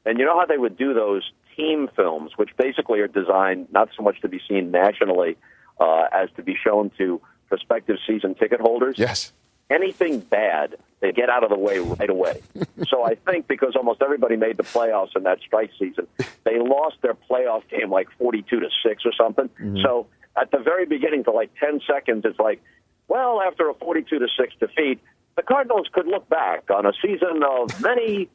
And 0.07 0.19
you 0.19 0.25
know 0.25 0.39
how 0.39 0.47
they 0.47 0.59
would 0.59 0.77
do 0.77 0.95
those 0.95 1.23
team 1.57 1.89
films, 1.95 2.33
which 2.37 2.51
basically 2.57 3.01
are 3.01 3.09
designed 3.09 3.73
not 3.73 3.89
so 3.97 4.03
much 4.03 4.21
to 4.21 4.29
be 4.29 4.41
seen 4.49 4.71
nationally 4.71 5.37
uh, 5.81 6.05
as 6.13 6.29
to 6.37 6.43
be 6.43 6.57
shown 6.63 6.91
to 6.99 7.21
prospective 7.49 7.97
season 8.07 8.35
ticket 8.35 8.61
holders. 8.61 8.97
Yes. 8.99 9.33
Anything 9.71 10.21
bad, 10.21 10.77
they 11.01 11.13
get 11.13 11.31
out 11.31 11.43
of 11.43 11.49
the 11.51 11.59
way 11.59 11.79
right 11.79 12.11
away. 12.11 12.43
so 12.89 13.05
I 13.05 13.15
think 13.15 13.49
because 13.49 13.75
almost 13.77 14.03
everybody 14.03 14.37
made 14.37 14.57
the 14.59 14.63
playoffs 14.63 15.17
in 15.17 15.23
that 15.23 15.41
strike 15.41 15.71
season, 15.79 16.07
they 16.45 16.59
lost 16.59 16.97
their 17.01 17.15
playoff 17.15 17.63
game 17.71 17.91
like 17.91 18.09
forty-two 18.19 18.61
to 18.61 18.69
six 18.87 19.05
or 19.07 19.13
something. 19.17 19.49
Mm-hmm. 19.49 19.79
So 19.83 20.07
at 20.37 20.51
the 20.51 20.59
very 20.59 20.87
beginning, 20.87 21.25
for 21.25 21.33
like 21.33 21.51
10 21.61 21.81
seconds, 21.87 22.25
it's 22.25 22.39
like, 22.39 22.63
well, 23.09 23.41
after 23.41 23.69
a 23.69 23.75
42 23.75 24.19
to 24.19 24.29
6 24.37 24.55
defeat, 24.59 25.01
the 25.37 25.43
Cardinals 25.43 25.89
could 25.93 26.07
look 26.07 26.29
back 26.29 26.71
on 26.71 26.87
a 26.87 26.93
season 27.03 27.43
of 27.43 27.81
many 27.81 28.29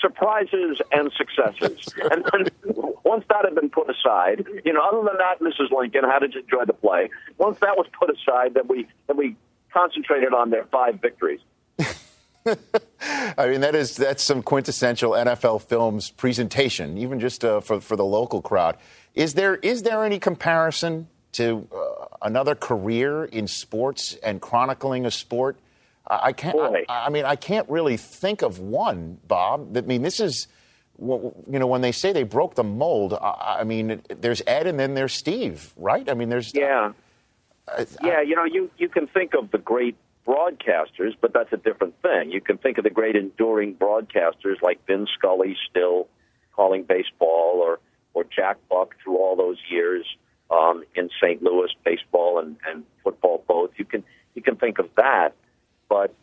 surprises 0.00 0.80
and 0.92 1.12
successes. 1.16 1.88
And 2.10 2.24
then 2.32 2.74
once 3.04 3.24
that 3.28 3.44
had 3.44 3.54
been 3.54 3.70
put 3.70 3.88
aside, 3.90 4.46
you 4.64 4.72
know, 4.72 4.80
other 4.80 5.06
than 5.06 5.18
that, 5.18 5.40
Mrs. 5.40 5.70
Lincoln, 5.70 6.04
how 6.04 6.18
did 6.18 6.34
you 6.34 6.40
enjoy 6.40 6.64
the 6.64 6.72
play? 6.72 7.10
Once 7.38 7.58
that 7.60 7.76
was 7.76 7.86
put 7.98 8.10
aside, 8.10 8.54
then 8.54 8.66
we 8.68 8.86
then 9.06 9.16
we 9.16 9.36
concentrated 9.72 10.32
on 10.32 10.50
their 10.50 10.64
five 10.64 11.00
victories. 11.00 11.40
I 13.36 13.48
mean, 13.48 13.60
that 13.60 13.74
is 13.74 13.96
that's 13.96 14.22
some 14.22 14.42
quintessential 14.42 15.12
NFL 15.12 15.62
films 15.62 16.10
presentation, 16.10 16.98
even 16.98 17.20
just 17.20 17.44
uh, 17.44 17.60
for 17.60 17.80
for 17.80 17.96
the 17.96 18.04
local 18.04 18.40
crowd. 18.42 18.76
Is 19.14 19.34
there 19.34 19.56
is 19.56 19.82
there 19.82 20.04
any 20.04 20.18
comparison 20.18 21.08
to 21.32 21.68
uh, 21.72 22.06
another 22.22 22.54
career 22.54 23.24
in 23.24 23.46
sports 23.46 24.16
and 24.22 24.40
chronicling 24.40 25.06
a 25.06 25.10
sport? 25.10 25.56
I, 26.10 26.32
can't. 26.32 26.58
I, 26.58 26.84
I, 26.88 27.08
mean, 27.10 27.24
I 27.24 27.36
can't 27.36 27.68
really 27.68 27.96
think 27.96 28.42
of 28.42 28.58
one, 28.58 29.18
Bob. 29.26 29.76
I 29.76 29.82
mean, 29.82 30.02
this 30.02 30.20
is. 30.20 30.48
You 30.98 31.32
know, 31.46 31.66
when 31.66 31.80
they 31.80 31.92
say 31.92 32.12
they 32.12 32.24
broke 32.24 32.56
the 32.56 32.64
mold, 32.64 33.14
I, 33.14 33.60
I 33.60 33.64
mean, 33.64 34.02
there's 34.08 34.42
Ed 34.46 34.66
and 34.66 34.78
then 34.78 34.92
there's 34.92 35.14
Steve, 35.14 35.72
right? 35.78 36.06
I 36.10 36.12
mean, 36.12 36.28
there's 36.28 36.52
yeah, 36.54 36.92
yeah. 38.02 38.20
You 38.20 38.36
know, 38.36 38.44
you 38.44 38.70
you 38.76 38.90
can 38.90 39.06
think 39.06 39.32
of 39.32 39.50
the 39.50 39.56
great 39.56 39.96
broadcasters, 40.26 41.14
but 41.18 41.32
that's 41.32 41.54
a 41.54 41.56
different 41.56 41.94
thing. 42.02 42.30
You 42.30 42.42
can 42.42 42.58
think 42.58 42.76
of 42.76 42.84
the 42.84 42.90
great 42.90 43.16
enduring 43.16 43.76
broadcasters 43.76 44.60
like 44.60 44.84
Vin 44.86 45.06
Scully 45.16 45.56
still 45.70 46.08
calling 46.54 46.82
baseball, 46.82 47.60
or 47.62 47.78
or 48.12 48.24
Jack 48.24 48.58
Buck 48.68 48.94
through 49.02 49.16
all 49.16 49.36
those 49.36 49.58
years 49.70 50.04
um, 50.50 50.84
in 50.94 51.10
St. 51.22 51.42
Louis, 51.42 51.70
baseball 51.84 52.38
and, 52.38 52.56
and 52.66 52.84
football 53.02 53.44
both. 53.46 53.70
You 53.76 53.84
can 53.84 54.04
you 54.34 54.42
can 54.42 54.56
think 54.56 54.78
of 54.78 54.88
that, 54.96 55.30
but 55.90 56.14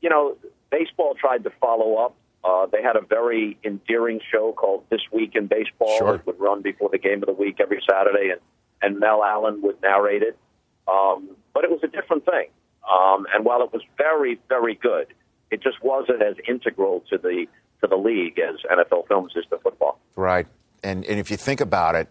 you 0.00 0.08
know, 0.08 0.36
baseball 0.70 1.14
tried 1.14 1.44
to 1.44 1.50
follow 1.60 1.96
up. 1.96 2.14
Uh, 2.44 2.66
they 2.66 2.80
had 2.80 2.96
a 2.96 3.00
very 3.00 3.58
endearing 3.64 4.20
show 4.32 4.52
called 4.52 4.84
This 4.88 5.00
Week 5.12 5.32
in 5.34 5.48
Baseball. 5.48 5.98
Sure. 5.98 6.14
It 6.14 6.26
would 6.26 6.38
run 6.38 6.62
before 6.62 6.88
the 6.88 6.98
game 6.98 7.22
of 7.22 7.26
the 7.26 7.32
week 7.34 7.56
every 7.60 7.82
Saturday, 7.90 8.30
and 8.30 8.40
and 8.80 9.00
Mel 9.00 9.22
Allen 9.22 9.60
would 9.62 9.82
narrate 9.82 10.22
it. 10.22 10.38
Um, 10.86 11.30
but 11.52 11.64
it 11.64 11.70
was 11.70 11.80
a 11.82 11.88
different 11.88 12.24
thing. 12.24 12.48
Um, 12.88 13.26
and 13.34 13.44
while 13.44 13.62
it 13.62 13.72
was 13.72 13.82
very, 13.98 14.38
very 14.48 14.76
good, 14.76 15.08
it 15.50 15.60
just 15.60 15.82
wasn't 15.82 16.22
as 16.22 16.36
integral 16.46 17.02
to 17.10 17.18
the 17.18 17.46
to 17.80 17.88
the 17.88 17.96
league 17.96 18.38
as 18.38 18.56
NFL 18.70 19.08
Films 19.08 19.32
is 19.34 19.44
to 19.50 19.58
football. 19.58 19.98
Right. 20.14 20.46
And 20.84 21.04
and 21.04 21.18
if 21.18 21.30
you 21.30 21.36
think 21.36 21.60
about 21.60 21.96
it, 21.96 22.08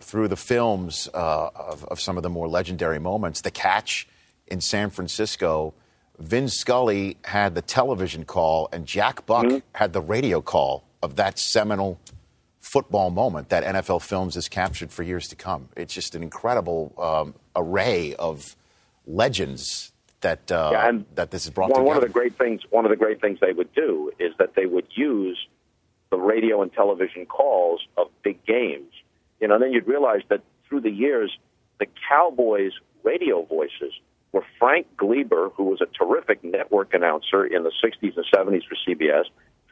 through 0.00 0.28
the 0.28 0.36
films 0.36 1.08
uh, 1.14 1.50
of, 1.54 1.84
of 1.86 2.00
some 2.00 2.16
of 2.16 2.22
the 2.22 2.30
more 2.30 2.48
legendary 2.48 2.98
moments, 2.98 3.40
the 3.40 3.50
catch 3.50 4.06
in 4.46 4.60
San 4.60 4.90
Francisco, 4.90 5.74
Vin 6.18 6.48
Scully 6.48 7.16
had 7.24 7.54
the 7.54 7.62
television 7.62 8.24
call, 8.24 8.68
and 8.72 8.86
Jack 8.86 9.26
Buck 9.26 9.46
mm-hmm. 9.46 9.58
had 9.74 9.92
the 9.92 10.00
radio 10.00 10.40
call 10.40 10.84
of 11.02 11.16
that 11.16 11.38
seminal 11.38 11.98
football 12.60 13.10
moment 13.10 13.48
that 13.48 13.64
NFL 13.64 14.02
Films 14.02 14.36
has 14.36 14.48
captured 14.48 14.92
for 14.92 15.02
years 15.02 15.28
to 15.28 15.36
come. 15.36 15.68
It's 15.76 15.92
just 15.92 16.14
an 16.14 16.22
incredible 16.22 16.94
um, 16.96 17.34
array 17.56 18.14
of 18.14 18.56
legends 19.06 19.92
that 20.20 20.50
uh, 20.52 20.70
yeah, 20.72 20.88
and 20.88 21.04
that 21.16 21.32
this 21.32 21.44
is 21.44 21.50
brought 21.50 21.70
one, 21.70 21.80
together. 21.80 21.86
One 21.88 21.96
of 21.96 22.02
the 22.02 22.08
great 22.08 22.38
things, 22.38 22.62
one 22.70 22.84
of 22.84 22.90
the 22.90 22.96
great 22.96 23.20
things 23.20 23.40
they 23.40 23.52
would 23.52 23.72
do 23.74 24.12
is 24.20 24.32
that 24.38 24.54
they 24.54 24.66
would 24.66 24.86
use 24.94 25.48
the 26.10 26.18
radio 26.18 26.62
and 26.62 26.72
television 26.72 27.26
calls 27.26 27.86
of 27.96 28.08
big 28.22 28.44
games. 28.46 28.92
You 29.40 29.48
know, 29.48 29.54
and 29.54 29.62
then 29.62 29.72
you'd 29.72 29.88
realize 29.88 30.22
that 30.28 30.42
through 30.68 30.82
the 30.82 30.90
years, 30.90 31.36
the 31.80 31.86
Cowboys' 32.08 32.72
radio 33.02 33.42
voices 33.42 33.92
were 34.32 34.44
Frank 34.58 34.86
Glieber, 34.96 35.52
who 35.54 35.64
was 35.64 35.80
a 35.80 35.86
terrific 35.86 36.42
network 36.42 36.94
announcer 36.94 37.44
in 37.44 37.62
the 37.64 37.72
60s 37.84 38.16
and 38.16 38.26
70s 38.34 38.62
for 38.66 38.76
CBS, 38.86 39.24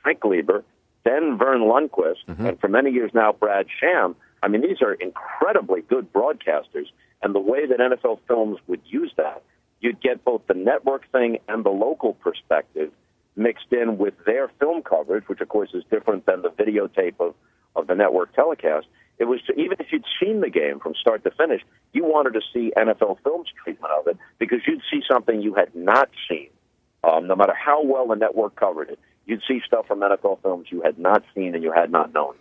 Frank 0.02 0.20
Glieber, 0.20 0.62
then 1.04 1.38
Verne 1.38 1.62
Lundquist, 1.62 2.24
Mm-hmm. 2.28 2.46
and 2.46 2.60
for 2.60 2.68
many 2.68 2.90
years 2.90 3.10
now, 3.14 3.32
Brad 3.32 3.66
Sham. 3.80 4.14
I 4.42 4.48
mean, 4.48 4.62
these 4.62 4.80
are 4.82 4.92
incredibly 4.94 5.82
good 5.82 6.12
broadcasters. 6.12 6.86
And 7.22 7.34
the 7.34 7.40
way 7.40 7.66
that 7.66 7.78
NFL 7.78 8.20
Films 8.26 8.58
would 8.66 8.80
use 8.86 9.12
that, 9.16 9.42
you'd 9.80 10.00
get 10.00 10.24
both 10.24 10.42
the 10.46 10.54
network 10.54 11.10
thing 11.12 11.38
and 11.48 11.64
the 11.64 11.70
local 11.70 12.14
perspective 12.14 12.90
mixed 13.36 13.72
in 13.72 13.96
with 13.98 14.14
their 14.26 14.48
film 14.58 14.82
coverage, 14.82 15.28
which 15.28 15.40
of 15.40 15.48
course 15.48 15.70
is 15.74 15.84
different 15.90 16.26
than 16.26 16.42
the 16.42 16.50
videotape 16.50 17.14
of, 17.20 17.34
of 17.76 17.86
the 17.86 17.94
network 17.94 18.34
telecast. 18.34 18.86
It 19.20 19.28
was 19.28 19.40
to, 19.42 19.52
even 19.52 19.76
if 19.78 19.92
you'd 19.92 20.06
seen 20.18 20.40
the 20.40 20.48
game 20.48 20.80
from 20.80 20.94
start 20.98 21.22
to 21.24 21.30
finish, 21.30 21.60
you 21.92 22.04
wanted 22.04 22.32
to 22.32 22.40
see 22.52 22.72
NFL 22.74 23.18
Films 23.22 23.48
treatment 23.62 23.92
of 23.92 24.06
it 24.06 24.16
because 24.38 24.60
you'd 24.66 24.80
see 24.90 25.02
something 25.06 25.42
you 25.42 25.54
had 25.54 25.74
not 25.74 26.08
seen. 26.26 26.48
Um, 27.04 27.26
no 27.26 27.36
matter 27.36 27.52
how 27.54 27.84
well 27.84 28.08
the 28.08 28.14
network 28.14 28.56
covered 28.56 28.88
it, 28.88 28.98
you'd 29.26 29.42
see 29.46 29.60
stuff 29.66 29.86
from 29.86 30.00
NFL 30.00 30.40
Films 30.40 30.68
you 30.70 30.80
had 30.80 30.98
not 30.98 31.22
seen 31.34 31.54
and 31.54 31.62
you 31.62 31.70
had 31.70 31.92
not 31.92 32.14
known. 32.14 32.34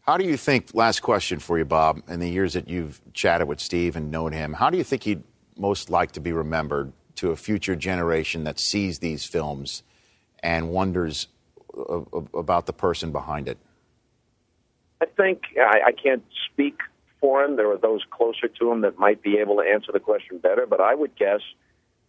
How 0.00 0.16
do 0.16 0.24
you 0.24 0.38
think, 0.38 0.70
last 0.72 1.00
question 1.00 1.38
for 1.38 1.58
you, 1.58 1.66
Bob, 1.66 2.02
in 2.08 2.20
the 2.20 2.28
years 2.28 2.54
that 2.54 2.68
you've 2.68 3.00
chatted 3.12 3.46
with 3.46 3.60
Steve 3.60 3.94
and 3.94 4.10
known 4.10 4.32
him, 4.32 4.54
how 4.54 4.70
do 4.70 4.78
you 4.78 4.84
think 4.84 5.02
he'd 5.02 5.22
most 5.58 5.90
like 5.90 6.12
to 6.12 6.20
be 6.20 6.32
remembered 6.32 6.92
to 7.16 7.32
a 7.32 7.36
future 7.36 7.76
generation 7.76 8.44
that 8.44 8.58
sees 8.58 8.98
these 9.00 9.26
films 9.26 9.82
and 10.42 10.70
wonders 10.70 11.28
about 12.34 12.64
the 12.64 12.72
person 12.72 13.12
behind 13.12 13.46
it? 13.46 13.58
I 15.02 15.06
think 15.06 15.42
I, 15.58 15.88
I 15.88 15.92
can't 15.92 16.22
speak 16.52 16.78
for 17.20 17.42
him. 17.42 17.56
There 17.56 17.70
are 17.72 17.78
those 17.78 18.02
closer 18.10 18.46
to 18.46 18.70
him 18.70 18.82
that 18.82 18.98
might 18.98 19.20
be 19.20 19.38
able 19.38 19.56
to 19.56 19.62
answer 19.62 19.90
the 19.90 19.98
question 19.98 20.38
better, 20.38 20.64
but 20.64 20.80
I 20.80 20.94
would 20.94 21.16
guess 21.16 21.40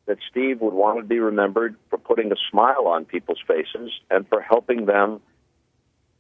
that 0.06 0.20
Steve 0.30 0.62
would 0.62 0.76
want 0.76 1.00
to 1.00 1.04
be 1.04 1.20
remembered 1.20 1.76
for 1.90 1.98
putting 1.98 2.32
a 2.32 2.36
smile 2.52 2.86
on 2.88 3.06
people's 3.06 3.42
faces 3.48 3.92
and 4.12 4.28
for 4.28 4.42
helping 4.42 4.86
them 4.86 5.22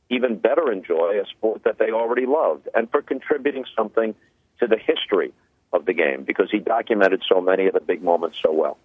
even 0.09 0.37
better 0.39 0.71
enjoy 0.71 1.19
a 1.21 1.25
sport 1.27 1.63
that 1.63 1.77
they 1.77 1.91
already 1.91 2.25
loved 2.25 2.67
and 2.73 2.89
for 2.89 3.03
contributing 3.03 3.65
something 3.77 4.15
to 4.59 4.65
the 4.65 4.77
history 4.77 5.31
of 5.73 5.85
the 5.85 5.93
game 5.93 6.23
because 6.23 6.49
he 6.51 6.57
documented 6.57 7.21
so 7.31 7.39
many 7.39 7.67
of 7.67 7.73
the 7.73 7.81
big 7.81 8.01
moments 8.01 8.37
so 8.41 8.51
well. 8.51 8.77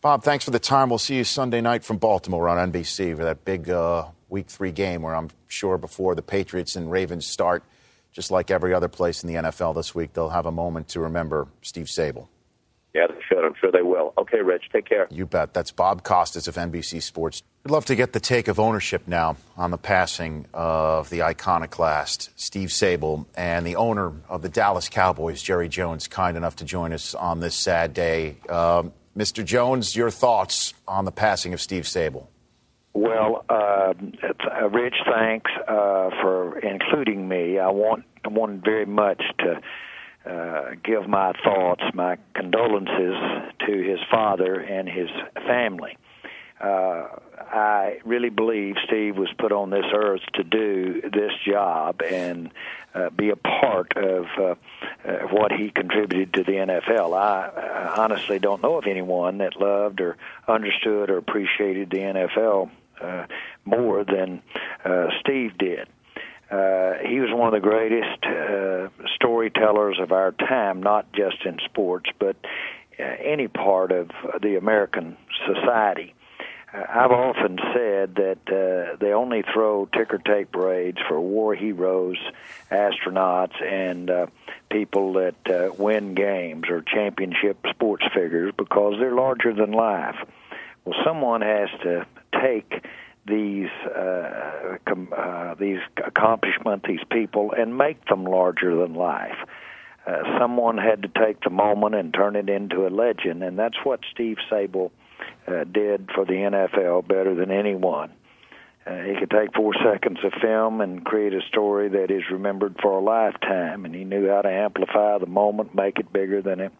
Bob, 0.00 0.24
thanks 0.24 0.44
for 0.44 0.50
the 0.50 0.60
time. 0.60 0.88
We'll 0.88 0.98
see 0.98 1.16
you 1.16 1.24
Sunday 1.24 1.60
night 1.60 1.84
from 1.84 1.98
Baltimore 1.98 2.48
on 2.48 2.72
NBC 2.72 3.16
for 3.16 3.24
that 3.24 3.44
big 3.44 3.68
uh, 3.68 4.06
week 4.28 4.48
three 4.48 4.72
game 4.72 5.02
where 5.02 5.14
I'm 5.14 5.30
sure 5.48 5.78
before 5.78 6.14
the 6.14 6.22
Patriots 6.22 6.76
and 6.76 6.90
Ravens 6.90 7.26
start, 7.26 7.62
just 8.12 8.30
like 8.30 8.50
every 8.50 8.74
other 8.74 8.88
place 8.88 9.22
in 9.22 9.32
the 9.32 9.40
NFL 9.42 9.74
this 9.74 9.94
week, 9.94 10.12
they'll 10.12 10.28
have 10.30 10.46
a 10.46 10.52
moment 10.52 10.88
to 10.88 11.00
remember 11.00 11.48
Steve 11.62 11.86
Sabol. 11.86 12.28
Yeah, 12.94 13.06
they 13.06 13.20
should. 13.28 13.44
I'm 13.44 13.54
sure 13.60 13.70
they 13.70 13.82
will. 13.82 14.14
Okay, 14.18 14.40
Rich, 14.40 14.70
take 14.72 14.88
care. 14.88 15.06
You 15.10 15.26
bet. 15.26 15.52
That's 15.52 15.70
Bob 15.70 16.02
Costas 16.02 16.48
of 16.48 16.56
NBC 16.56 17.02
Sports. 17.02 17.42
I'd 17.64 17.70
love 17.70 17.84
to 17.86 17.94
get 17.94 18.12
the 18.12 18.20
take 18.20 18.48
of 18.48 18.58
ownership 18.58 19.06
now 19.06 19.36
on 19.56 19.70
the 19.70 19.78
passing 19.78 20.46
of 20.54 21.10
the 21.10 21.22
iconoclast, 21.22 22.30
Steve 22.34 22.70
Sabol, 22.70 23.26
and 23.36 23.66
the 23.66 23.76
owner 23.76 24.12
of 24.28 24.42
the 24.42 24.48
Dallas 24.48 24.88
Cowboys, 24.88 25.42
Jerry 25.42 25.68
Jones, 25.68 26.08
kind 26.08 26.36
enough 26.36 26.56
to 26.56 26.64
join 26.64 26.92
us 26.92 27.14
on 27.14 27.40
this 27.40 27.54
sad 27.54 27.92
day. 27.92 28.36
Um, 28.48 28.92
Mr. 29.16 29.44
Jones, 29.44 29.94
your 29.94 30.10
thoughts 30.10 30.72
on 30.86 31.04
the 31.04 31.12
passing 31.12 31.52
of 31.52 31.60
Steve 31.60 31.84
Sabol? 31.84 32.26
Well, 33.00 33.44
uh, 33.48 33.94
uh, 33.94 34.68
Rich, 34.70 34.96
thanks 35.08 35.52
uh, 35.68 36.10
for 36.20 36.58
including 36.58 37.28
me. 37.28 37.60
I 37.60 37.68
want 37.68 38.04
I 38.24 38.28
want 38.28 38.64
very 38.64 38.86
much 38.86 39.22
to 39.38 39.60
uh, 40.28 40.70
give 40.82 41.08
my 41.08 41.32
thoughts, 41.44 41.84
my 41.94 42.18
condolences 42.34 43.14
to 43.68 43.72
his 43.72 44.00
father 44.10 44.58
and 44.58 44.88
his 44.88 45.10
family. 45.46 45.96
Uh, 46.60 47.06
I 47.38 48.00
really 48.04 48.30
believe 48.30 48.74
Steve 48.86 49.16
was 49.16 49.28
put 49.38 49.52
on 49.52 49.70
this 49.70 49.86
earth 49.94 50.22
to 50.34 50.42
do 50.42 51.00
this 51.02 51.30
job 51.46 52.02
and 52.02 52.50
uh, 52.96 53.10
be 53.10 53.30
a 53.30 53.36
part 53.36 53.96
of 53.96 54.26
uh, 54.36 54.42
uh, 55.08 55.12
what 55.30 55.52
he 55.52 55.70
contributed 55.70 56.34
to 56.34 56.42
the 56.42 56.58
NFL. 56.58 57.16
I, 57.16 57.46
I 57.46 58.02
honestly 58.02 58.40
don't 58.40 58.60
know 58.60 58.76
of 58.78 58.88
anyone 58.88 59.38
that 59.38 59.54
loved 59.54 60.00
or 60.00 60.16
understood 60.48 61.10
or 61.10 61.18
appreciated 61.18 61.90
the 61.90 61.98
NFL 61.98 62.72
uh, 63.00 63.26
more 63.64 64.04
than 64.04 64.42
uh, 64.84 65.06
Steve 65.20 65.56
did. 65.58 65.88
Uh, 66.50 66.94
he 67.06 67.20
was 67.20 67.30
one 67.30 67.52
of 67.52 67.52
the 67.52 67.68
greatest 67.68 68.24
uh, 68.24 68.88
storytellers 69.14 69.98
of 70.00 70.12
our 70.12 70.32
time, 70.32 70.82
not 70.82 71.12
just 71.12 71.44
in 71.44 71.58
sports, 71.66 72.08
but 72.18 72.36
uh, 72.98 73.02
any 73.02 73.48
part 73.48 73.92
of 73.92 74.10
the 74.40 74.56
American 74.56 75.16
society. 75.46 76.14
Uh, 76.72 76.84
I've 76.88 77.10
often 77.10 77.58
said 77.74 78.14
that 78.16 78.38
uh, 78.46 78.96
they 78.98 79.12
only 79.12 79.42
throw 79.42 79.86
ticker 79.86 80.18
tape 80.18 80.52
parades 80.52 80.98
for 81.06 81.20
war 81.20 81.54
heroes, 81.54 82.16
astronauts, 82.70 83.62
and 83.62 84.10
uh, 84.10 84.26
people 84.70 85.14
that 85.14 85.50
uh, 85.50 85.72
win 85.78 86.14
games 86.14 86.64
or 86.68 86.82
championship 86.82 87.58
sports 87.70 88.04
figures 88.14 88.52
because 88.56 88.94
they're 88.98 89.14
larger 89.14 89.54
than 89.54 89.72
life. 89.72 90.16
Well, 90.84 90.98
someone 91.04 91.42
has 91.42 91.68
to 91.82 92.06
take 92.32 92.84
these 93.26 93.68
uh, 93.94 94.78
com- 94.86 95.12
uh, 95.16 95.54
these 95.54 95.78
accomplishments, 96.04 96.86
these 96.88 97.04
people, 97.10 97.52
and 97.56 97.76
make 97.76 98.04
them 98.06 98.24
larger 98.24 98.74
than 98.76 98.94
life. 98.94 99.36
Uh, 100.06 100.38
someone 100.38 100.78
had 100.78 101.02
to 101.02 101.08
take 101.08 101.40
the 101.42 101.50
moment 101.50 101.94
and 101.94 102.14
turn 102.14 102.34
it 102.34 102.48
into 102.48 102.86
a 102.86 102.88
legend, 102.88 103.42
and 103.42 103.58
that's 103.58 103.76
what 103.84 104.00
Steve 104.10 104.38
Sabol 104.50 104.90
uh, 105.46 105.64
did 105.64 106.08
for 106.14 106.24
the 106.24 106.32
NFL 106.32 107.06
better 107.06 107.34
than 107.34 107.50
anyone. 107.50 108.10
Uh, 108.86 109.02
he 109.02 109.16
could 109.20 109.30
take 109.30 109.54
four 109.54 109.74
seconds 109.84 110.18
of 110.24 110.32
film 110.40 110.80
and 110.80 111.04
create 111.04 111.34
a 111.34 111.42
story 111.42 111.90
that 111.90 112.10
is 112.10 112.22
remembered 112.30 112.76
for 112.80 112.92
a 112.92 113.00
lifetime, 113.00 113.84
and 113.84 113.94
he 113.94 114.04
knew 114.04 114.28
how 114.28 114.40
to 114.40 114.48
amplify 114.48 115.18
the 115.18 115.26
moment, 115.26 115.74
make 115.74 115.98
it 115.98 116.10
bigger 116.10 116.40
than 116.40 116.60
it 116.60 116.72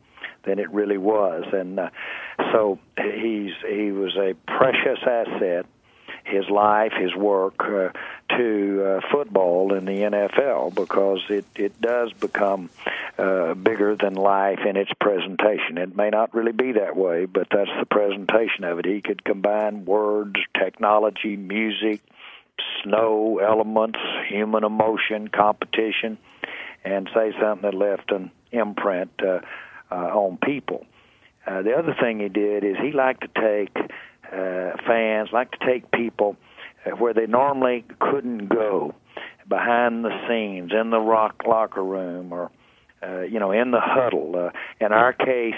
than 0.44 0.58
it 0.58 0.70
really 0.70 0.98
was. 0.98 1.44
And 1.52 1.78
uh, 1.78 1.90
so 2.52 2.78
he's 2.96 3.52
he 3.68 3.92
was 3.92 4.16
a 4.16 4.34
precious 4.46 4.98
asset 5.06 5.66
his 6.28 6.48
life, 6.50 6.92
his 6.98 7.14
work 7.14 7.60
uh, 7.60 7.88
to 8.36 8.84
uh, 8.84 9.00
football 9.10 9.74
in 9.74 9.84
the 9.84 9.92
NFL 9.92 10.74
because 10.74 11.20
it 11.28 11.44
it 11.56 11.80
does 11.80 12.12
become 12.12 12.70
uh, 13.18 13.54
bigger 13.54 13.96
than 13.96 14.14
life 14.14 14.60
in 14.66 14.76
its 14.76 14.90
presentation. 15.00 15.78
It 15.78 15.96
may 15.96 16.10
not 16.10 16.34
really 16.34 16.52
be 16.52 16.72
that 16.72 16.96
way, 16.96 17.24
but 17.24 17.48
that's 17.50 17.70
the 17.78 17.86
presentation 17.86 18.64
of 18.64 18.78
it. 18.78 18.84
He 18.84 19.00
could 19.00 19.24
combine 19.24 19.84
words, 19.84 20.36
technology, 20.58 21.36
music, 21.36 22.00
snow 22.82 23.38
elements, 23.38 23.98
human 24.28 24.64
emotion, 24.64 25.28
competition, 25.28 26.18
and 26.84 27.08
say 27.14 27.32
something 27.40 27.70
that 27.70 27.74
left 27.74 28.10
an 28.12 28.30
imprint 28.52 29.10
uh, 29.22 29.40
uh, 29.90 29.94
on 29.94 30.38
people. 30.38 30.84
Uh, 31.46 31.62
the 31.62 31.72
other 31.72 31.94
thing 32.00 32.20
he 32.20 32.28
did 32.28 32.64
is 32.64 32.76
he 32.82 32.92
liked 32.92 33.22
to 33.22 33.40
take 33.40 33.76
uh, 34.32 34.76
fans, 34.86 35.30
liked 35.32 35.58
to 35.58 35.66
take 35.66 35.90
people 35.90 36.36
uh, 36.84 36.90
where 36.90 37.14
they 37.14 37.26
normally 37.26 37.84
couldn't 37.98 38.48
go, 38.48 38.94
behind 39.48 40.04
the 40.04 40.10
scenes, 40.28 40.72
in 40.78 40.90
the 40.90 41.00
rock 41.00 41.42
locker 41.46 41.82
room, 41.82 42.32
or 42.32 42.50
uh, 43.02 43.20
you 43.20 43.38
know, 43.38 43.52
in 43.52 43.70
the 43.70 43.80
huddle. 43.80 44.34
Uh, 44.36 44.50
in 44.80 44.92
our 44.92 45.12
case, 45.12 45.54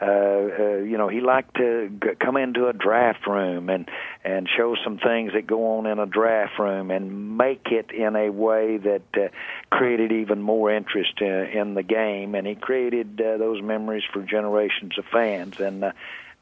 uh, 0.00 0.04
uh, 0.04 0.76
you 0.76 0.96
know, 0.96 1.08
he 1.08 1.20
liked 1.20 1.56
to 1.56 1.88
g- 1.88 2.14
come 2.20 2.36
into 2.36 2.68
a 2.68 2.72
draft 2.72 3.26
room 3.26 3.68
and 3.68 3.88
and 4.24 4.48
show 4.56 4.76
some 4.82 4.98
things 4.98 5.32
that 5.34 5.46
go 5.46 5.78
on 5.78 5.86
in 5.86 5.98
a 5.98 6.06
draft 6.06 6.58
room 6.58 6.90
and 6.90 7.36
make 7.36 7.66
it 7.70 7.90
in 7.90 8.16
a 8.16 8.30
way 8.30 8.76
that 8.78 9.02
uh, 9.14 9.28
created 9.70 10.12
even 10.12 10.40
more 10.40 10.72
interest 10.72 11.20
in, 11.20 11.28
uh, 11.28 11.60
in 11.60 11.74
the 11.74 11.82
game. 11.82 12.34
And 12.34 12.46
he 12.46 12.54
created 12.54 13.20
uh, 13.20 13.38
those 13.38 13.62
memories 13.62 14.04
for 14.12 14.22
generations 14.22 14.96
of 14.98 15.04
fans. 15.12 15.58
And 15.58 15.84
uh, 15.84 15.92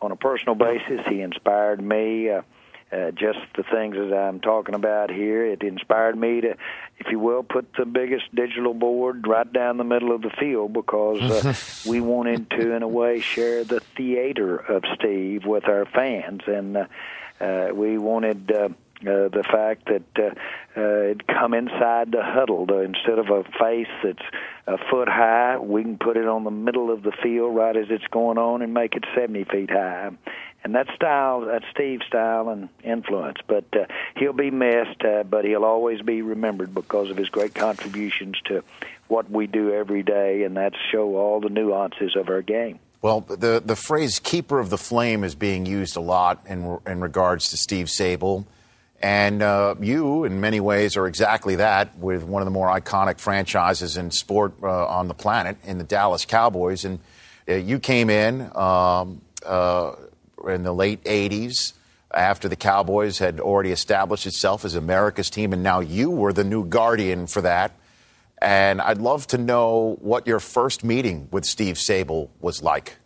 on 0.00 0.12
a 0.12 0.16
personal 0.16 0.54
basis, 0.54 1.00
he 1.08 1.20
inspired 1.20 1.82
me. 1.82 2.30
Uh, 2.30 2.42
uh, 2.92 3.10
just 3.12 3.38
the 3.56 3.62
things 3.62 3.96
that 3.96 4.12
I'm 4.12 4.40
talking 4.40 4.74
about 4.74 5.10
here. 5.10 5.46
It 5.46 5.62
inspired 5.62 6.16
me 6.16 6.40
to, 6.42 6.56
if 6.98 7.06
you 7.10 7.18
will, 7.18 7.42
put 7.42 7.72
the 7.78 7.86
biggest 7.86 8.34
digital 8.34 8.74
board 8.74 9.26
right 9.26 9.50
down 9.50 9.78
the 9.78 9.84
middle 9.84 10.14
of 10.14 10.22
the 10.22 10.30
field 10.30 10.72
because 10.72 11.20
uh, 11.22 11.54
we 11.90 12.00
wanted 12.00 12.50
to, 12.50 12.72
in 12.72 12.82
a 12.82 12.88
way, 12.88 13.20
share 13.20 13.64
the 13.64 13.80
theater 13.96 14.56
of 14.56 14.84
Steve 14.94 15.44
with 15.46 15.68
our 15.68 15.86
fans, 15.86 16.42
and 16.46 16.76
uh, 16.76 16.86
uh, 17.40 17.70
we 17.74 17.98
wanted. 17.98 18.50
Uh, 18.50 18.68
uh, 19.04 19.26
the 19.28 19.42
fact 19.42 19.86
that 19.86 20.04
uh, 20.16 20.80
uh, 20.80 21.10
it 21.10 21.26
come 21.26 21.54
inside 21.54 22.12
the 22.12 22.22
huddle 22.22 22.64
uh, 22.70 22.76
instead 22.76 23.18
of 23.18 23.30
a 23.30 23.42
face 23.58 23.88
that's 24.04 24.22
a 24.68 24.78
foot 24.88 25.08
high, 25.08 25.58
we 25.58 25.82
can 25.82 25.98
put 25.98 26.16
it 26.16 26.28
on 26.28 26.44
the 26.44 26.52
middle 26.52 26.88
of 26.88 27.02
the 27.02 27.10
field 27.20 27.52
right 27.52 27.76
as 27.76 27.86
it's 27.90 28.06
going 28.12 28.38
on 28.38 28.62
and 28.62 28.72
make 28.72 28.94
it 28.94 29.04
70 29.16 29.42
feet 29.50 29.70
high 29.70 30.12
and 30.64 30.74
that 30.74 30.86
style, 30.94 31.40
that's 31.40 31.64
Steve's 31.72 32.06
style 32.06 32.48
and 32.48 32.68
influence. 32.84 33.38
But 33.46 33.64
uh, 33.72 33.86
he'll 34.16 34.32
be 34.32 34.50
missed, 34.50 35.04
uh, 35.04 35.24
but 35.24 35.44
he'll 35.44 35.64
always 35.64 36.00
be 36.02 36.22
remembered 36.22 36.74
because 36.74 37.10
of 37.10 37.16
his 37.16 37.28
great 37.28 37.54
contributions 37.54 38.36
to 38.46 38.62
what 39.08 39.30
we 39.30 39.46
do 39.46 39.72
every 39.72 40.02
day, 40.02 40.44
and 40.44 40.56
that's 40.56 40.76
show 40.90 41.16
all 41.16 41.40
the 41.40 41.48
nuances 41.48 42.16
of 42.16 42.28
our 42.28 42.42
game. 42.42 42.78
Well, 43.02 43.20
the 43.22 43.60
the 43.64 43.76
phrase 43.76 44.20
"keeper 44.20 44.60
of 44.60 44.70
the 44.70 44.78
flame" 44.78 45.24
is 45.24 45.34
being 45.34 45.66
used 45.66 45.96
a 45.96 46.00
lot 46.00 46.44
in 46.46 46.78
in 46.86 47.00
regards 47.00 47.50
to 47.50 47.56
Steve 47.56 47.86
Sabol. 47.86 48.46
And 49.02 49.42
uh, 49.42 49.74
you, 49.80 50.22
in 50.22 50.40
many 50.40 50.60
ways, 50.60 50.96
are 50.96 51.08
exactly 51.08 51.56
that 51.56 51.98
with 51.98 52.22
one 52.22 52.40
of 52.40 52.46
the 52.46 52.52
more 52.52 52.68
iconic 52.68 53.18
franchises 53.18 53.96
in 53.96 54.12
sport 54.12 54.52
uh, 54.62 54.86
on 54.86 55.08
the 55.08 55.14
planet 55.14 55.56
in 55.64 55.78
the 55.78 55.84
Dallas 55.84 56.24
Cowboys. 56.24 56.84
And 56.84 57.00
uh, 57.48 57.54
you 57.54 57.80
came 57.80 58.10
in 58.10 58.42
um, 58.54 59.20
uh, 59.44 59.94
in 60.50 60.62
the 60.62 60.72
late 60.72 61.02
80s 61.04 61.72
after 62.14 62.48
the 62.48 62.56
Cowboys 62.56 63.18
had 63.18 63.40
already 63.40 63.72
established 63.72 64.26
itself 64.26 64.64
as 64.64 64.74
America's 64.74 65.30
team, 65.30 65.52
and 65.52 65.62
now 65.62 65.80
you 65.80 66.10
were 66.10 66.32
the 66.32 66.44
new 66.44 66.64
guardian 66.64 67.26
for 67.26 67.40
that. 67.42 67.72
And 68.40 68.80
I'd 68.80 68.98
love 68.98 69.26
to 69.28 69.38
know 69.38 69.96
what 70.00 70.26
your 70.26 70.40
first 70.40 70.82
meeting 70.82 71.28
with 71.30 71.44
Steve 71.44 71.76
Sabol 71.76 72.28
was 72.40 72.62
like. 72.62 72.96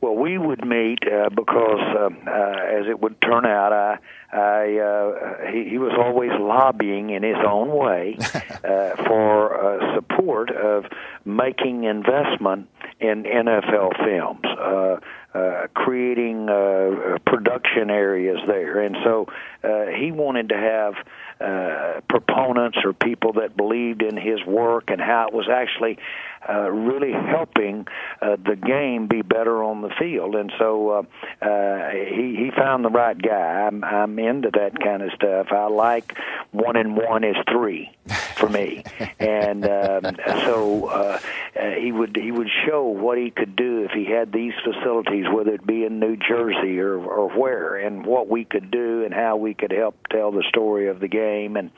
Well, 0.00 0.14
we 0.14 0.38
would 0.38 0.64
meet 0.64 1.00
uh, 1.02 1.28
because, 1.30 1.80
uh, 1.80 2.08
uh, 2.30 2.80
as 2.80 2.86
it 2.88 3.00
would 3.00 3.20
turn 3.20 3.44
out, 3.44 3.72
I, 3.72 3.98
I 4.32 4.78
uh, 4.78 5.50
he, 5.50 5.70
he 5.70 5.78
was 5.78 5.92
always 5.98 6.30
lobbying 6.38 7.10
in 7.10 7.24
his 7.24 7.36
own 7.44 7.70
way 7.70 8.16
uh, 8.64 8.94
for 9.04 9.82
uh, 9.82 9.96
support 9.96 10.50
of 10.52 10.84
making 11.24 11.82
investment 11.82 12.68
in 13.00 13.22
NFL 13.22 14.04
films, 14.04 14.44
uh, 14.44 14.96
uh, 15.38 15.66
creating 15.74 16.48
uh, 16.48 17.18
production 17.24 17.90
areas 17.90 18.38
there, 18.46 18.80
and 18.80 18.96
so 19.04 19.26
uh, 19.62 19.86
he 19.86 20.10
wanted 20.10 20.48
to 20.48 20.56
have 20.56 20.94
uh, 21.40 22.00
proponents 22.08 22.78
or 22.84 22.92
people 22.92 23.34
that 23.34 23.56
believed 23.56 24.02
in 24.02 24.16
his 24.16 24.44
work 24.44 24.84
and 24.88 25.00
how 25.00 25.28
it 25.28 25.34
was 25.34 25.48
actually 25.48 25.98
uh, 26.48 26.70
really 26.70 27.12
helping 27.12 27.86
uh, 28.20 28.36
the 28.36 28.56
game 28.56 29.06
be 29.06 29.22
better 29.22 29.62
on 29.62 29.80
the 29.80 29.90
field. 29.98 30.34
And 30.34 30.52
so 30.58 30.90
uh, 30.90 31.44
uh, 31.44 31.90
he 31.90 32.36
he 32.36 32.50
found 32.56 32.84
the 32.84 32.90
right 32.90 33.20
guy. 33.20 33.66
I'm 33.66 33.84
I'm 33.84 34.18
into 34.18 34.50
that 34.54 34.78
kind 34.80 35.02
of 35.02 35.10
stuff. 35.12 35.48
I 35.50 35.68
like 35.68 36.16
one 36.50 36.76
and 36.76 36.96
one 36.96 37.24
is 37.24 37.36
three 37.50 37.90
for 38.36 38.48
me, 38.48 38.84
and 39.18 39.64
um, 39.64 40.16
so 40.44 40.86
uh, 40.86 41.20
uh, 41.58 41.70
he 41.80 41.92
would 41.92 42.16
he 42.16 42.32
would 42.32 42.48
show 42.66 42.84
what 42.84 43.18
he 43.18 43.30
could 43.30 43.56
do 43.56 43.84
if 43.84 43.90
he 43.92 44.04
had 44.04 44.32
these 44.32 44.54
facilities, 44.64 45.26
whether 45.32 45.52
it 45.54 45.66
be 45.66 45.84
in 45.84 45.98
New 46.00 46.16
Jersey 46.16 46.78
or 46.80 46.98
or 46.98 47.28
where, 47.38 47.76
and 47.76 48.04
what 48.04 48.28
we 48.28 48.44
could 48.44 48.70
do 48.70 49.04
and 49.04 49.14
how 49.14 49.36
we 49.36 49.54
could 49.54 49.72
help 49.72 49.96
tell 50.08 50.30
the 50.30 50.44
story 50.48 50.88
of 50.88 51.00
the 51.00 51.08
game 51.08 51.56
and 51.56 51.70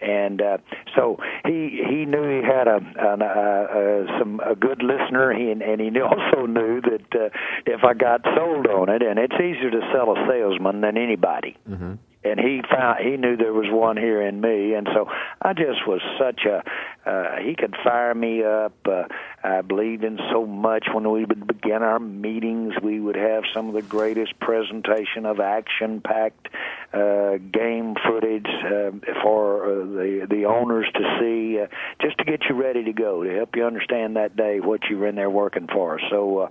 and 0.00 0.40
uh, 0.40 0.58
so 0.94 1.18
he 1.44 1.82
he 1.88 2.04
knew 2.04 2.40
he 2.40 2.46
had 2.46 2.68
a, 2.68 2.76
an, 2.76 3.22
uh, 3.22 3.97
uh, 4.06 4.18
some 4.18 4.40
a 4.40 4.54
good 4.54 4.82
listener. 4.82 5.32
He 5.32 5.50
and, 5.50 5.62
and 5.62 5.80
he 5.80 5.90
also 6.00 6.46
knew 6.46 6.80
that 6.80 7.14
uh, 7.14 7.28
if 7.66 7.84
I 7.84 7.94
got 7.94 8.22
sold 8.36 8.66
on 8.66 8.88
it, 8.88 9.02
and 9.02 9.18
it's 9.18 9.34
easier 9.34 9.70
to 9.70 9.80
sell 9.92 10.12
a 10.12 10.26
salesman 10.28 10.80
than 10.80 10.96
anybody. 10.96 11.56
Mm-hmm 11.68 11.94
and 12.24 12.40
he 12.40 12.60
found 12.68 12.98
he 13.00 13.16
knew 13.16 13.36
there 13.36 13.52
was 13.52 13.66
one 13.70 13.96
here 13.96 14.20
in 14.20 14.40
me 14.40 14.74
and 14.74 14.88
so 14.92 15.06
i 15.42 15.52
just 15.52 15.86
was 15.86 16.00
such 16.18 16.44
a 16.44 16.62
uh 17.08 17.36
he 17.44 17.54
could 17.54 17.74
fire 17.84 18.14
me 18.14 18.42
up. 18.44 18.74
Uh 18.86 19.04
i 19.42 19.60
believed 19.62 20.04
in 20.04 20.18
so 20.32 20.44
much 20.46 20.88
when 20.92 21.08
we 21.10 21.24
would 21.24 21.46
begin 21.46 21.82
our 21.82 21.98
meetings 21.98 22.74
we 22.82 22.98
would 23.00 23.16
have 23.16 23.44
some 23.54 23.68
of 23.68 23.74
the 23.74 23.82
greatest 23.82 24.38
presentation 24.40 25.24
of 25.24 25.38
action 25.40 26.00
packed 26.00 26.48
uh 26.92 27.36
game 27.52 27.94
footage 28.06 28.46
uh, 28.64 28.90
for 29.22 29.64
uh, 29.64 29.84
the 29.84 30.26
the 30.28 30.44
owners 30.44 30.86
to 30.94 31.00
see 31.20 31.60
uh, 31.60 31.66
just 32.02 32.18
to 32.18 32.24
get 32.24 32.40
you 32.48 32.54
ready 32.54 32.84
to 32.84 32.92
go 32.92 33.22
to 33.22 33.30
help 33.30 33.54
you 33.56 33.64
understand 33.64 34.16
that 34.16 34.36
day 34.36 34.60
what 34.60 34.80
you 34.90 34.98
were 34.98 35.06
in 35.06 35.14
there 35.14 35.30
working 35.30 35.68
for. 35.72 36.00
So 36.10 36.38
uh 36.38 36.48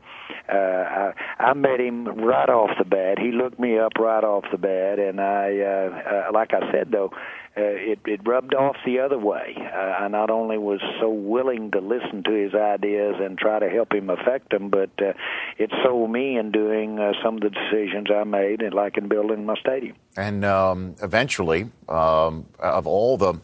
uh 0.49 0.53
I, 0.57 1.13
I 1.39 1.53
met 1.53 1.79
him 1.79 2.05
right 2.05 2.49
off 2.49 2.71
the 2.77 2.85
bat. 2.85 3.19
He 3.19 3.31
looked 3.31 3.59
me 3.59 3.77
up 3.77 3.93
right 3.99 4.23
off 4.23 4.45
the 4.51 4.57
bat 4.57 4.99
and 4.99 5.19
i 5.19 5.59
uh, 5.59 6.27
uh, 6.27 6.31
like 6.34 6.53
I 6.53 6.71
said 6.71 6.91
though, 6.91 7.11
uh, 7.57 7.61
it 7.63 7.99
it 8.05 8.21
rubbed 8.27 8.53
off 8.53 8.75
the 8.85 8.99
other 8.99 9.17
way. 9.17 9.55
Uh, 9.57 10.03
I 10.03 10.07
not 10.07 10.29
only 10.29 10.57
was 10.57 10.79
so 10.99 11.09
willing 11.09 11.71
to 11.71 11.79
listen 11.79 12.23
to 12.23 12.31
his 12.31 12.53
ideas 12.53 13.15
and 13.19 13.38
try 13.38 13.57
to 13.59 13.69
help 13.69 13.93
him 13.93 14.09
affect 14.09 14.51
them, 14.51 14.69
but 14.69 14.91
uh, 14.99 15.13
it 15.57 15.71
sold 15.84 16.11
me 16.11 16.38
in 16.38 16.51
doing 16.51 16.99
uh, 16.99 17.13
some 17.23 17.35
of 17.35 17.41
the 17.41 17.49
decisions 17.49 18.07
I 18.13 18.23
made, 18.25 18.61
and 18.61 18.73
like 18.73 18.97
in 18.97 19.07
building 19.07 19.45
my 19.45 19.55
stadium. 19.55 19.95
And 20.15 20.45
um, 20.45 20.95
eventually, 21.01 21.69
um, 21.89 22.45
of 22.59 22.85
all 22.85 23.17
the 23.17 23.35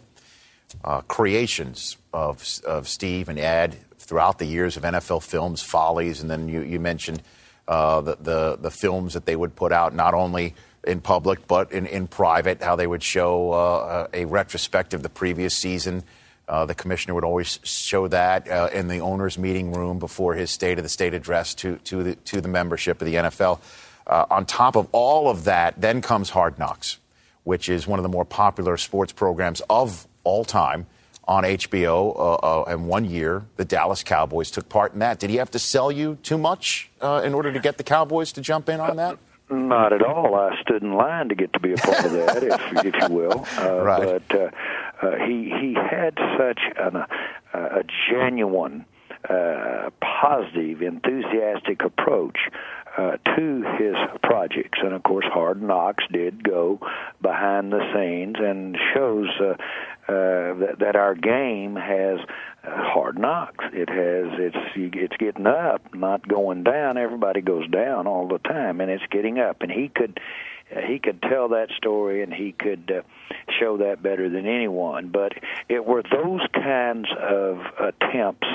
uh, 0.84 1.02
creations 1.02 1.98
of 2.14 2.46
of 2.66 2.88
Steve 2.88 3.30
and 3.30 3.40
Ed 3.40 3.78
throughout 3.98 4.38
the 4.38 4.46
years 4.46 4.78
of 4.78 4.84
NFL 4.84 5.24
films, 5.24 5.64
follies, 5.64 6.22
and 6.22 6.30
then 6.30 6.48
you 6.48 6.62
you 6.62 6.80
mentioned 6.80 7.24
uh, 7.68 8.02
the, 8.02 8.18
the 8.20 8.58
the 8.62 8.72
films 8.72 9.14
that 9.14 9.26
they 9.26 9.36
would 9.36 9.56
put 9.56 9.72
out 9.72 9.96
not 9.96 10.14
only 10.14 10.54
in 10.84 11.02
public, 11.02 11.48
but 11.48 11.72
in, 11.72 11.86
in 11.86 12.08
private, 12.08 12.62
how 12.62 12.76
they 12.76 12.88
would 12.88 13.04
show 13.04 13.52
uh, 13.52 14.08
a 14.14 14.26
retrospective 14.26 15.02
the 15.02 15.10
previous 15.10 15.56
season. 15.56 16.04
Uh, 16.48 16.66
the 16.66 16.76
commissioner 16.76 17.14
would 17.14 17.24
always 17.24 17.60
show 17.64 18.08
that 18.10 18.50
uh, 18.50 18.70
in 18.74 18.90
the 18.90 19.00
owners' 19.00 19.38
meeting 19.38 19.72
room 19.72 19.98
before 19.98 20.34
his 20.34 20.52
State 20.52 20.78
of 20.78 20.84
the 20.84 20.90
State 20.90 21.14
address 21.14 21.54
to, 21.56 21.78
to, 21.78 22.04
the, 22.04 22.16
to 22.16 22.42
the 22.42 22.50
membership 22.50 23.02
of 23.02 23.06
the 23.06 23.16
NFL. 23.16 23.60
Uh, 24.06 24.26
on 24.30 24.46
top 24.46 24.76
of 24.76 24.88
all 24.92 25.30
of 25.30 25.46
that, 25.46 25.80
then 25.80 26.02
comes 26.02 26.30
Hard 26.30 26.60
Knocks, 26.60 26.98
which 27.46 27.70
is 27.70 27.88
one 27.88 27.98
of 27.98 28.04
the 28.04 28.10
more 28.10 28.26
popular 28.26 28.76
sports 28.76 29.14
programs 29.14 29.62
of 29.70 30.06
all 30.26 30.44
time 30.44 30.86
on 31.26 31.46
HBO. 31.46 32.14
Uh, 32.14 32.34
uh, 32.34 32.64
and 32.68 32.88
one 32.88 33.06
year, 33.06 33.46
the 33.56 33.64
Dallas 33.64 34.04
Cowboys 34.04 34.52
took 34.52 34.68
part 34.68 34.92
in 34.92 35.00
that. 35.00 35.20
Did 35.20 35.30
he 35.30 35.38
have 35.38 35.52
to 35.52 35.60
sell 35.60 35.90
you 35.90 36.18
too 36.24 36.38
much 36.38 36.92
in 37.02 37.34
order 37.34 37.54
to 37.54 37.60
get 37.60 37.78
the 37.78 37.84
Cowboys 37.84 38.34
to 38.34 38.42
jump 38.42 38.68
in 38.68 38.82
on 38.82 38.98
that? 38.98 39.18
Not 39.50 39.94
at 39.94 40.02
all. 40.02 40.36
I 40.36 40.60
stood 40.62 40.84
in 40.84 40.94
line 40.94 41.30
to 41.30 41.36
get 41.36 41.54
to 41.54 41.60
be 41.60 41.74
a 41.74 41.78
part 41.78 42.06
of 42.06 42.12
that, 42.14 42.44
if 42.44 42.86
if 42.86 42.96
you 43.02 43.16
will. 43.16 43.46
Uh, 43.58 43.82
right. 43.82 44.24
But 44.30 44.40
uh, 44.40 44.50
uh, 45.02 45.16
he 45.26 45.52
he 45.62 45.74
had 45.74 46.18
such 46.38 46.62
an, 46.78 46.96
uh, 46.96 47.08
a 47.54 47.84
genuine, 48.10 48.86
uh, 49.30 49.90
positive, 50.02 50.82
enthusiastic 50.82 51.84
approach 51.84 52.38
uh, 52.98 53.18
to 53.36 53.64
his 53.78 53.96
projects, 54.22 54.80
and 54.84 54.94
of 54.94 55.04
course, 55.04 55.26
Hard 55.26 55.62
Knocks 55.62 56.04
did 56.12 56.44
go 56.44 56.80
behind 57.22 57.72
the 57.72 57.82
scenes 57.94 58.36
and 58.40 58.78
shows 58.94 59.30
uh, 59.40 59.56
uh, 60.08 60.54
that, 60.54 60.76
that 60.80 60.96
our 60.96 61.16
game 61.16 61.76
has 61.76 62.20
hard 62.64 63.18
knocks. 63.18 63.66
It 63.74 63.90
has 63.90 64.40
it's 64.40 64.58
it's 64.76 65.18
getting 65.18 65.48
up, 65.48 65.94
not 65.94 66.28
going 66.28 66.64
down. 66.64 66.98
Everybody 66.98 67.42
goes 67.42 67.68
down 67.70 68.08
all 68.08 68.28
the 68.28 68.40
time, 68.40 68.82
and 68.82 68.90
it's 68.90 69.04
getting 69.12 69.40
up. 69.40 69.62
And 69.62 69.72
he 69.72 69.90
could 69.90 70.20
he 70.88 71.00
could 71.00 71.22
tell 71.22 71.50
that 71.50 71.70
story, 71.78 72.24
and 72.24 72.34
he 72.34 72.54
could 72.54 72.92
uh, 72.92 73.02
show 73.60 73.78
that 73.78 74.02
better 74.02 74.30
than 74.30 74.46
anyone. 74.46 75.10
But 75.10 75.34
it 75.70 75.86
were 75.86 76.04
those 76.04 76.42
kinds 76.54 77.08
of 77.20 77.60
attempts 77.80 78.48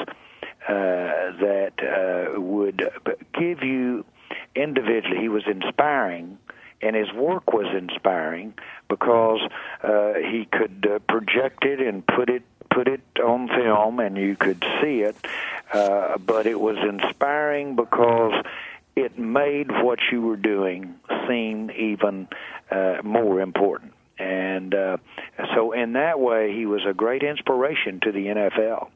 uh, 0.69 1.33
that 1.41 1.73
uh, 1.83 2.41
would 2.41 2.83
give 3.39 3.63
you 3.63 4.05
individually. 4.55 5.19
He 5.21 5.29
was 5.29 5.45
inspiring 5.47 6.39
and 6.81 6.95
his 6.95 7.13
work 7.13 7.53
was 7.53 7.67
inspiring 7.77 8.55
because 8.89 9.41
uh, 9.83 10.15
he 10.15 10.47
could 10.51 10.87
uh, 10.89 10.99
project 11.13 11.65
it 11.65 11.81
and 11.81 12.07
put 12.07 12.29
it 12.31 12.43
put 12.79 12.87
it 12.87 13.01
on 13.21 13.49
film 13.49 13.99
and 13.99 14.17
you 14.17 14.37
could 14.37 14.65
see 14.81 15.01
it 15.01 15.17
uh, 15.73 16.17
but 16.19 16.47
it 16.47 16.61
was 16.61 16.77
inspiring 16.79 17.75
because 17.75 18.33
it 18.95 19.19
made 19.19 19.69
what 19.83 19.99
you 20.13 20.23
were 20.23 20.37
doing 20.37 20.95
seem 21.27 21.73
even 21.73 22.29
uh, 22.71 22.99
more 23.03 23.41
important 23.41 23.93
and 24.17 24.77
uh, 24.77 24.97
so 25.57 25.73
in 25.73 25.95
that 25.95 26.21
way 26.21 26.55
he 26.55 26.67
was 26.67 26.83
a 26.89 26.95
great 26.95 27.25
inspiration 27.25 27.99
to 27.99 28.13
the 28.13 28.27
NFL 28.27 28.91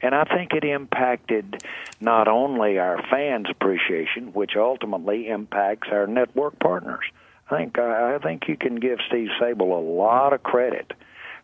and 0.00 0.14
I 0.14 0.24
think 0.24 0.54
it 0.54 0.64
impacted 0.64 1.62
not 2.00 2.28
only 2.28 2.78
our 2.78 3.02
fans' 3.10 3.46
appreciation, 3.50 4.34
which 4.34 4.52
ultimately 4.54 5.28
impacts 5.28 5.88
our 5.90 6.06
network 6.06 6.58
partners. 6.58 7.04
I 7.50 7.56
think 7.56 7.78
I 7.78 8.18
think 8.18 8.46
you 8.46 8.58
can 8.58 8.76
give 8.76 8.98
Steve 9.08 9.28
Sabol 9.40 9.70
a 9.70 9.80
lot 9.80 10.34
of 10.34 10.42
credit 10.42 10.92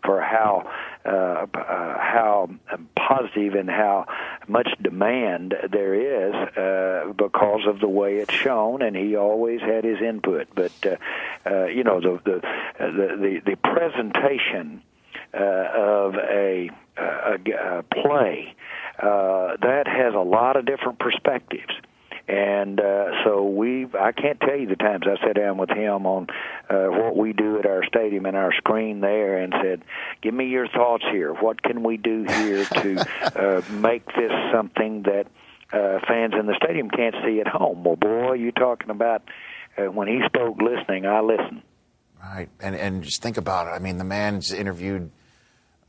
for 0.04 0.20
how 0.20 0.70
uh, 1.04 1.46
uh, 1.54 1.98
how 1.98 2.50
positive 2.96 3.54
and 3.54 3.68
how 3.68 4.06
much 4.46 4.68
demand 4.80 5.54
there 5.70 5.94
is 5.94 6.34
uh, 6.56 7.12
because 7.14 7.66
of 7.66 7.80
the 7.80 7.88
way 7.88 8.16
it's 8.16 8.32
shown, 8.34 8.82
and 8.82 8.96
he 8.96 9.16
always 9.16 9.60
had 9.60 9.84
his 9.84 10.00
input. 10.00 10.48
But 10.54 10.72
uh, 10.86 10.96
uh, 11.50 11.64
you 11.66 11.84
know 11.84 12.00
the 12.00 12.20
the 12.24 12.40
the, 12.78 13.40
the, 13.44 13.56
presentation 13.56 14.82
uh, 15.34 15.38
of 15.38 16.14
a, 16.14 16.70
a, 16.96 17.38
a 17.52 17.82
play 17.84 18.54
uh, 18.98 19.56
that 19.60 19.84
has 19.86 20.14
a 20.14 20.20
lot 20.20 20.56
of 20.56 20.66
different 20.66 20.98
perspectives 20.98 21.74
and 22.28 22.80
uh, 22.80 23.24
so 23.24 23.44
we 23.44 23.86
I 23.98 24.12
can't 24.12 24.40
tell 24.40 24.56
you 24.56 24.66
the 24.66 24.76
times 24.76 25.04
I 25.06 25.24
sat 25.26 25.36
down 25.36 25.58
with 25.58 25.70
him 25.70 26.06
on 26.06 26.28
uh, 26.70 26.86
what 26.86 27.16
we 27.16 27.32
do 27.32 27.58
at 27.58 27.66
our 27.66 27.84
stadium 27.84 28.26
and 28.26 28.36
our 28.36 28.52
screen 28.54 29.00
there 29.00 29.38
and 29.38 29.52
said, 29.62 29.82
"Give 30.20 30.32
me 30.32 30.46
your 30.46 30.68
thoughts 30.68 31.04
here. 31.10 31.32
What 31.32 31.62
can 31.62 31.82
we 31.82 31.96
do 31.96 32.24
here 32.24 32.64
to 32.64 33.06
uh, 33.36 33.62
make 33.70 34.06
this 34.06 34.32
something 34.52 35.02
that 35.02 35.26
uh, 35.72 35.98
fans 36.06 36.34
in 36.38 36.46
the 36.46 36.56
stadium 36.62 36.90
can't 36.90 37.16
see 37.24 37.40
at 37.40 37.48
home?" 37.48 37.84
Well, 37.84 37.96
boy, 37.96 38.34
you 38.34 38.52
talking 38.52 38.90
about 38.90 39.22
uh, 39.76 39.84
when 39.84 40.08
he 40.08 40.20
spoke 40.26 40.60
listening, 40.60 41.06
I 41.06 41.20
listened. 41.20 41.62
Right, 42.22 42.48
and 42.60 42.76
and 42.76 43.02
just 43.02 43.20
think 43.20 43.36
about 43.36 43.66
it. 43.66 43.70
I 43.70 43.80
mean, 43.80 43.98
the 43.98 44.04
man's 44.04 44.52
interviewed 44.52 45.10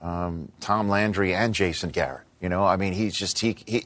um, 0.02 0.52
Tom 0.60 0.90
Landry 0.90 1.34
and 1.36 1.54
Jason 1.54 1.92
Garrett. 1.92 2.26
You 2.42 2.50
know, 2.50 2.66
I 2.66 2.76
mean, 2.76 2.94
he's 2.94 3.16
just 3.16 3.40
he 3.40 3.56
he 3.66 3.86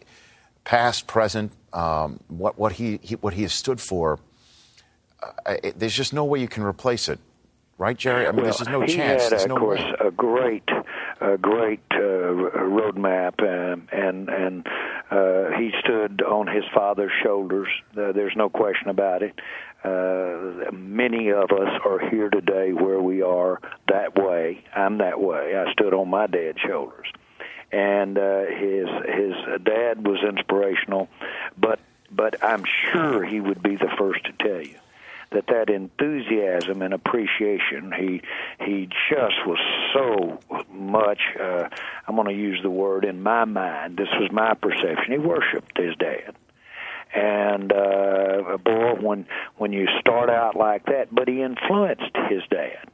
past, 0.68 1.08
present, 1.08 1.54
um, 1.72 2.20
what 2.28 2.60
what 2.60 2.74
he, 2.74 3.00
he, 3.02 3.16
what 3.16 3.34
he 3.34 3.44
has 3.44 3.54
stood 3.54 3.80
for. 3.80 4.20
Uh, 5.24 5.56
it, 5.64 5.80
there's 5.80 5.96
just 5.96 6.14
no 6.14 6.26
way 6.26 6.40
you 6.40 6.48
can 6.50 6.62
replace 6.62 7.08
it, 7.08 7.20
right, 7.78 7.98
Jerry? 7.98 8.28
I 8.28 8.32
mean, 8.32 8.36
well, 8.36 8.44
there's 8.44 8.58
just 8.58 8.70
no 8.70 8.82
he 8.82 8.94
chance. 8.94 9.24
Had, 9.24 9.32
there's 9.32 9.44
of 9.44 9.50
no 9.50 9.58
course, 9.58 9.80
way. 9.80 9.96
a 10.08 10.12
great, 10.12 10.70
a 11.22 11.38
great 11.38 11.80
uh, 11.92 11.98
roadmap, 11.98 13.42
um, 13.42 13.88
and 13.94 14.28
and 14.28 14.68
uh, 15.10 15.58
he 15.58 15.72
stood 15.80 16.22
on 16.22 16.48
his 16.48 16.66
father's 16.76 17.14
shoulders. 17.24 17.70
Uh, 17.98 18.12
there's 18.12 18.36
no 18.36 18.50
question 18.50 18.90
about 18.90 19.24
it. 19.24 19.40
Uh, 19.86 20.70
many 20.74 21.30
of 21.32 21.50
us 21.52 21.80
are 21.86 22.10
here 22.10 22.30
today 22.30 22.74
where 22.74 23.02
we 23.02 23.22
are 23.22 23.62
that 23.88 24.16
way. 24.18 24.66
I'm 24.76 24.98
that 24.98 25.22
way. 25.22 25.56
I 25.56 25.72
stood 25.72 25.94
on 25.94 26.10
my 26.10 26.28
dad's 26.28 26.60
shoulders 26.60 27.08
and 27.72 28.18
uh, 28.18 28.46
his 28.46 28.88
his 29.06 29.64
dad 29.64 30.06
was 30.06 30.24
inspirational, 30.24 31.10
but 31.58 31.80
but 32.10 32.44
I'm 32.44 32.64
sure 32.92 33.24
he 33.24 33.40
would 33.40 33.62
be 33.62 33.76
the 33.76 33.92
first 33.98 34.24
to 34.26 34.34
tell 34.34 34.62
you 34.62 34.76
that 35.32 35.48
that 35.48 35.70
enthusiasm 35.70 36.82
and 36.82 36.94
appreciation 36.94 37.92
he 37.92 38.22
he 38.64 38.88
just 39.10 39.46
was 39.46 39.60
so 39.94 40.40
much 40.72 41.20
uh 41.40 41.68
I'm 42.08 42.16
going 42.16 42.28
to 42.28 42.34
use 42.34 42.62
the 42.62 42.70
word 42.70 43.04
in 43.04 43.22
my 43.22 43.46
mind 43.46 43.98
this 43.98 44.10
was 44.20 44.32
my 44.32 44.54
perception 44.54 45.12
he 45.12 45.18
worshiped 45.18 45.78
his 45.78 45.96
dad. 45.98 46.36
And 47.14 47.74
uh 47.74 48.58
boy 48.64 48.96
when 49.02 49.26
when 49.58 49.74
you 49.74 49.88
start 50.00 50.30
out 50.30 50.56
like 50.56 50.86
that 50.86 51.14
but 51.14 51.28
he 51.28 51.42
influenced 51.42 52.16
his 52.30 52.44
dad 52.50 52.88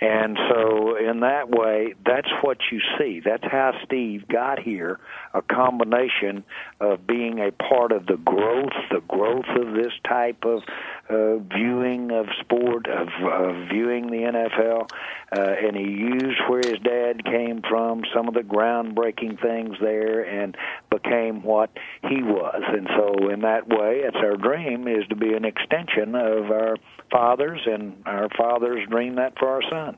and 0.00 0.38
so, 0.48 0.96
in 0.96 1.20
that 1.20 1.50
way, 1.50 1.94
that's 2.06 2.30
what 2.40 2.56
you 2.72 2.80
see. 2.98 3.20
That's 3.22 3.44
how 3.44 3.72
Steve 3.84 4.26
got 4.28 4.58
here 4.58 4.98
a 5.34 5.42
combination 5.42 6.42
of 6.80 7.06
being 7.06 7.38
a 7.38 7.52
part 7.52 7.92
of 7.92 8.06
the 8.06 8.16
growth, 8.16 8.72
the 8.90 9.02
growth 9.06 9.48
of 9.56 9.74
this 9.74 9.92
type 10.08 10.44
of 10.44 10.62
uh, 11.10 11.36
viewing 11.54 12.12
of 12.12 12.26
sport, 12.40 12.88
of, 12.88 13.08
of 13.08 13.68
viewing 13.68 14.06
the 14.06 14.16
NFL. 14.16 14.90
Uh, 15.36 15.66
and 15.66 15.76
he 15.76 15.84
used 15.84 16.40
where 16.48 16.62
his 16.64 16.78
dad 16.80 17.24
came 17.24 17.60
from, 17.68 18.02
some 18.14 18.26
of 18.26 18.34
the 18.34 18.40
groundbreaking 18.40 19.40
things 19.40 19.76
there, 19.80 20.22
and 20.22 20.56
became 20.90 21.42
what 21.42 21.70
he 22.08 22.22
was. 22.22 22.62
And 22.66 22.88
so, 22.96 23.28
in 23.28 23.42
that 23.42 23.68
way, 23.68 24.00
it's 24.02 24.16
our 24.16 24.36
dream 24.36 24.88
is 24.88 25.06
to 25.08 25.14
be 25.16 25.34
an 25.34 25.44
extension 25.44 26.14
of 26.14 26.50
our 26.50 26.76
fathers, 27.12 27.60
and 27.66 28.02
our 28.06 28.28
fathers 28.36 28.88
dream 28.88 29.16
that 29.16 29.38
for 29.38 29.48
our 29.48 29.62
sons. 29.70 29.89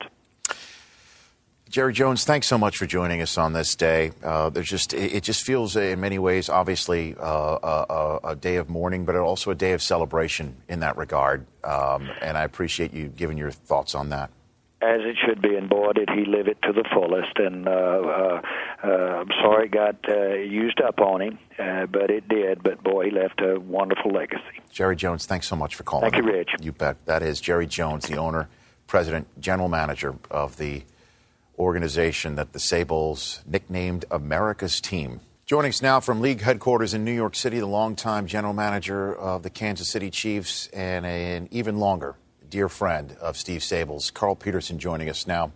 Jerry 1.73 1.95
Jones, 1.95 2.25
thanks 2.25 2.47
so 2.47 2.59
much 2.59 2.77
for 2.77 2.85
joining 2.85 3.23
us 3.23 3.39
on 3.39 3.55
this 3.55 3.75
day. 3.75 4.13
Uh, 4.23 4.51
there's 4.51 4.69
just 4.69 4.93
it, 4.93 5.15
it, 5.15 5.23
just 5.23 5.43
feels 5.43 5.75
in 5.75 5.99
many 6.01 6.19
ways, 6.19 6.51
obviously, 6.51 7.17
uh, 7.19 7.25
a, 7.25 8.19
a, 8.25 8.37
day 8.37 8.57
of 8.57 8.69
mourning, 8.69 9.07
but 9.07 9.17
also 9.17 9.51
a 9.51 9.55
day 9.55 9.73
of 9.73 9.83
celebration 9.83 10.55
in 10.69 10.81
that 10.81 10.99
regard. 10.99 11.47
Um, 11.65 12.11
and 12.21 12.37
I 12.37 12.43
appreciate 12.43 12.93
you 12.93 13.09
giving 13.09 13.39
your 13.39 13.51
thoughts 13.51 13.95
on 13.95 14.11
that. 14.11 14.29
As 14.83 15.01
it 15.01 15.17
should 15.25 15.41
be, 15.41 15.57
and 15.57 15.71
boy, 15.71 15.93
did 15.95 16.11
he 16.11 16.27
live 16.27 16.47
it 16.47 16.61
to 16.61 16.75
the 16.75 16.85
fullest. 16.93 17.39
And 17.39 17.67
uh, 17.67 17.71
uh, 17.71 18.43
uh 18.85 18.89
I'm 18.89 19.31
sorry 19.41 19.65
it 19.65 19.71
got 19.71 19.97
uh, 20.11 20.35
used 20.35 20.79
up 20.83 21.01
on 21.01 21.23
him, 21.23 21.39
but 21.57 22.11
it 22.11 22.29
did. 22.29 22.63
But 22.63 22.85
boy, 22.85 23.07
he 23.07 23.11
left 23.13 23.41
a 23.41 23.59
wonderful 23.59 24.11
legacy. 24.11 24.61
Jerry 24.71 24.97
Jones, 24.97 25.25
thanks 25.25 25.49
so 25.49 25.57
much 25.57 25.77
for 25.77 25.85
calling. 25.85 26.11
Thank 26.11 26.23
you, 26.23 26.31
Rich. 26.31 26.51
You 26.61 26.73
bet. 26.73 27.03
That 27.07 27.23
is 27.23 27.41
Jerry 27.41 27.67
Jones, 27.67 28.09
the 28.09 28.19
owner, 28.19 28.51
president, 28.87 29.27
general 29.41 29.71
manager 29.71 30.15
of 30.31 30.59
the 30.59 30.83
organization 31.59 32.37
that 32.37 32.53
the 32.53 32.59
Sabols 32.59 33.41
nicknamed 33.47 34.05
America's 34.11 34.81
Team. 34.81 35.21
Joining 35.45 35.69
us 35.69 35.83
now 35.83 36.01
from 36.01 36.21
league 36.21 36.41
headquarters 36.41 36.95
in 36.95 37.05
New 37.05 37.13
York 37.13 37.35
City, 37.35 37.59
the 37.59 37.67
longtime 37.67 38.27
general 38.27 38.55
manager 38.55 39.15
of 39.15 39.43
the 39.43 39.51
Kansas 39.51 39.89
City 39.89 40.11
Chiefs 40.11 40.69
and 40.69 41.05
an 41.05 41.49
even 41.51 41.79
longer 41.79 42.15
dear 42.49 42.69
friend 42.69 43.17
of 43.21 43.37
Steve 43.37 43.61
Sabol's, 43.61 44.11
Carl 44.11 44.35
Peterson, 44.35 44.79
joining 44.79 45.11
us 45.11 45.27
now. 45.27 45.53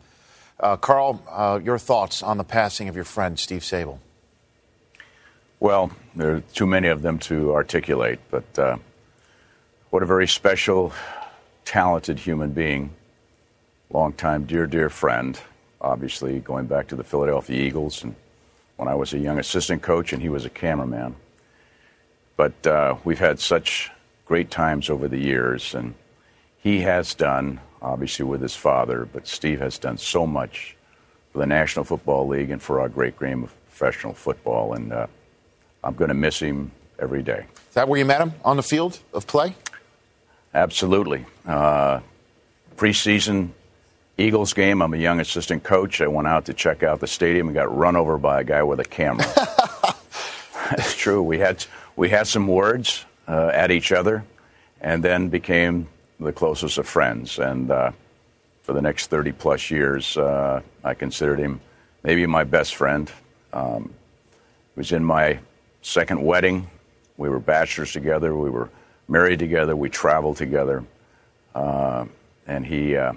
Uh, 0.58 0.76
Carl, 0.76 1.22
uh, 1.30 1.60
your 1.62 1.78
thoughts 1.78 2.22
on 2.22 2.38
the 2.38 2.44
passing 2.44 2.88
of 2.88 2.94
your 2.94 3.04
friend 3.04 3.38
Steve 3.38 3.62
Sabol? 3.62 3.98
Well, 5.60 5.90
there 6.14 6.36
are 6.36 6.40
too 6.40 6.66
many 6.66 6.88
of 6.88 7.02
them 7.02 7.18
to 7.20 7.52
articulate, 7.54 8.18
but 8.30 8.58
uh, 8.58 8.76
what 9.90 10.02
a 10.02 10.06
very 10.06 10.26
special, 10.26 10.92
talented 11.64 12.18
human 12.18 12.50
being, 12.50 12.90
longtime 13.90 14.44
dear, 14.44 14.66
dear 14.66 14.90
friend 14.90 15.40
obviously 15.86 16.40
going 16.40 16.66
back 16.66 16.88
to 16.88 16.96
the 16.96 17.04
Philadelphia 17.04 17.62
Eagles 17.62 18.02
and 18.02 18.14
when 18.76 18.88
I 18.88 18.94
was 18.94 19.14
a 19.14 19.18
young 19.18 19.38
assistant 19.38 19.82
coach 19.82 20.12
and 20.12 20.20
he 20.20 20.28
was 20.28 20.44
a 20.44 20.50
cameraman. 20.50 21.14
But 22.36 22.66
uh, 22.66 22.96
we've 23.04 23.18
had 23.18 23.40
such 23.40 23.90
great 24.26 24.50
times 24.50 24.90
over 24.90 25.08
the 25.08 25.18
years, 25.18 25.74
and 25.74 25.94
he 26.58 26.80
has 26.80 27.14
done, 27.14 27.60
obviously 27.80 28.26
with 28.26 28.42
his 28.42 28.54
father, 28.54 29.08
but 29.10 29.26
Steve 29.26 29.60
has 29.60 29.78
done 29.78 29.96
so 29.96 30.26
much 30.26 30.76
for 31.32 31.38
the 31.38 31.46
National 31.46 31.84
Football 31.84 32.26
League 32.28 32.50
and 32.50 32.60
for 32.60 32.80
our 32.80 32.88
great 32.88 33.18
game 33.18 33.44
of 33.44 33.54
professional 33.68 34.12
football, 34.12 34.74
and 34.74 34.92
uh, 34.92 35.06
I'm 35.82 35.94
going 35.94 36.08
to 36.08 36.14
miss 36.14 36.40
him 36.40 36.72
every 36.98 37.22
day. 37.22 37.46
Is 37.68 37.74
that 37.74 37.88
where 37.88 37.98
you 37.98 38.04
met 38.04 38.20
him 38.20 38.34
on 38.44 38.56
the 38.56 38.62
field 38.62 38.98
of 39.14 39.26
play? 39.26 39.54
Absolutely. 40.52 41.24
Uh, 41.46 42.00
preseason 42.76 43.50
Eagles 44.18 44.54
game. 44.54 44.80
I'm 44.80 44.94
a 44.94 44.98
young 44.98 45.20
assistant 45.20 45.62
coach. 45.62 46.00
I 46.00 46.06
went 46.06 46.26
out 46.26 46.46
to 46.46 46.54
check 46.54 46.82
out 46.82 47.00
the 47.00 47.06
stadium 47.06 47.48
and 47.48 47.54
got 47.54 47.74
run 47.76 47.96
over 47.96 48.16
by 48.16 48.40
a 48.40 48.44
guy 48.44 48.62
with 48.62 48.80
a 48.80 48.84
camera. 48.84 49.26
That's 50.70 50.96
true. 50.96 51.22
We 51.22 51.38
had 51.38 51.64
we 51.96 52.08
had 52.08 52.26
some 52.26 52.46
words 52.46 53.04
uh, 53.28 53.50
at 53.52 53.70
each 53.70 53.92
other, 53.92 54.24
and 54.80 55.02
then 55.02 55.28
became 55.28 55.88
the 56.18 56.32
closest 56.32 56.78
of 56.78 56.88
friends. 56.88 57.38
And 57.38 57.70
uh, 57.70 57.92
for 58.62 58.72
the 58.72 58.82
next 58.82 59.08
30 59.08 59.32
plus 59.32 59.70
years, 59.70 60.16
uh, 60.16 60.62
I 60.82 60.94
considered 60.94 61.38
him 61.38 61.60
maybe 62.02 62.24
my 62.26 62.44
best 62.44 62.74
friend. 62.74 63.10
Um, 63.52 63.92
it 64.74 64.78
was 64.78 64.92
in 64.92 65.04
my 65.04 65.38
second 65.82 66.22
wedding. 66.22 66.68
We 67.18 67.28
were 67.28 67.40
bachelors 67.40 67.92
together. 67.92 68.34
We 68.34 68.50
were 68.50 68.70
married 69.08 69.38
together. 69.38 69.76
We 69.76 69.90
traveled 69.90 70.36
together, 70.38 70.84
uh, 71.54 72.06
and 72.46 72.66
he 72.66 72.96
uh, 72.96 73.12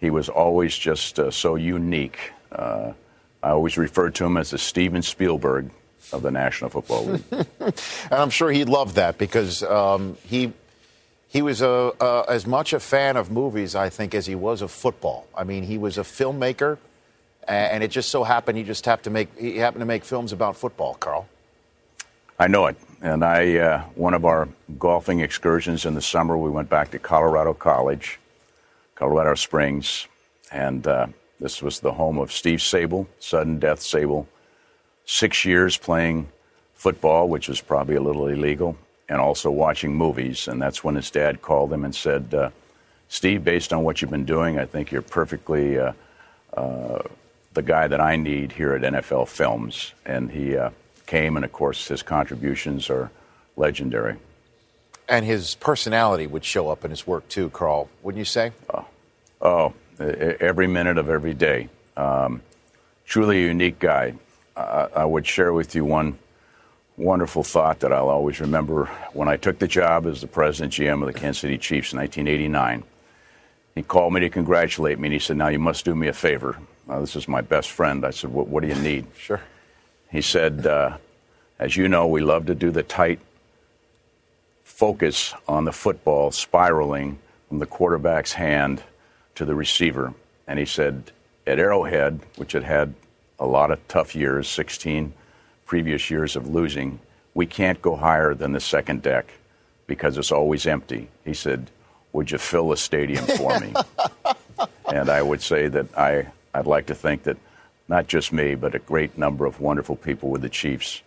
he 0.00 0.10
was 0.10 0.28
always 0.28 0.76
just 0.76 1.18
uh, 1.18 1.30
so 1.30 1.56
unique. 1.56 2.32
Uh, 2.52 2.92
I 3.42 3.50
always 3.50 3.76
referred 3.76 4.14
to 4.16 4.24
him 4.24 4.36
as 4.36 4.50
the 4.50 4.58
Steven 4.58 5.02
Spielberg 5.02 5.70
of 6.12 6.22
the 6.22 6.30
National 6.30 6.70
Football 6.70 7.04
League. 7.04 7.24
and 7.60 7.74
I'm 8.10 8.30
sure 8.30 8.50
he 8.50 8.64
loved 8.64 8.96
that 8.96 9.18
because 9.18 9.62
um, 9.62 10.16
he 10.24 10.52
he 11.28 11.42
was 11.42 11.60
a, 11.60 11.92
uh, 12.00 12.24
as 12.28 12.46
much 12.46 12.72
a 12.72 12.80
fan 12.80 13.18
of 13.18 13.30
movies, 13.30 13.74
I 13.74 13.90
think, 13.90 14.14
as 14.14 14.24
he 14.26 14.34
was 14.34 14.62
of 14.62 14.70
football. 14.70 15.26
I 15.36 15.44
mean, 15.44 15.62
he 15.62 15.76
was 15.76 15.98
a 15.98 16.02
filmmaker, 16.02 16.78
and 17.46 17.84
it 17.84 17.90
just 17.90 18.08
so 18.08 18.24
happened 18.24 18.56
he 18.56 18.64
just 18.64 18.86
happened 18.86 19.04
to 19.04 19.10
make 19.10 19.38
he 19.38 19.58
happened 19.58 19.80
to 19.80 19.86
make 19.86 20.04
films 20.04 20.32
about 20.32 20.56
football. 20.56 20.94
Carl. 20.94 21.28
I 22.40 22.46
know 22.46 22.66
it, 22.66 22.76
and 23.02 23.24
I 23.24 23.56
uh, 23.56 23.82
one 23.94 24.14
of 24.14 24.24
our 24.24 24.48
golfing 24.78 25.20
excursions 25.20 25.84
in 25.84 25.94
the 25.94 26.02
summer, 26.02 26.38
we 26.38 26.50
went 26.50 26.68
back 26.68 26.92
to 26.92 26.98
Colorado 26.98 27.52
College 27.52 28.18
Colorado 28.98 29.36
Springs, 29.36 30.08
and 30.50 30.84
uh, 30.84 31.06
this 31.38 31.62
was 31.62 31.78
the 31.78 31.92
home 31.92 32.18
of 32.18 32.32
Steve 32.32 32.58
Sabol, 32.58 33.06
sudden 33.20 33.60
death 33.60 33.78
Sabol. 33.78 34.26
Six 35.04 35.44
years 35.44 35.76
playing 35.76 36.28
football, 36.74 37.28
which 37.28 37.48
was 37.48 37.60
probably 37.60 37.94
a 37.94 38.00
little 38.00 38.26
illegal, 38.26 38.76
and 39.08 39.20
also 39.20 39.52
watching 39.52 39.94
movies. 39.94 40.48
And 40.48 40.60
that's 40.60 40.82
when 40.82 40.96
his 40.96 41.12
dad 41.12 41.42
called 41.42 41.72
him 41.72 41.84
and 41.84 41.94
said, 41.94 42.34
uh, 42.34 42.50
Steve, 43.08 43.44
based 43.44 43.72
on 43.72 43.84
what 43.84 44.02
you've 44.02 44.10
been 44.10 44.24
doing, 44.24 44.58
I 44.58 44.64
think 44.64 44.90
you're 44.90 45.02
perfectly 45.02 45.78
uh, 45.78 45.92
uh 46.56 47.02
the 47.54 47.62
guy 47.62 47.86
that 47.86 48.00
I 48.00 48.16
need 48.16 48.52
here 48.52 48.74
at 48.74 48.82
NFL 48.82 49.28
Films. 49.28 49.92
And 50.04 50.30
he 50.30 50.56
uh, 50.56 50.70
came, 51.06 51.36
and 51.36 51.44
of 51.44 51.52
course, 51.52 51.86
his 51.86 52.02
contributions 52.02 52.90
are 52.90 53.12
legendary 53.56 54.16
and 55.08 55.24
his 55.24 55.54
personality 55.56 56.26
would 56.26 56.44
show 56.44 56.68
up 56.68 56.84
in 56.84 56.90
his 56.90 57.06
work 57.06 57.28
too, 57.28 57.50
Carl. 57.50 57.88
Wouldn't 58.02 58.18
you 58.18 58.24
say? 58.24 58.52
Oh, 58.72 58.86
oh 59.40 59.74
every 59.98 60.66
minute 60.66 60.98
of 60.98 61.08
every 61.08 61.34
day. 61.34 61.68
Um, 61.96 62.42
truly 63.06 63.44
a 63.44 63.46
unique 63.48 63.78
guy. 63.78 64.14
Uh, 64.56 64.88
I 64.94 65.04
would 65.04 65.26
share 65.26 65.52
with 65.52 65.74
you 65.74 65.84
one 65.84 66.18
wonderful 66.96 67.44
thought 67.44 67.80
that 67.80 67.92
I'll 67.92 68.08
always 68.08 68.40
remember. 68.40 68.86
When 69.12 69.28
I 69.28 69.36
took 69.36 69.58
the 69.58 69.68
job 69.68 70.06
as 70.06 70.20
the 70.20 70.26
president 70.26 70.72
GM 70.72 71.00
of 71.00 71.12
the 71.12 71.18
Kansas 71.18 71.40
City 71.40 71.56
Chiefs 71.58 71.92
in 71.92 71.98
1989, 71.98 72.82
he 73.74 73.82
called 73.82 74.12
me 74.12 74.20
to 74.20 74.28
congratulate 74.28 74.98
me, 74.98 75.06
and 75.06 75.12
he 75.12 75.20
said, 75.20 75.36
"Now 75.36 75.48
you 75.48 75.60
must 75.60 75.84
do 75.84 75.94
me 75.94 76.08
a 76.08 76.12
favor." 76.12 76.58
Uh, 76.88 77.00
this 77.00 77.14
is 77.14 77.28
my 77.28 77.40
best 77.40 77.70
friend. 77.70 78.04
I 78.04 78.10
said, 78.10 78.32
"What, 78.32 78.48
what 78.48 78.62
do 78.62 78.68
you 78.68 78.74
need?" 78.74 79.06
Sure. 79.16 79.40
He 80.10 80.20
said, 80.20 80.66
uh, 80.66 80.96
"As 81.58 81.76
you 81.76 81.88
know, 81.88 82.08
we 82.08 82.20
love 82.20 82.46
to 82.46 82.54
do 82.54 82.70
the 82.72 82.82
tight 82.82 83.20
focus 84.68 85.34
on 85.48 85.64
the 85.64 85.72
football 85.72 86.30
spiraling 86.30 87.18
from 87.48 87.58
the 87.58 87.66
quarterback's 87.66 88.34
hand 88.34 88.80
to 89.34 89.44
the 89.44 89.54
receiver. 89.54 90.14
And 90.46 90.58
he 90.58 90.66
said, 90.66 91.10
at 91.46 91.58
Arrowhead, 91.58 92.20
which 92.36 92.52
had 92.52 92.62
had 92.62 92.94
a 93.40 93.46
lot 93.46 93.72
of 93.72 93.88
tough 93.88 94.14
years, 94.14 94.46
16 94.46 95.14
previous 95.66 96.10
years 96.10 96.36
of 96.36 96.46
losing, 96.46 97.00
we 97.34 97.46
can't 97.46 97.80
go 97.82 97.96
higher 97.96 98.34
than 98.34 98.52
the 98.52 98.60
second 98.60 99.02
deck 99.02 99.32
because 99.86 100.16
it's 100.18 100.30
always 100.30 100.66
empty. 100.66 101.08
He 101.24 101.34
said, 101.34 101.70
Would 102.12 102.30
you 102.30 102.38
fill 102.38 102.68
the 102.68 102.76
stadium 102.76 103.24
for 103.24 103.58
me? 103.58 103.72
and 104.92 105.08
I 105.08 105.22
would 105.22 105.40
say 105.40 105.66
that 105.68 105.86
I, 105.98 106.28
I'd 106.54 106.66
like 106.66 106.86
to 106.86 106.94
think 106.94 107.24
that 107.24 107.38
not 107.88 108.06
just 108.06 108.32
me, 108.32 108.54
but 108.54 108.74
a 108.74 108.80
great 108.80 109.16
number 109.16 109.46
of 109.46 109.60
wonderful 109.60 109.96
people 109.96 110.28
with 110.28 110.42
the 110.42 110.50
Chiefs 110.50 111.02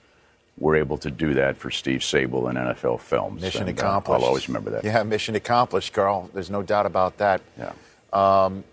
we're 0.61 0.75
able 0.75 0.97
to 0.99 1.09
do 1.09 1.33
that 1.33 1.57
for 1.57 1.71
Steve 1.71 2.01
Sabol 2.01 2.47
and 2.47 2.55
NFL 2.55 2.99
Films. 2.99 3.41
Mission 3.41 3.67
and, 3.67 3.77
accomplished. 3.77 4.21
Uh, 4.21 4.23
I'll 4.23 4.27
always 4.27 4.47
remember 4.47 4.69
that. 4.69 4.83
Yeah, 4.83 5.01
mission 5.01 5.33
accomplished, 5.33 5.91
Carl. 5.91 6.29
There's 6.35 6.51
no 6.51 6.61
doubt 6.61 6.85
about 6.85 7.17
that. 7.17 7.41
Yeah. 7.57 7.73
Um, 8.13 8.63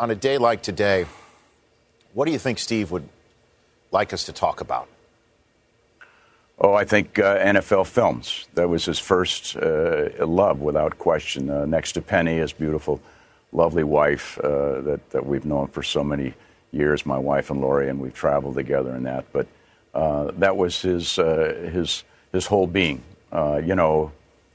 on 0.00 0.10
a 0.10 0.16
day 0.16 0.36
like 0.36 0.62
today, 0.62 1.06
what 2.12 2.24
do 2.24 2.32
you 2.32 2.40
think 2.40 2.58
Steve 2.58 2.90
would 2.90 3.08
like 3.92 4.12
us 4.12 4.24
to 4.24 4.32
talk 4.32 4.60
about? 4.60 4.88
Oh, 6.58 6.74
I 6.74 6.84
think 6.84 7.20
uh, 7.20 7.38
NFL 7.38 7.86
films. 7.86 8.48
That 8.54 8.68
was 8.68 8.84
his 8.84 8.98
first 8.98 9.56
uh, 9.56 10.08
love, 10.26 10.60
without 10.60 10.98
question. 10.98 11.50
Uh, 11.50 11.66
next 11.66 11.92
to 11.92 12.02
Penny, 12.02 12.38
his 12.38 12.52
beautiful, 12.52 13.00
lovely 13.52 13.84
wife 13.84 14.40
uh, 14.40 14.80
that, 14.80 15.10
that 15.10 15.24
we've 15.24 15.44
known 15.44 15.68
for 15.68 15.84
so 15.84 16.02
many 16.02 16.34
years, 16.72 17.06
my 17.06 17.18
wife 17.18 17.50
and 17.50 17.60
Lori, 17.60 17.88
and 17.88 18.00
we've 18.00 18.14
traveled 18.14 18.56
together 18.56 18.96
in 18.96 19.04
that. 19.04 19.26
But 19.32 19.46
uh, 19.96 20.30
that 20.38 20.56
was 20.56 20.82
his, 20.82 21.18
uh, 21.18 21.70
his, 21.72 22.04
his 22.32 22.46
whole 22.46 22.66
being. 22.66 23.02
you 23.32 23.74
know, 23.74 24.12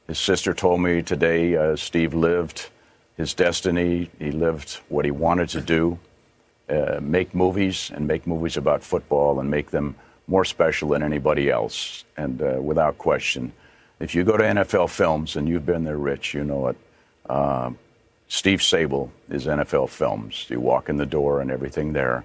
his 0.07 0.19
sister 0.19 0.53
told 0.53 0.81
me 0.81 1.01
today 1.01 1.75
Steve 1.75 2.13
lived 2.13 2.69
his 3.17 3.33
destiny. 3.33 4.09
He 4.19 4.31
lived 4.31 4.79
what 4.89 5.05
he 5.05 5.11
wanted 5.11 5.49
to 5.49 5.61
do 5.61 5.99
make 7.01 7.35
movies 7.35 7.91
and 7.93 8.07
make 8.07 8.25
movies 8.25 8.55
about 8.55 8.83
football 8.83 9.39
and 9.39 9.49
make 9.49 9.71
them 9.71 9.95
more 10.27 10.45
special 10.45 10.89
than 10.89 11.03
anybody 11.03 11.49
else. 11.49 12.05
And 12.17 12.41
uh, 12.41 12.57
without 12.61 12.97
question, 12.97 13.51
if 13.99 14.15
you 14.15 14.23
go 14.23 14.37
to 14.37 14.43
NFL 14.43 14.89
Films 14.89 15.35
and 15.35 15.47
you've 15.47 15.65
been 15.65 15.83
there, 15.83 15.97
Rich, 15.97 16.33
you 16.33 16.43
know 16.43 16.67
it. 16.67 16.77
Uh, 17.29 17.71
Steve 18.27 18.59
Sabol 18.59 19.09
is 19.29 19.45
NFL 19.45 19.89
Films. 19.89 20.45
You 20.49 20.61
walk 20.61 20.89
in 20.89 20.95
the 20.97 21.05
door, 21.05 21.41
and 21.41 21.51
everything 21.51 21.91
there 21.91 22.23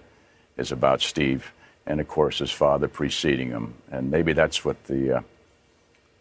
is 0.57 0.71
about 0.71 1.03
Steve, 1.03 1.53
and 1.87 2.01
of 2.01 2.09
course 2.09 2.39
his 2.39 2.51
father 2.51 2.89
preceding 2.89 3.49
him. 3.49 3.75
And 3.91 4.11
maybe 4.11 4.33
that's 4.33 4.65
what 4.65 4.83
the 4.85 5.19
uh, 5.19 5.21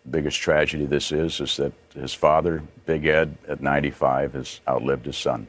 biggest 0.09 0.39
tragedy 0.39 0.85
this 0.85 1.11
is: 1.11 1.39
is 1.39 1.57
that 1.57 1.73
his 1.93 2.13
father, 2.13 2.63
Big 2.85 3.05
Ed, 3.05 3.37
at 3.47 3.61
95, 3.61 4.33
has 4.33 4.59
outlived 4.67 5.05
his 5.05 5.17
son. 5.17 5.47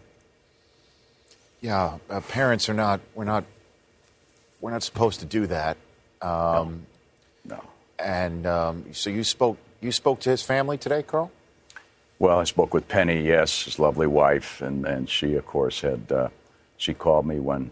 Yeah, 1.61 1.99
uh, 2.11 2.21
parents 2.21 2.69
are 2.69 2.75
not. 2.75 3.01
We're 3.15 3.25
not. 3.25 3.45
We're 4.61 4.71
not 4.71 4.83
supposed 4.83 5.21
to 5.21 5.27
do 5.27 5.47
that. 5.47 5.77
Um, 6.23 6.87
no. 7.45 7.57
no. 7.57 7.65
And 7.99 8.47
um, 8.47 8.85
so 8.93 9.11
you 9.11 9.25
spoke. 9.25 9.59
You 9.81 9.93
spoke 9.93 10.21
to 10.21 10.31
his 10.31 10.43
family 10.43 10.79
today, 10.79 11.03
Carl. 11.03 11.31
Well, 12.19 12.39
I 12.39 12.45
spoke 12.45 12.73
with 12.73 12.89
Penny, 12.89 13.27
yes, 13.27 13.65
his 13.65 13.79
lovely 13.79 14.07
wife, 14.07 14.63
and, 14.63 14.87
and 14.87 15.09
she, 15.09 15.35
of 15.35 15.45
course, 15.45 15.83
had 15.83 16.11
uh, 16.11 16.29
she 16.79 16.95
called 16.95 17.27
me 17.27 17.41
when 17.41 17.71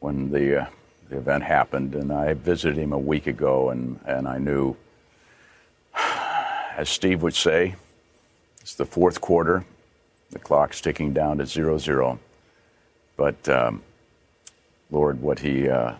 when 0.00 0.30
the 0.32 0.62
uh, 0.62 0.66
the 1.10 1.16
event 1.16 1.42
happened, 1.42 1.94
and 1.94 2.12
I 2.12 2.34
visited 2.34 2.78
him 2.78 2.92
a 2.92 2.98
week 2.98 3.26
ago, 3.26 3.70
and 3.70 3.98
and 4.06 4.26
I 4.28 4.38
knew, 4.38 4.76
as 6.76 6.88
Steve 6.88 7.22
would 7.22 7.34
say, 7.34 7.74
it's 8.60 8.74
the 8.74 8.86
fourth 8.86 9.20
quarter, 9.20 9.64
the 10.30 10.38
clock's 10.38 10.80
ticking 10.80 11.12
down 11.12 11.38
to 11.38 11.46
zero 11.46 11.78
zero, 11.78 12.18
but 13.16 13.48
um, 13.48 13.82
Lord, 14.90 15.20
what 15.20 15.40
he 15.40 15.68
uh, 15.68 15.94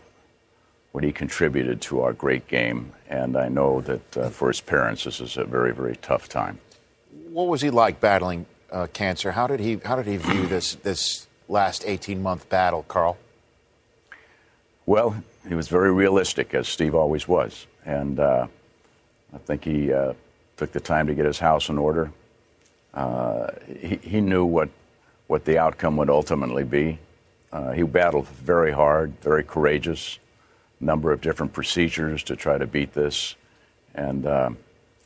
what 0.93 1.05
he 1.05 1.13
contributed 1.13 1.81
to 1.83 2.01
our 2.03 2.13
great 2.13 2.47
game. 2.49 2.93
And 3.09 3.37
I 3.37 3.49
know 3.49 3.81
that 3.83 4.17
uh, 4.17 4.31
for 4.31 4.49
his 4.49 4.61
parents, 4.61 5.05
this 5.05 5.21
is 5.21 5.37
a 5.37 5.45
very, 5.45 5.73
very 5.73 5.97
tough 5.97 6.29
time. 6.29 6.59
What 7.29 7.49
was 7.49 7.61
he 7.61 7.71
like 7.71 8.01
battling 8.01 8.47
uh, 8.71 8.87
cancer? 8.93 9.33
How 9.33 9.49
did 9.49 9.61
he 9.61 9.81
How 9.85 9.97
did 9.97 10.07
he 10.07 10.17
view 10.17 10.47
this 10.47 10.77
this 10.77 11.27
last 11.49 11.85
eighteen 11.85 12.23
month 12.23 12.49
battle, 12.49 12.85
Carl? 12.87 13.19
Well, 14.91 15.23
he 15.47 15.55
was 15.55 15.69
very 15.69 15.93
realistic, 15.93 16.53
as 16.53 16.67
Steve 16.67 16.97
always 16.97 17.29
was, 17.29 17.69
and 17.87 18.19
uh, 18.19 18.49
I 19.33 19.39
think 19.39 19.63
he 19.63 19.93
uh, 19.93 20.15
took 20.57 20.73
the 20.73 20.81
time 20.81 21.07
to 21.07 21.15
get 21.15 21.27
his 21.27 21.39
house 21.39 21.69
in 21.69 21.79
order. 21.79 22.11
Uh, 22.93 23.53
he, 23.69 24.01
he 24.03 24.21
knew 24.21 24.45
what 24.45 24.69
what 25.29 25.45
the 25.45 25.59
outcome 25.59 25.97
would 25.97 26.11
ultimately 26.11 26.65
be. 26.65 26.99
Uh, 27.53 27.71
he 27.71 27.85
battled 27.85 28.27
very 28.31 28.73
hard, 28.73 29.15
very 29.21 29.45
courageous 29.45 30.19
a 30.81 30.85
number 30.85 31.13
of 31.13 31.21
different 31.21 31.53
procedures 31.53 32.25
to 32.25 32.35
try 32.35 32.59
to 32.59 32.67
beat 32.67 32.93
this. 32.93 33.37
And, 33.95 34.27
uh, 34.27 34.51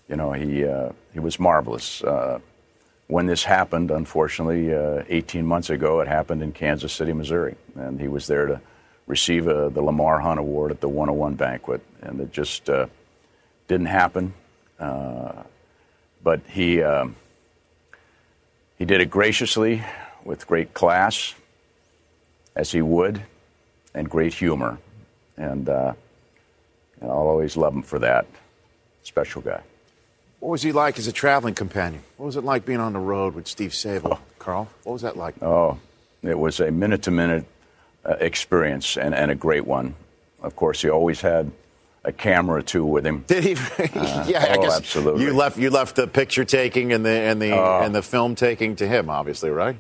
you 0.09 0.17
know, 0.17 0.33
he, 0.33 0.65
uh, 0.65 0.93
he 1.13 1.21
was 1.21 1.39
marvelous. 1.39 2.03
When 3.09 3.27
this 3.27 3.45
happened, 3.45 3.91
unfortunately, 3.91 4.73
uh, 4.73 5.03
18 5.11 5.45
months 5.45 5.69
ago, 5.69 6.01
it 6.01 6.09
happened 6.09 6.43
in 6.43 6.53
Kansas 6.53 6.91
City, 6.91 7.13
Missouri. 7.13 7.55
And 7.75 8.01
he 8.01 8.09
was 8.09 8.27
there 8.27 8.47
to 8.47 8.63
receive 9.07 9.47
uh, 9.49 9.69
the 9.69 9.83
Lamar 9.83 10.21
Hunt 10.21 10.41
Award 10.41 10.71
at 10.71 10.81
the 10.81 10.89
101 10.89 11.35
banquet. 11.35 11.83
And 12.03 12.21
it 12.21 12.33
just 12.33 12.69
uh, 12.71 12.87
didn't 13.69 13.87
happen. 13.87 14.35
but 14.79 16.41
he, 16.49 16.83
um, 16.83 17.17
he 18.79 18.85
did 18.85 19.01
it 19.01 19.11
graciously, 19.11 19.85
with 20.25 20.47
great 20.47 20.73
class, 20.73 21.35
as 22.57 22.73
he 22.73 22.81
would, 22.81 23.23
and 23.95 24.09
great 24.09 24.35
humor 24.35 24.79
and, 25.37 25.69
uh, 25.69 25.93
and 27.01 27.11
I'll 27.11 27.29
always 27.29 27.57
love 27.57 27.75
him 27.75 27.83
for 27.83 27.99
that. 28.01 28.27
Special 29.03 29.43
guy. 29.43 29.61
What 30.41 30.51
was 30.51 30.63
he 30.63 30.73
like 30.73 30.99
as 30.99 31.07
a 31.07 31.13
traveling 31.13 31.55
companion? 31.55 32.03
What 32.17 32.27
was 32.27 32.37
it 32.37 32.45
like 32.45 32.65
being 32.65 32.81
on 32.81 32.93
the 32.93 32.99
road 32.99 33.35
with 33.35 33.47
Steve 33.47 33.71
Sabol, 33.71 34.13
oh. 34.13 34.21
Carl? 34.39 34.69
What 34.85 34.93
was 34.95 35.03
that 35.03 35.17
like? 35.17 35.43
Oh, 35.43 35.79
it 36.23 36.39
was 36.39 36.61
a 36.61 36.71
minute 36.71 37.03
to 37.03 37.11
minute 37.11 37.45
experience 38.05 38.97
and, 38.97 39.15
and 39.15 39.31
a 39.31 39.35
great 39.35 39.67
one. 39.67 39.95
Of 40.43 40.57
course, 40.57 40.83
he 40.83 40.91
always 40.91 41.21
had 41.21 41.51
a 42.05 42.13
camera 42.13 42.59
or 42.59 42.63
two 42.63 42.85
with 42.85 43.07
him. 43.07 43.25
Did 43.27 43.45
he? 43.45 43.55
uh, 43.55 44.27
yeah, 44.29 44.45
I 44.51 44.57
oh, 44.59 44.63
guess 44.63 44.77
absolutely. 44.77 45.25
You 45.25 45.33
left 45.33 45.59
you 45.59 45.71
left 45.71 45.97
the 45.97 46.07
picture 46.07 46.45
taking 46.45 46.93
and 46.93 47.05
the 47.05 47.11
and 47.11 47.41
the 47.41 47.57
uh, 47.57 47.81
and 47.83 47.95
the 47.95 48.03
film 48.03 48.35
taking 48.35 48.77
to 48.77 48.87
him, 48.87 49.09
obviously, 49.09 49.51
right? 49.51 49.77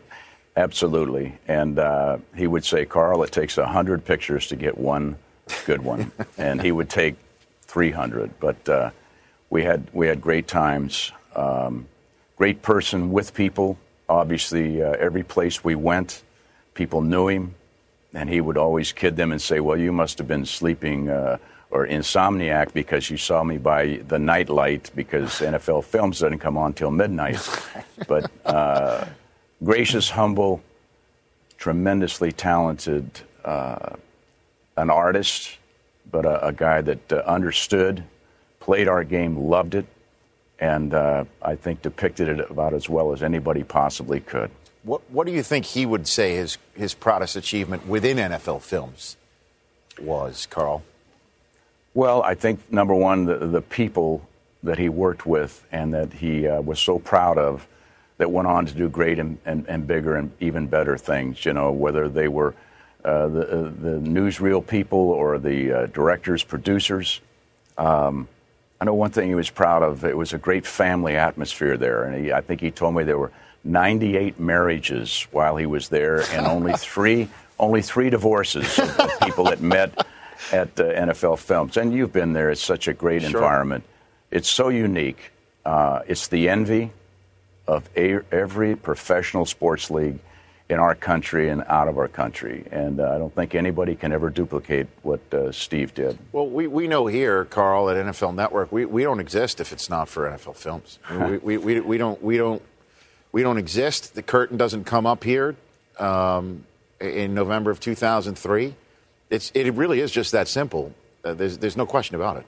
Absolutely. 0.56 1.36
And 1.48 1.78
uh, 1.78 2.18
he 2.36 2.46
would 2.46 2.64
say, 2.64 2.84
Carl, 2.84 3.22
it 3.24 3.32
takes 3.32 3.56
hundred 3.56 4.05
pictures 4.05 4.46
to 4.48 4.56
get 4.56 4.78
one 4.78 5.16
good 5.66 5.82
one, 5.82 6.12
and 6.38 6.60
he 6.62 6.72
would 6.72 6.88
take 6.88 7.16
300. 7.62 8.38
But 8.40 8.68
uh, 8.68 8.90
we 9.51 9.62
had 9.62 9.88
we 9.92 10.06
had 10.06 10.20
great 10.20 10.46
times. 10.48 11.12
Um, 11.34 11.86
great 12.36 12.62
person 12.62 13.10
with 13.10 13.34
people. 13.34 13.78
Obviously, 14.09 14.82
uh, 14.82 14.92
every 14.92 15.24
place 15.24 15.64
we 15.64 15.74
went, 15.74 16.22
people 16.74 17.01
knew 17.01 17.28
him, 17.28 17.55
and 18.15 18.28
he 18.28 18.41
would 18.41 18.57
always 18.57 18.93
kid 18.93 19.16
them 19.16 19.32
and 19.32 19.41
say, 19.41 19.61
"Well, 19.61 19.77
you 19.77 19.93
must 19.93 20.19
have 20.19 20.28
been 20.28 20.47
sleeping." 20.47 21.11
Uh, 21.11 21.39
or 21.74 21.89
insomniac 21.89 22.73
because 22.73 23.11
you 23.11 23.16
saw 23.16 23.43
me 23.43 23.59
by 23.59 23.97
the 24.07 24.19
night 24.19 24.49
light 24.49 24.93
because 24.95 25.41
NFL 25.41 25.82
films 25.82 26.20
doesn't 26.20 26.39
come 26.39 26.57
on 26.57 26.73
till 26.73 26.93
midnight. 26.93 27.41
but 28.09 28.31
uh, 28.47 29.05
gracious, 29.62 30.09
humble, 30.09 30.62
tremendously 31.59 32.31
talented, 32.31 33.11
uh, 33.45 33.97
an 34.77 34.89
artist, 34.89 35.59
but 36.12 36.24
a, 36.24 36.47
a 36.47 36.53
guy 36.53 36.81
that 36.81 37.12
uh, 37.12 37.16
understood, 37.27 38.05
played 38.61 38.86
our 38.86 39.03
game, 39.03 39.36
loved 39.36 39.74
it, 39.74 39.86
and 40.61 40.95
uh, 40.95 41.24
I 41.43 41.57
think 41.57 41.82
depicted 41.82 42.28
it 42.28 42.51
about 42.51 42.73
as 42.73 42.89
well 42.89 43.12
as 43.12 43.23
anybody 43.23 43.65
possibly 43.65 44.20
could. 44.20 44.51
What 44.85 45.02
What 45.11 45.27
do 45.27 45.32
you 45.32 45.43
think 45.43 45.65
he 45.65 45.85
would 45.85 46.06
say 46.06 46.36
his 46.36 46.59
his 46.74 46.94
proudest 46.94 47.36
achievement 47.36 47.86
within 47.86 48.19
NFL 48.19 48.62
films 48.62 49.16
was, 50.01 50.47
Carl? 50.47 50.82
Well, 51.94 52.23
I 52.23 52.35
think 52.35 52.73
number 52.73 52.94
one, 52.94 53.24
the, 53.24 53.39
the 53.39 53.62
people 53.62 54.27
that 54.65 54.78
he 54.78 54.89
worked 54.89 55.27
with 55.27 55.65
and 55.70 55.94
that 55.94 56.12
he 56.12 56.48
uh, 56.48 56.61
was 56.61 56.81
so 56.81 56.98
proud 56.98 57.39
of 57.39 57.66
that 58.19 58.31
went 58.31 58.48
on 58.48 58.66
to 58.66 58.74
do 58.74 58.89
great 58.89 59.19
and, 59.19 59.39
and, 59.44 59.66
and 59.69 59.86
bigger 59.86 60.16
and 60.16 60.32
even 60.40 60.66
better 60.66 60.97
things. 60.97 61.44
You 61.44 61.52
know, 61.52 61.70
whether 61.70 62.09
they 62.09 62.28
were 62.28 62.55
uh, 63.05 63.28
the, 63.28 63.43
uh, 63.43 63.62
the 63.62 64.01
newsreel 64.01 64.66
people 64.66 64.98
or 64.98 65.39
the 65.39 65.73
uh, 65.73 65.86
directors, 65.86 66.43
producers. 66.43 67.20
Um, 67.77 68.28
I 68.81 68.86
know 68.86 68.94
one 68.94 69.11
thing 69.11 69.28
he 69.28 69.35
was 69.35 69.51
proud 69.51 69.82
of. 69.82 70.05
It 70.05 70.16
was 70.16 70.32
a 70.32 70.39
great 70.39 70.66
family 70.66 71.16
atmosphere 71.16 71.77
there, 71.77 72.05
and 72.05 72.24
he, 72.24 72.32
I 72.32 72.40
think 72.40 72.61
he 72.61 72.70
told 72.70 72.94
me 72.94 73.05
there 73.05 73.19
were 73.19 73.32
98 73.65 74.39
marriages 74.39 75.27
while 75.31 75.57
he 75.57 75.66
was 75.66 75.89
there, 75.89 76.20
and 76.32 76.47
only 76.47 76.73
three 76.77 77.28
only 77.59 77.82
three 77.82 78.11
divorces 78.11 78.78
of, 78.78 79.01
of 79.01 79.20
people 79.23 79.45
that 79.45 79.61
met 79.61 80.07
at 80.53 80.69
uh, 80.78 80.85
NFL 80.85 81.39
Films. 81.39 81.77
And 81.77 81.93
you've 81.93 82.12
been 82.12 82.32
there. 82.32 82.51
It's 82.51 82.62
such 82.62 82.89
a 82.89 82.93
great 82.93 83.23
sure. 83.23 83.31
environment. 83.31 83.85
It's 84.31 84.51
so 84.51 84.69
unique. 84.69 85.31
Uh, 85.65 86.01
it's 86.07 86.28
the 86.28 86.49
envy 86.49 86.91
of 87.66 87.89
a, 87.97 88.20
every 88.32 88.77
professional 88.77 89.47
sports 89.47 89.91
league 89.91 90.19
in 90.69 90.78
our 90.78 90.95
country 90.95 91.51
and 91.51 91.62
out 91.69 91.89
of 91.89 91.99
our 91.99 92.09
country. 92.09 92.66
And 92.70 92.99
uh, 92.99 93.15
I 93.15 93.19
don't 93.19 93.35
think 93.35 93.55
anybody 93.55 93.95
can 93.95 94.12
ever 94.12 94.31
duplicate 94.31 94.86
what 95.03 95.20
uh, 95.32 95.53
Steve 95.53 95.95
did. 95.95 96.19
Well, 96.32 96.49
we, 96.49 96.66
we 96.66 96.89
know 96.89 97.07
here, 97.07 97.45
Carl, 97.45 97.91
at 97.91 97.97
NFL 97.97 98.35
Network, 98.35 98.73
we, 98.73 98.85
we 98.85 99.03
don't 99.03 99.20
exist 99.20 99.61
if 99.61 99.73
it's 99.73 99.91
not 99.91 100.09
for 100.09 100.28
NFL 100.28 100.57
Films. 100.57 100.99
we, 101.11 101.36
we, 101.39 101.59
we, 101.59 101.81
we, 101.81 101.99
don't 101.99 102.23
we 102.23 102.36
don't 102.39 102.62
we 103.35 103.43
don't 103.43 103.59
exist. 103.59 104.15
The 104.15 104.23
curtain 104.23 104.56
doesn't 104.56 104.85
come 104.85 105.06
up 105.06 105.24
here 105.24 105.56
um, 105.98 106.65
in 107.01 107.35
November 107.35 107.73
of 107.73 107.81
2003. 107.81 108.77
It's 109.28 109.51
it 109.55 109.74
really 109.74 109.98
is 109.98 110.12
just 110.12 110.31
that 110.32 110.47
simple. 110.47 110.94
Uh, 111.24 111.35
there's 111.35 111.59
there's 111.59 111.77
no 111.77 111.85
question 111.85 112.15
about 112.15 112.36
it. 112.36 112.47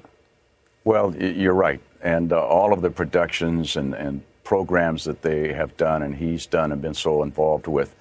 Well, 0.85 1.13
you're 1.17 1.55
right, 1.55 1.81
and 2.03 2.33
uh, 2.33 2.41
all 2.41 2.73
of 2.73 2.83
the 2.83 2.91
productions 2.91 3.77
and 3.77 3.95
and 3.95 4.23
programs 4.45 5.03
that 5.05 5.23
they 5.23 5.53
have 5.53 5.77
done 5.77 6.05
and 6.05 6.15
he's 6.15 6.47
done 6.47 6.71
and 6.71 6.81
been 6.81 6.95
so 6.95 7.25
involved 7.25 7.67
with 7.67 7.93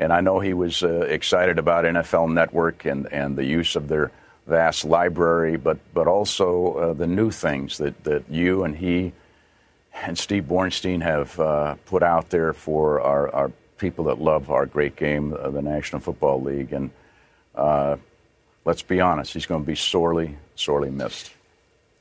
and 0.00 0.12
I 0.12 0.20
know 0.20 0.38
he 0.38 0.54
was 0.54 0.84
uh, 0.84 1.00
excited 1.00 1.58
about 1.58 1.84
NFL 1.84 2.32
Network 2.32 2.84
and, 2.84 3.12
and 3.12 3.36
the 3.36 3.44
use 3.44 3.74
of 3.74 3.88
their 3.88 4.12
vast 4.46 4.84
library, 4.84 5.56
but 5.56 5.78
but 5.92 6.06
also 6.06 6.74
uh, 6.74 6.92
the 6.94 7.06
new 7.06 7.30
things 7.30 7.78
that 7.78 8.04
that 8.04 8.22
you 8.30 8.64
and 8.64 8.76
he 8.76 9.12
and 10.02 10.18
Steve 10.18 10.44
Bornstein 10.44 11.02
have 11.02 11.38
uh, 11.38 11.74
put 11.86 12.02
out 12.02 12.30
there 12.30 12.52
for 12.52 13.00
our, 13.00 13.28
our 13.34 13.52
people 13.78 14.04
that 14.04 14.20
love 14.20 14.50
our 14.50 14.66
great 14.66 14.96
game, 14.96 15.34
uh, 15.34 15.50
the 15.50 15.62
National 15.62 16.00
Football 16.00 16.42
League, 16.42 16.72
and 16.72 16.90
uh, 17.54 17.96
let's 18.64 18.82
be 18.82 19.00
honest, 19.00 19.32
he's 19.32 19.46
going 19.46 19.62
to 19.62 19.66
be 19.66 19.74
sorely, 19.74 20.36
sorely 20.54 20.90
missed. 20.90 21.32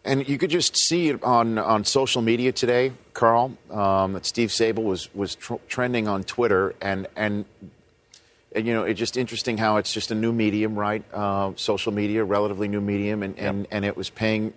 And 0.05 0.27
you 0.27 0.38
could 0.38 0.49
just 0.49 0.77
see 0.77 1.09
it 1.09 1.21
on, 1.23 1.57
on 1.57 1.84
social 1.84 2.21
media 2.21 2.51
today, 2.51 2.93
Carl, 3.13 3.57
um, 3.69 4.13
that 4.13 4.26
Steve 4.26 4.49
Sabol 4.49 4.84
was 4.84 5.13
was 5.13 5.35
tr- 5.35 5.55
trending 5.67 6.07
on 6.07 6.23
Twitter, 6.23 6.73
and, 6.81 7.05
and 7.17 7.43
and 8.53 8.65
you 8.65 8.73
know 8.73 8.84
it's 8.84 8.97
just 8.97 9.17
interesting 9.17 9.57
how 9.57 9.76
it's 9.76 9.93
just 9.93 10.09
a 10.09 10.15
new 10.15 10.31
medium, 10.31 10.80
right? 10.80 11.03
Uh, 11.13 11.51
social 11.57 11.91
media, 11.91 12.23
relatively 12.23 12.69
new 12.69 12.80
medium, 12.80 13.23
and, 13.23 13.38
and, 13.38 13.67
and 13.71 13.84
it 13.84 13.97
was 13.97 14.09
paying 14.09 14.53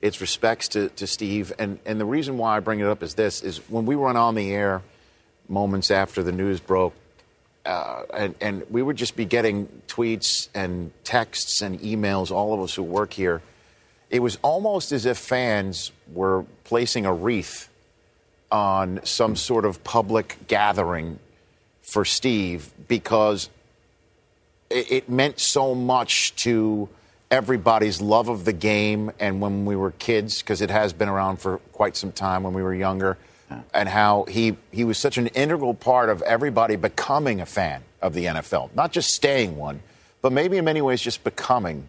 its 0.00 0.20
respects 0.20 0.68
to, 0.68 0.88
to 0.90 1.06
Steve. 1.06 1.52
And 1.58 1.78
and 1.84 2.00
the 2.00 2.04
reason 2.04 2.38
why 2.38 2.56
I 2.56 2.60
bring 2.60 2.80
it 2.80 2.86
up 2.86 3.02
is 3.02 3.14
this: 3.14 3.42
is 3.42 3.58
when 3.68 3.86
we 3.86 3.96
went 3.96 4.18
on 4.18 4.34
the 4.34 4.52
air 4.52 4.82
moments 5.48 5.90
after 5.90 6.22
the 6.22 6.32
news 6.32 6.60
broke, 6.60 6.94
uh, 7.66 8.02
and, 8.14 8.34
and 8.40 8.62
we 8.70 8.82
would 8.82 8.96
just 8.96 9.16
be 9.16 9.24
getting 9.24 9.66
tweets 9.88 10.48
and 10.54 10.92
texts 11.04 11.60
and 11.60 11.80
emails, 11.80 12.30
all 12.30 12.54
of 12.54 12.60
us 12.60 12.74
who 12.74 12.82
work 12.82 13.12
here. 13.12 13.42
It 14.08 14.20
was 14.20 14.38
almost 14.42 14.92
as 14.92 15.06
if 15.06 15.18
fans 15.18 15.92
were 16.12 16.44
placing 16.64 17.06
a 17.06 17.12
wreath 17.12 17.68
on 18.50 19.00
some 19.04 19.36
sort 19.36 19.64
of 19.64 19.84
public 19.84 20.36
gathering 20.48 21.18
for 21.82 22.04
Steve 22.04 22.72
because 22.88 23.48
it, 24.68 24.90
it 24.90 25.08
meant 25.08 25.38
so 25.38 25.74
much 25.74 26.34
to 26.36 26.88
everybody's 27.30 28.00
love 28.00 28.28
of 28.28 28.44
the 28.44 28.52
game 28.52 29.12
and 29.20 29.40
when 29.40 29.64
we 29.64 29.76
were 29.76 29.92
kids, 29.92 30.42
because 30.42 30.60
it 30.60 30.70
has 30.70 30.92
been 30.92 31.08
around 31.08 31.36
for 31.36 31.58
quite 31.72 31.96
some 31.96 32.12
time 32.12 32.42
when 32.42 32.52
we 32.52 32.62
were 32.62 32.74
younger 32.74 33.16
and 33.74 33.88
how 33.88 34.24
he, 34.24 34.56
he 34.70 34.84
was 34.84 34.98
such 34.98 35.18
an 35.18 35.26
integral 35.28 35.74
part 35.74 36.08
of 36.08 36.22
everybody 36.22 36.76
becoming 36.76 37.40
a 37.40 37.46
fan 37.46 37.82
of 38.00 38.14
the 38.14 38.24
NFL, 38.26 38.74
not 38.74 38.92
just 38.92 39.12
staying 39.12 39.56
one, 39.56 39.80
but 40.22 40.32
maybe 40.32 40.56
in 40.56 40.64
many 40.64 40.80
ways 40.80 41.00
just 41.00 41.24
becoming 41.24 41.88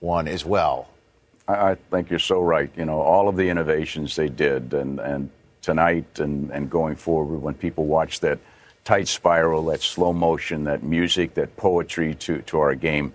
one 0.00 0.28
as 0.28 0.44
well. 0.44 0.88
I, 1.46 1.70
I 1.70 1.74
think 1.74 2.10
you're 2.10 2.18
so 2.18 2.40
right. 2.40 2.70
You 2.76 2.84
know, 2.84 3.00
all 3.00 3.28
of 3.28 3.36
the 3.36 3.48
innovations 3.48 4.16
they 4.16 4.28
did, 4.28 4.72
and, 4.72 4.98
and 5.00 5.30
tonight 5.62 6.18
and, 6.18 6.50
and 6.50 6.70
going 6.70 6.96
forward, 6.96 7.38
when 7.38 7.54
people 7.54 7.86
watch 7.86 8.20
that 8.20 8.38
tight 8.84 9.08
spiral, 9.08 9.66
that 9.66 9.82
slow 9.82 10.12
motion, 10.12 10.64
that 10.64 10.82
music, 10.82 11.34
that 11.34 11.56
poetry 11.56 12.14
to, 12.14 12.40
to 12.42 12.58
our 12.58 12.74
game, 12.74 13.12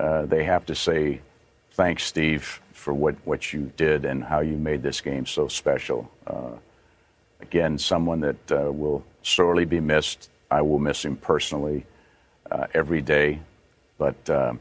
uh, 0.00 0.26
they 0.26 0.44
have 0.44 0.64
to 0.66 0.74
say, 0.74 1.20
thanks, 1.72 2.04
Steve, 2.04 2.60
for 2.72 2.94
what, 2.94 3.14
what 3.26 3.52
you 3.52 3.70
did 3.76 4.04
and 4.04 4.24
how 4.24 4.40
you 4.40 4.56
made 4.56 4.82
this 4.82 5.00
game 5.00 5.26
so 5.26 5.46
special. 5.46 6.10
Uh, 6.26 6.52
again, 7.40 7.78
someone 7.78 8.20
that 8.20 8.52
uh, 8.52 8.72
will 8.72 9.04
sorely 9.22 9.66
be 9.66 9.80
missed. 9.80 10.30
I 10.50 10.62
will 10.62 10.78
miss 10.78 11.04
him 11.04 11.16
personally 11.16 11.84
uh, 12.50 12.66
every 12.72 13.02
day. 13.02 13.40
But 13.98 14.30
uh, 14.30 14.54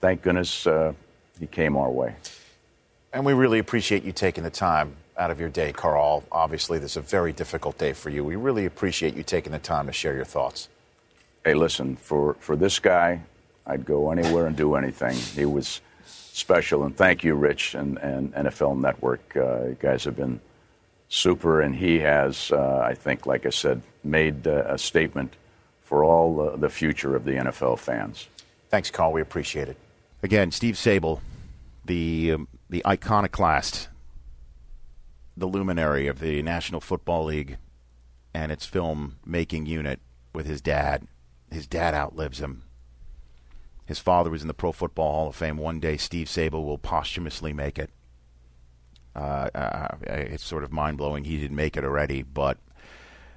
thank 0.00 0.22
goodness 0.22 0.66
uh, 0.66 0.92
he 1.40 1.48
came 1.48 1.76
our 1.76 1.90
way. 1.90 2.14
And 3.12 3.26
we 3.26 3.32
really 3.32 3.58
appreciate 3.58 4.04
you 4.04 4.12
taking 4.12 4.44
the 4.44 4.50
time 4.50 4.94
out 5.16 5.30
of 5.32 5.40
your 5.40 5.48
day, 5.48 5.72
Carl. 5.72 6.22
Obviously, 6.30 6.78
this 6.78 6.92
is 6.92 6.96
a 6.98 7.00
very 7.00 7.32
difficult 7.32 7.78
day 7.78 7.92
for 7.92 8.10
you. 8.10 8.24
We 8.24 8.36
really 8.36 8.66
appreciate 8.66 9.14
you 9.16 9.24
taking 9.24 9.52
the 9.52 9.58
time 9.58 9.86
to 9.86 9.92
share 9.92 10.14
your 10.14 10.24
thoughts. 10.24 10.68
Hey, 11.44 11.54
listen, 11.54 11.96
for, 11.96 12.34
for 12.40 12.56
this 12.56 12.78
guy, 12.78 13.20
I'd 13.66 13.84
go 13.84 14.10
anywhere 14.10 14.46
and 14.46 14.56
do 14.56 14.74
anything. 14.74 15.16
He 15.16 15.46
was 15.46 15.80
special. 16.04 16.84
And 16.84 16.96
thank 16.96 17.24
you, 17.24 17.34
Rich 17.34 17.74
and, 17.74 17.98
and 17.98 18.32
NFL 18.34 18.78
Network. 18.78 19.36
Uh, 19.36 19.64
you 19.68 19.76
guys 19.80 20.04
have 20.04 20.16
been 20.16 20.40
super. 21.08 21.60
And 21.60 21.74
he 21.74 22.00
has, 22.00 22.52
uh, 22.52 22.78
I 22.84 22.94
think, 22.94 23.26
like 23.26 23.46
I 23.46 23.50
said, 23.50 23.82
made 24.02 24.46
uh, 24.46 24.64
a 24.66 24.78
statement 24.78 25.34
for 25.82 26.04
all 26.04 26.56
the 26.56 26.68
future 26.68 27.14
of 27.14 27.24
the 27.24 27.32
NFL 27.32 27.78
fans. 27.78 28.28
Thanks, 28.68 28.90
Carl. 28.90 29.12
We 29.12 29.20
appreciate 29.20 29.68
it. 29.68 29.76
Again, 30.22 30.50
Steve 30.50 30.74
Sabol, 30.74 31.20
the 31.84 32.32
um, 32.32 32.48
the 32.68 32.84
iconoclast, 32.86 33.88
the 35.36 35.46
luminary 35.46 36.08
of 36.08 36.18
the 36.18 36.42
National 36.42 36.80
Football 36.80 37.26
League 37.26 37.58
and 38.34 38.50
its 38.50 38.66
film 38.66 39.16
making 39.24 39.66
unit 39.66 40.00
with 40.32 40.46
his 40.46 40.60
dad. 40.60 41.06
His 41.52 41.68
dad 41.68 41.94
outlives 41.94 42.40
him. 42.40 42.63
His 43.86 43.98
father 43.98 44.30
was 44.30 44.42
in 44.42 44.48
the 44.48 44.54
Pro 44.54 44.72
Football 44.72 45.12
Hall 45.12 45.28
of 45.28 45.36
Fame. 45.36 45.58
One 45.58 45.80
day, 45.80 45.96
Steve 45.96 46.26
Sabol 46.26 46.64
will 46.64 46.78
posthumously 46.78 47.52
make 47.52 47.78
it. 47.78 47.90
Uh, 49.14 49.48
uh, 49.54 49.96
it's 50.06 50.44
sort 50.44 50.64
of 50.64 50.72
mind 50.72 50.98
blowing 50.98 51.24
he 51.24 51.38
didn't 51.38 51.56
make 51.56 51.76
it 51.76 51.84
already, 51.84 52.22
but 52.22 52.58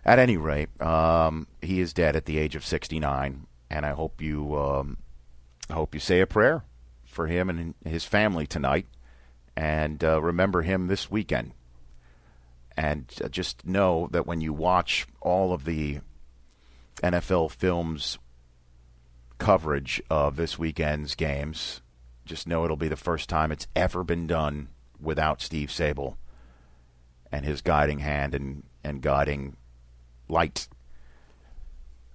at 0.04 0.20
any 0.20 0.38
rate, 0.38 0.70
um, 0.82 1.48
he 1.62 1.80
is 1.80 1.94
dead 1.94 2.16
at 2.16 2.26
the 2.26 2.38
age 2.38 2.56
of 2.56 2.66
69, 2.66 3.46
and 3.70 3.86
I 3.86 3.92
hope 3.92 4.22
you 4.22 4.58
um, 4.58 4.98
I 5.70 5.74
hope 5.74 5.94
you 5.94 6.00
say 6.00 6.22
a 6.22 6.28
prayer 6.28 6.64
for 7.06 7.28
him 7.28 7.50
and 7.50 7.76
his 7.86 8.06
family 8.06 8.48
tonight, 8.48 8.88
and 9.56 10.04
uh, 10.04 10.22
remember 10.22 10.62
him 10.62 10.88
this 10.88 11.12
weekend. 11.12 11.52
And 12.76 13.12
uh, 13.24 13.28
just 13.28 13.66
know 13.66 14.08
that 14.12 14.26
when 14.26 14.40
you 14.40 14.54
watch 14.54 15.08
all 15.20 15.52
of 15.52 15.66
the 15.66 16.00
NFL 17.04 17.52
films 17.52 18.18
coverage 19.38 20.02
of 20.10 20.36
this 20.36 20.58
weekend's 20.58 21.16
games, 21.16 21.82
just 22.26 22.48
know 22.48 22.66
it'll 22.66 22.78
be 22.78 22.88
the 22.88 22.96
first 22.96 23.30
time 23.30 23.52
it's 23.52 23.68
ever 23.76 24.04
been 24.04 24.28
done 24.28 24.70
without 25.00 25.42
Steve 25.42 25.70
Sabol 25.70 26.18
and 27.32 27.46
his 27.46 27.62
guiding 27.62 28.00
hand 28.00 28.34
and, 28.34 28.64
and 28.84 29.02
guiding 29.02 29.58
light. 30.28 30.68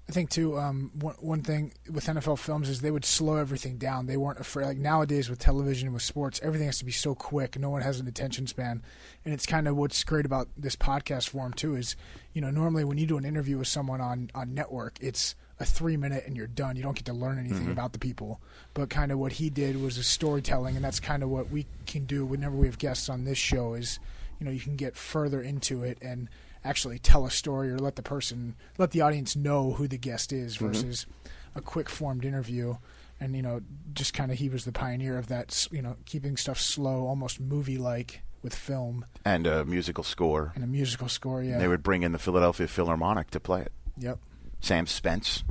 I 0.08 0.12
think 0.12 0.30
too. 0.30 0.58
Um, 0.58 0.90
one 0.94 1.14
one 1.20 1.42
thing 1.42 1.72
with 1.90 2.06
NFL 2.06 2.38
films 2.38 2.68
is 2.68 2.80
they 2.80 2.90
would 2.90 3.04
slow 3.04 3.36
everything 3.36 3.78
down. 3.78 4.06
They 4.06 4.16
weren't 4.16 4.40
afraid. 4.40 4.66
Like 4.66 4.76
nowadays 4.76 5.30
with 5.30 5.38
television 5.38 5.86
and 5.86 5.94
with 5.94 6.02
sports, 6.02 6.40
everything 6.42 6.66
has 6.66 6.78
to 6.80 6.84
be 6.84 6.92
so 6.92 7.14
quick. 7.14 7.58
No 7.58 7.70
one 7.70 7.82
has 7.82 8.00
an 8.00 8.08
attention 8.08 8.46
span, 8.46 8.82
and 9.24 9.32
it's 9.32 9.46
kind 9.46 9.68
of 9.68 9.76
what's 9.76 10.02
great 10.02 10.26
about 10.26 10.48
this 10.56 10.74
podcast 10.74 11.28
form 11.28 11.52
too. 11.52 11.76
Is 11.76 11.96
you 12.32 12.40
know 12.40 12.50
normally 12.50 12.84
when 12.84 12.98
you 12.98 13.06
do 13.06 13.16
an 13.16 13.24
interview 13.24 13.58
with 13.58 13.68
someone 13.68 14.00
on 14.00 14.30
on 14.34 14.52
network, 14.52 14.98
it's 15.00 15.36
a 15.62 15.64
three 15.64 15.96
minute 15.96 16.24
and 16.26 16.36
you're 16.36 16.46
done. 16.46 16.76
You 16.76 16.82
don't 16.82 16.96
get 16.96 17.06
to 17.06 17.12
learn 17.12 17.38
anything 17.38 17.68
Mhm. 17.68 17.72
about 17.72 17.92
the 17.92 17.98
people. 17.98 18.40
But 18.74 18.90
kind 18.90 19.10
of 19.12 19.18
what 19.18 19.32
he 19.32 19.48
did 19.48 19.80
was 19.80 19.96
a 19.96 20.02
storytelling, 20.02 20.76
and 20.76 20.84
that's 20.84 21.00
kind 21.00 21.22
of 21.22 21.28
what 21.30 21.50
we 21.50 21.66
can 21.86 22.04
do 22.04 22.26
whenever 22.26 22.56
we 22.56 22.66
have 22.66 22.78
guests 22.78 23.08
on 23.08 23.24
this 23.24 23.38
show. 23.38 23.74
Is 23.74 23.98
you 24.38 24.44
know 24.44 24.50
you 24.52 24.60
can 24.60 24.76
get 24.76 24.96
further 24.96 25.40
into 25.40 25.82
it 25.84 25.98
and 26.02 26.28
actually 26.64 26.98
tell 26.98 27.24
a 27.26 27.30
story 27.30 27.70
or 27.70 27.78
let 27.78 27.96
the 27.96 28.02
person 28.02 28.54
let 28.78 28.90
the 28.90 29.00
audience 29.00 29.34
know 29.36 29.72
who 29.74 29.86
the 29.88 29.98
guest 29.98 30.32
is 30.32 30.56
Mhm. 30.56 30.66
versus 30.68 31.06
a 31.54 31.60
quick 31.60 31.88
formed 31.88 32.24
interview 32.24 32.76
and 33.20 33.34
you 33.36 33.42
know 33.42 33.60
just 33.94 34.14
kind 34.14 34.30
of 34.32 34.38
he 34.38 34.48
was 34.48 34.64
the 34.64 34.72
pioneer 34.72 35.18
of 35.18 35.26
that 35.28 35.66
you 35.72 35.82
know 35.82 35.96
keeping 36.06 36.36
stuff 36.36 36.58
slow 36.60 37.06
almost 37.06 37.40
movie 37.40 37.76
like 37.78 38.22
with 38.42 38.54
film 38.54 39.04
And 39.24 39.46
a 39.46 39.64
musical 39.64 40.02
score. 40.04 40.52
and 40.54 40.62
a 40.64 40.66
musical 40.68 41.08
score 41.08 41.42
yeah 41.42 41.58
They 41.58 41.68
would 41.68 41.82
bring 41.82 42.02
in 42.02 42.12
the 42.12 42.18
Philadelphia 42.18 42.66
Philharmonic 42.68 43.30
to 43.30 43.40
play 43.40 43.62
it. 43.62 43.72
Yep. 43.98 44.18
Sam 44.62 44.86
Spence 44.86 45.44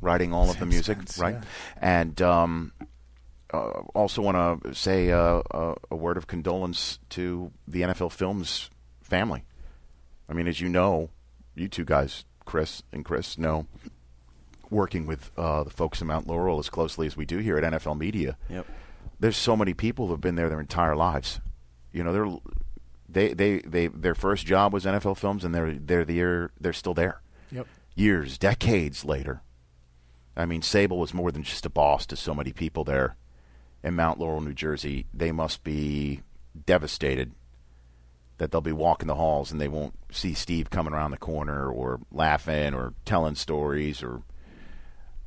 writing 0.00 0.32
all 0.32 0.50
of 0.50 0.58
the 0.58 0.66
music, 0.66 0.98
Spence, 0.98 1.18
right? 1.18 1.34
yeah. 1.34 1.42
And 2.02 2.22
um, 2.22 2.72
uh, 3.52 3.82
also 3.94 4.22
want 4.22 4.62
to 4.62 4.74
say 4.74 5.10
uh, 5.10 5.42
a, 5.50 5.74
a 5.90 5.96
word 5.96 6.16
of 6.16 6.26
condolence 6.26 6.98
to 7.10 7.52
the 7.68 7.82
NFL 7.82 8.12
Films 8.12 8.70
family. 9.02 9.44
I 10.28 10.32
mean, 10.32 10.48
as 10.48 10.60
you 10.60 10.68
know, 10.68 11.10
you 11.54 11.68
two 11.68 11.84
guys, 11.84 12.24
Chris 12.44 12.82
and 12.92 13.04
Chris, 13.04 13.38
know 13.38 13.66
working 14.70 15.06
with 15.06 15.30
uh, 15.36 15.62
the 15.62 15.70
folks 15.70 16.00
in 16.00 16.06
Mount 16.06 16.26
Laurel 16.26 16.58
as 16.58 16.68
closely 16.68 17.06
as 17.06 17.16
we 17.16 17.24
do 17.24 17.38
here 17.38 17.56
at 17.56 17.72
NFL 17.72 17.98
Media. 17.98 18.36
Yep. 18.48 18.66
There's 19.20 19.36
so 19.36 19.56
many 19.56 19.72
people 19.72 20.08
who've 20.08 20.20
been 20.20 20.34
there 20.34 20.48
their 20.48 20.60
entire 20.60 20.96
lives. 20.96 21.40
You 21.92 22.02
know, 22.02 22.12
they're 22.12 22.36
they 23.08 23.34
they 23.34 23.58
they 23.60 23.86
their 23.86 24.14
first 24.14 24.46
job 24.46 24.72
was 24.72 24.84
NFL 24.84 25.16
Films, 25.16 25.44
and 25.44 25.54
they're 25.54 25.74
they're 25.74 26.04
the 26.04 26.50
they're 26.60 26.72
still 26.72 26.94
there. 26.94 27.20
Yep. 27.52 27.66
Years, 27.94 28.38
decades 28.38 29.04
later. 29.04 29.42
I 30.36 30.46
mean, 30.46 30.62
Sabol 30.62 30.98
was 30.98 31.14
more 31.14 31.30
than 31.30 31.44
just 31.44 31.66
a 31.66 31.70
boss 31.70 32.06
to 32.06 32.16
so 32.16 32.34
many 32.34 32.52
people 32.52 32.84
there 32.84 33.16
in 33.82 33.94
Mount 33.94 34.18
Laurel, 34.18 34.40
New 34.40 34.52
Jersey. 34.52 35.06
They 35.14 35.30
must 35.30 35.62
be 35.62 36.22
devastated 36.66 37.32
that 38.38 38.50
they'll 38.50 38.60
be 38.60 38.72
walking 38.72 39.06
the 39.06 39.14
halls 39.14 39.52
and 39.52 39.60
they 39.60 39.68
won't 39.68 39.94
see 40.10 40.34
Steve 40.34 40.70
coming 40.70 40.92
around 40.92 41.12
the 41.12 41.16
corner 41.16 41.68
or 41.68 42.00
laughing 42.10 42.74
or 42.74 42.94
telling 43.04 43.36
stories 43.36 44.02
or 44.02 44.22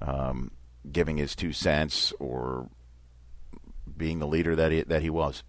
um, 0.01 0.51
giving 0.91 1.17
his 1.17 1.35
two 1.35 1.53
cents 1.53 2.11
or 2.19 2.69
being 3.95 4.19
the 4.19 4.27
leader 4.27 4.55
that 4.55 4.71
he, 4.71 4.81
that 4.83 5.01
he 5.01 5.09
was. 5.09 5.43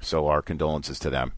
So 0.00 0.28
our 0.28 0.42
condolences 0.42 0.98
to 1.00 1.10
them. 1.10 1.32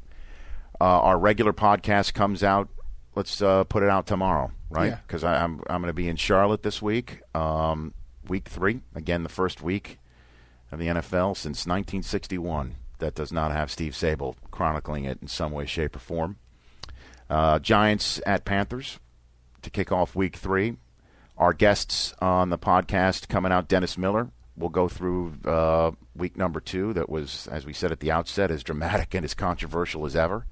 Uh, 0.80 0.84
our 1.00 1.18
regular 1.18 1.52
podcast 1.52 2.14
comes 2.14 2.42
out. 2.42 2.68
Let's 3.14 3.40
uh, 3.40 3.64
put 3.64 3.82
it 3.82 3.88
out 3.88 4.06
tomorrow, 4.06 4.50
right? 4.70 4.92
Yeah. 4.92 4.98
Because 5.06 5.24
I'm 5.24 5.62
I'm 5.68 5.80
going 5.80 5.88
to 5.88 5.92
be 5.92 6.08
in 6.08 6.16
Charlotte 6.16 6.62
this 6.62 6.82
week, 6.82 7.20
um, 7.34 7.94
week 8.26 8.48
three. 8.48 8.80
Again, 8.94 9.22
the 9.22 9.28
first 9.28 9.62
week 9.62 9.98
of 10.72 10.78
the 10.78 10.86
NFL 10.86 11.36
since 11.36 11.66
1961 11.66 12.74
that 12.98 13.14
does 13.14 13.32
not 13.32 13.52
have 13.52 13.70
Steve 13.70 13.92
Sabol 13.92 14.34
chronicling 14.50 15.04
it 15.04 15.18
in 15.20 15.28
some 15.28 15.52
way, 15.52 15.66
shape, 15.66 15.96
or 15.96 16.00
form. 16.00 16.36
Uh, 17.28 17.58
Giants 17.58 18.20
at 18.26 18.44
Panthers 18.44 18.98
to 19.62 19.70
kick 19.70 19.90
off 19.92 20.14
week 20.14 20.36
three. 20.36 20.76
Our 21.36 21.52
guests 21.52 22.14
on 22.20 22.50
the 22.50 22.58
podcast 22.58 23.28
coming 23.28 23.52
out, 23.52 23.68
Dennis 23.68 23.98
Miller. 23.98 24.30
We'll 24.56 24.70
go 24.70 24.88
through 24.88 25.34
uh, 25.44 25.92
week 26.14 26.36
number 26.36 26.60
two, 26.60 26.92
that 26.92 27.10
was, 27.10 27.48
as 27.48 27.66
we 27.66 27.72
said 27.72 27.90
at 27.90 27.98
the 28.00 28.12
outset, 28.12 28.50
as 28.50 28.62
dramatic 28.62 29.14
and 29.14 29.24
as 29.24 29.34
controversial 29.34 30.06
as 30.06 30.14
ever. 30.14 30.46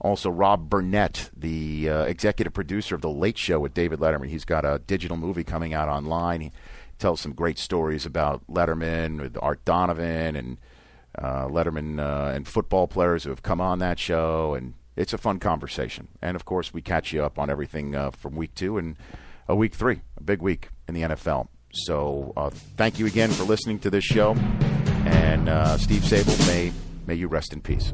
Also, 0.00 0.30
Rob 0.30 0.70
Burnett, 0.70 1.30
the 1.36 1.90
uh, 1.90 2.02
executive 2.04 2.52
producer 2.52 2.94
of 2.94 3.00
The 3.00 3.10
Late 3.10 3.36
Show 3.36 3.58
with 3.58 3.74
David 3.74 3.98
Letterman. 3.98 4.28
He's 4.28 4.44
got 4.44 4.64
a 4.64 4.78
digital 4.78 5.16
movie 5.16 5.42
coming 5.42 5.74
out 5.74 5.88
online. 5.88 6.40
He 6.40 6.52
tells 6.98 7.20
some 7.20 7.32
great 7.32 7.58
stories 7.58 8.06
about 8.06 8.46
Letterman 8.48 9.20
with 9.20 9.36
Art 9.42 9.64
Donovan 9.64 10.36
and 10.36 10.58
uh, 11.16 11.46
Letterman 11.46 11.98
uh, 11.98 12.32
and 12.32 12.46
football 12.46 12.86
players 12.86 13.24
who 13.24 13.30
have 13.30 13.42
come 13.42 13.60
on 13.60 13.80
that 13.80 13.98
show. 13.98 14.54
And 14.54 14.74
it's 14.96 15.12
a 15.12 15.18
fun 15.18 15.40
conversation. 15.40 16.08
And 16.22 16.36
of 16.36 16.44
course, 16.44 16.72
we 16.72 16.80
catch 16.80 17.12
you 17.12 17.24
up 17.24 17.38
on 17.38 17.50
everything 17.50 17.94
uh, 17.94 18.10
from 18.12 18.36
week 18.36 18.54
two 18.54 18.78
and 18.78 18.96
a 19.48 19.56
week 19.56 19.74
three, 19.74 20.02
a 20.16 20.22
big 20.22 20.42
week 20.42 20.68
in 20.86 20.94
the 20.94 21.02
NFL. 21.02 21.48
So 21.72 22.32
uh, 22.36 22.50
thank 22.50 22.98
you 22.98 23.06
again 23.06 23.30
for 23.30 23.44
listening 23.44 23.78
to 23.80 23.90
this 23.90 24.04
show. 24.04 24.34
And 25.06 25.48
uh, 25.48 25.78
Steve 25.78 26.02
Sabol, 26.02 26.46
may 26.46 26.72
may 27.06 27.14
you 27.14 27.28
rest 27.28 27.52
in 27.52 27.60
peace. 27.60 27.92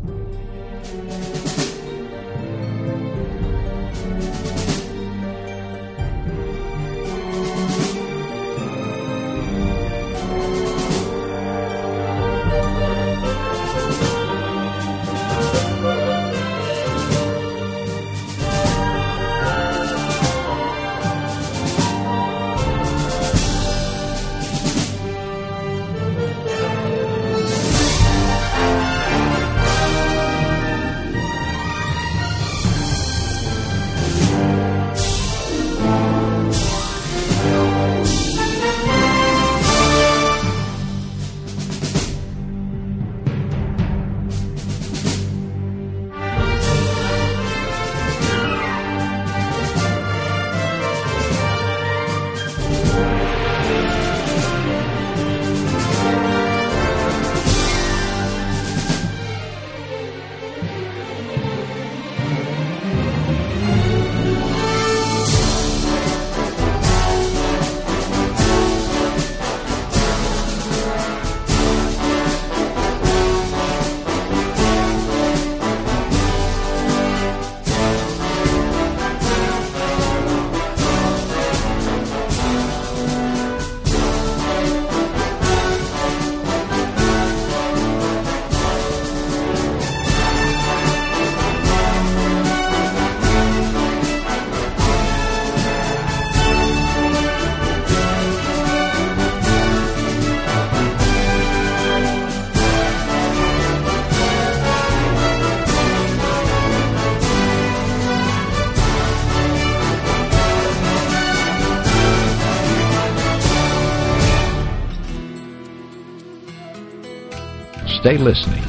Listening 118.18 118.63